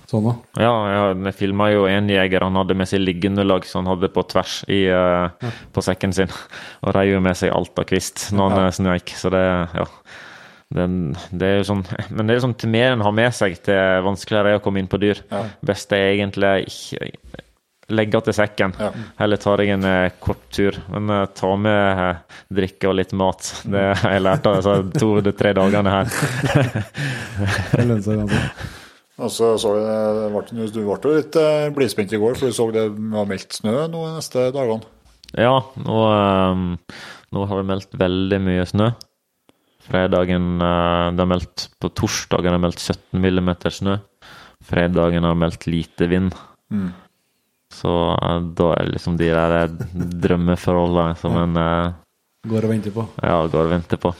sånn. 0.09 0.25
da. 0.25 0.33
Ja, 0.61 0.71
jeg, 0.89 1.33
filma 1.37 1.69
jo 1.69 1.83
en 1.89 2.09
jeger. 2.09 2.45
Han 2.45 2.57
hadde 2.57 2.77
med 2.77 2.89
seg 2.89 3.03
liggeunderlag 3.03 3.67
som 3.69 3.83
han 3.83 3.91
hadde 3.93 4.09
på 4.13 4.23
tvers 4.33 4.63
i, 4.65 4.87
eh, 4.89 5.51
på 5.73 5.83
sekken 5.85 6.15
sin. 6.17 6.33
Og 6.81 6.95
reiv 6.97 7.15
jo 7.15 7.21
med 7.21 7.37
seg 7.37 7.53
alt 7.53 7.77
av 7.77 7.85
kvist 7.89 8.31
når 8.33 8.55
han 8.55 8.65
ja. 8.65 8.73
sneik. 8.79 9.13
Så 9.13 9.29
det, 9.33 9.43
ja. 9.77 9.85
Den, 10.75 11.13
det 11.31 11.47
er 11.47 11.57
jo 11.61 11.67
sånn, 11.69 11.83
men 12.15 12.27
det 12.27 12.35
er 12.35 12.43
sånn 12.43 12.57
til 12.59 12.71
mer 12.73 12.91
en 12.97 13.03
har 13.05 13.13
med 13.15 13.35
seg, 13.35 13.55
til 13.63 14.01
vanskeligere 14.07 14.55
er 14.55 14.59
å 14.59 14.63
komme 14.65 14.81
inn 14.83 14.89
på 14.91 14.99
dyr. 14.99 15.21
Best 15.65 15.93
er 15.95 16.09
egentlig 16.17 16.67
ikke 16.67 17.11
legge 17.95 18.19
til 18.19 18.35
sekken. 18.35 18.73
Ja. 18.83 18.89
Heller 19.21 19.39
tar 19.39 19.61
jeg 19.63 19.71
en 19.77 19.85
eh, 19.87 20.09
kort 20.19 20.41
tur. 20.51 20.75
Men 20.91 21.07
eh, 21.13 21.21
ta 21.39 21.53
med 21.55 22.01
eh, 22.03 22.41
drikke 22.57 22.89
og 22.89 22.97
litt 22.99 23.13
mat. 23.15 23.47
Det 23.63 23.85
har 24.01 24.17
jeg 24.17 24.25
lært 24.25 24.49
av 24.51 24.57
disse 24.59 24.75
to-tre 24.99 25.53
dagene 25.55 25.93
her. 25.93 26.11
Det 27.71 27.85
lønner 27.85 28.03
seg 28.03 28.19
ganske. 28.25 28.43
Og 29.17 29.31
så 29.33 29.53
så 29.57 29.71
jeg, 29.79 30.27
ble- 30.35 30.67
Du 30.75 30.81
ble 30.83 30.97
jo 30.99 31.15
litt 31.15 31.39
eh, 31.41 31.69
blidspent 31.73 32.11
i 32.13 32.19
går, 32.21 32.35
for 32.37 32.51
du 32.51 32.57
så 32.59 32.67
det 32.75 32.83
var 33.15 33.29
meldt 33.31 33.55
snø 33.61 33.73
nå 33.87 34.03
de 34.03 34.13
neste 34.19 34.49
dagene. 34.53 34.83
Ja, 35.37 35.55
nå, 35.79 35.95
ehm, 36.11 36.67
nå 37.35 37.47
har 37.49 37.59
det 37.63 37.69
meldt 37.71 37.97
veldig 37.99 38.37
mye 38.45 38.67
snø. 38.69 38.91
Fredagen 39.87 40.61
eh, 40.61 41.07
Det 41.15 41.23
er 41.23 41.29
meldt 41.31 41.67
På 41.81 41.89
torsdagen 41.95 42.51
er 42.51 42.57
det 42.57 42.63
meldt 42.65 42.83
17 42.83 43.21
millimeter 43.23 43.73
snø. 43.73 43.97
Fredagen 44.67 45.23
har 45.27 45.37
meldt 45.39 45.67
lite 45.69 46.09
vind. 46.11 46.33
Så 47.73 47.93
eh, 48.17 48.41
da 48.57 48.73
er 48.75 48.85
det 48.87 48.97
liksom 48.97 49.17
de 49.19 49.31
der 49.31 49.55
eh, 49.61 49.79
drømmeforholdene 50.27 51.15
som 51.21 51.37
en 51.43 51.57
Går 52.47 52.63
og 52.63 52.71
venter 52.71 52.93
på. 52.95 53.03
ja, 53.23 53.39
går 53.51 53.65
og 53.65 53.73
venter 53.73 53.99
på. 53.99 54.13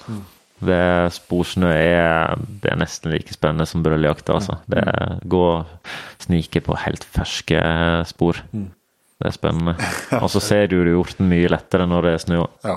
Det 0.68 1.14
Sporsnø 1.14 1.70
er, 1.70 2.34
det 2.64 2.72
er 2.74 2.80
nesten 2.82 3.14
like 3.14 3.32
spennende 3.32 3.68
som 3.70 3.84
brølljakt. 3.86 4.28
Altså. 4.34 4.58
Det 4.68 4.82
er 4.82 5.20
gå 5.24 5.44
og 5.54 5.94
snike 6.24 6.64
på 6.66 6.76
helt 6.82 7.06
ferske 7.06 7.62
spor. 8.10 8.42
Det 8.52 9.30
er 9.30 9.36
spennende. 9.36 9.78
Og 10.20 10.28
så 10.34 10.42
ser 10.44 10.68
du 10.72 10.80
hjorten 10.82 11.30
mye 11.30 11.48
lettere 11.54 11.88
når 11.88 12.08
det 12.10 12.14
er 12.18 12.24
snø. 12.26 12.42
Ja. 12.66 12.76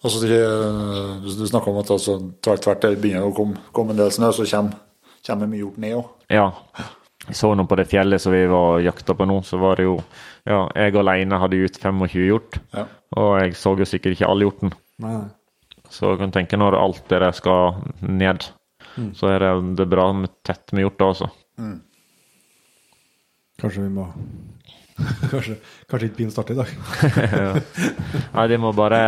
Og 0.00 0.12
så 0.12 0.22
eh, 0.24 1.18
du, 1.24 1.46
snakker 1.46 1.72
om 1.72 1.80
at 1.82 1.90
altså, 1.92 2.16
tvert 2.40 2.62
tvert 2.64 2.86
det 2.86 2.94
begynner 3.02 3.28
å 3.28 3.34
komme, 3.36 3.60
komme 3.76 3.92
en 3.94 4.00
del 4.00 4.12
snø, 4.14 4.30
så 4.32 4.46
kommer, 4.48 4.78
kommer 5.26 5.50
mye 5.50 5.60
hjort 5.60 5.82
ned 5.82 5.98
òg. 5.98 6.06
Ja. 6.32 6.46
Jeg 7.26 7.36
så 7.36 7.50
nå 7.52 7.66
på 7.68 7.76
det 7.76 7.84
fjellet 7.90 8.22
som 8.22 8.32
vi 8.32 8.46
var 8.48 8.80
jakta 8.80 9.12
på 9.14 9.26
nå, 9.28 9.42
så 9.44 9.60
var 9.60 9.76
det 9.76 9.84
jo 9.84 9.98
Ja, 10.48 10.62
jeg 10.72 10.96
alene 10.96 11.36
hadde 11.36 11.58
ut 11.60 11.76
25 11.76 12.24
hjort. 12.24 12.56
Ja. 12.72 12.86
Og 13.20 13.34
jeg 13.42 13.58
så 13.60 13.74
jo 13.76 13.86
sikkert 13.88 14.16
ikke 14.16 14.30
all 14.30 14.40
hjorten. 14.40 14.72
Nei. 15.04 15.18
Så 15.92 16.14
jeg 16.14 16.22
kan 16.22 16.32
tenke 16.32 16.56
når 16.56 16.78
alt 16.78 17.02
det 17.10 17.20
der 17.20 17.36
skal 17.36 17.82
ned, 18.00 18.46
så 19.18 19.30
er 19.34 19.42
det, 19.42 19.52
det 19.76 19.84
er 19.84 19.92
bra 19.92 20.06
med 20.16 20.32
tett 20.46 20.72
med 20.72 20.86
hjort 20.86 20.98
da, 21.02 21.10
altså. 21.12 21.28
Kanskje 23.60 23.84
vi 23.84 23.92
må 23.98 24.06
Kanskje, 25.30 25.54
kanskje 25.90 26.08
ikke 26.08 26.18
bilen 26.18 26.32
starter 26.34 26.56
i 26.56 26.60
dag. 26.60 26.72
Nei, 28.36 28.46
de 28.50 28.58
må 28.60 28.72
bare 28.76 29.00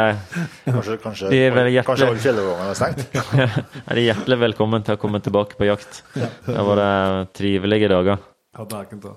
Kanskje, 0.65 0.97
kanskje, 1.03 1.31
De 1.33 1.41
er 1.47 1.53
kanskje 1.57 1.73
hjertelig- 1.75 2.09
alle 2.09 2.23
fjellovergangene 2.23 2.71
er 2.71 2.79
stengt. 2.79 3.03
er 3.89 3.99
de 4.01 4.07
hjertelig 4.07 4.39
velkommen 4.47 4.87
til 4.87 4.97
å 4.97 5.01
komme 5.03 5.21
tilbake 5.25 5.59
på 5.59 5.69
jakt. 5.69 6.03
Det 6.15 6.65
var 6.69 6.81
det 6.81 6.93
trivelige 7.39 7.91
dager. 7.93 8.23
Ja, 8.57 8.65
det 8.69 8.79
er 8.79 8.89
ikke 8.89 9.01
det. 9.05 9.15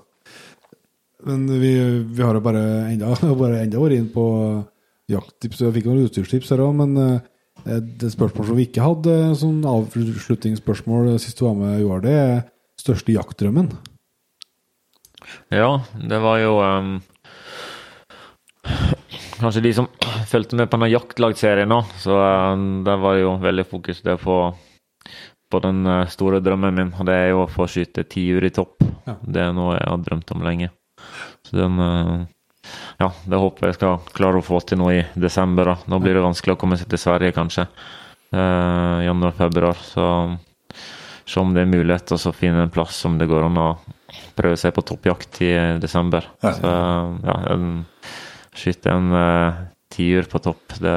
Men 1.26 1.46
vi, 1.48 1.72
vi 2.12 2.22
har 2.22 2.36
jo 2.38 2.44
bare 2.44 2.64
enda, 2.92 3.14
bare 3.42 3.62
enda 3.64 3.80
vært 3.82 3.96
inn 3.98 4.10
på 4.14 4.26
jakttips. 5.12 5.64
Jeg 5.64 5.74
fikk 5.78 5.88
noen 5.90 6.04
utstyrstips 6.06 6.52
her 6.54 6.62
òg, 6.66 6.76
men 6.82 6.96
eh, 7.02 7.80
det 8.02 8.12
spørsmålet 8.12 8.52
som 8.52 8.60
vi 8.60 8.68
ikke 8.68 8.84
hadde, 8.84 9.16
sånn 9.40 9.60
avslutningsspørsmål 9.70 11.14
sist 11.22 11.40
du 11.40 11.46
var 11.48 11.56
med, 11.58 11.80
Joar, 11.82 12.02
det 12.04 12.16
er 12.20 12.34
største 12.80 13.14
jaktdrømmen. 13.16 13.72
Ja, 15.48 15.80
det 15.94 16.18
var 16.18 16.38
jo 16.38 16.56
um, 16.62 16.96
Kanskje 19.40 19.60
de 19.60 19.72
som 19.74 19.88
fulgte 20.30 20.56
med 20.56 20.70
på 20.70 20.78
denne 20.78 20.90
jaktlagserien 20.90 21.70
nå, 21.70 21.82
så 22.00 22.16
um, 22.54 22.84
der 22.86 23.00
var 23.02 23.18
jo 23.20 23.36
veldig 23.42 23.66
fokus 23.68 24.00
det 24.06 24.16
på, 24.22 24.38
på 25.52 25.60
den 25.62 25.84
eh, 25.86 26.08
store 26.10 26.40
drømmen 26.42 26.74
min, 26.74 26.94
og 26.96 27.06
det 27.06 27.14
er 27.14 27.28
jo 27.30 27.44
å 27.44 27.50
få 27.50 27.68
skyte 27.70 28.06
tiur 28.10 28.44
i 28.46 28.52
topp. 28.54 28.82
Ja. 29.06 29.18
Det 29.22 29.44
er 29.44 29.52
noe 29.54 29.76
jeg 29.76 29.90
har 29.92 30.00
drømt 30.02 30.32
om 30.34 30.42
lenge. 30.46 30.70
Så 31.46 31.58
den 31.60 31.78
uh, 31.78 32.24
Ja, 32.98 33.12
det 33.28 33.38
håper 33.38 33.68
jeg 33.68 33.76
skal 33.76 34.00
klare 34.16 34.40
å 34.40 34.46
få 34.46 34.58
til 34.64 34.80
nå 34.80 34.88
i 34.94 35.04
desember. 35.14 35.68
da. 35.68 35.76
Nå 35.86 36.00
blir 36.02 36.16
det 36.16 36.24
vanskelig 36.24 36.56
å 36.56 36.58
komme 36.58 36.80
seg 36.80 36.88
til 36.90 36.98
Sverige, 36.98 37.36
kanskje. 37.36 37.68
Uh, 38.34 39.04
Januar-februar. 39.06 39.78
Så 39.78 40.08
se 41.26 41.40
om 41.40 41.52
det 41.54 41.62
er 41.62 41.70
mulighet 41.70 42.08
til 42.08 42.18
å 42.18 42.34
finne 42.34 42.64
en 42.64 42.72
plass 42.72 42.96
som 43.04 43.20
det 43.20 43.28
går 43.30 43.46
an 43.46 43.62
å 43.62 43.68
prøve 44.36 44.58
seg 44.60 44.74
på 44.76 44.84
toppjakt 44.86 45.40
i 45.44 45.50
desember. 45.82 46.26
Ja. 46.44 46.52
Så 46.56 46.72
ja, 47.26 47.36
en, 47.54 47.66
skyte 48.56 48.92
en 48.92 49.10
uh, 49.12 49.62
tiur 49.92 50.28
på 50.32 50.40
topp, 50.44 50.76
det, 50.80 50.96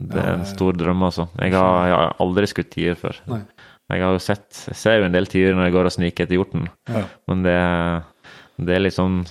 Det 0.00 0.20
er 0.22 0.32
en 0.34 0.46
stor 0.48 0.76
drøm, 0.76 1.02
altså. 1.08 1.28
Jeg 1.40 1.52
har, 1.56 1.86
jeg 1.88 1.96
har 1.96 2.16
aldri 2.24 2.48
skutt 2.48 2.70
tiur 2.72 2.96
før. 3.00 3.20
Nei. 3.32 3.42
Jeg 3.90 4.04
har 4.06 4.14
jo 4.14 4.22
sett 4.22 4.62
Jeg 4.68 4.78
ser 4.78 5.00
jo 5.00 5.06
en 5.08 5.14
del 5.16 5.26
tiur 5.26 5.56
når 5.56 5.66
jeg 5.66 5.74
går 5.74 5.88
og 5.88 5.94
sniker 5.96 6.26
etter 6.26 6.38
hjorten, 6.38 6.68
Ja. 6.88 7.04
men 7.30 7.42
det, 7.42 7.56
det 8.62 8.76
er 8.76 8.84
litt 8.84 8.94
sånn 8.94 9.24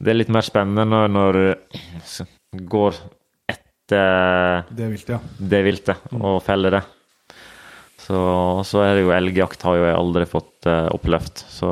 Det 0.00 0.14
er 0.14 0.16
litt 0.16 0.32
mer 0.32 0.46
spennende 0.46 0.86
når, 0.88 1.10
når 1.12 1.38
går 2.72 2.96
etter 3.52 4.64
Det 4.72 4.88
viltet, 4.94 5.12
ja. 5.12 5.20
det 5.52 5.60
viltet 5.66 6.16
og 6.16 6.40
feller 6.46 6.78
det. 6.78 6.82
Så, 8.10 8.20
så 8.66 8.80
er 8.82 8.96
det 8.98 9.04
jo 9.04 9.12
elgjakt 9.14 9.62
har 9.68 9.76
jo 9.78 9.84
jeg 9.86 9.94
aldri 10.00 10.24
fått 10.26 10.66
uh, 10.66 10.88
opplevd, 10.96 11.42
så 11.46 11.68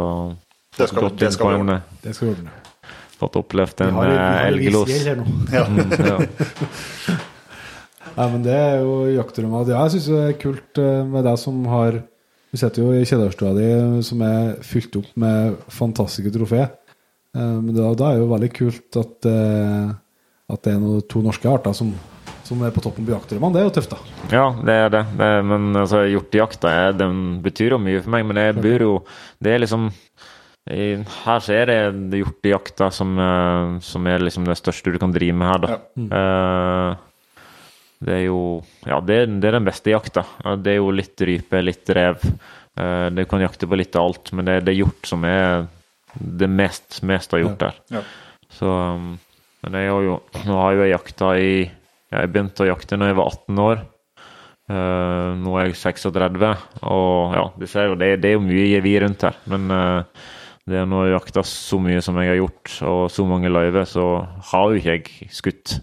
Det 0.78 0.86
skal- 0.86 1.09
det 1.10 1.32
vi 1.35 1.73
eh, 1.74 1.81
Det 2.05 2.12
skal 2.15 2.28
vi 2.28 2.35
ordne. 2.36 2.52
Fått 3.19 3.35
opplevd 3.40 3.81
en 3.82 3.89
eh, 3.89 3.97
har 3.98 4.47
elglos. 4.52 4.93
isgjeld. 4.94 5.24
Mm, 5.59 5.90
ja. 6.06 6.19
Nei, 8.19 8.27
men 8.32 8.43
det 8.44 8.55
er 8.55 8.78
jo 8.82 8.93
jaktrommet. 9.15 9.69
Ja, 9.70 9.82
jeg 9.86 9.97
syns 9.97 10.06
det 10.10 10.20
er 10.28 10.36
kult 10.43 10.81
med 11.12 11.27
deg 11.27 11.39
som 11.39 11.59
har 11.70 11.98
Vi 12.48 12.59
sitter 12.59 12.81
jo 12.82 12.93
i 12.97 13.02
kjellerstua 13.06 13.51
di 13.59 13.66
som 14.06 14.23
er 14.24 14.55
fylt 14.65 14.94
opp 14.97 15.10
med 15.20 15.59
fantastiske 15.74 16.31
trofé. 16.35 16.62
Eh, 17.35 17.56
Men 17.60 17.74
da, 17.77 17.90
da 17.98 18.12
er 18.12 18.16
det 18.16 18.23
jo 18.24 18.31
veldig 18.32 18.52
kult 18.56 18.97
at, 19.02 19.27
at 20.48 20.62
det 20.65 20.73
er 20.73 20.78
noe, 20.81 21.02
to 21.10 21.20
norske 21.27 21.51
arter 21.51 21.74
som, 21.77 21.90
som 22.49 22.62
er 22.65 22.73
på 22.75 22.81
toppen 22.85 23.05
på 23.07 23.12
jaktdrømmene. 23.12 23.53
Det 23.55 23.61
er 23.61 23.66
jo 23.69 23.75
tøft, 23.77 23.93
da. 23.93 23.99
Ja, 24.33 24.45
det 24.65 24.77
er 24.87 24.93
det. 24.95 25.03
det 25.20 25.27
er, 25.37 25.43
men 25.47 25.66
altså, 25.77 26.03
hjortejakta 26.09 26.73
den 26.97 27.19
betyr 27.45 27.75
jo 27.77 27.81
mye 27.85 28.01
for 28.05 28.15
meg. 28.16 28.25
Men 28.31 28.41
jeg 28.41 28.57
bor 28.65 28.85
jo 28.87 28.93
Det 29.45 29.53
er 29.55 29.61
liksom 29.66 29.91
i, 30.69 30.87
Her 31.25 31.41
så 31.45 31.55
er 31.57 31.70
det 31.70 32.19
hjortejakta 32.20 32.91
som, 32.93 33.15
eh, 33.20 33.79
som 33.85 34.07
er 34.11 34.25
liksom 34.25 34.45
det 34.49 34.57
største 34.61 34.93
du 34.93 34.99
kan 35.01 35.12
drive 35.15 35.37
med 35.37 35.49
her, 35.49 35.62
da. 35.65 35.79
Eh, 36.19 37.05
det 38.05 38.15
er 38.15 38.25
jo 38.27 38.41
Ja, 38.87 39.01
det, 39.01 39.16
er- 39.23 39.33
det 39.41 39.49
er 39.49 39.57
den 39.59 39.66
beste 39.69 39.91
jakta. 39.95 40.25
Det 40.62 40.75
er 40.75 40.81
jo 40.81 40.91
litt 40.95 41.20
rype, 41.25 41.62
litt 41.65 41.89
rev. 41.97 42.20
Eh, 42.79 43.09
du 43.11 43.25
kan 43.27 43.41
jakte 43.43 43.66
på 43.66 43.77
litt 43.81 43.97
av 43.97 44.07
alt, 44.11 44.33
men 44.33 44.45
det, 44.47 44.61
det 44.66 44.75
er 44.75 44.83
hjort 44.85 45.09
som 45.09 45.25
er 45.27 45.66
det 46.19 46.49
mest, 46.49 47.01
mest 47.03 47.33
av 47.35 47.41
gjort 47.43 47.59
der. 47.65 47.75
Ja. 47.93 48.01
Så 48.55 48.69
um, 48.69 49.19
Men 49.65 49.75
jeg 49.77 49.91
har 49.91 50.05
jo 50.07 50.15
Nå 50.47 50.55
har 50.57 50.73
jo 50.77 50.85
jeg 50.87 50.93
jakta 50.95 51.33
i 51.39 51.51
Jeg 52.09 52.32
begynte 52.32 52.64
å 52.64 52.70
jakte 52.70 52.97
når 52.97 53.12
jeg 53.12 53.18
var 53.18 53.32
18 53.35 53.62
år. 53.64 53.86
Uh, 54.68 55.32
nå 55.40 55.55
er 55.56 55.70
jeg 55.70 55.78
36, 55.80 56.48
og 56.85 57.36
ja, 57.36 57.44
du 57.56 57.64
ser 57.68 57.89
jo 57.89 57.97
det, 57.97 58.18
det 58.20 58.35
er 58.35 58.36
jo 58.36 58.44
mye 58.44 58.82
vi 58.85 58.94
rundt 59.01 59.24
her. 59.24 59.36
Men 59.48 59.68
uh, 59.72 60.24
det 60.68 60.82
er 60.82 60.89
når 60.89 61.06
jeg 61.06 61.14
jakte 61.16 61.44
så 61.48 61.78
mye 61.80 62.01
som 62.05 62.18
jeg 62.20 62.32
har 62.35 62.40
gjort, 62.43 62.72
og 62.89 63.02
så 63.12 63.24
mange 63.28 63.52
løyver, 63.52 63.89
så 63.89 64.09
har 64.51 64.68
jo 64.68 64.80
ikke 64.80 64.97
jeg 64.97 65.30
skutt. 65.32 65.78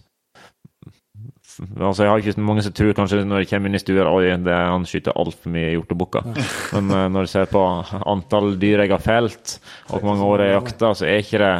Altså, 1.79 2.03
jeg 2.03 2.11
har 2.11 2.19
ikke 2.19 2.43
Mange 2.43 2.65
som 2.65 2.73
tror 2.75 2.91
kanskje 2.97 3.21
når 3.23 3.45
de 3.45 3.47
kommer 3.47 3.71
inn 3.71 3.77
i 3.77 3.79
stua 3.79 4.03
det, 4.43 4.53
han 4.53 4.85
skyter 4.85 5.15
altfor 5.15 5.53
mye 5.53 5.71
hjortebukker. 5.71 6.29
Men 6.75 6.93
uh, 6.93 7.07
når 7.09 7.25
du 7.25 7.31
ser 7.31 7.49
på 7.49 7.61
antall 8.05 8.53
dyr 8.61 8.85
jeg 8.85 8.93
har 8.93 9.01
felt, 9.01 9.59
og 9.89 9.99
hvor 9.99 10.09
mange 10.11 10.29
år 10.29 10.45
jeg 10.45 10.53
har 10.53 10.59
jakta, 10.61 10.93
så 10.93 11.09
er 11.09 11.21
ikke 11.23 11.41
det 11.41 11.53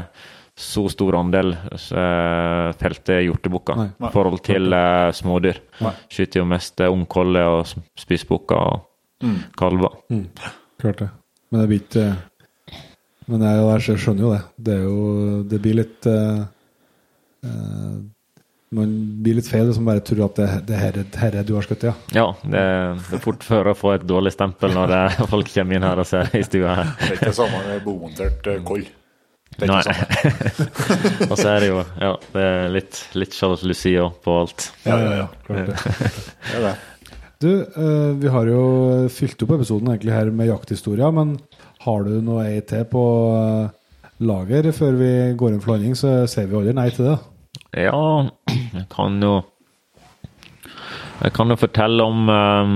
så 0.56 0.86
stor 0.88 1.18
andel 1.19 1.49
uh, 1.52 2.72
felte 2.80 3.18
hjortebukker 3.26 3.76
Nei. 3.82 3.88
i 4.07 4.11
forhold 4.14 4.40
til 4.48 4.72
uh, 4.72 5.10
smådyr. 5.11 5.57
Nei. 5.84 5.91
Skyter 6.07 6.40
jo 6.40 6.45
mest 6.48 6.80
uh, 6.80 6.88
ungkolle 6.95 7.44
og 7.57 7.73
spissbukker 7.99 8.56
og 8.76 8.91
Mm. 9.23 9.38
kalver. 9.57 9.94
Klart 10.82 10.98
det. 10.99 11.06
Men 11.49 11.61
det 11.61 11.68
blir 11.69 11.80
ikke 11.80 12.02
Men 13.32 13.41
jeg, 13.48 13.61
jeg 13.88 13.99
skjønner 14.03 14.26
jo 14.26 14.32
det. 14.34 14.41
Det 14.68 14.73
er 14.76 14.82
jo 14.84 15.44
Det 15.49 15.60
blir 15.64 15.77
litt 15.80 16.07
uh, 16.11 16.41
eh, 17.48 17.95
Man 18.76 18.91
blir 19.23 19.38
litt 19.40 19.48
feil 19.48 19.69
hvis 19.69 19.80
man 19.80 19.88
bare 19.94 20.03
tror 20.06 20.26
at 20.27 20.36
det, 20.41 20.49
det 20.68 20.82
her, 20.82 20.99
er- 20.99 21.19
her 21.23 21.38
er 21.40 21.48
du 21.48 21.53
har 21.56 21.64
skutt, 21.65 21.88
ja. 21.88 21.94
Ja, 22.14 22.26
det, 22.44 22.65
det 23.07 23.18
er 23.18 23.23
fort 23.23 23.48
før 23.48 23.72
å 23.72 23.77
få 23.80 23.94
et 23.95 24.06
dårlig 24.10 24.36
stempel 24.36 24.76
når 24.76 24.91
det, 24.94 25.02
folk 25.34 25.49
kommer 25.56 25.80
inn 25.80 25.88
her 25.88 26.03
og 26.03 26.10
ser 26.11 26.30
i 26.36 26.44
stua 26.45 26.76
her. 26.82 26.91
Det 26.99 27.07
er 27.14 27.18
ikke 27.22 27.32
det 27.32 27.38
samme 27.40 27.64
med 27.69 27.84
bomontert 27.88 28.52
eh, 28.52 28.60
koll. 28.68 28.84
Det 29.56 29.68
er 29.68 29.72
Nei. 29.72 29.80
ikke 29.80 29.94
det 29.95 30.49
Sånn. 30.57 31.30
og 31.30 31.38
så 31.40 31.48
er 31.53 31.64
det 31.64 31.69
jo 31.69 31.77
ja, 32.02 32.10
det 32.34 32.41
er 32.44 32.73
litt, 32.73 32.98
litt 33.15 33.36
Charlotte 33.38 33.68
Lucia 33.69 34.10
på 34.26 34.34
alt. 34.41 34.65
Ja, 34.84 34.98
ja, 34.99 35.14
ja. 35.22 35.27
Klart 35.48 35.72
det. 35.72 36.11
Det 36.52 36.60
det. 36.65 36.73
Du, 37.45 37.49
eh, 37.61 38.11
vi 38.19 38.30
har 38.32 38.48
jo 38.48 38.61
fylt 39.11 39.41
opp 39.44 39.56
episoden 39.57 39.90
egentlig 39.91 40.14
her 40.15 40.30
med 40.32 40.48
jakthistorier, 40.49 41.11
men 41.15 41.36
har 41.84 42.06
du 42.07 42.14
noe 42.23 42.45
ei 42.48 42.61
til 42.68 42.86
på 42.90 43.02
eh, 43.36 43.73
lager 44.26 44.69
før 44.76 44.95
vi 44.99 45.10
går 45.38 45.56
inn 45.56 45.64
for 45.64 45.76
landing, 45.76 45.98
så 45.99 46.14
sier 46.32 46.48
vi 46.52 46.56
aldri 46.60 46.76
nei 46.77 46.88
til 46.95 47.10
det. 47.11 47.18
Ja, 47.76 47.99
jeg 48.52 48.86
kan 48.91 49.19
jo 49.23 49.34
Jeg 51.22 51.32
kan 51.36 51.52
jo 51.52 51.56
fortelle 51.60 52.03
om 52.03 52.27
um, 52.32 52.73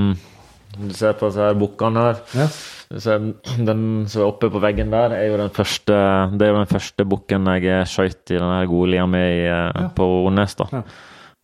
Du 0.75 0.93
ser 0.95 1.15
på 1.19 1.27
disse 1.27 1.43
her 1.43 1.55
bukkene 1.59 2.03
her. 2.09 2.19
Ja. 2.35 2.47
Den 2.89 3.83
som 4.09 4.23
er 4.23 4.25
oppe 4.25 4.49
på 4.49 4.61
veggen 4.63 4.89
der, 4.89 5.13
er 5.13 5.27
jo 5.29 5.37
den 5.37 5.51
første 5.53 5.93
Det 6.33 6.47
er 6.47 6.49
jo 6.55 6.57
den 6.57 6.71
første 6.71 7.05
bukken 7.05 7.51
jeg 7.61 7.85
skøyt 7.85 8.33
i 8.33 8.39
denne 8.39 8.63
gode 8.69 8.89
lia 8.95 9.05
mi 9.05 9.21
eh, 9.45 9.83
på 9.93 10.07
Ornes. 10.25 10.57
da. 10.57 10.65
Ja. 10.73 10.81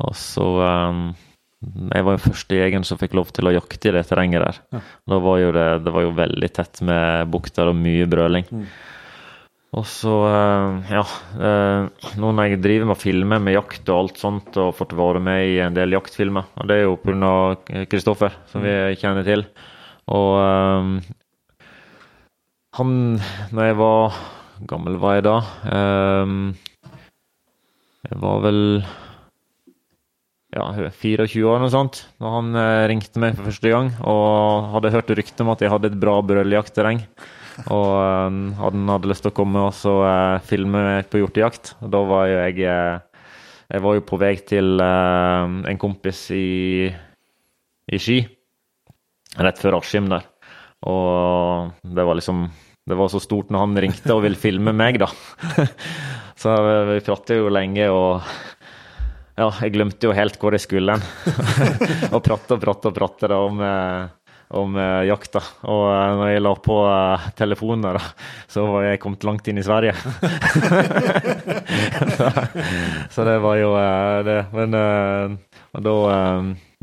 Og 0.05 0.15
så 0.17 0.47
um, 0.65 1.03
Jeg 1.93 2.07
var 2.07 2.17
jo 2.17 2.23
første 2.26 2.57
jegeren 2.57 2.88
som 2.88 2.97
fikk 2.99 3.13
lov 3.15 3.30
til 3.35 3.47
å 3.47 3.53
jakte 3.53 3.91
i 3.91 3.93
det 3.93 4.03
terrenget 4.09 4.41
der. 4.41 4.57
Ja. 4.73 4.81
Da 5.13 5.19
var 5.22 5.38
jo 5.39 5.53
det, 5.55 5.67
det 5.85 5.93
var 5.93 6.05
jo 6.07 6.17
veldig 6.17 6.49
tett 6.55 6.81
med 6.85 7.30
bukter 7.34 7.69
og 7.69 7.77
mye 7.77 8.07
brøling. 8.09 8.49
Mm. 8.49 8.65
Og 9.76 9.85
så, 9.91 10.13
eh, 10.30 10.93
ja 10.95 11.03
eh, 11.03 12.09
Nå 12.22 12.31
når 12.31 12.47
jeg 12.47 12.61
driver 12.63 12.89
med 12.89 12.95
å 12.95 13.01
filme 13.01 13.39
med 13.43 13.57
jakt 13.57 13.91
og 13.91 13.99
alt 13.99 14.22
sånt, 14.22 14.57
og 14.61 14.73
fått 14.77 14.95
være 14.97 15.22
med 15.22 15.51
i 15.51 15.59
en 15.61 15.77
del 15.77 15.93
jaktfilmer, 15.93 16.49
og 16.57 16.69
det 16.72 16.80
er 16.80 16.88
jo 16.88 16.97
pga. 17.03 17.85
Kristoffer, 17.91 18.34
som 18.49 18.65
vi 18.65 18.73
kjenner 18.97 19.27
til. 19.27 19.45
Og 20.15 20.31
eh, 20.41 21.13
han 22.76 22.91
Når 23.56 23.69
jeg 23.69 23.77
var 23.80 24.19
Gammel 24.69 24.95
var 25.02 25.18
jeg 25.18 25.26
da? 25.27 25.35
Eh, 25.68 26.35
jeg 28.06 28.19
var 28.22 28.43
vel 28.45 28.61
ja, 30.56 30.65
24 30.72 31.41
år 31.43 31.57
eller 31.57 31.65
noe 31.65 31.73
sånt, 31.73 31.97
da 32.22 32.31
han 32.38 32.56
eh, 32.56 32.85
ringte 32.88 33.19
meg 33.19 33.35
for 33.35 33.49
første 33.49 33.72
gang 33.73 33.89
og 34.07 34.69
hadde 34.72 34.93
hørt 34.93 35.11
rykter 35.19 35.43
om 35.43 35.52
at 35.52 35.64
jeg 35.65 35.73
hadde 35.73 35.89
et 35.91 35.97
bra 35.99 36.14
brøljaktterreng. 36.23 37.02
Og 37.65 37.89
eh, 37.99 38.38
han 38.61 38.93
hadde 38.93 39.11
lyst 39.11 39.26
til 39.26 39.34
å 39.34 39.35
komme 39.35 39.65
og 39.68 39.76
så 39.76 39.97
eh, 40.07 40.45
filme 40.47 40.85
meg 40.85 41.10
på 41.11 41.19
hjortejakt. 41.19 41.73
Og 41.84 41.91
da 41.91 42.03
var 42.07 42.30
jo 42.31 42.39
jeg 42.39 42.64
eh, 42.72 43.03
Jeg 43.76 43.81
var 43.81 43.95
jo 43.97 44.06
på 44.06 44.19
vei 44.22 44.35
til 44.45 44.80
eh, 44.80 45.53
en 45.73 45.81
kompis 45.81 46.27
i, 46.31 46.88
i 47.91 47.99
Ski, 47.99 48.19
rett 49.41 49.60
før 49.60 49.81
Askim 49.81 50.07
der. 50.11 50.23
Og 50.85 51.73
det 51.84 52.06
var 52.06 52.15
liksom 52.19 52.45
Det 52.86 52.94
var 52.95 53.07
så 53.10 53.20
stort 53.20 53.49
når 53.49 53.60
han 53.64 53.78
ringte 53.82 54.14
og 54.14 54.20
ville 54.22 54.38
filme 54.38 54.70
meg, 54.70 54.99
da. 55.02 55.07
så 56.41 56.53
vi 56.91 56.99
pratet 57.02 57.40
jo 57.40 57.49
lenge, 57.49 57.88
og 57.90 58.22
ja, 59.36 59.49
jeg 59.64 59.74
glemte 59.74 60.06
jo 60.06 60.14
helt 60.14 60.38
hvor 60.38 60.53
jeg 60.53 60.62
skulle 60.62 60.94
hen. 60.94 61.02
og 62.14 62.22
pratet 62.22 62.53
og 62.53 62.62
pratet 62.62 62.86
og 62.91 62.94
pratet 62.99 63.34
da 63.34 63.40
om, 63.41 63.57
eh, 63.66 64.06
om 64.62 64.78
eh, 64.78 65.07
jakta. 65.10 65.41
Og 65.66 65.82
eh, 65.95 66.14
når 66.20 66.30
jeg 66.30 66.45
la 66.45 66.53
på 66.70 66.78
telefonen, 67.41 67.98
da, 67.98 68.06
så 68.53 68.70
var 68.70 68.86
jeg 68.86 69.02
kommet 69.02 69.26
langt 69.26 69.49
inn 69.49 69.57
i 69.57 69.66
Sverige. 69.66 69.98
så, 72.20 72.30
så 73.18 73.26
det 73.26 73.40
var 73.49 73.57
jo 73.64 73.74
det. 74.30 74.40
Men 74.53 74.78
da, 74.78 75.90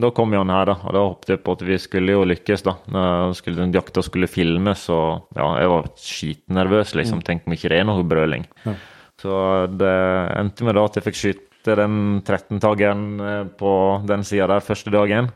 da 0.03 0.11
kom 0.15 0.35
jo 0.35 0.43
han 0.43 0.53
her, 0.53 0.73
da. 0.73 0.77
Og 0.83 0.97
da 0.97 1.05
håpet 1.07 1.35
jeg 1.35 1.43
på 1.47 1.57
at 1.57 1.65
vi 1.67 1.79
skulle 1.81 2.17
jo 2.17 2.27
lykkes, 2.29 2.65
da. 2.67 2.77
Når 2.93 3.37
skulle, 3.39 3.63
den 3.63 3.75
jakta 3.77 4.05
skulle 4.05 4.31
filmes, 4.31 4.89
og 4.93 5.39
ja, 5.39 5.49
jeg 5.63 5.73
var 5.73 5.91
skitnervøs, 6.09 6.97
liksom. 6.99 7.23
Tenk 7.27 7.47
om 7.47 7.57
ikke 7.57 7.73
det 7.73 7.81
er 7.81 7.89
noe 7.89 8.07
brøling. 8.07 8.47
Ja. 8.67 8.77
Så 9.23 9.41
det 9.71 9.97
endte 10.39 10.67
med 10.67 10.75
da 10.79 10.87
at 10.89 10.99
jeg 10.99 11.07
fikk 11.07 11.19
skyte 11.19 11.77
den 11.79 11.99
13-taggeren 12.27 13.05
eh, 13.23 13.43
på 13.59 13.73
den 14.09 14.25
sida 14.27 14.49
der 14.51 14.65
første 14.67 14.91
dagen. 14.95 15.31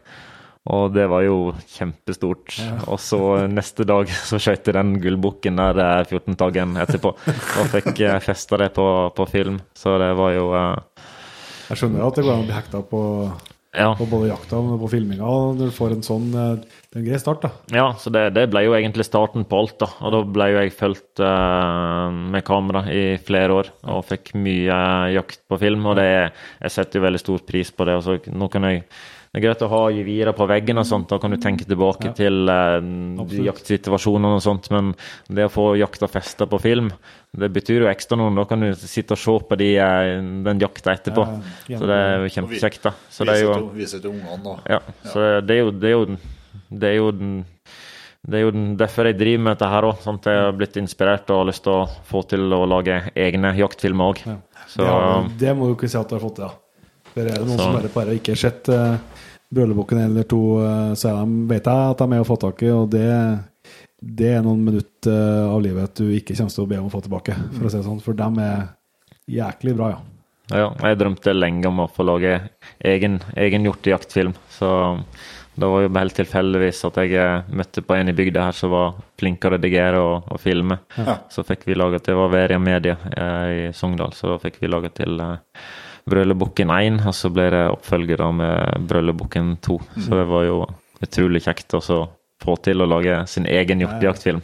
Og 0.67 0.91
det 0.91 1.05
var 1.07 1.23
jo 1.23 1.53
kjempestort. 1.77 2.57
Og 2.91 2.99
så 2.99 3.21
neste 3.51 3.87
dag 3.87 4.11
så 4.29 4.41
skøyt 4.43 4.67
jeg 4.67 4.75
den 4.75 4.97
gullbukken 5.03 5.61
der 5.63 5.83
eh, 5.85 6.07
14-taggeren 6.09 6.79
etterpå. 6.83 7.15
Og 7.15 7.75
fikk 7.75 7.93
eh, 8.01 8.19
festa 8.25 8.59
det 8.65 8.73
på, 8.77 8.87
på 9.15 9.29
film. 9.31 9.61
Så 9.77 9.95
det 10.03 10.11
var 10.19 10.35
jo 10.35 10.49
uh, 10.51 11.05
Jeg 11.71 11.83
skjønner 11.83 12.09
at 12.09 12.19
det 12.19 12.27
går 12.27 12.35
an 12.35 12.43
å 12.43 12.49
bli 12.49 12.57
hekta 12.57 12.83
på, 12.91 13.03
Ja. 13.77 13.90
på 13.98 14.07
både 14.09 14.31
jakta 14.31 14.59
og 14.59 14.81
på 14.81 14.90
filminga. 14.94 15.28
Når 15.57 15.69
du 15.70 15.74
får 15.77 15.94
en 15.97 16.05
sånn 16.07 16.31
eh, 16.32 16.53
Det 16.62 16.97
er 16.97 17.03
en 17.03 17.09
grei 17.11 17.19
start, 17.20 17.43
da. 17.44 17.51
Ja, 17.77 17.86
så 18.01 18.12
det, 18.15 18.23
det 18.36 18.47
ble 18.53 18.65
jo 18.65 18.77
egentlig 18.78 19.05
starten 19.05 19.44
på 19.48 19.61
alt, 19.61 19.77
da. 19.82 19.90
Og 20.01 20.15
da 20.15 20.23
ble 20.36 20.47
jo 20.53 20.62
jeg 20.62 20.74
fulgt 20.77 21.20
uh, 21.20 22.09
med 22.09 22.47
kamera 22.47 22.86
i 22.89 23.05
flere 23.20 23.61
år 23.61 23.73
og 23.93 24.07
fikk 24.09 24.32
mye 24.40 24.78
jakt 25.16 25.43
på 25.51 25.61
film. 25.61 25.85
Og 25.90 25.98
det, 26.01 26.09
jeg 26.62 26.73
setter 26.73 27.01
jo 27.01 27.07
veldig 27.07 27.23
stor 27.23 27.44
pris 27.53 27.73
på 27.74 27.89
det. 27.89 27.98
Og 27.98 28.07
så 28.07 28.16
nå 28.32 28.48
kan 28.53 28.69
jeg 28.70 28.86
det 29.37 29.43
er 29.43 29.51
greit 29.51 29.63
å 29.67 29.69
ha 29.69 29.79
gevirer 29.93 30.33
på 30.33 30.47
veggen 30.49 30.81
og 30.81 30.87
sånt. 30.89 31.11
Da 31.11 31.19
kan 31.21 31.35
du 31.35 31.37
tenke 31.37 31.67
tilbake 31.69 32.09
til 32.17 32.49
eh, 32.49 32.79
de 32.81 33.43
jaktsituasjonene 33.45 34.39
og 34.39 34.41
sånt. 34.41 34.71
Men 34.73 34.95
det 35.29 35.45
å 35.45 35.53
få 35.53 35.67
jakta 35.77 36.09
festa 36.09 36.47
på 36.49 36.57
film, 36.63 36.89
det 37.37 37.51
betyr 37.53 37.85
jo 37.85 37.91
ekstra 37.91 38.17
noe. 38.17 38.33
Da 38.33 38.47
kan 38.49 38.65
du 38.65 38.71
sitte 38.81 39.13
og 39.13 39.21
se 39.21 39.35
på 39.51 39.59
de, 39.61 39.69
eh, 39.77 40.25
den 40.47 40.65
jakta 40.65 40.95
etterpå. 40.97 41.27
Ja, 41.69 41.77
Så 41.77 41.93
det 41.93 42.01
er 42.01 42.25
jo 42.25 42.33
kjempekjekt, 42.39 42.81
da. 42.89 42.95
Så 43.13 43.29
det 43.29 43.37
er 43.37 43.45
jo, 43.45 43.61
Vise 43.77 44.01
til 44.01 44.15
ungene, 44.15 44.41
da. 44.41 44.57
ja, 44.79 44.81
så 45.05 45.29
det 45.45 45.59
er 45.59 45.65
jo 45.67 45.71
det 45.85 45.93
er 45.93 45.97
jo, 45.99 46.09
det 46.73 46.95
er 46.95 46.99
jo 47.03 47.13
den 47.21 47.37
det 48.27 48.41
er 48.41 48.49
jo 48.49 48.51
derfor 48.81 49.07
jeg 49.07 49.21
driver 49.21 49.43
med 49.45 49.53
dette 49.53 49.69
her 49.71 49.87
òg. 49.87 50.01
Sånn 50.03 50.17
jeg 50.25 50.45
har 50.49 50.57
blitt 50.57 50.81
inspirert 50.81 51.29
og 51.31 51.45
har 51.45 51.51
lyst 51.53 51.63
til 51.69 51.77
å 51.77 51.85
få 52.09 52.25
til 52.27 52.57
å 52.57 52.65
lage 52.67 53.03
egne 53.15 53.53
jaktfilmer 53.55 54.15
òg. 54.17 54.25
Ja. 54.27 54.41
Det, 54.81 55.37
det 55.45 55.53
må 55.55 55.69
du 55.69 55.77
ikke 55.77 55.93
si 55.93 56.01
at 56.01 56.09
du 56.09 56.17
har 56.17 56.25
fått 56.25 56.41
til, 56.41 56.49
da. 56.49 56.66
For 57.17 57.25
er 57.25 57.39
det 57.41 57.47
noen 57.49 57.57
Så- 57.57 57.65
som 57.65 57.77
bare, 57.79 57.93
bare 57.95 58.17
ikke 58.19 58.35
har 58.35 58.41
sett 58.43 58.69
uh, 58.69 58.99
Brølebukken 59.57 60.03
eller 60.05 60.27
to, 60.29 60.41
uh, 60.61 60.93
så 60.99 61.15
de, 61.17 61.37
vet 61.49 61.65
jeg 61.71 61.93
at 61.95 62.03
de 62.03 62.09
er 62.13 62.21
å 62.25 62.29
få 62.29 62.37
tak 62.43 62.61
i, 62.67 62.69
og 62.75 62.91
det, 62.93 63.07
det 64.21 64.35
er 64.37 64.43
noen 64.45 64.61
minutter 64.67 65.15
uh, 65.17 65.55
av 65.55 65.63
livet 65.65 65.95
du 66.03 66.11
ikke 66.13 66.37
kommer 66.37 66.53
til 66.53 66.67
å 66.67 66.69
be 66.75 66.81
om 66.83 66.91
å 66.91 66.93
få 66.93 67.01
tilbake, 67.07 67.37
for 67.55 67.65
å 67.69 67.73
si 67.73 67.79
det 67.81 67.87
sånn. 67.89 68.03
For 68.05 68.19
dem 68.19 68.37
er 68.45 68.67
jæklig 69.33 69.75
bra, 69.79 69.95
ja. 69.97 70.03
Ja, 70.53 70.67
jeg 70.79 71.01
drømte 71.01 71.33
lenge 71.35 71.67
om 71.67 71.81
å 71.83 71.89
få 71.91 72.05
lage 72.07 72.37
egen, 72.87 73.17
egen 73.35 73.65
hjortejaktfilm. 73.67 74.37
Så 74.55 74.69
det 75.59 75.67
var 75.73 75.83
jo 75.83 75.89
helt 75.97 76.15
tilfeldigvis 76.15 76.85
at 76.87 77.01
jeg 77.03 77.17
eh, 77.19 77.49
møtte 77.51 77.83
på 77.83 77.97
en 77.97 78.13
i 78.13 78.15
bygda 78.15 78.45
her 78.47 78.55
som 78.55 78.71
var 78.71 78.93
flink 79.19 79.41
til 79.43 79.51
å 79.51 79.55
redigere 79.57 80.03
og, 80.05 80.29
og 80.31 80.39
filme. 80.39 80.77
Ja. 81.01 81.17
Så 81.35 81.43
fikk 81.49 81.65
vi 81.67 81.75
laga 81.75 81.99
til 81.99 82.13
Det 82.15 82.21
var 82.21 82.31
Veria 82.31 82.61
Media 82.63 82.95
eh, 83.11 83.49
i 83.57 83.65
Sogndal, 83.75 84.15
så 84.15 84.37
fikk 84.39 84.61
vi 84.63 84.71
laga 84.71 84.93
til 84.95 85.19
eh, 85.25 85.65
Brølebukken 86.07 86.70
1, 86.70 87.01
og 87.09 87.15
så 87.19 87.31
ble 87.35 87.49
det 87.51 87.65
oppfølger 87.73 88.23
med 88.37 88.87
Brølebukken 88.87 89.57
2. 89.65 89.78
Så 90.05 90.11
det 90.15 90.27
var 90.31 90.45
jo 90.47 90.61
utrolig 91.03 91.43
kjekt 91.43 91.74
å 91.74 91.83
få 91.83 92.57
til 92.62 92.85
å 92.85 92.89
lage 92.89 93.24
sin 93.31 93.49
egen 93.51 93.83
hjortejaktfilm. 93.83 94.43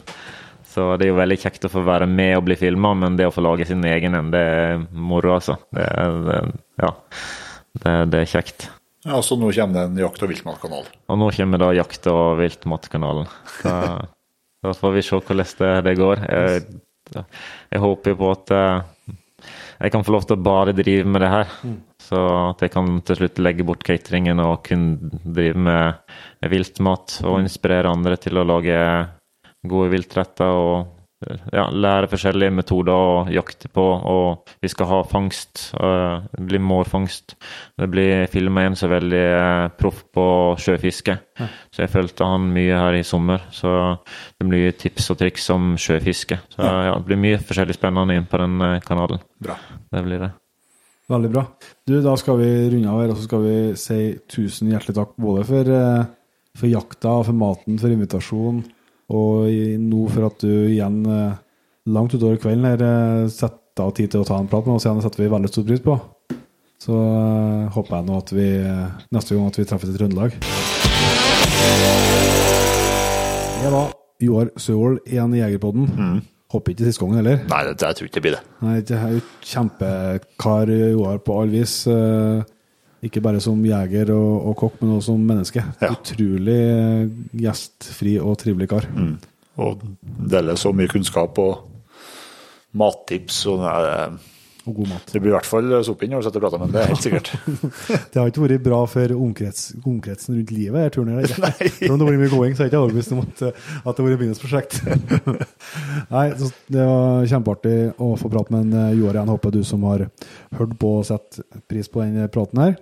Så 0.73 0.87
det 0.97 1.05
er 1.07 1.13
jo 1.13 1.19
veldig 1.21 1.37
kjekt 1.39 1.67
å 1.67 1.71
få 1.71 1.83
være 1.85 2.07
med 2.09 2.35
og 2.35 2.47
bli 2.47 2.57
filma, 2.57 2.95
men 2.97 3.15
det 3.15 3.29
å 3.29 3.33
få 3.33 3.43
lage 3.45 3.67
sin 3.69 3.83
egen 3.85 4.17
en, 4.17 4.31
det 4.33 4.41
er 4.41 4.85
moro, 4.91 5.35
altså. 5.37 5.59
Det 5.71 5.85
er, 5.85 6.15
det, 6.27 6.39
ja, 6.81 6.89
det, 7.83 7.93
det 8.11 8.23
er 8.23 8.31
kjekt. 8.31 8.67
Ja, 9.05 9.19
så 9.21 9.35
nå 9.37 9.51
kommer 9.53 9.77
det 9.77 9.85
en 9.91 10.01
jakt- 10.01 10.23
og 10.23 10.31
viltmatkanal. 10.31 10.87
Og 11.11 11.19
nå 11.19 11.29
kommer 11.35 11.61
da 11.61 11.73
Jakt- 11.75 12.07
og 12.11 12.39
viltmatkanalen. 12.39 13.29
Så 13.59 13.73
da 14.63 14.73
får 14.79 14.95
vi 14.97 15.03
se 15.05 15.19
hvordan 15.19 15.83
det, 15.85 15.95
går. 15.99 16.23
Jeg, 16.27 16.65
jeg 17.75 17.83
håper 17.83 18.19
på 18.19 18.31
at 18.31 18.53
eh, 18.55 19.15
jeg 19.83 19.91
kan 19.91 20.03
få 20.07 20.13
lov 20.15 20.23
til 20.23 20.37
å 20.37 20.43
bare 20.43 20.73
drive 20.75 21.09
med 21.11 21.21
det 21.25 21.29
her. 21.31 21.49
Så 22.03 22.19
at 22.53 22.63
jeg 22.63 22.71
kan 22.71 22.87
til 23.03 23.19
slutt 23.19 23.41
legge 23.43 23.65
bort 23.67 23.83
cateringen 23.83 24.39
og 24.39 24.61
kun 24.63 24.85
drive 25.23 25.59
med 25.59 26.51
viltmat. 26.53 27.17
Og 27.27 27.41
inspirere 27.43 27.91
andre 27.91 28.15
til 28.21 28.39
å 28.39 28.45
lage 28.47 28.77
gode 29.67 29.91
viltretter 29.91 30.59
og 30.59 31.02
ja, 31.53 31.63
lære 31.71 32.09
forskjellige 32.11 32.53
metoder 32.53 32.93
å 32.93 33.23
jakte 33.31 33.69
på. 33.73 33.83
Og 33.83 34.51
vi 34.63 34.69
skal 34.71 34.89
ha 34.89 34.99
fangst. 35.07 35.73
eh, 35.79 36.21
Det 36.33 36.45
blir 36.49 36.59
mårfangst. 36.63 37.35
Det 37.79 37.89
blir 37.89 38.27
filma 38.31 38.65
en 38.67 38.75
som 38.75 38.89
er 38.91 38.99
veldig 38.99 39.23
eh, 39.39 39.67
proff 39.79 40.03
på 40.13 40.25
sjøfiske. 40.59 41.17
Så 41.73 41.83
jeg 41.83 41.91
fulgte 41.93 42.27
han 42.27 42.47
mye 42.53 42.77
her 42.77 42.99
i 42.99 43.03
sommer. 43.03 43.41
Så 43.51 43.71
det 44.39 44.47
blir 44.47 44.71
tips 44.77 45.09
og 45.13 45.19
triks 45.23 45.49
om 45.53 45.73
sjøfiske. 45.79 46.39
Så 46.53 46.61
ja, 46.61 46.93
det 46.97 47.05
blir 47.07 47.21
mye 47.21 47.41
forskjellig 47.41 47.75
spennende 47.77 48.15
inn 48.19 48.29
på 48.29 48.39
den 48.43 48.59
eh, 48.61 48.79
kanalen. 48.85 49.23
Bra. 49.43 49.57
Det 49.91 50.03
blir 50.05 50.19
det. 50.27 50.31
Veldig 51.11 51.29
bra. 51.33 51.41
Du, 51.85 51.97
da 52.01 52.13
skal 52.15 52.37
vi 52.39 52.51
runde 52.71 52.89
av 52.89 53.01
her, 53.01 53.11
og 53.11 53.17
så 53.19 53.25
skal 53.27 53.41
vi 53.43 53.55
si 53.75 53.97
tusen 54.31 54.69
hjertelig 54.71 54.95
takk 54.95 55.17
både 55.19 55.43
for, 55.49 55.71
for 56.57 56.71
jakta, 56.71 57.17
for 57.27 57.35
maten, 57.35 57.75
for 57.81 57.91
invitasjon, 57.91 58.61
og 59.09 59.49
nå 59.83 60.05
for 60.13 60.27
at 60.29 60.39
du 60.45 60.51
igjen 60.71 61.01
eh, 61.05 61.33
langt 61.91 62.13
utover 62.15 62.37
kvelden 62.39 62.65
her 62.69 62.83
eh, 62.87 63.27
setter 63.33 63.83
av 63.83 63.91
tid 63.97 64.11
til 64.13 64.21
å 64.23 64.27
ta 64.27 64.37
en 64.39 64.47
prat 64.47 64.65
med 64.69 64.77
oss 64.77 64.85
igjen. 64.87 65.01
Setter 65.03 65.23
vi 65.25 65.31
veldig 65.33 65.49
stor 65.51 65.65
pris 65.67 65.81
på. 65.83 65.97
Så 66.83 66.93
eh, 66.95 67.71
håper 67.75 67.97
jeg 67.99 68.07
nå 68.09 68.17
at 68.19 68.33
vi 68.35 68.47
neste 69.15 69.35
gang 69.35 69.47
at 69.51 69.59
vi 69.59 69.65
treffes 69.69 69.91
i 69.93 69.97
Trøndelag. 69.97 70.37
Det 73.63 73.71
var 73.71 73.91
Joar 74.23 74.49
Søhol 74.59 74.97
igjen 75.07 75.33
i 75.37 75.41
Jegerpodden. 75.41 76.21
Håper 76.53 76.73
ikke 76.75 76.85
siste 76.85 77.01
gangen 77.01 77.17
heller. 77.21 77.39
Nei, 77.49 77.61
det, 77.65 77.75
jeg 77.81 77.97
tror 77.97 78.07
ikke 78.09 78.17
det 78.19 78.23
blir 78.27 78.35
det. 78.37 78.41
Nei, 78.63 78.75
det 78.85 78.97
er 78.99 79.13
jo 79.15 79.21
kjempekar 79.49 80.71
Joar 80.93 81.21
på 81.25 81.37
all 81.41 81.53
vis. 81.53 81.75
eh, 81.89 82.43
Ikke 83.03 83.21
bare 83.21 83.41
som 83.43 83.59
jeger 83.67 84.13
og, 84.15 84.47
og 84.49 84.55
kokk, 84.61 84.77
men 84.81 84.93
også 84.95 85.11
som 85.11 85.23
menneske. 85.27 85.63
Ja. 85.81 85.89
Utrolig 85.91 86.55
eh, 86.55 87.07
gjestfri 87.43 88.13
og 88.23 88.37
trivelig 88.39 88.69
kar. 88.71 88.87
Og 89.59 89.81
deler 90.31 90.55
så 90.57 90.71
mye 90.73 90.87
kunnskap 90.91 91.37
og 91.43 91.65
mattips. 92.79 93.45
og 93.51 93.59
det- 93.59 94.32
Og 94.63 94.77
god 94.77 94.87
mat. 94.93 95.09
Det 95.11 95.19
blir 95.19 95.33
i 95.33 95.35
hvert 95.35 95.47
fall 95.49 95.73
sopp 95.83 96.03
inn 96.05 96.13
når 96.13 96.21
du 96.21 96.25
sitter 96.29 96.39
og 96.39 96.43
prater 96.45 96.61
med 96.61 96.69
ham, 96.69 96.71
det 96.71 96.81
er 96.83 96.91
helt 96.93 97.03
sikkert. 97.03 97.31
Det 98.13 98.19
har 98.21 98.29
ikke 98.31 98.43
vært 98.45 98.63
bra 98.63 98.77
for 98.87 99.11
omkrets, 99.17 99.63
omkretsen 99.83 100.37
rundt 100.37 100.53
livet, 100.55 100.77
denne 100.77 100.93
turen 100.95 101.09
her. 101.17 101.27
Selv 101.27 101.91
om 101.91 101.99
det 101.99 102.05
har 102.05 102.11
vært 102.13 102.21
mye 102.21 102.31
gåing, 102.31 102.55
så 102.55 102.63
er 102.63 102.69
jeg 102.69 102.71
ikke 102.71 102.81
overbevist 102.85 103.11
om 103.15 103.19
at, 103.25 103.43
at 103.43 103.51
det 103.51 103.91
har 103.91 104.07
vært 104.07 104.21
begynnelses 104.21 104.43
prosjekt. 104.45 104.79
Nei, 106.15 106.25
så 106.39 106.49
det 106.77 106.87
var 106.87 107.27
kjempeartig 107.33 107.75
å 108.07 108.13
få 108.23 108.31
prate 108.31 108.55
med 108.55 108.69
en 108.69 108.79
eh, 108.85 108.95
Joar 109.01 109.19
igjen. 109.19 109.33
Håper 109.35 109.55
du 109.57 109.61
som 109.67 109.83
har 109.89 110.05
hørt 110.61 110.75
på 110.79 110.93
og 111.01 111.07
sett 111.11 111.41
pris 111.67 111.91
på 111.91 112.05
den 112.05 112.31
praten 112.31 112.63
her. 112.63 112.77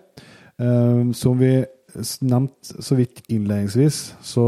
Eh, 0.61 1.01
Som 1.17 1.41
vi 1.41 1.55
nevnte 2.21 2.81
så 2.85 2.95
vidt 2.99 3.23
innledningsvis, 3.25 4.03
så 4.21 4.45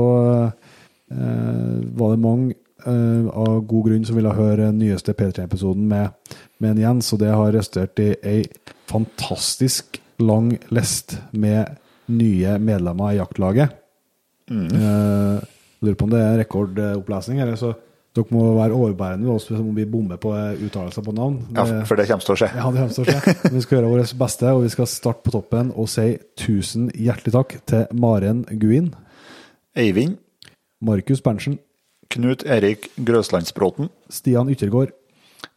eh, 1.09 1.81
var 1.97 2.13
det 2.13 2.21
mange 2.23 2.59
eh, 2.89 3.29
av 3.29 3.61
god 3.69 3.87
grunn 3.89 4.05
som 4.07 4.17
ville 4.19 4.33
høre 4.33 4.69
den 4.69 4.81
nyeste 4.81 5.15
P3-episoden 5.17 5.87
med, 5.89 6.35
med 6.63 6.75
en 6.75 6.83
Jens, 6.83 7.13
og 7.13 7.21
det 7.23 7.31
har 7.33 7.53
resultert 7.55 8.01
i 8.03 8.11
ei 8.23 8.41
fantastisk 8.91 9.99
lang 10.23 10.53
list 10.73 11.17
med 11.31 11.79
nye 12.13 12.57
medlemmer 12.59 13.13
i 13.13 13.17
jaktlaget. 13.21 13.79
Eh, 14.51 15.39
lurer 15.83 15.97
på 15.97 16.07
om 16.07 16.13
det 16.13 16.21
er 16.21 16.37
rekordopplesning, 16.43 17.41
eller 17.43 17.59
så 17.59 17.73
dere 18.13 18.29
må 18.29 18.43
være 18.53 18.75
overbærende 18.77 19.25
med 19.25 19.33
oss 19.33 19.47
om 19.55 19.71
vi 19.73 19.87
bommer 19.89 20.19
på 20.21 20.35
eh, 20.37 20.59
uttalelser 20.67 21.05
på 21.05 21.15
navn. 21.17 21.39
Ja, 21.55 21.65
for 21.87 21.97
det 21.97 22.05
kommer 22.09 22.27
til 22.27 22.35
å 22.35 22.39
skje. 22.43 22.49
ja, 22.59 22.67
det 22.75 22.83
til 22.93 23.05
å 23.05 23.07
skje. 23.09 23.35
Vi 23.55 23.63
skal 23.63 23.79
gjøre 23.79 23.89
vårt 23.89 24.13
beste, 24.19 24.51
og 24.53 24.65
vi 24.67 24.73
skal 24.73 24.89
starte 24.91 25.25
på 25.25 25.33
toppen 25.33 25.71
og 25.73 25.89
si 25.89 26.11
tusen 26.37 26.91
hjertelig 26.93 27.33
takk 27.33 27.55
til 27.69 27.87
Maren 27.97 28.43
Guin, 28.61 28.91
Eivind, 29.79 30.19
Markus 30.83 31.23
Berntsen, 31.25 31.57
Knut 32.13 32.43
Erik 32.45 32.91
Grøslandsbråten, 33.01 33.87
Stian 34.05 34.49
Yttergård, 34.53 34.91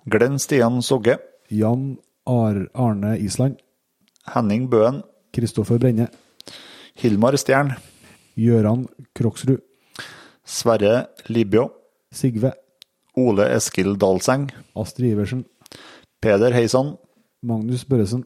Glenn 0.08 0.38
Stian 0.40 0.78
Sogge, 0.80 1.18
Jan 1.52 1.98
Ar 2.24 2.62
Arne 2.72 3.18
Island, 3.20 3.58
Henning 4.32 4.64
Bøen, 4.72 5.02
Kristoffer 5.36 5.76
Brenne, 5.76 6.06
Hilmar 6.96 7.36
Stjern, 7.36 7.74
Gøran 8.40 8.86
Kroksrud, 9.12 9.60
Sverre 10.48 11.10
Libjå, 11.28 11.66
Sigve, 12.08 12.54
Ole 13.20 13.50
Eskil 13.58 13.92
Dalseng, 14.00 14.48
Astrid 14.72 15.12
Iversen, 15.12 15.44
Peder 16.24 16.56
Heisan, 16.56 16.96
Magnus 17.44 17.84
Børresen, 17.84 18.24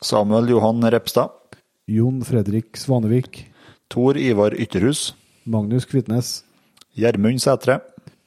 Samuel 0.00 0.48
Johan 0.54 0.88
Repstad, 0.88 1.36
Jon 1.84 2.24
Fredrik 2.24 2.80
Svanevik, 2.80 3.44
Tor 3.92 4.16
Ivar 4.16 4.56
Ytterhus, 4.56 5.12
Magnus 5.44 5.84
Kvitnes, 5.84 6.47
Gjermund 6.98 7.38
Sætre, 7.38 7.78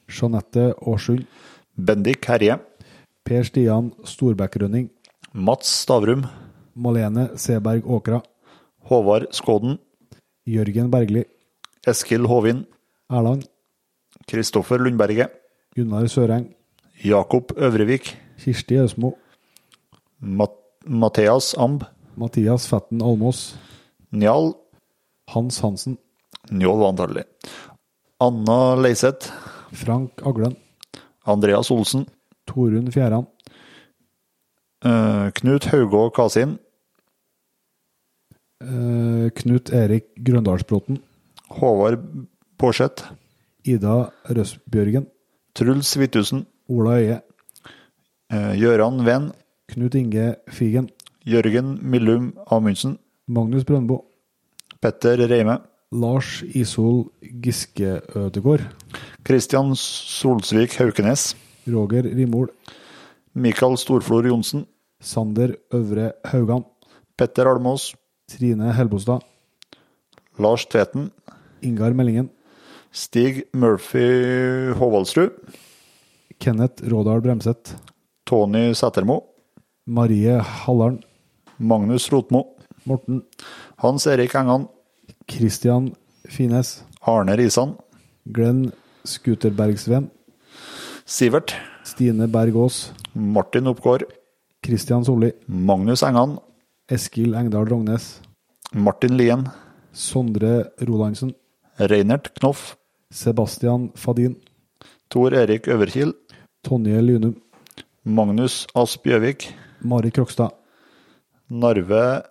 Jeanette 0.08 0.72
Aarsund, 0.80 1.26
Bendik 1.76 2.24
Herje, 2.24 2.56
Per 3.24 3.44
Stian 3.44 3.90
Storbekk-Rønning, 4.08 4.86
Mats 5.34 5.68
Stavrum, 5.82 6.22
Malene 6.74 7.28
Seberg 7.36 7.84
Åkra, 7.84 8.22
Håvard 8.88 9.28
Skåden, 9.36 9.76
Jørgen 10.48 10.88
Bergli, 10.90 11.26
Eskil 11.86 12.24
Håvin, 12.24 12.64
Erland, 13.12 13.44
Kristoffer 14.26 14.80
Lundberget, 14.80 15.28
Gunnar 15.76 16.08
Søreng, 16.08 16.48
Jakob 17.04 17.52
Øvrevik, 17.58 18.16
Kirsti 18.40 18.80
Øsmo, 18.80 19.18
Mat 20.20 20.56
Mathias 20.86 21.52
Amb, 21.58 21.84
Mathias 22.16 22.64
Fetten 22.68 23.02
Almås, 23.04 23.52
Njal, 24.12 24.54
Hans 25.28 25.60
Hansen, 25.60 25.98
Njål 26.50 26.80
var 26.80 26.88
antagelig, 26.88 27.24
Anna 28.22 28.76
Leiseth, 28.76 29.32
Frank 29.72 30.22
Aglen, 30.22 30.54
Andreas 31.26 31.70
Olsen, 31.74 32.04
Torunn 32.46 32.92
Fjæran, 32.94 33.26
eh, 34.84 35.30
Knut 35.34 35.64
Haugå 35.72 36.04
Kasin, 36.14 36.52
eh, 38.62 39.26
Knut 39.34 39.72
Erik 39.72 40.14
Grøndalsbråten, 40.22 41.00
Håvard 41.50 41.98
Påseth, 42.58 43.10
Ida 43.64 44.12
Røsbjørgen, 44.30 45.08
Truls 45.54 45.94
Hvithusen, 45.94 46.46
Ola 46.68 47.00
Øie, 47.00 47.20
eh, 48.30 48.54
Gøran 48.60 49.04
Ven, 49.04 49.32
Knut 49.68 49.94
Inge 49.94 50.36
Figen, 50.48 50.90
Jørgen 51.26 51.78
Millum 51.82 52.38
Amundsen, 52.46 52.98
Magnus 53.26 53.64
Brøndbo, 53.64 54.04
Petter 54.80 55.16
Reime. 55.26 55.58
Lars 55.92 56.40
Isol 56.56 57.04
Giske 57.20 58.00
Ødegård. 58.16 58.64
Kristian 59.24 59.74
Solsvik 59.76 60.78
Haukenes. 60.80 61.34
Roger 61.68 62.08
Rimol. 62.08 62.48
Mikael 63.34 63.76
Storflor 63.76 64.26
Johnsen. 64.26 64.64
Sander 65.00 65.54
Øvre 65.74 66.12
Haugan. 66.24 66.64
Petter 67.18 67.50
Almås. 67.50 67.92
Trine 68.28 68.72
Helbostad. 68.72 69.20
Lars 70.40 70.64
Tveten. 70.66 71.10
Ingar 71.62 71.92
Meldingen. 71.92 72.30
Stig 72.92 73.44
Murphy 73.52 74.72
Håvaldsrud. 74.72 75.30
Kenneth 76.40 76.88
Rådal 76.88 77.20
Bremseth. 77.20 77.76
Tony 78.26 78.72
Sætermo. 78.72 79.20
Marie 79.86 80.40
Hallarn. 80.40 81.02
Magnus 81.58 82.12
Rotmo. 82.12 82.56
Morten. 82.84 83.22
Hans 83.76 84.06
Erik 84.06 84.34
Engan. 84.34 84.68
Christian 85.32 85.94
Fines. 86.28 86.84
Arne 87.00 87.36
Risan. 87.38 87.76
Glenn 88.26 88.72
Skuterbergsven. 89.04 90.10
Sivert. 91.06 91.54
Stine 91.84 92.28
Berg 92.28 92.56
Aas. 92.56 92.92
Martin 93.14 93.66
Oppgård. 93.66 94.04
Christian 94.62 95.04
Solli. 95.04 95.32
Magnus 95.46 96.02
Engan. 96.02 96.38
Eskil 96.88 97.34
Engdahl 97.34 97.64
Rognes. 97.64 98.20
Martin 98.72 99.16
Lien. 99.16 99.48
Sondre 99.92 100.72
Rolandsen. 100.80 101.34
Reinert 101.78 102.34
Knoff. 102.34 102.76
Sebastian 103.10 103.90
Fadin. 103.94 104.36
Tor 105.08 105.32
Erik 105.32 105.68
Øverkil. 105.68 106.12
Tonje 106.62 107.00
Lynum. 107.02 107.36
Magnus 108.04 108.66
Asp 108.74 109.04
Gjøvik. 109.06 109.54
Mari 109.80 110.10
Krokstad. 110.10 110.52
Narve 111.48 112.22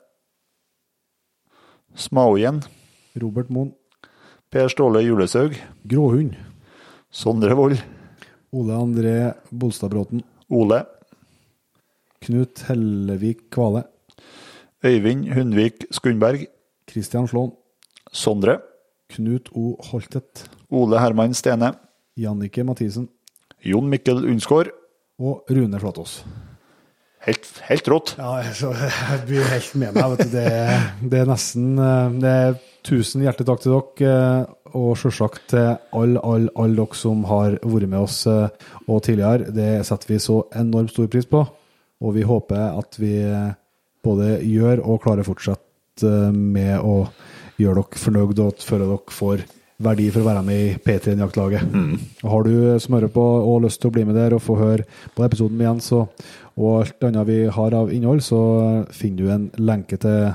Smaojen. 1.95 2.61
Robert 3.19 3.49
Moen. 3.49 3.73
Per 4.51 4.67
Ståle 4.71 5.01
Julesaug. 5.03 5.55
Gråhund. 5.83 6.35
Sondre 7.11 7.55
Wold. 7.55 7.81
Ole 8.51 8.73
André 8.73 9.15
Bolstadbråten. 9.51 10.23
Ole. 10.49 10.83
Knut 12.21 12.63
Hellevik 12.67 13.49
Kvale. 13.51 13.83
Øyvind 14.83 15.31
Hundvik 15.33 15.85
Skundberg. 15.91 16.47
Christian 16.89 17.27
Slåen. 17.27 17.51
Sondre. 18.11 18.59
Knut 19.09 19.49
O. 19.55 19.77
Holtet. 19.91 20.49
Ole 20.69 20.99
Herman 20.99 21.33
Stene. 21.33 21.73
Jannike 22.17 22.63
Mathisen. 22.63 23.09
Jon 23.63 23.89
Mikkel 23.89 24.25
Undsgaard. 24.25 24.71
Og 25.19 25.45
Rune 25.49 25.79
Flatås. 25.79 26.25
Helt, 27.21 27.47
helt 27.67 27.87
rått. 27.91 28.15
Ja, 28.17 28.39
jeg 28.41 29.21
blir 29.27 29.45
helt 29.45 29.73
med 29.77 29.93
meg. 29.93 30.15
Vet 30.15 30.25
du. 30.25 30.33
Det, 30.33 30.45
det 31.11 31.21
er 31.21 31.29
nesten 31.29 31.71
eh, 31.77 32.19
det 32.21 32.35
er 32.47 32.59
Tusen 32.81 33.21
hjertelig 33.21 33.45
takk 33.45 33.59
til 33.61 33.75
dere, 33.75 34.11
eh, 34.41 34.71
og 34.73 34.95
selvsagt 34.97 35.51
til 35.51 35.67
alle 35.93 36.21
all, 36.25 36.47
all 36.57 36.73
dere 36.79 36.97
som 36.97 37.19
har 37.29 37.59
vært 37.61 37.91
med 37.91 37.99
oss 37.99 38.23
eh, 38.25 38.47
og 38.87 39.03
tidligere. 39.05 39.53
Det 39.53 39.69
setter 39.85 40.15
vi 40.15 40.17
så 40.23 40.39
enormt 40.57 40.95
stor 40.95 41.11
pris 41.13 41.29
på, 41.29 41.43
og 42.01 42.15
vi 42.17 42.25
håper 42.25 42.79
at 42.81 42.97
vi 42.97 43.13
både 44.01 44.39
gjør 44.41 44.81
og 44.81 45.03
klarer 45.03 45.27
fortsatt 45.27 46.01
med 46.33 46.81
å 46.81 47.03
gjøre 47.61 47.83
dere 47.83 48.01
fornøyd 48.01 48.41
og 48.41 48.65
føle 48.65 48.89
dere 48.89 49.19
får 49.19 49.45
verdi 49.83 50.09
for 50.11 50.23
å 50.23 50.29
være 50.29 50.43
med 50.47 50.61
i 50.61 50.73
P3-jaktlaget. 50.81 51.75
Har 52.33 52.47
du 52.47 52.53
som 52.81 52.97
hører 52.97 53.11
på 53.13 53.23
og 53.23 53.63
lyst 53.65 53.81
til 53.81 53.91
å 53.91 53.95
bli 53.95 54.05
med 54.07 54.17
der 54.19 54.35
og 54.37 54.43
få 54.45 54.57
høre 54.59 54.85
på 55.15 55.25
episoden 55.25 55.57
med 55.57 55.67
Jens 55.69 55.91
og, 55.97 56.25
og 56.57 56.81
alt 56.81 57.07
annet 57.07 57.29
vi 57.29 57.39
har 57.55 57.77
av 57.77 57.91
innhold, 57.93 58.23
så 58.25 58.41
finner 58.95 59.17
du 59.23 59.33
en 59.33 59.49
lenke 59.61 59.99
til 60.01 60.33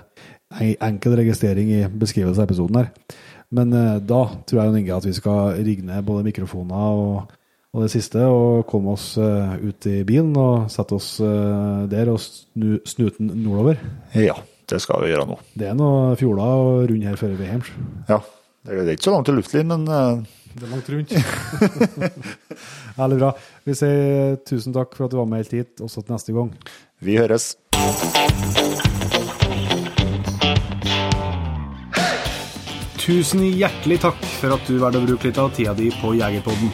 en 0.56 0.76
enkel 0.88 1.16
registrering 1.18 1.72
i 1.74 1.86
beskrivelsen 1.90 2.42
av 2.42 2.48
episoden 2.48 2.80
her. 2.80 2.92
Men 3.54 3.72
eh, 3.76 3.98
da 4.02 4.22
tror 4.46 4.62
jeg 4.62 4.82
Inge 4.82 4.96
at 4.96 5.06
vi 5.06 5.14
skal 5.16 5.58
rigge 5.62 5.86
ned 5.86 6.06
både 6.06 6.26
mikrofoner 6.26 6.98
og, 6.98 7.34
og 7.76 7.84
det 7.84 7.92
siste, 7.92 8.24
og 8.26 8.66
komme 8.70 8.96
oss 8.96 9.12
eh, 9.20 9.56
ut 9.62 9.88
i 9.90 10.00
bilen 10.08 10.34
og 10.40 10.70
sette 10.72 10.98
oss 10.98 11.16
eh, 11.22 11.86
der 11.92 12.10
og 12.12 12.20
snu 12.22 12.78
snuten 12.88 13.30
nordover. 13.44 13.80
Ja, 14.18 14.38
det 14.70 14.80
skal 14.82 15.04
vi 15.04 15.12
gjøre 15.12 15.28
nå. 15.30 15.38
Det 15.54 15.70
er 15.70 15.78
noen 15.78 16.18
fjorder 16.18 16.64
og 16.64 16.90
rund 16.90 17.06
her 17.06 17.20
før 17.20 17.36
vi 17.36 17.46
er 17.46 17.54
hjemme. 17.54 17.86
Ja, 18.10 18.20
det 18.66 18.88
er 18.88 18.96
ikke 18.96 19.06
så 19.06 19.14
langt 19.14 19.28
til 19.30 19.38
luftlinjen, 19.38 19.84
men 19.84 19.88
eh, 19.94 20.24
Det 20.56 20.64
er 20.66 20.72
langt 20.72 20.88
rundt. 20.90 21.12
Herlig 22.98 23.18
bra. 23.20 23.30
Vi 23.68 23.74
sier 23.76 24.38
tusen 24.48 24.74
takk 24.74 24.96
for 24.96 25.06
at 25.06 25.12
du 25.12 25.18
var 25.20 25.28
med 25.30 25.44
helt 25.44 25.54
hit, 25.54 25.82
også 25.84 26.02
til 26.02 26.16
neste 26.16 26.34
gang. 26.36 26.52
vi 27.00 27.18
høres. 27.20 27.54
Tusen 33.06 33.44
hjertelig 33.44 34.00
takk 34.02 34.24
for 34.40 34.56
at 34.56 34.66
du 34.66 34.80
valgte 34.82 34.98
å 34.98 35.06
bruke 35.06 35.28
litt 35.28 35.38
av 35.38 35.52
tida 35.54 35.76
di 35.78 35.92
på 36.00 36.16
Jegerpodden. 36.18 36.72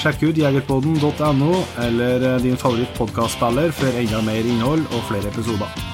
Sjekk 0.00 0.22
ut 0.30 0.38
jegerpodden.no 0.40 1.50
eller 1.84 2.24
eh, 2.24 2.38
din 2.44 2.56
favoritt 2.56 2.88
favorittpodkastspiller 2.94 3.74
for 3.76 4.00
enda 4.00 4.22
mer 4.24 4.48
innhold 4.48 4.88
og 4.92 5.04
flere 5.10 5.28
episoder. 5.28 5.93